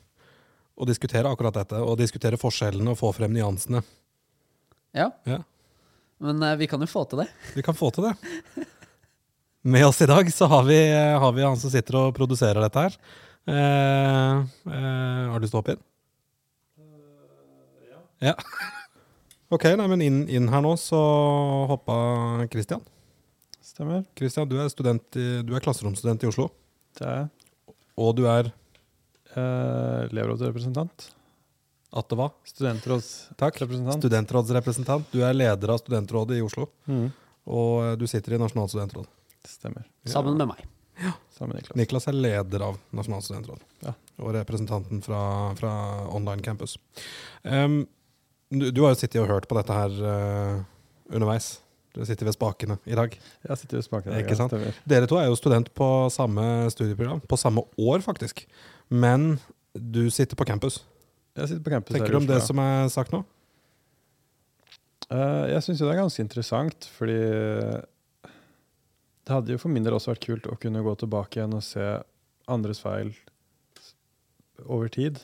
Og 0.83 0.89
diskutere 0.91 1.31
akkurat 1.31 1.55
dette, 1.55 1.79
og 1.79 1.95
diskutere 2.01 2.39
forskjellene 2.41 2.91
og 2.91 2.99
få 2.99 3.13
frem 3.15 3.31
nyansene. 3.35 3.85
Ja, 4.99 5.13
Ja, 5.25 5.39
men 6.23 6.43
eh, 6.43 6.57
vi 6.59 6.67
kan 6.71 6.83
jo 6.83 6.87
få 6.91 7.05
til 7.11 7.23
det. 7.23 7.29
Vi 7.57 7.63
kan 7.67 7.75
få 7.75 7.91
til 7.95 8.09
det. 8.09 8.67
Med 9.63 9.87
oss 9.87 10.01
i 10.03 10.09
dag 10.11 10.27
så 10.35 10.47
har 10.51 10.67
vi, 10.67 10.79
har 10.91 11.33
vi 11.35 11.43
han 11.47 11.59
som 11.59 11.71
sitter 11.71 11.99
og 11.99 12.15
produserer 12.15 12.63
dette 12.63 12.83
her. 12.83 12.99
Eh, 13.47 14.43
eh, 14.71 15.31
har 15.31 15.39
du 15.39 15.47
lyst 15.47 15.55
til 15.55 15.59
å 15.59 15.63
hoppe 15.63 15.77
inn? 15.79 15.83
Ja. 18.23 18.37
Ok, 19.53 19.67
nei, 19.77 19.85
men 19.85 20.01
inn, 20.01 20.21
inn 20.33 20.47
her 20.49 20.63
nå 20.65 20.71
så 20.81 20.97
hoppa 21.69 21.95
Christian. 22.49 22.81
Stemmer. 23.61 24.07
Christian, 24.17 24.47
du 24.49 24.55
er, 24.57 24.71
student 24.73 25.19
i, 25.21 25.27
du 25.45 25.53
er 25.53 25.61
klasseromsstudent 25.61 26.25
i 26.25 26.31
Oslo. 26.31 26.47
Det 26.97 27.05
er 27.05 27.19
jeg. 27.19 27.75
Og 28.01 28.15
du 28.17 28.23
er 28.33 28.49
Eh, 29.33 30.11
elevrådsrepresentant. 30.11 31.09
At 31.93 32.09
det 32.09 32.17
var 32.17 32.31
Studentrådsrepresentant. 32.49 34.01
Studentrådsrepresentant. 34.01 35.09
Du 35.13 35.23
er 35.25 35.37
leder 35.37 35.75
av 35.75 35.81
studentrådet 35.81 36.39
i 36.39 36.45
Oslo. 36.45 36.69
Mm. 36.89 37.11
Og 37.53 37.73
eh, 37.85 37.97
du 38.01 38.07
sitter 38.09 38.37
i 38.37 38.41
Nasjonalt 38.41 38.73
studentråd. 38.73 39.09
Stemmer. 39.49 39.89
Sammen 40.09 40.39
med 40.41 40.53
meg. 40.53 40.63
Ja. 41.03 41.15
Sammen 41.35 41.55
med 41.57 41.63
Niklas. 41.63 41.79
Niklas 41.81 42.09
er 42.09 42.17
leder 42.17 42.67
av 42.69 42.79
Nasjonalt 42.97 43.27
studentråd. 43.27 43.65
Ja. 43.85 43.97
Og 44.23 44.37
representanten 44.37 45.03
fra, 45.05 45.23
fra 45.59 45.73
Online 46.13 46.45
Campus. 46.45 46.77
Um, 47.43 47.83
du, 48.53 48.69
du 48.71 48.85
har 48.85 48.93
jo 48.93 49.01
sittet 49.01 49.21
og 49.25 49.31
hørt 49.33 49.49
på 49.51 49.57
dette 49.59 49.77
her 49.77 49.97
uh, 50.05 50.63
underveis. 51.13 51.55
Du 51.93 52.01
sitter 52.09 52.29
ved 52.29 52.37
spakene 52.37 52.79
i 52.89 52.97
dag. 52.97 53.13
Jeg 53.49 53.61
sitter 53.61 53.81
og 53.83 53.85
smaker. 53.85 54.15
Ikke 54.23 54.37
sant? 54.39 54.55
Dere 54.89 55.09
to 55.09 55.19
er 55.21 55.27
jo 55.29 55.37
student 55.37 55.69
på 55.77 55.89
samme 56.13 56.45
studieprogram. 56.73 57.21
På 57.29 57.37
samme 57.41 57.67
år, 57.77 58.01
faktisk. 58.05 58.47
Men 58.93 59.39
du 59.73 60.05
sitter 60.13 60.37
på 60.37 60.47
campus. 60.49 60.83
Jeg 61.39 61.49
sitter 61.49 61.65
på 61.65 61.73
campus 61.73 61.97
Tenker 61.97 62.13
du 62.13 62.21
om 62.21 62.29
det 62.29 62.43
som 62.45 62.61
er 62.61 62.91
sagt 62.93 63.15
nå? 63.15 63.23
Eh, 65.13 65.45
jeg 65.53 65.65
syns 65.65 65.81
jo 65.81 65.89
det 65.89 65.95
er 65.95 66.03
ganske 66.03 66.25
interessant, 66.25 66.89
fordi 66.93 67.19
det 69.23 69.33
hadde 69.33 69.55
jo 69.55 69.61
for 69.61 69.73
min 69.73 69.85
del 69.87 69.97
også 69.97 70.13
vært 70.13 70.27
kult 70.27 70.49
å 70.51 70.59
kunne 70.61 70.85
gå 70.85 70.95
tilbake 71.01 71.39
igjen 71.41 71.57
og 71.57 71.65
se 71.65 71.87
andres 72.53 72.83
feil 72.83 73.13
over 74.67 74.91
tid. 74.93 75.21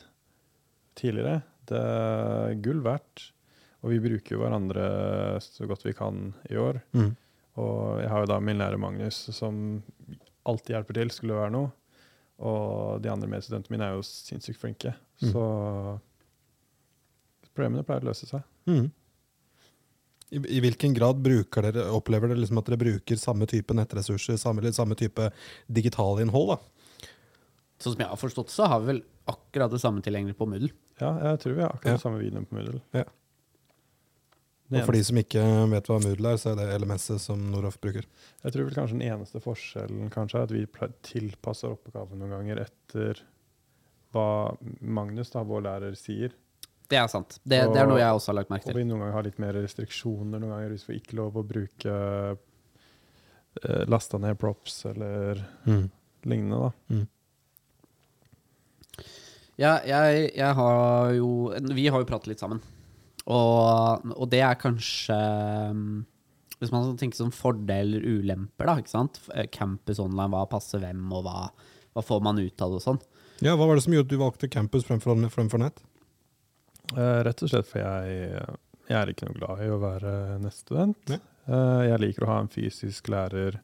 Tidligere. 0.99 1.41
Det 1.69 1.79
er 1.79 2.59
gull 2.63 2.81
verdt. 2.85 3.29
Og 3.83 3.93
vi 3.93 4.01
bruker 4.03 4.35
jo 4.35 4.41
hverandre 4.41 4.85
så 5.43 5.67
godt 5.69 5.85
vi 5.85 5.95
kan 5.95 6.31
i 6.49 6.57
år. 6.59 6.81
Mm. 6.97 7.11
Og 7.59 7.99
jeg 8.01 8.09
har 8.11 8.23
jo 8.23 8.31
da 8.31 8.39
min 8.43 8.59
lærer 8.59 8.79
Magnus, 8.81 9.21
som 9.35 9.79
alltid 10.47 10.75
hjelper 10.75 10.99
til, 10.99 11.13
skulle 11.13 11.35
det 11.35 11.43
være 11.43 11.55
noe. 11.55 11.71
Og 12.39 13.01
de 13.03 13.09
andre 13.11 13.27
medstudentene 13.27 13.75
mine 13.75 13.87
er 13.89 13.97
jo 13.97 14.05
sinnssykt 14.07 14.61
flinke. 14.61 14.93
Mm. 15.19 15.31
Så 15.33 15.43
problemene 17.55 17.83
pleier 17.87 18.05
å 18.05 18.09
løse 18.11 18.29
seg. 18.29 18.45
Mm. 18.69 18.87
I, 20.29 20.41
I 20.57 20.59
hvilken 20.63 20.93
grad 20.95 21.19
bruker 21.25 21.65
dere, 21.65 21.87
opplever 21.95 22.31
dere 22.31 22.39
liksom 22.43 22.61
at 22.61 22.69
dere 22.69 22.79
bruker 22.79 23.19
samme 23.19 23.47
type 23.49 23.75
nettressurser, 23.75 24.37
samme, 24.39 24.71
samme 24.75 24.95
type 24.99 25.31
digitalinnhold? 25.67 26.53
da? 26.53 27.07
Sånn 27.79 27.95
som 27.95 28.03
jeg 28.03 28.11
har 28.11 28.19
forstått, 28.19 28.51
så 28.53 28.67
har 28.69 28.83
vi 28.83 28.93
vel 28.93 29.01
akkurat 29.31 29.71
det 29.71 29.79
samme 29.81 30.03
tilgjengelig 30.05 30.37
på 30.39 30.47
Moodle. 30.49 30.71
Ja, 30.99 31.13
jeg 31.31 31.39
tror 31.43 31.55
vi 31.55 31.63
har 31.63 31.73
akkurat 31.75 31.95
Ja. 31.95 32.01
samme 32.01 32.19
videoen 32.21 32.45
på 32.47 32.57
Moodle. 32.59 32.81
Ja. 32.95 33.05
Og 34.69 34.83
for 34.85 34.93
de 34.93 35.01
som 35.01 35.17
ikke 35.17 35.43
vet 35.71 35.87
hva 35.89 35.97
Moodle 36.03 36.33
er, 36.35 36.37
så 36.37 36.51
er 36.51 36.59
det 36.59 36.77
LMS-et 36.77 37.23
som 37.23 37.41
Noraf 37.49 37.79
bruker. 37.81 38.05
Jeg 38.43 38.53
tror 38.53 38.67
vel 38.67 38.75
kanskje 38.75 38.99
den 38.99 39.07
eneste 39.07 39.41
forskjellen 39.41 40.11
kanskje 40.13 40.37
er 40.37 40.45
at 40.45 40.53
vi 40.53 40.61
tilpasser 41.07 41.73
oppgaven 41.73 42.21
noen 42.21 42.35
ganger 42.35 42.61
etter 42.67 43.23
hva 44.13 44.27
Magnus, 44.81 45.31
da, 45.33 45.41
vår 45.45 45.65
lærer, 45.65 45.97
sier. 45.97 46.35
Det 46.89 46.97
er 46.97 47.09
sant. 47.09 47.39
Det, 47.43 47.63
det 47.73 47.81
er 47.81 47.89
noe 47.89 47.99
jeg 48.01 48.17
også 48.17 48.31
har 48.31 48.39
lagt 48.39 48.53
merke 48.53 48.71
Og 48.71 48.77
vi 48.79 48.85
noen 48.85 49.03
ganger 49.03 49.17
har 49.17 49.25
litt 49.27 49.41
mer 49.41 49.57
restriksjoner 49.57 50.41
noen 50.41 50.55
ganger 50.55 50.73
hvis 50.73 50.87
vi 50.89 50.97
ikke 51.01 51.17
lov 51.19 51.37
å 51.37 51.45
bruke 51.45 51.97
eh, 52.33 53.83
lasta 53.89 54.21
ned 54.21 54.37
props 54.41 54.83
eller 54.89 55.43
lignende. 56.25 56.69
da. 56.69 57.03
Ja, 59.59 59.73
jeg, 59.83 60.29
jeg 60.39 60.55
har 60.55 61.13
jo 61.17 61.29
Vi 61.75 61.89
har 61.91 62.01
jo 62.01 62.07
pratet 62.09 62.31
litt 62.31 62.41
sammen. 62.41 62.61
Og, 63.29 64.13
og 64.15 64.29
det 64.31 64.41
er 64.41 64.57
kanskje 64.57 65.17
um, 65.69 65.83
Hvis 66.57 66.71
man 66.73 66.95
tenker 66.97 67.19
sånn 67.19 67.35
fordeler 67.35 68.01
og 68.01 68.23
ulemper, 68.23 68.65
da. 68.65 68.77
ikke 68.81 68.93
sant? 68.95 69.21
Eh, 69.35 69.45
Campus 69.53 70.01
online, 70.01 70.31
hva 70.33 70.47
passer 70.49 70.81
hvem, 70.83 71.03
og 71.13 71.27
hva, 71.27 71.43
hva 71.93 72.03
får 72.05 72.23
man 72.25 72.41
ut 72.41 72.65
av 72.65 72.73
det 72.73 72.81
og 72.81 72.85
sånn. 72.87 73.01
Ja, 73.45 73.53
Hva 73.55 73.69
var 73.69 73.77
det 73.77 73.85
som 73.85 73.93
gjorde 73.95 74.09
at 74.09 74.15
du 74.15 74.19
valgte 74.19 74.49
campus 74.51 74.83
fremfor, 74.83 75.15
fremfor 75.31 75.61
nett? 75.61 75.77
Uh, 76.91 77.21
rett 77.23 77.39
og 77.45 77.51
slett 77.51 77.69
for 77.69 77.79
jeg, 77.79 78.41
jeg 78.89 78.97
er 78.97 79.11
ikke 79.13 79.29
noe 79.29 79.37
glad 79.37 79.61
i 79.63 79.69
å 79.71 79.79
være 79.79 80.13
nettstudent. 80.43 81.13
Ja. 81.13 81.21
Uh, 81.49 81.81
jeg 81.87 82.01
liker 82.03 82.25
å 82.25 82.31
ha 82.33 82.39
en 82.43 82.51
fysisk 82.51 83.07
lærer 83.13 83.61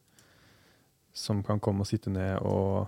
som 1.16 1.42
kan 1.44 1.60
komme 1.62 1.84
og 1.84 1.90
sitte 1.90 2.12
ned 2.12 2.40
og 2.44 2.86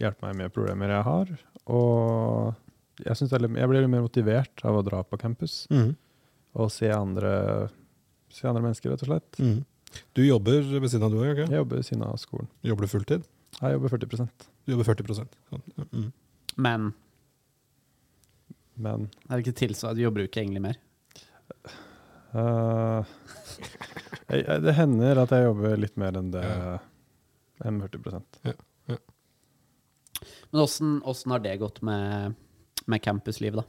hjelpe 0.00 0.28
meg 0.28 0.38
med 0.38 0.54
problemer 0.54 0.92
jeg 0.92 1.06
har. 1.08 1.32
Og 1.72 2.54
jeg, 3.00 3.16
synes 3.16 3.32
litt- 3.40 3.58
jeg 3.58 3.68
blir 3.70 3.80
litt 3.84 3.90
mer 3.92 4.04
motivert 4.04 4.64
av 4.68 4.78
å 4.78 4.84
dra 4.86 5.02
på 5.06 5.18
campus 5.20 5.66
mm. 5.72 5.92
og 6.60 6.72
se 6.74 6.90
andre, 6.92 7.68
se 8.32 8.48
andre 8.48 8.62
mennesker, 8.66 8.92
rett 8.92 9.04
og 9.06 9.12
slett. 9.12 9.38
Mm. 9.40 9.60
Du 10.16 10.22
jobber 10.24 10.60
ved 10.80 10.88
siden 10.90 11.06
av 11.08 11.12
du 11.12 11.20
òg, 11.20 11.30
ikke? 11.34 11.48
Jeg 11.50 11.60
jobber 11.62 11.80
ved 11.80 11.88
siden 11.88 12.04
av 12.08 12.16
skolen. 12.20 12.48
Jobber 12.64 12.86
du 12.88 12.92
fulltid? 12.92 13.24
Jeg 13.60 13.76
jobber 13.76 13.92
40 13.92 14.28
Du 14.64 14.72
jobber 14.72 14.88
40 14.88 15.14
sånn. 15.20 15.32
ja. 15.52 15.58
Mhm. 15.84 16.12
Men 16.56 16.92
men 18.82 19.08
det 19.12 19.28
er 19.28 19.36
det 19.38 19.44
ikke 19.44 19.58
tilsvarende, 19.60 20.00
du 20.00 20.04
jobber 20.06 20.22
jo 20.24 20.28
ikke 20.30 20.40
egentlig 20.42 20.62
mer. 20.64 20.78
Uh, 22.32 23.04
jeg, 24.32 24.40
jeg, 24.46 24.62
det 24.64 24.74
hender 24.78 25.20
at 25.20 25.34
jeg 25.34 25.44
jobber 25.44 25.76
litt 25.80 25.98
mer 26.00 26.16
enn 26.16 26.30
det 26.32 26.44
Ja. 26.46 26.78
enn 27.68 27.82
40% 27.84 28.40
Men 30.52 30.60
åssen 30.62 30.94
åssen 31.08 31.32
har 31.34 31.42
det 31.44 31.58
gått 31.60 31.82
med, 31.84 32.34
med 32.86 33.02
campuslivet, 33.04 33.62
da? 33.62 33.66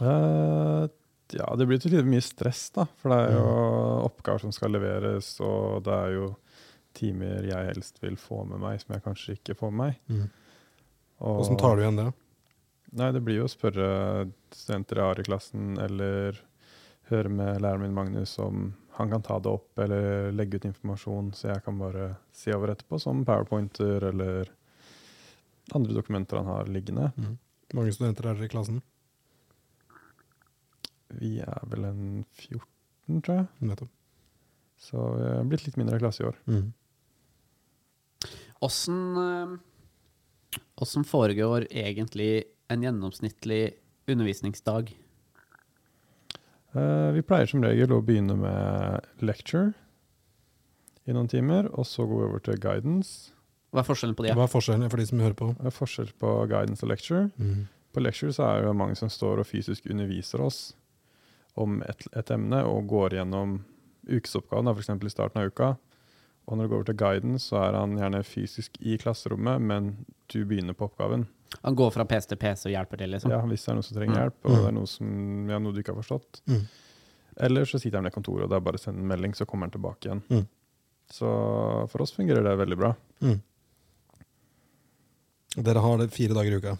Uh, 0.00 0.88
ja, 1.32 1.46
det 1.56 1.66
blir 1.66 1.80
til 1.82 1.94
litt 1.96 2.06
mye 2.08 2.22
stress, 2.24 2.68
da. 2.74 2.84
For 3.00 3.12
det 3.12 3.20
er 3.30 3.36
jo 3.38 3.46
oppgaver 4.06 4.44
som 4.44 4.52
skal 4.54 4.74
leveres, 4.76 5.30
og 5.44 5.82
det 5.86 5.94
er 5.96 6.12
jo 6.18 6.26
timer 6.96 7.44
jeg 7.48 7.70
helst 7.72 7.98
vil 8.04 8.16
få 8.20 8.42
med 8.48 8.60
meg, 8.62 8.80
som 8.82 8.94
jeg 8.94 9.04
kanskje 9.04 9.34
ikke 9.38 9.56
får 9.58 9.72
med 9.72 9.96
meg. 10.12 10.28
Og- 11.20 11.40
Åssen 11.42 11.58
tar 11.60 11.76
du 11.76 11.82
igjen 11.82 11.96
det? 11.96 12.10
Nei, 12.96 13.10
det 13.12 13.22
blir 13.24 13.40
jo 13.42 13.48
å 13.48 13.52
spørre 13.52 14.30
studenter 14.54 14.96
jeg 15.00 15.04
har 15.10 15.20
i 15.20 15.26
klassen, 15.26 15.78
eller 15.82 16.38
høre 17.10 17.28
med 17.28 17.60
læreren 17.60 17.80
min 17.82 17.94
Magnus 17.96 18.38
om 18.38 18.74
han 18.96 19.10
kan 19.10 19.22
ta 19.22 19.38
det 19.38 19.50
opp, 19.50 19.78
eller 19.78 20.30
legge 20.32 20.56
ut 20.56 20.64
informasjon, 20.64 21.32
så 21.36 21.50
jeg 21.52 21.64
kan 21.64 21.76
bare 21.78 22.16
se 22.32 22.54
over 22.54 22.68
etterpå, 22.72 22.98
som 23.00 23.24
powerpointer 23.28 24.02
eller 24.08 24.48
andre 25.74 25.92
dokumenter 25.92 26.36
han 26.40 26.46
har 26.46 26.64
liggende. 26.70 27.12
Mhm. 27.16 27.38
Mange 27.74 27.92
studenter 27.94 28.28
er 28.28 28.38
dere 28.38 28.46
i 28.46 28.52
klassen? 28.52 28.82
Vi 31.16 31.38
er 31.42 31.70
vel 31.70 31.86
en 31.88 32.02
14, 32.36 33.22
tror 33.24 33.40
jeg. 33.40 33.46
Nettopp. 33.66 33.92
Så 34.76 35.00
vi 35.16 35.30
har 35.30 35.48
blitt 35.48 35.64
litt 35.66 35.78
mindre 35.80 35.98
klasse 36.02 36.22
i 36.22 36.28
år. 36.28 36.36
Mhm. 36.50 36.74
Åssen 38.64 39.00
mm. 39.14 39.56
åssen 40.80 41.04
foregår 41.04 41.66
egentlig 41.70 42.46
en 42.72 42.82
gjennomsnittlig 42.82 43.76
undervisningsdag? 44.08 44.94
Eh, 46.72 47.10
vi 47.12 47.22
pleier 47.22 47.50
som 47.50 47.64
regel 47.64 47.92
å 47.92 48.02
begynne 48.04 48.36
med 48.40 49.06
lecture 49.24 49.74
i 51.06 51.14
noen 51.14 51.28
timer, 51.30 51.68
og 51.76 51.86
så 51.86 52.06
gå 52.08 52.22
over 52.26 52.42
til 52.42 52.58
guidance. 52.60 53.35
Hva 53.72 53.82
er 53.82 53.88
forskjellen 53.88 54.16
på 54.16 54.24
de? 54.26 54.32
Hva 54.36 54.44
er 54.46 54.52
forskjellen 54.52 54.90
for 54.90 54.96
de 55.02 55.06
som 55.06 55.18
hører 55.20 55.34
på? 55.36 55.48
Det 55.58 55.66
er 55.66 55.74
forskjell 55.74 56.12
på 56.18 56.34
guidance 56.48 56.82
og 56.86 56.88
lecture. 56.92 57.30
Mm. 57.38 57.66
På 57.92 58.00
lecture 58.04 58.32
så 58.32 58.44
er 58.56 58.62
det 58.66 58.76
mange 58.76 58.96
som 58.96 59.08
står 59.08 59.40
og 59.42 59.46
fysisk 59.46 59.86
underviser 59.90 60.40
oss 60.44 60.74
om 61.56 61.82
et, 61.82 62.06
et 62.16 62.30
emne 62.30 62.62
og 62.68 62.86
går 62.88 63.16
gjennom 63.18 63.64
ukesoppgaven, 64.08 64.68
f.eks. 64.76 64.90
i 64.90 65.10
starten 65.10 65.40
av 65.42 65.48
uka. 65.50 65.70
Og 66.46 66.56
når 66.56 66.62
du 66.62 66.68
går 66.70 66.76
over 66.76 66.84
til 66.92 66.98
guidance, 67.00 67.48
så 67.50 67.56
er 67.64 67.74
han 67.74 67.96
gjerne 67.98 68.20
fysisk 68.22 68.76
i 68.86 68.96
klasserommet, 69.02 69.60
men 69.60 69.88
du 70.30 70.44
begynner 70.46 70.76
på 70.78 70.86
oppgaven. 70.86 71.24
Han 71.64 71.74
går 71.78 71.90
fra 71.94 72.04
PC 72.06 72.28
til 72.30 72.38
PC 72.38 72.68
og 72.68 72.74
hjelper 72.76 73.00
til, 73.00 73.10
liksom? 73.10 73.32
Ja, 73.34 73.40
Hvis 73.48 73.64
det 73.64 73.72
er 73.72 73.74
noen 73.80 73.82
som 73.88 73.96
trenger 73.96 74.14
Mm. 74.14 74.20
hjelp, 74.22 74.36
og 74.44 74.50
Mm. 74.50 74.56
det 74.60 74.66
er 74.68 74.72
noe, 74.76 74.86
som, 74.86 75.48
ja, 75.50 75.58
noe 75.58 75.72
du 75.72 75.80
ikke 75.82 75.94
har 75.94 76.02
forstått. 76.02 76.40
Mm. 76.46 76.62
Eller 77.38 77.64
så 77.64 77.80
sitter 77.80 77.98
han 77.98 78.06
i 78.06 78.10
kontoret, 78.10 78.44
og 78.44 78.50
det 78.50 78.56
er 78.56 78.60
bare 78.60 78.78
å 78.78 78.80
sende 78.80 79.00
en 79.00 79.08
melding, 79.08 79.32
så 79.34 79.44
kommer 79.46 79.66
han 79.66 79.70
tilbake 79.72 80.06
igjen. 80.06 80.22
Mm. 80.30 80.46
Så 81.10 81.88
for 81.90 82.02
oss 82.02 82.12
fungerer 82.12 82.42
det 82.44 82.58
veldig 82.58 82.76
bra. 82.78 82.94
Mhm. 83.22 83.40
Dere 85.56 85.80
har 85.80 85.98
det 85.98 86.10
fire 86.12 86.34
dager 86.36 86.52
i 86.52 86.58
uka? 86.60 86.74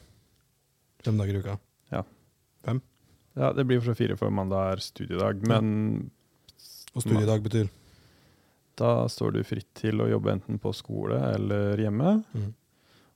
Fem 1.05 1.17
dager 1.19 1.35
i 1.35 1.41
uka? 1.41 1.59
Ja, 1.95 2.03
Fem? 2.65 2.81
Ja, 3.37 3.53
Det 3.53 3.65
blir 3.69 3.81
for 3.81 3.93
så 3.93 3.97
fire 3.97 4.17
for 4.17 4.31
mandag 4.31 4.73
er 4.75 4.83
studiedag, 4.85 5.43
men 5.47 6.11
Og 6.95 7.03
studiedag 7.03 7.43
betyr? 7.45 7.69
da 8.77 9.07
står 9.09 9.33
du 9.33 9.43
fritt 9.45 9.69
til 9.75 10.01
å 10.01 10.09
jobbe 10.11 10.33
enten 10.35 10.59
på 10.61 10.73
skole 10.75 11.17
eller 11.35 11.77
hjemme. 11.81 12.25
Mm. 12.35 12.51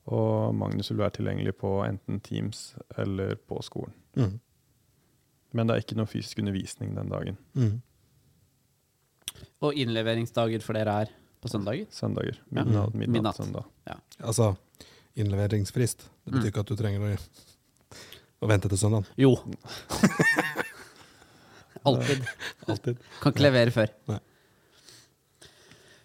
Og 0.08 0.54
Magnus 0.56 0.88
vil 0.90 0.96
være 1.02 1.18
tilgjengelig 1.18 1.52
på 1.60 1.72
enten 1.84 2.20
Teams 2.24 2.74
eller 2.96 3.34
på 3.36 3.60
skolen. 3.62 3.92
Mm. 4.16 4.40
Men 5.52 5.66
det 5.66 5.74
er 5.76 5.82
ikke 5.84 5.96
noe 5.98 6.06
fysisk 6.08 6.38
undervisning 6.40 6.94
den 6.96 7.08
dagen. 7.12 7.36
Mm. 7.54 7.82
Og 9.60 9.74
innleveringsdager 9.76 10.62
for 10.64 10.72
dere 10.78 10.94
er 11.04 11.12
på 11.40 11.48
søndager? 11.52 11.86
Søndager. 11.92 12.38
Midnatt, 12.50 12.94
midnatt, 12.94 13.12
Midnatt. 13.12 13.36
søndag. 13.36 13.64
Altså, 14.22 14.56
innleveringsfrist. 15.22 16.06
Det 16.24 16.32
betyr 16.32 16.46
Mm. 16.46 16.50
ikke 16.52 16.62
at 16.64 16.70
du 16.72 16.76
trenger 16.78 17.06
å, 17.06 17.08
å 18.40 18.48
vente 18.50 18.70
til 18.72 18.80
søndag. 18.80 19.08
Jo. 19.20 19.34
Alltid. 21.88 22.24
Alltid. 22.68 22.98
Kan 23.22 23.32
ikke 23.32 23.44
levere 23.46 23.72
før. 23.74 23.92
Nei. 24.10 24.18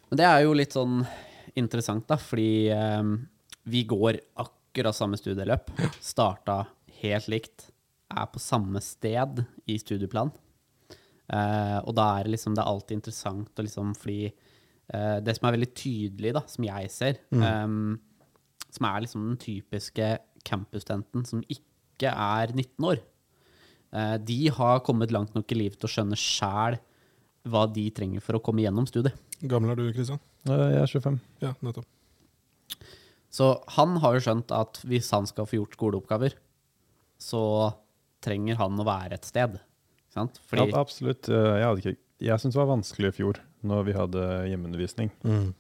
Men 0.09 0.19
det 0.21 0.27
er 0.29 0.43
jo 0.45 0.53
litt 0.55 0.75
sånn 0.75 1.01
interessant, 1.59 2.05
da, 2.07 2.15
fordi 2.19 2.69
um, 2.71 3.15
vi 3.67 3.81
går 3.89 4.19
akkurat 4.43 4.95
samme 4.95 5.19
studieløp. 5.19 5.71
Starta 6.03 6.61
helt 7.01 7.27
likt. 7.31 7.67
Er 8.15 8.29
på 8.31 8.39
samme 8.39 8.79
sted 8.85 9.41
i 9.67 9.75
studieplan. 9.81 10.31
Uh, 11.25 11.79
og 11.81 11.95
da 11.97 12.03
er 12.19 12.27
det 12.27 12.35
liksom 12.35 12.53
Det 12.53 12.61
er 12.61 12.67
alltid 12.69 12.99
interessant 12.99 13.57
å 13.57 13.63
liksom 13.65 13.95
Fordi 13.97 14.27
uh, 14.29 15.17
det 15.25 15.33
som 15.33 15.47
er 15.49 15.55
veldig 15.55 15.69
tydelig, 15.73 16.35
da, 16.37 16.43
som 16.45 16.67
jeg 16.67 16.91
ser, 16.93 17.17
eh, 17.33 17.63
som 18.75 18.87
er 18.89 19.01
liksom 19.05 19.25
den 19.29 19.37
typiske 19.41 20.09
campusstudenten 20.45 21.25
som 21.27 21.41
ikke 21.49 22.11
er 22.11 22.51
19 22.53 22.85
år, 22.91 22.99
eh, 23.95 24.17
de 24.17 24.39
har 24.53 24.81
kommet 24.85 25.11
langt 25.15 25.33
nok 25.37 25.51
i 25.51 25.55
livet 25.63 25.79
til 25.79 25.87
å 25.89 25.93
skjønne 25.95 26.19
sjæl 26.19 26.77
hva 27.45 27.65
de 27.71 27.87
trenger 27.93 28.21
for 28.25 28.37
å 28.37 28.43
komme 28.43 28.63
gjennom 28.65 28.87
studiet. 28.89 29.13
Gammel 29.45 29.71
er 29.73 29.79
du, 29.81 29.87
Kristian? 29.93 30.19
Eh, 30.47 30.71
Jeg 30.75 30.81
er 30.83 30.87
25. 30.99 31.19
Ja, 31.41 31.53
nettopp. 31.61 31.85
Så 33.35 33.49
han 33.75 33.97
har 33.99 34.15
jo 34.15 34.23
skjønt 34.23 34.51
at 34.55 34.79
hvis 34.87 35.09
han 35.11 35.27
skal 35.27 35.47
få 35.49 35.57
gjort 35.59 35.75
skoleoppgaver, 35.75 36.35
så 37.19 37.41
trenger 38.23 38.57
han 38.61 38.79
å 38.79 38.85
være 38.87 39.17
et 39.19 39.27
sted. 39.27 39.57
Sant? 40.13 40.39
Fordi, 40.47 40.69
Ja, 40.71 40.79
absolutt. 40.79 41.27
Eh, 41.29 41.59
Jeg, 41.59 41.65
hadde 41.65 41.81
ikke- 41.83 41.97
jeg 42.19 42.39
syns 42.39 42.53
det 42.53 42.61
var 42.63 42.71
vanskelig 42.77 43.07
i 43.11 43.17
fjor, 43.21 43.39
når 43.63 43.85
vi 43.85 43.93
hadde 43.93 44.23
hjemmeundervisning. 44.49 45.11
Mhm. 45.23 45.53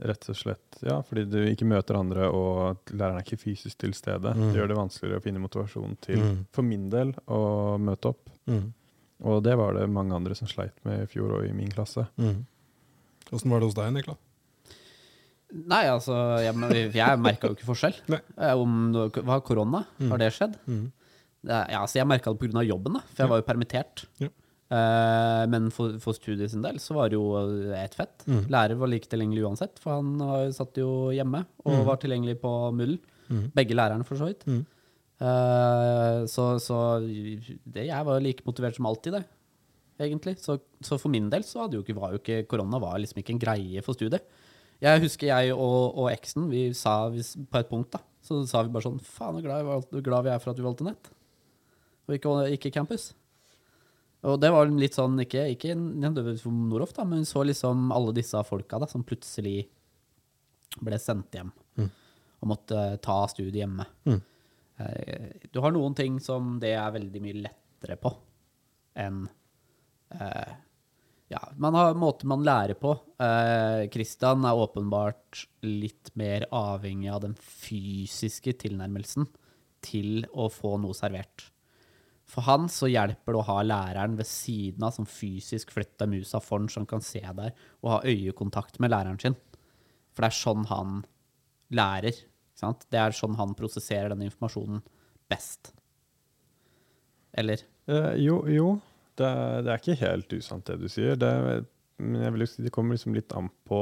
Rett 0.00 0.28
og 0.28 0.34
slett. 0.36 0.78
Ja, 0.82 1.00
fordi 1.02 1.26
du 1.30 1.36
ikke 1.46 1.66
møter 1.68 1.94
andre, 1.98 2.26
og 2.32 2.78
læreren 2.90 3.18
er 3.20 3.22
ikke 3.26 3.38
fysisk 3.38 3.78
til 3.78 3.92
stede. 3.94 4.32
Mm. 4.34 4.48
Det 4.52 4.58
gjør 4.58 4.68
det 4.72 4.76
vanskeligere 4.78 5.20
å 5.20 5.22
finne 5.22 5.38
motivasjon 5.44 5.96
til, 6.00 6.18
Mm. 6.18 6.46
for 6.50 6.62
min 6.62 6.88
del, 6.90 7.12
å 7.28 7.78
møte 7.78 8.08
opp. 8.08 8.30
Mm. 8.48 8.72
Og 9.22 9.42
det 9.44 9.56
var 9.56 9.74
det 9.74 9.88
mange 9.90 10.14
andre 10.14 10.34
som 10.34 10.48
sleit 10.48 10.72
med 10.84 11.02
i 11.02 11.06
fjor 11.06 11.36
og 11.38 11.46
i 11.46 11.52
min 11.52 11.70
klasse. 11.70 12.06
Åssen 13.32 13.50
var 13.50 13.60
det 13.60 13.66
hos 13.68 13.74
deg, 13.74 13.92
Niklas? 13.94 14.18
Nei, 15.52 15.84
altså, 15.86 16.16
jeg, 16.40 16.92
jeg 16.96 17.18
merka 17.20 17.48
jo 17.50 17.54
ikke 17.54 17.68
forskjell. 17.68 17.94
Eh, 18.40 18.54
Om 18.56 18.92
det 18.92 19.22
var 19.28 19.40
korona, 19.44 19.84
Mm. 20.00 20.08
har 20.10 20.18
det 20.18 20.32
skjedd? 20.32 20.56
Det, 20.66 21.50
er- 21.52 21.70
ja, 21.70 21.80
altså, 21.82 21.98
jeg 22.00 22.06
merka 22.08 22.32
det 22.32 22.40
pga. 22.50 22.64
jobben, 22.66 22.94
da, 22.94 23.00
for 23.12 23.22
jeg 23.22 23.28
var 23.30 23.38
jo 23.42 23.46
permittert. 23.46 24.04
Ja. 24.18 24.28
Eh, 24.72 25.42
men 25.52 25.68
for, 25.74 25.98
for 26.00 26.16
studiet 26.16 26.52
sin 26.52 26.62
del 26.64 26.78
så 26.80 26.96
var 26.96 27.10
det 27.12 27.18
jo 27.18 27.26
ett 27.76 27.96
fett. 27.98 28.24
Mm. 28.24 28.44
Lærer 28.52 28.78
var 28.80 28.88
like 28.88 29.10
tilgjengelig 29.10 29.44
uansett, 29.44 29.80
for 29.82 29.98
han 29.98 30.14
var- 30.20 30.52
satt 30.56 30.78
jo 30.80 31.10
hjemme 31.12 31.44
og 31.66 31.74
mm. 31.74 31.84
var 31.88 32.00
tilgjengelig 32.00 32.38
på 32.40 32.52
Mull. 32.78 32.96
Mm. 33.28 33.50
Begge 33.56 33.76
lærerne, 33.76 34.06
for 34.08 34.20
så 34.20 34.30
vidt. 34.30 34.46
Eh, 34.48 36.24
så 36.26 36.46
så 36.60 36.78
det, 37.04 37.86
jeg 37.90 38.08
var 38.08 38.20
like 38.24 38.46
motivert 38.48 38.76
som 38.78 38.88
alltid, 38.88 39.20
det. 39.20 39.24
Egentlig. 40.02 40.38
Så, 40.40 40.58
så 40.80 40.98
for 40.98 41.12
min 41.12 41.28
del 41.30 41.44
så 41.46 41.68
jo 41.70 41.82
ikke, 41.84 41.94
var 41.94 42.14
jo 42.14 42.22
ikke 42.22 42.46
korona 42.48 42.80
var 42.82 42.98
liksom 42.98 43.20
ikke 43.20 43.36
en 43.36 43.42
greie 43.44 43.84
for 43.84 43.94
studiet. 43.94 44.24
Jeg 44.82 44.98
husker 45.04 45.28
jeg 45.28 45.52
og, 45.54 45.94
og 45.94 46.08
eksen, 46.10 46.48
vi 46.50 46.72
sa 46.74 47.06
vi, 47.12 47.22
på 47.22 47.60
et 47.60 47.68
punkt, 47.68 47.92
da, 47.92 48.00
så 48.24 48.40
sa 48.50 48.64
vi 48.64 48.72
bare 48.74 48.88
sånn 48.88 48.98
Faen, 48.98 49.36
så 49.38 49.44
glad, 49.44 49.92
glad 50.02 50.24
vi 50.26 50.32
er 50.32 50.40
for 50.42 50.50
at 50.50 50.58
vi 50.58 50.64
valgte 50.66 50.88
nett, 50.88 51.10
og 52.08 52.16
ikke, 52.16 52.32
ikke 52.56 52.72
campus. 52.74 53.12
Og 54.22 54.38
det 54.40 54.52
var 54.54 54.68
litt 54.70 54.94
sånn, 54.94 55.16
ikke, 55.24 55.48
ikke 55.56 55.74
nødvendigvis 55.74 56.44
for 56.44 56.54
Noroff, 56.54 56.92
da, 56.94 57.04
men 57.08 57.24
vi 57.24 57.26
så 57.26 57.42
liksom 57.46 57.88
alle 57.94 58.12
disse 58.14 58.38
folka 58.46 58.78
da, 58.78 58.86
som 58.86 59.02
plutselig 59.06 59.64
ble 60.82 60.98
sendt 61.02 61.34
hjem 61.38 61.50
Mm. 61.78 61.88
og 62.42 62.48
måtte 62.50 63.00
ta 63.02 63.26
studiet 63.28 63.62
hjemme. 63.62 63.86
Mm. 64.06 64.20
Eh, 64.78 65.28
Du 65.52 65.60
har 65.60 65.72
noen 65.72 65.94
ting 65.96 66.18
som 66.20 66.58
det 66.60 66.74
er 66.76 66.92
veldig 66.92 67.22
mye 67.22 67.42
lettere 67.48 67.96
på. 67.96 68.12
enn 68.94 69.28
eh, 70.12 70.52
Ja, 71.30 71.40
man 71.56 71.74
har 71.74 71.94
måter 71.94 72.26
man 72.26 72.44
lærer 72.44 72.74
på. 72.74 72.92
Eh, 73.18 73.88
er 73.88 74.54
åpenbart 74.54 75.46
litt 75.62 76.10
mer 76.14 76.44
avhengig 76.52 77.10
av 77.10 77.22
den 77.22 77.34
fysiske 77.34 78.52
tilnærmelsen 78.52 79.26
til 79.80 80.26
å 80.34 80.50
få 80.52 80.78
noe 80.78 80.92
servert. 80.92 81.50
For 82.28 82.46
han 82.46 82.68
så 82.72 82.88
hjelper 82.88 83.34
det 83.34 83.40
å 83.40 83.48
ha 83.48 83.58
læreren 83.66 84.14
ved 84.18 84.28
siden 84.28 84.84
av 84.86 84.94
som 84.96 85.08
fysisk 85.08 85.72
flytter 85.74 86.08
musa 86.10 86.40
foran, 86.40 86.68
så 86.70 86.80
han 86.80 86.88
kan 86.90 87.04
se 87.04 87.20
der 87.22 87.52
og 87.82 87.90
ha 87.90 87.98
øyekontakt 88.08 88.78
med 88.80 88.92
læreren 88.94 89.20
sin. 89.20 89.36
For 90.12 90.24
det 90.24 90.30
er 90.30 90.38
sånn 90.38 90.68
han 90.70 91.02
lærer. 91.74 92.16
Ikke 92.16 92.62
sant? 92.62 92.86
Det 92.92 93.00
er 93.00 93.16
sånn 93.16 93.36
han 93.40 93.56
prosesserer 93.58 94.12
den 94.12 94.24
informasjonen 94.28 94.82
best. 95.32 95.72
Eller? 97.32 97.64
Eh, 97.88 98.14
jo, 98.22 98.42
jo. 98.52 98.72
Det, 99.16 99.28
det 99.64 99.72
er 99.72 99.80
ikke 99.80 100.00
helt 100.00 100.32
usant, 100.36 100.64
det 100.68 100.78
du 100.80 100.88
sier. 100.92 101.16
Det, 101.20 101.32
men 102.02 102.24
jeg 102.24 102.34
vil 102.34 102.44
jo 102.44 102.48
si 102.50 102.64
det 102.64 102.72
kommer 102.74 102.96
liksom 102.96 103.14
litt 103.16 103.32
an 103.38 103.48
på 103.68 103.78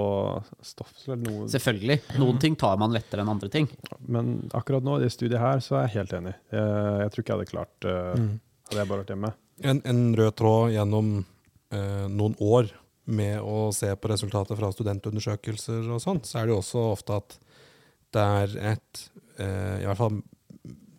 stoff. 0.65 0.93
Noe, 1.09 1.49
Selvfølgelig. 1.51 1.99
Noen 2.21 2.41
ting 2.43 2.59
tar 2.61 2.79
man 2.81 2.95
lettere 2.95 3.25
enn 3.25 3.33
andre 3.33 3.51
ting. 3.53 3.69
men 4.07 4.51
akkurat 4.57 4.85
nå, 4.87 4.99
i 4.99 5.07
det 5.07 5.13
studiet 5.15 5.41
her, 5.43 5.63
så 5.65 5.79
er 5.81 5.89
jeg 5.89 5.97
helt 5.99 6.17
enig. 6.21 6.35
Jeg, 6.53 6.79
jeg 7.05 7.13
tror 7.13 7.25
ikke 7.25 7.33
jeg 7.33 7.41
hadde 7.41 7.53
klart 7.55 7.89
uh, 7.89 7.99
Mm. 8.21 8.39
Hadde 8.71 8.83
jeg 8.85 8.91
bare 8.91 9.03
vært 9.03 9.13
hjemme. 9.15 9.31
En, 9.67 9.81
en 9.91 10.03
rød 10.19 10.35
tråd 10.39 10.73
gjennom 10.75 11.09
uh, 11.21 12.07
noen 12.11 12.37
år 12.39 12.69
med 13.11 13.41
å 13.43 13.71
se 13.75 13.91
på 13.99 14.11
resultater 14.13 14.59
fra 14.59 14.71
studentundersøkelser 14.71 15.89
og 15.91 16.03
sånt, 16.03 16.29
så 16.29 16.39
er 16.39 16.47
det 16.47 16.55
jo 16.55 16.61
også 16.61 16.85
ofte 16.93 17.17
at 17.19 17.39
det 18.15 18.27
er 18.43 18.55
et 18.75 19.03
uh, 19.41 19.77
i 19.81 19.89
hvert 19.89 19.99
fall 19.99 20.21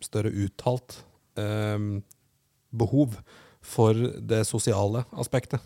større 0.02 0.32
uttalt 0.34 0.96
eh, 1.38 1.78
behov 2.74 3.14
for 3.62 3.94
det 4.18 4.42
sosiale 4.48 5.04
aspektet 5.14 5.62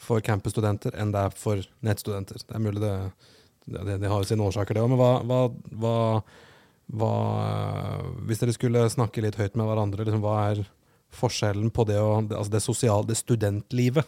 for 0.00 0.22
campusstudenter 0.24 0.94
enn 0.96 1.12
det 1.14 1.20
er 1.28 1.34
for 1.36 1.60
nettstudenter. 1.84 2.40
Det 2.40 2.56
er 2.56 2.62
mulig 2.64 2.80
det, 2.82 2.94
det, 3.68 3.98
det, 4.00 4.08
har 4.10 4.24
sine 4.28 4.46
årsaker, 4.46 4.74
det 4.78 4.82
òg, 4.84 4.92
men 4.94 5.00
hva, 5.00 5.10
hva, 5.28 5.40
hva, 5.82 5.94
hva 7.00 7.10
Hvis 8.26 8.40
dere 8.42 8.54
skulle 8.56 8.86
snakke 8.90 9.22
litt 9.24 9.38
høyt 9.38 9.58
med 9.60 9.68
hverandre, 9.68 10.06
liksom, 10.08 10.22
hva 10.24 10.36
er 10.50 10.62
forskjellen 11.20 11.72
på 11.74 11.84
det, 11.90 11.98
å, 11.98 12.20
det- 12.22 12.38
altså 12.38 12.52
det 12.54 12.62
sosiale, 12.62 13.06
det 13.08 13.18
studentlivet, 13.18 14.06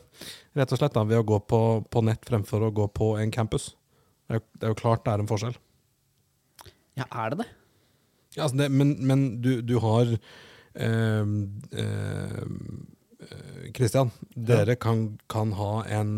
rett 0.55 0.73
og 0.73 0.79
slett, 0.81 0.95
da, 0.95 1.03
ved 1.05 1.19
å 1.21 1.27
gå 1.33 1.41
på, 1.51 1.61
på 1.91 2.03
nett 2.07 2.25
fremfor 2.29 2.69
å 2.69 2.73
gå 2.75 2.87
på 2.95 3.13
en 3.21 3.33
campus? 3.35 3.73
Det 4.27 4.37
er, 4.37 4.41
jo, 4.41 4.47
det 4.61 4.69
er 4.69 4.73
jo 4.73 4.79
klart 4.79 5.05
det 5.05 5.13
er 5.13 5.25
en 5.25 5.29
forskjell. 5.31 5.57
Ja, 7.01 7.07
er 7.11 7.33
det 7.35 7.41
det? 7.43 7.49
Ja, 8.37 8.47
altså 8.47 8.63
det, 8.63 8.71
men, 8.73 8.95
men 9.05 9.25
du, 9.45 9.51
du 9.67 9.75
har 9.83 10.09
øh, 10.15 11.33
ehm, 11.83 12.87
eh, 13.31 13.71
Christian, 13.77 14.11
dere 14.35 14.77
kan, 14.77 15.19
kan 15.29 15.53
ha 15.59 15.85
en 15.85 16.13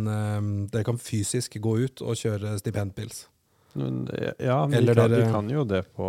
Dere 0.73 0.85
kan 0.85 0.99
fysisk 0.99 1.59
gå 1.61 1.77
ut 1.85 2.03
og 2.03 2.17
kjøre 2.17 2.57
stipendpils. 2.61 3.27
Ja, 3.75 4.61
men 4.67 4.75
Eller 4.79 4.95
vi, 4.95 5.01
kan, 5.01 5.11
dere- 5.11 5.31
kan 5.33 5.49
jo 5.51 5.65
det 5.67 5.81
på 5.97 6.09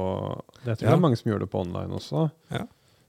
Jeg 0.66 0.78
tror 0.78 0.86
Ja. 0.86 0.90
det 0.92 0.98
er 0.98 1.02
mange 1.02 1.18
som 1.18 1.32
gjør 1.32 1.40
det 1.46 1.50
på 1.50 1.62
online 1.66 1.94
også. 1.98 2.30
Ja. 2.52 2.66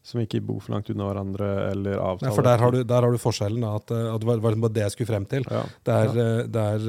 Som 0.07 0.21
ikke 0.23 0.39
bor 0.41 0.61
for 0.63 0.73
langt 0.73 0.89
unna 0.89 1.09
hverandre, 1.11 1.47
eller 1.73 1.97
avtaler. 1.99 2.31
avtaler. 2.31 2.35
for 2.37 2.43
der 2.47 2.59
har, 2.63 2.71
du, 2.71 2.85
der 2.85 3.03
har 3.03 3.11
du 3.11 3.19
forskjellen. 3.19 3.65
At, 3.67 3.91
eh, 3.91 4.15
at 4.15 4.21
det 4.23 4.27
var, 4.29 4.37
liksom 4.39 4.73
det 4.73 4.83
jeg 4.85 4.91
skulle 4.95 5.09
frem 5.11 5.25
til. 5.27 5.45
Ja. 5.51 5.63
Der, 5.85 6.05
eh, 6.25 6.47
der 6.47 6.87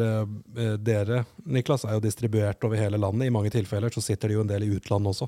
eh, 0.61 0.77
dere, 0.77 1.25
Niklas, 1.45 1.83
er 1.83 1.93
jo 1.97 1.99
distribuert 1.99 2.63
over 2.63 2.77
hele 2.77 2.97
landet. 3.01 3.25
I 3.27 3.33
mange 3.33 3.49
tilfeller 3.49 3.89
så 3.89 4.01
sitter 4.05 4.27
de 4.29 4.35
jo 4.37 4.41
en 4.45 4.47
del 4.47 4.63
i 4.63 4.69
utlandet 4.77 5.15
også. 5.15 5.27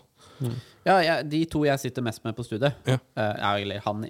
Ja, 0.85 0.95
jeg, 1.03 1.29
de 1.29 1.39
to 1.51 1.63
jeg 1.67 1.79
sitter 1.81 2.01
mest 2.05 2.23
med 2.25 2.35
på 2.37 2.43
studiet, 2.47 2.73
Ja. 2.87 2.97
uh, 3.17 3.55
eller 3.59 3.79
han, 3.85 4.05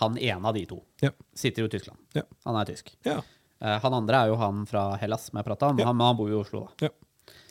han 0.00 0.16
ene 0.18 0.48
av 0.48 0.54
de 0.56 0.64
to, 0.66 0.80
Ja. 1.04 1.10
sitter 1.34 1.62
jo 1.62 1.68
i 1.68 1.74
Tyskland. 1.76 1.98
Ja. 2.16 2.22
Han 2.46 2.56
er 2.60 2.64
tysk. 2.72 2.94
Ja. 3.04 3.18
Eh, 3.64 3.78
han 3.80 3.94
andre 3.96 4.24
er 4.24 4.28
jo 4.32 4.36
han 4.36 4.64
fra 4.66 4.96
Hellas, 5.00 5.28
som 5.30 5.38
jeg 5.38 5.46
prata 5.46 5.68
om. 5.70 5.78
Han, 5.78 5.96
men 5.96 6.06
han 6.06 6.16
bor 6.18 6.28
jo 6.28 6.40
i 6.40 6.42
Oslo, 6.42 6.66
da. 6.80 6.88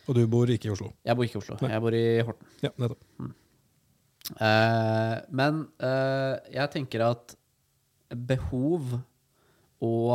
Og 0.08 0.16
du 0.18 0.28
bor 0.28 0.50
ikke 0.52 0.68
i 0.68 0.74
Oslo. 0.74 0.92
Jeg 1.08 1.16
bor 1.16 1.24
ikke 1.26 1.40
i 1.40 1.42
Oslo. 1.42 1.58
Nei. 1.62 1.70
Jeg 1.72 1.82
bor 1.86 1.96
i 1.96 2.04
Horten. 2.28 2.48
Ja, 2.62 2.70
nettopp. 2.84 3.32
Eh, 4.40 5.16
men 5.36 5.64
eh, 5.84 6.36
jeg 6.54 6.72
tenker 6.76 7.04
at 7.10 7.34
behov 8.14 8.94
og 9.84 10.14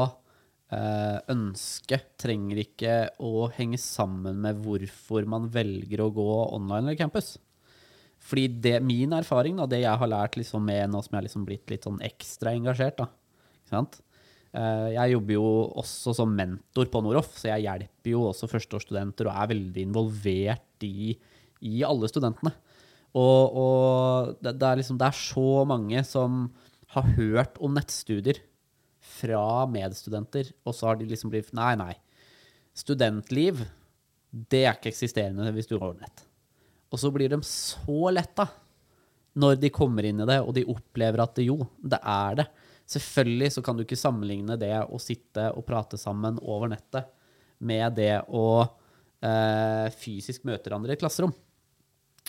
eh, 0.72 1.18
ønske 1.34 1.98
trenger 2.20 2.62
ikke 2.62 2.94
å 3.24 3.48
henge 3.56 3.80
sammen 3.82 4.38
med 4.44 4.60
hvorfor 4.64 5.26
man 5.28 5.48
velger 5.52 6.04
å 6.06 6.12
gå 6.14 6.28
online 6.56 6.86
eller 6.92 7.00
campus. 7.00 7.34
Fordi 8.18 8.48
det, 8.64 8.74
min 8.84 9.14
erfaring, 9.16 9.56
da, 9.60 9.68
det 9.70 9.82
jeg 9.84 10.00
har 10.00 10.10
lært 10.10 10.36
liksom 10.36 10.64
med 10.66 10.90
nå 10.90 11.00
som 11.04 11.14
jeg 11.14 11.20
har 11.20 11.26
liksom 11.28 11.46
blitt 11.48 11.70
litt 11.70 11.86
sånn 11.86 12.00
ekstra 12.04 12.52
engasjert, 12.56 13.00
da? 13.00 13.08
Eh, 14.56 14.88
jeg 14.94 15.14
jobber 15.14 15.36
jo 15.36 15.48
også 15.82 16.14
som 16.16 16.32
mentor 16.34 16.88
på 16.92 17.02
Noroff, 17.04 17.34
så 17.38 17.52
jeg 17.52 17.66
hjelper 17.66 18.12
jo 18.14 18.24
også 18.30 18.48
førsteårsstudenter 18.50 19.28
og 19.28 19.40
er 19.42 19.52
veldig 19.52 19.84
involvert 19.84 20.86
i, 20.88 21.14
i 21.64 21.84
alle 21.86 22.10
studentene. 22.10 22.54
Og, 23.16 23.56
og 23.56 24.36
det, 24.42 24.54
det, 24.60 24.68
er 24.68 24.80
liksom, 24.80 25.00
det 25.00 25.08
er 25.08 25.18
så 25.20 25.64
mange 25.68 26.04
som 26.06 26.46
har 26.94 27.10
hørt 27.18 27.58
om 27.64 27.74
nettstudier 27.76 28.40
fra 29.18 29.66
medstudenter, 29.70 30.52
og 30.64 30.76
så 30.76 30.90
har 30.90 31.00
de 31.00 31.08
liksom 31.08 31.32
blitt 31.32 31.52
Nei, 31.56 31.72
nei. 31.80 31.94
Studentliv, 32.76 33.64
det 34.30 34.64
er 34.64 34.76
ikke 34.76 34.92
eksisterende 34.92 35.52
hvis 35.56 35.68
du 35.70 35.78
har 35.80 35.96
nett. 35.98 36.27
Og 36.88 37.00
så 37.00 37.10
blir 37.12 37.30
de 37.32 37.40
så 37.44 38.12
letta 38.14 38.48
når 39.38 39.58
de 39.62 39.70
kommer 39.70 40.06
inn 40.08 40.22
i 40.22 40.26
det, 40.26 40.40
og 40.42 40.54
de 40.56 40.66
opplever 40.66 41.22
at 41.22 41.36
det, 41.38 41.46
jo, 41.46 41.60
det 41.78 42.00
er 42.00 42.40
det. 42.40 42.46
Selvfølgelig 42.88 43.52
så 43.54 43.62
kan 43.64 43.76
du 43.76 43.84
ikke 43.84 43.98
sammenligne 44.00 44.56
det 44.58 44.72
å 44.82 44.98
sitte 45.02 45.50
og 45.52 45.66
prate 45.68 46.00
sammen 46.00 46.40
over 46.40 46.72
nettet 46.72 47.10
med 47.58 47.98
det 47.98 48.14
å 48.32 48.46
eh, 48.64 49.86
fysisk 49.98 50.46
møte 50.48 50.66
hverandre 50.66 50.94
i 50.94 50.96
et 50.96 51.02
klasserom. 51.02 51.34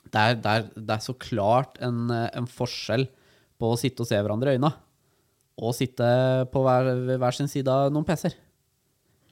Det 0.10 0.20
er, 0.20 0.38
det 0.42 0.52
er, 0.52 0.68
det 0.76 0.96
er 0.96 1.06
så 1.06 1.16
klart 1.20 1.80
en, 1.84 2.12
en 2.12 2.50
forskjell 2.50 3.08
på 3.60 3.72
å 3.72 3.80
sitte 3.80 4.04
og 4.04 4.10
se 4.10 4.20
hverandre 4.20 4.54
i 4.54 4.60
øynene 4.60 4.76
og 5.60 5.76
sitte 5.76 6.06
på 6.54 6.62
hver, 6.64 6.92
hver 7.20 7.36
sin 7.36 7.50
side 7.52 7.72
av 7.72 7.90
noen 7.92 8.08
PC-er. 8.08 8.38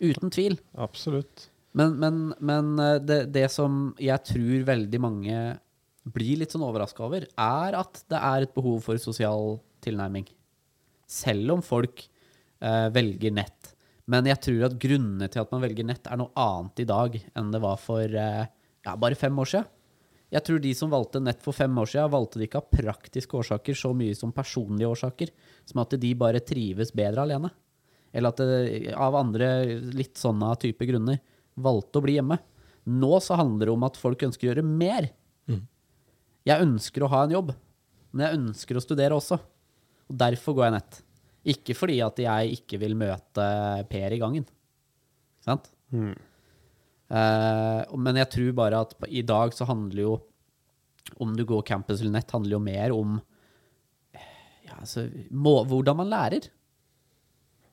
Uten 0.04 0.32
tvil. 0.34 0.58
Absolutt. 0.78 1.48
Men, 1.78 1.96
men, 2.02 2.20
men 2.42 2.74
eh, 2.82 2.98
det, 3.04 3.22
det 3.36 3.48
som 3.54 3.92
jeg 4.02 4.24
tror 4.32 4.68
veldig 4.72 5.02
mange 5.04 5.38
blir 6.08 6.40
litt 6.42 6.54
sånn 6.56 6.66
overraska 6.66 7.04
over, 7.06 7.28
er 7.28 7.78
at 7.78 8.04
det 8.10 8.20
er 8.20 8.46
et 8.46 8.54
behov 8.56 8.80
for 8.86 9.00
sosial 9.02 9.58
tilnærming. 9.84 10.28
Selv 11.08 11.58
om 11.58 11.64
folk 11.64 12.06
eh, 12.64 12.88
velger 12.96 13.36
nett. 13.36 13.74
Men 14.08 14.28
jeg 14.30 14.40
tror 14.44 14.70
at 14.70 14.78
grunnene 14.80 15.28
til 15.32 15.44
at 15.44 15.52
man 15.52 15.64
velger 15.66 15.88
nett, 15.88 16.08
er 16.08 16.20
noe 16.20 16.32
annet 16.40 16.84
i 16.84 16.88
dag 16.88 17.18
enn 17.20 17.52
det 17.52 17.64
var 17.64 17.80
for 17.82 18.08
eh, 18.08 18.46
ja, 18.88 18.96
bare 18.96 19.20
fem 19.20 19.36
år 19.44 19.52
siden. 19.52 19.74
Jeg 20.32 20.44
tror 20.44 20.60
de 20.60 20.74
som 20.76 20.92
valgte 20.92 21.22
nett 21.24 21.44
for 21.44 21.56
fem 21.56 21.78
år 21.80 21.88
siden, 21.88 22.12
valgte 22.12 22.40
det 22.40 22.50
ikke 22.50 22.60
av 22.60 22.72
praktiske 22.72 23.38
årsaker 23.40 23.78
så 23.80 23.94
mye 23.96 24.16
som 24.16 24.34
personlige 24.36 24.90
årsaker. 24.92 25.32
Som 25.68 25.84
at 25.84 25.96
de 26.00 26.12
bare 26.20 26.44
trives 26.44 26.92
bedre 26.96 27.24
alene. 27.24 27.52
Eller 28.12 28.34
at 28.34 28.42
det 28.42 28.96
av 28.96 29.16
andre 29.20 29.50
litt 29.96 30.20
sånne 30.20 30.52
type 30.60 30.88
grunner 30.88 31.20
valgte 31.58 32.00
å 32.00 32.06
bli 32.06 32.18
hjemme. 32.18 32.38
Nå 32.88 33.18
så 33.24 33.36
handler 33.40 33.68
det 33.68 33.74
om 33.74 33.86
at 33.88 34.00
folk 34.00 34.24
ønsker 34.28 34.48
å 34.48 34.52
gjøre 34.52 34.68
mer. 34.68 35.10
Jeg 36.48 36.64
ønsker 36.64 37.04
å 37.04 37.12
ha 37.12 37.26
en 37.26 37.34
jobb, 37.36 37.52
men 38.14 38.24
jeg 38.24 38.40
ønsker 38.40 38.78
å 38.80 38.84
studere 38.84 39.18
også. 39.18 39.38
Og 40.08 40.20
derfor 40.22 40.56
går 40.56 40.68
jeg 40.68 40.76
nett. 40.78 41.00
Ikke 41.54 41.76
fordi 41.76 41.98
at 42.04 42.20
jeg 42.22 42.60
ikke 42.60 42.80
vil 42.80 42.96
møte 43.00 43.48
Per 43.92 44.16
i 44.16 44.20
gangen. 44.22 44.46
Ikke 44.48 45.48
sant? 45.50 45.68
Mm. 45.92 46.14
Uh, 47.08 47.84
men 48.00 48.20
jeg 48.20 48.32
tror 48.34 48.56
bare 48.56 48.82
at 48.84 48.96
i 49.08 49.24
dag 49.28 49.54
så 49.56 49.68
handler 49.68 50.04
jo 50.04 50.16
om 51.24 51.32
du 51.36 51.46
går 51.48 51.64
campus 51.68 52.02
eller 52.02 52.18
nett, 52.18 52.34
handler 52.36 52.58
jo 52.58 52.64
mer 52.64 52.96
om 52.96 53.14
ja, 54.68 54.76
altså, 54.82 55.06
må, 55.32 55.62
hvordan 55.68 56.00
man 56.02 56.12
lærer. 56.12 56.50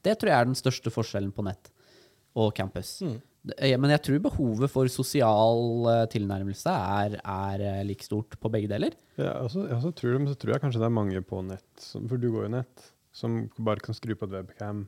Det 0.05 0.15
tror 0.19 0.31
jeg 0.31 0.39
er 0.39 0.51
den 0.51 0.59
største 0.59 0.93
forskjellen 0.95 1.33
på 1.35 1.47
nett 1.47 1.71
og 2.39 2.53
campus. 2.55 2.97
Eh, 3.03 3.19
Men 3.45 3.93
jeg 3.93 4.03
tror 4.07 4.21
behovet 4.25 4.73
for 4.73 4.89
sosial 4.89 5.89
eh, 5.93 6.05
tilnærmelse 6.13 6.73
er, 6.73 7.17
er 7.21 7.65
eh, 7.65 7.83
like 7.85 8.07
stort 8.07 8.39
på 8.41 8.51
begge 8.53 8.71
deler. 8.71 8.97
Ja, 9.21 9.35
også, 9.43 9.67
jeg 9.69 9.77
også 9.77 9.93
tror, 9.99 10.17
men 10.17 10.31
så 10.31 10.39
tror 10.41 10.55
jeg 10.55 10.63
kanskje 10.63 10.81
det 10.81 10.89
er 10.89 10.97
mange 10.97 11.21
på 11.29 11.43
nett, 11.45 11.89
for 11.93 12.21
du 12.21 12.31
går 12.33 12.47
jo 12.47 12.55
nett, 12.57 12.87
som 13.15 13.43
bare 13.59 13.85
kan 13.85 13.97
skru 13.97 14.15
på 14.17 14.31
et 14.31 14.37
webcam 14.39 14.87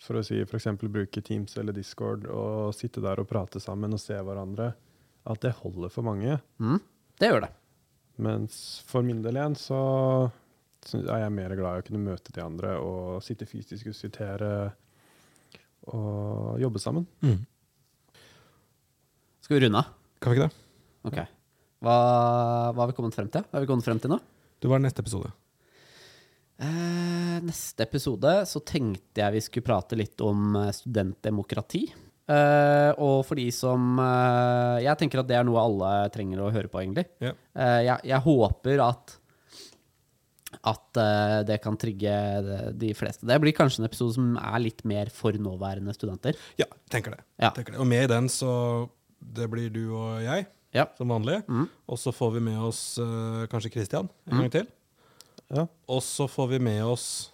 for 0.00 0.20
å 0.20 0.22
si 0.24 0.38
f.eks. 0.44 0.70
bruke 0.80 1.20
Teams 1.26 1.58
eller 1.60 1.76
Discord 1.76 2.28
og 2.30 2.70
sitte 2.78 3.02
der 3.04 3.20
og 3.20 3.28
prate 3.28 3.60
sammen 3.60 3.96
og 3.96 4.00
se 4.00 4.16
hverandre. 4.16 4.70
At 5.28 5.42
det 5.42 5.58
holder 5.58 5.92
for 5.92 6.06
mange. 6.06 6.38
Mm, 6.62 6.78
det 7.20 7.28
gjør 7.28 7.44
det. 7.44 7.50
Mens 8.24 8.54
for 8.88 9.04
min 9.04 9.20
del 9.24 9.36
igjen 9.36 9.58
så 9.58 9.80
så 10.86 11.00
er 11.04 11.24
jeg 11.24 11.34
mer 11.36 11.52
glad 11.58 11.76
i 11.76 11.82
å 11.82 11.86
kunne 11.86 12.02
møte 12.02 12.32
de 12.34 12.42
andre 12.42 12.74
og 12.80 13.20
sitte 13.24 13.48
fysisk 13.48 13.90
og 13.90 13.96
sitere 13.96 14.50
og 15.92 16.60
jobbe 16.60 16.80
sammen. 16.82 17.06
Mm. 17.24 17.42
Skal 19.50 19.58
vi 19.58 19.66
runde 19.66 19.78
av? 19.82 19.86
Kan 20.22 20.30
vi 20.30 20.36
ikke 20.38 20.46
det? 20.46 20.58
Ok. 21.10 21.16
Hva, 21.82 21.94
hva 22.70 22.84
har 22.84 22.90
vi 22.92 22.94
kommet 22.94 23.16
frem 23.16 23.26
til? 23.34 23.42
Hva 23.48 23.56
har 23.58 23.64
vi 23.64 23.66
kommet 23.66 23.82
frem 23.88 23.98
til 23.98 24.12
nå? 24.12 24.18
Det 24.62 24.68
var 24.70 24.78
neste 24.78 25.02
episode. 25.02 25.32
Eh, 26.62 27.38
neste 27.42 27.82
episode 27.82 28.34
så 28.46 28.60
tenkte 28.62 29.24
jeg 29.24 29.34
vi 29.34 29.40
skulle 29.42 29.66
prate 29.66 29.98
litt 29.98 30.22
om 30.22 30.54
eh, 30.60 30.68
studentdemokrati. 30.76 31.80
Eh, 32.30 32.90
og 33.02 33.24
for 33.26 33.40
de 33.40 33.48
som 33.50 33.96
eh, 33.98 34.84
Jeg 34.84 35.00
tenker 35.00 35.24
at 35.24 35.26
det 35.32 35.40
er 35.40 35.48
noe 35.48 35.64
alle 35.64 35.90
trenger 36.14 36.44
å 36.46 36.52
høre 36.54 36.70
på, 36.70 36.84
egentlig. 36.84 37.08
Ja. 37.18 37.32
Eh, 37.58 37.80
jeg, 37.88 38.06
jeg 38.12 38.22
håper 38.28 38.84
at 38.86 39.16
at 40.66 40.98
eh, 41.02 41.40
det 41.50 41.58
kan 41.66 41.74
trigge 41.78 42.14
de- 42.46 42.70
de 42.86 42.94
fleste. 42.98 43.26
Det 43.26 43.40
blir 43.42 43.54
kanskje 43.58 43.82
en 43.82 43.90
episode 43.90 44.14
som 44.20 44.30
er 44.38 44.62
litt 44.62 44.86
mer 44.86 45.10
for 45.10 45.34
nåværende 45.34 45.90
studenter. 45.98 46.38
Ja, 46.62 46.70
tenker 46.90 47.18
det. 47.18 47.20
Ja. 47.42 47.50
tenker 47.58 47.74
det. 47.74 47.82
Og 47.82 47.90
med 47.90 48.06
i 48.06 48.14
den 48.14 48.30
så 48.30 48.54
Det 49.20 49.48
blir 49.52 49.70
du 49.70 49.82
og 49.94 50.22
jeg, 50.24 50.46
Ja. 50.74 50.86
som 50.96 51.08
vanlig. 51.08 51.40
Mm. 51.48 51.68
Og 51.88 51.98
så 51.98 52.12
får 52.14 52.32
vi 52.38 52.40
med 52.40 52.58
oss 52.58 52.98
uh, 52.98 53.46
kanskje 53.50 53.70
Christian 53.74 54.08
en 54.30 54.38
gang 54.40 54.50
til. 54.50 54.66
Ja. 55.50 55.66
Og 55.88 56.00
så 56.06 56.28
får 56.30 56.48
vi 56.54 56.58
med 56.62 56.84
oss 56.86 57.30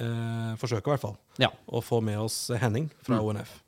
uh, 0.00 0.54
Forsøke, 0.60 0.86
i 0.86 0.92
hvert 0.94 1.00
fall. 1.00 1.16
ja. 1.40 1.48
Å 1.68 1.80
få 1.82 2.02
med 2.04 2.18
oss 2.20 2.48
Henning 2.60 2.90
fra 3.02 3.18
Mm. 3.20 3.24
ONF. 3.32 3.58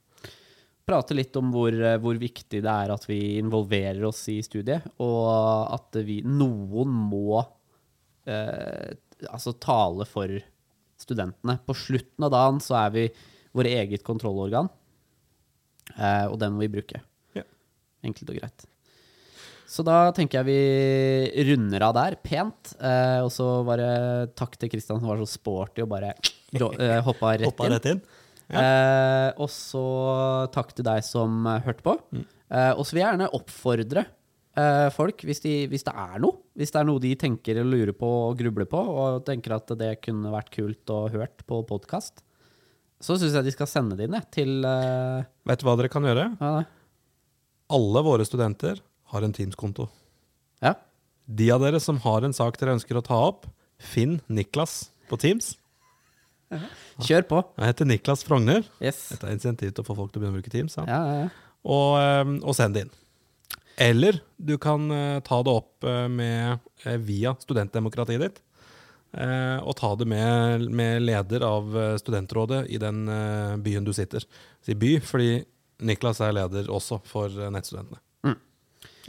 prate 0.86 1.14
litt 1.16 1.34
om 1.40 1.50
hvor, 1.50 1.72
eh, 1.72 1.96
hvor 1.96 2.12
viktig 2.20 2.60
det 2.60 2.68
er 2.68 2.90
at 2.92 3.06
vi 3.08 3.38
involverer 3.40 4.04
oss 4.04 4.28
i 4.28 4.42
studiet, 4.44 4.84
og 5.00 5.72
at 5.72 5.96
vi, 6.04 6.18
noen 6.20 6.90
må 6.92 7.38
uh, 7.40 8.90
altså 9.30 9.54
tale 9.58 10.04
for 10.04 10.28
studentene. 11.00 11.56
På 11.64 11.72
slutten 11.72 12.24
av 12.28 12.30
dagen 12.36 12.60
så 12.60 12.76
er 12.84 12.90
vi 12.92 13.06
vårt 13.56 13.70
eget 13.72 14.04
kontrollorgan, 14.04 14.68
eh, 15.96 16.26
og 16.28 16.38
den 16.42 16.52
må 16.52 16.60
vi 16.66 16.68
bruke. 16.76 17.00
Ja. 18.04 18.10
Enkelt 18.12 18.30
og 18.34 18.38
greit. 18.38 18.66
Så 19.74 19.82
da 19.82 20.10
tenker 20.14 20.42
jeg 20.42 20.46
vi 20.46 21.44
runder 21.48 21.86
av 21.88 21.94
der, 21.96 22.16
pent. 22.22 22.74
Eh, 22.78 23.20
og 23.24 23.30
så 23.32 23.46
bare 23.66 23.86
takk 24.36 24.58
til 24.60 24.70
Kristian 24.70 25.00
som 25.00 25.08
var 25.08 25.18
så 25.22 25.26
sporty 25.32 25.82
og 25.82 25.88
bare 25.94 26.12
eh, 26.54 27.00
hoppa 27.02 27.32
rett 27.34 27.48
Hoppa 27.48 27.66
inn. 27.66 27.74
rett 27.78 27.88
inn. 27.94 28.02
Eh, 28.54 29.30
og 29.40 29.48
så 29.50 29.84
takk 30.54 30.74
til 30.76 30.84
deg 30.86 31.00
som 31.06 31.46
hørte 31.64 31.82
på. 31.86 31.96
Mm. 32.12 32.26
Eh, 32.52 32.72
og 32.76 32.84
så 32.84 32.92
vil 32.94 33.00
jeg 33.02 33.08
gjerne 33.08 33.30
oppfordre 33.40 34.04
eh, 34.04 34.90
folk, 34.94 35.24
hvis, 35.26 35.40
de, 35.42 35.54
hvis 35.72 35.86
det 35.88 35.96
er 35.96 36.20
noe, 36.22 36.36
hvis 36.60 36.70
det 36.74 36.82
er 36.82 36.86
noe 36.92 37.02
de 37.02 37.14
tenker 37.18 37.62
og 37.64 37.72
lurer 37.72 37.96
på 37.96 38.12
og 38.28 38.36
grubler 38.38 38.68
på, 38.70 38.78
og 38.84 39.24
tenker 39.26 39.56
at 39.56 39.72
det 39.80 39.94
kunne 40.04 40.30
vært 40.36 40.52
kult 40.54 40.92
å 40.92 41.00
hørt 41.10 41.42
på 41.48 41.64
podkast, 41.72 42.20
så 43.02 43.16
syns 43.18 43.34
jeg 43.40 43.48
de 43.48 43.52
skal 43.56 43.68
sende 43.68 43.96
det 43.98 44.06
inn 44.06 44.20
til 44.32 44.60
eh, 44.68 45.24
Vet 45.48 45.64
du 45.64 45.66
hva 45.66 45.74
dere 45.80 45.90
kan 45.92 46.04
gjøre? 46.06 46.30
ja. 46.38 46.54
Alle 47.72 48.02
våre 48.04 48.24
studenter 48.26 48.80
har 49.12 49.22
en 49.22 49.32
Teams-konto. 49.32 49.88
ja. 50.60 50.74
De 51.24 51.46
av 51.50 51.62
dere 51.62 51.78
som 51.80 51.96
har 52.04 52.20
en 52.26 52.34
sak 52.36 52.58
dere 52.60 52.74
ønsker 52.76 52.98
å 52.98 53.02
ta 53.04 53.16
opp, 53.30 53.46
finn 53.80 54.18
Niklas 54.28 54.90
på 55.08 55.16
Teams. 55.16 55.54
Kjør 57.00 57.24
på. 57.30 57.38
Jeg 57.56 57.70
heter 57.70 57.88
Niklas 57.88 58.26
Frogner. 58.28 58.60
Yes. 58.84 59.06
Dette 59.14 59.30
er 59.30 59.32
insentiv 59.32 59.72
til 59.72 59.80
å 59.80 59.86
få 59.86 59.96
folk 59.96 60.12
til 60.12 60.20
å 60.20 60.24
begynne 60.26 60.36
å 60.36 60.42
bruke 60.42 60.52
Teams. 60.52 60.76
Ja. 60.76 60.84
Ja, 60.84 61.00
ja, 61.08 61.24
ja. 61.24 61.56
Og, 61.64 61.96
eh, 61.96 62.34
og 62.44 62.52
send 62.58 62.76
det 62.76 62.84
inn. 62.84 62.92
Eller 63.80 64.20
du 64.36 64.56
kan 64.58 64.84
eh, 64.90 65.20
ta 65.24 65.40
det 65.42 65.50
opp 65.54 65.86
eh, 65.88 66.06
med, 66.12 66.60
eh, 66.84 66.98
via 67.00 67.34
studentdemokratiet 67.40 68.26
ditt. 68.26 68.42
og 69.14 69.76
ta 69.78 69.92
det 69.94 70.08
med, 70.10 70.64
med 70.74 71.04
leder 71.04 71.44
av 71.46 71.68
studentrådet 72.02 72.64
i 72.66 72.80
den 72.82 73.04
byen 73.62 73.84
du 73.86 73.92
sitter. 73.94 74.24
Si 74.66 74.74
by, 74.74 74.96
fordi 75.06 75.44
Niklas 75.84 76.22
er 76.24 76.34
leder 76.36 76.70
også 76.72 77.00
for 77.08 77.28
eh, 77.28 77.50
nettstudentene. 77.52 78.00
Mm. 78.24 78.38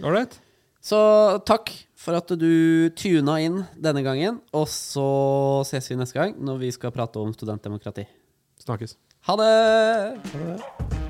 Ålreit? 0.03 0.39
Så 0.85 0.99
takk 1.47 1.71
for 1.97 2.19
at 2.19 2.29
du 2.37 2.91
tuna 2.99 3.39
inn 3.41 3.63
denne 3.81 4.03
gangen, 4.05 4.37
og 4.53 4.67
så 4.69 5.07
ses 5.65 5.89
vi 5.89 5.97
neste 5.97 6.19
gang 6.19 6.35
når 6.37 6.61
vi 6.61 6.75
skal 6.75 6.93
prate 6.93 7.21
om 7.21 7.33
studentdemokrati. 7.33 8.05
Snakkes. 8.61 8.99
Ha 9.25 9.39
det! 9.41 9.49
Ha 10.35 10.45
det. 10.45 11.04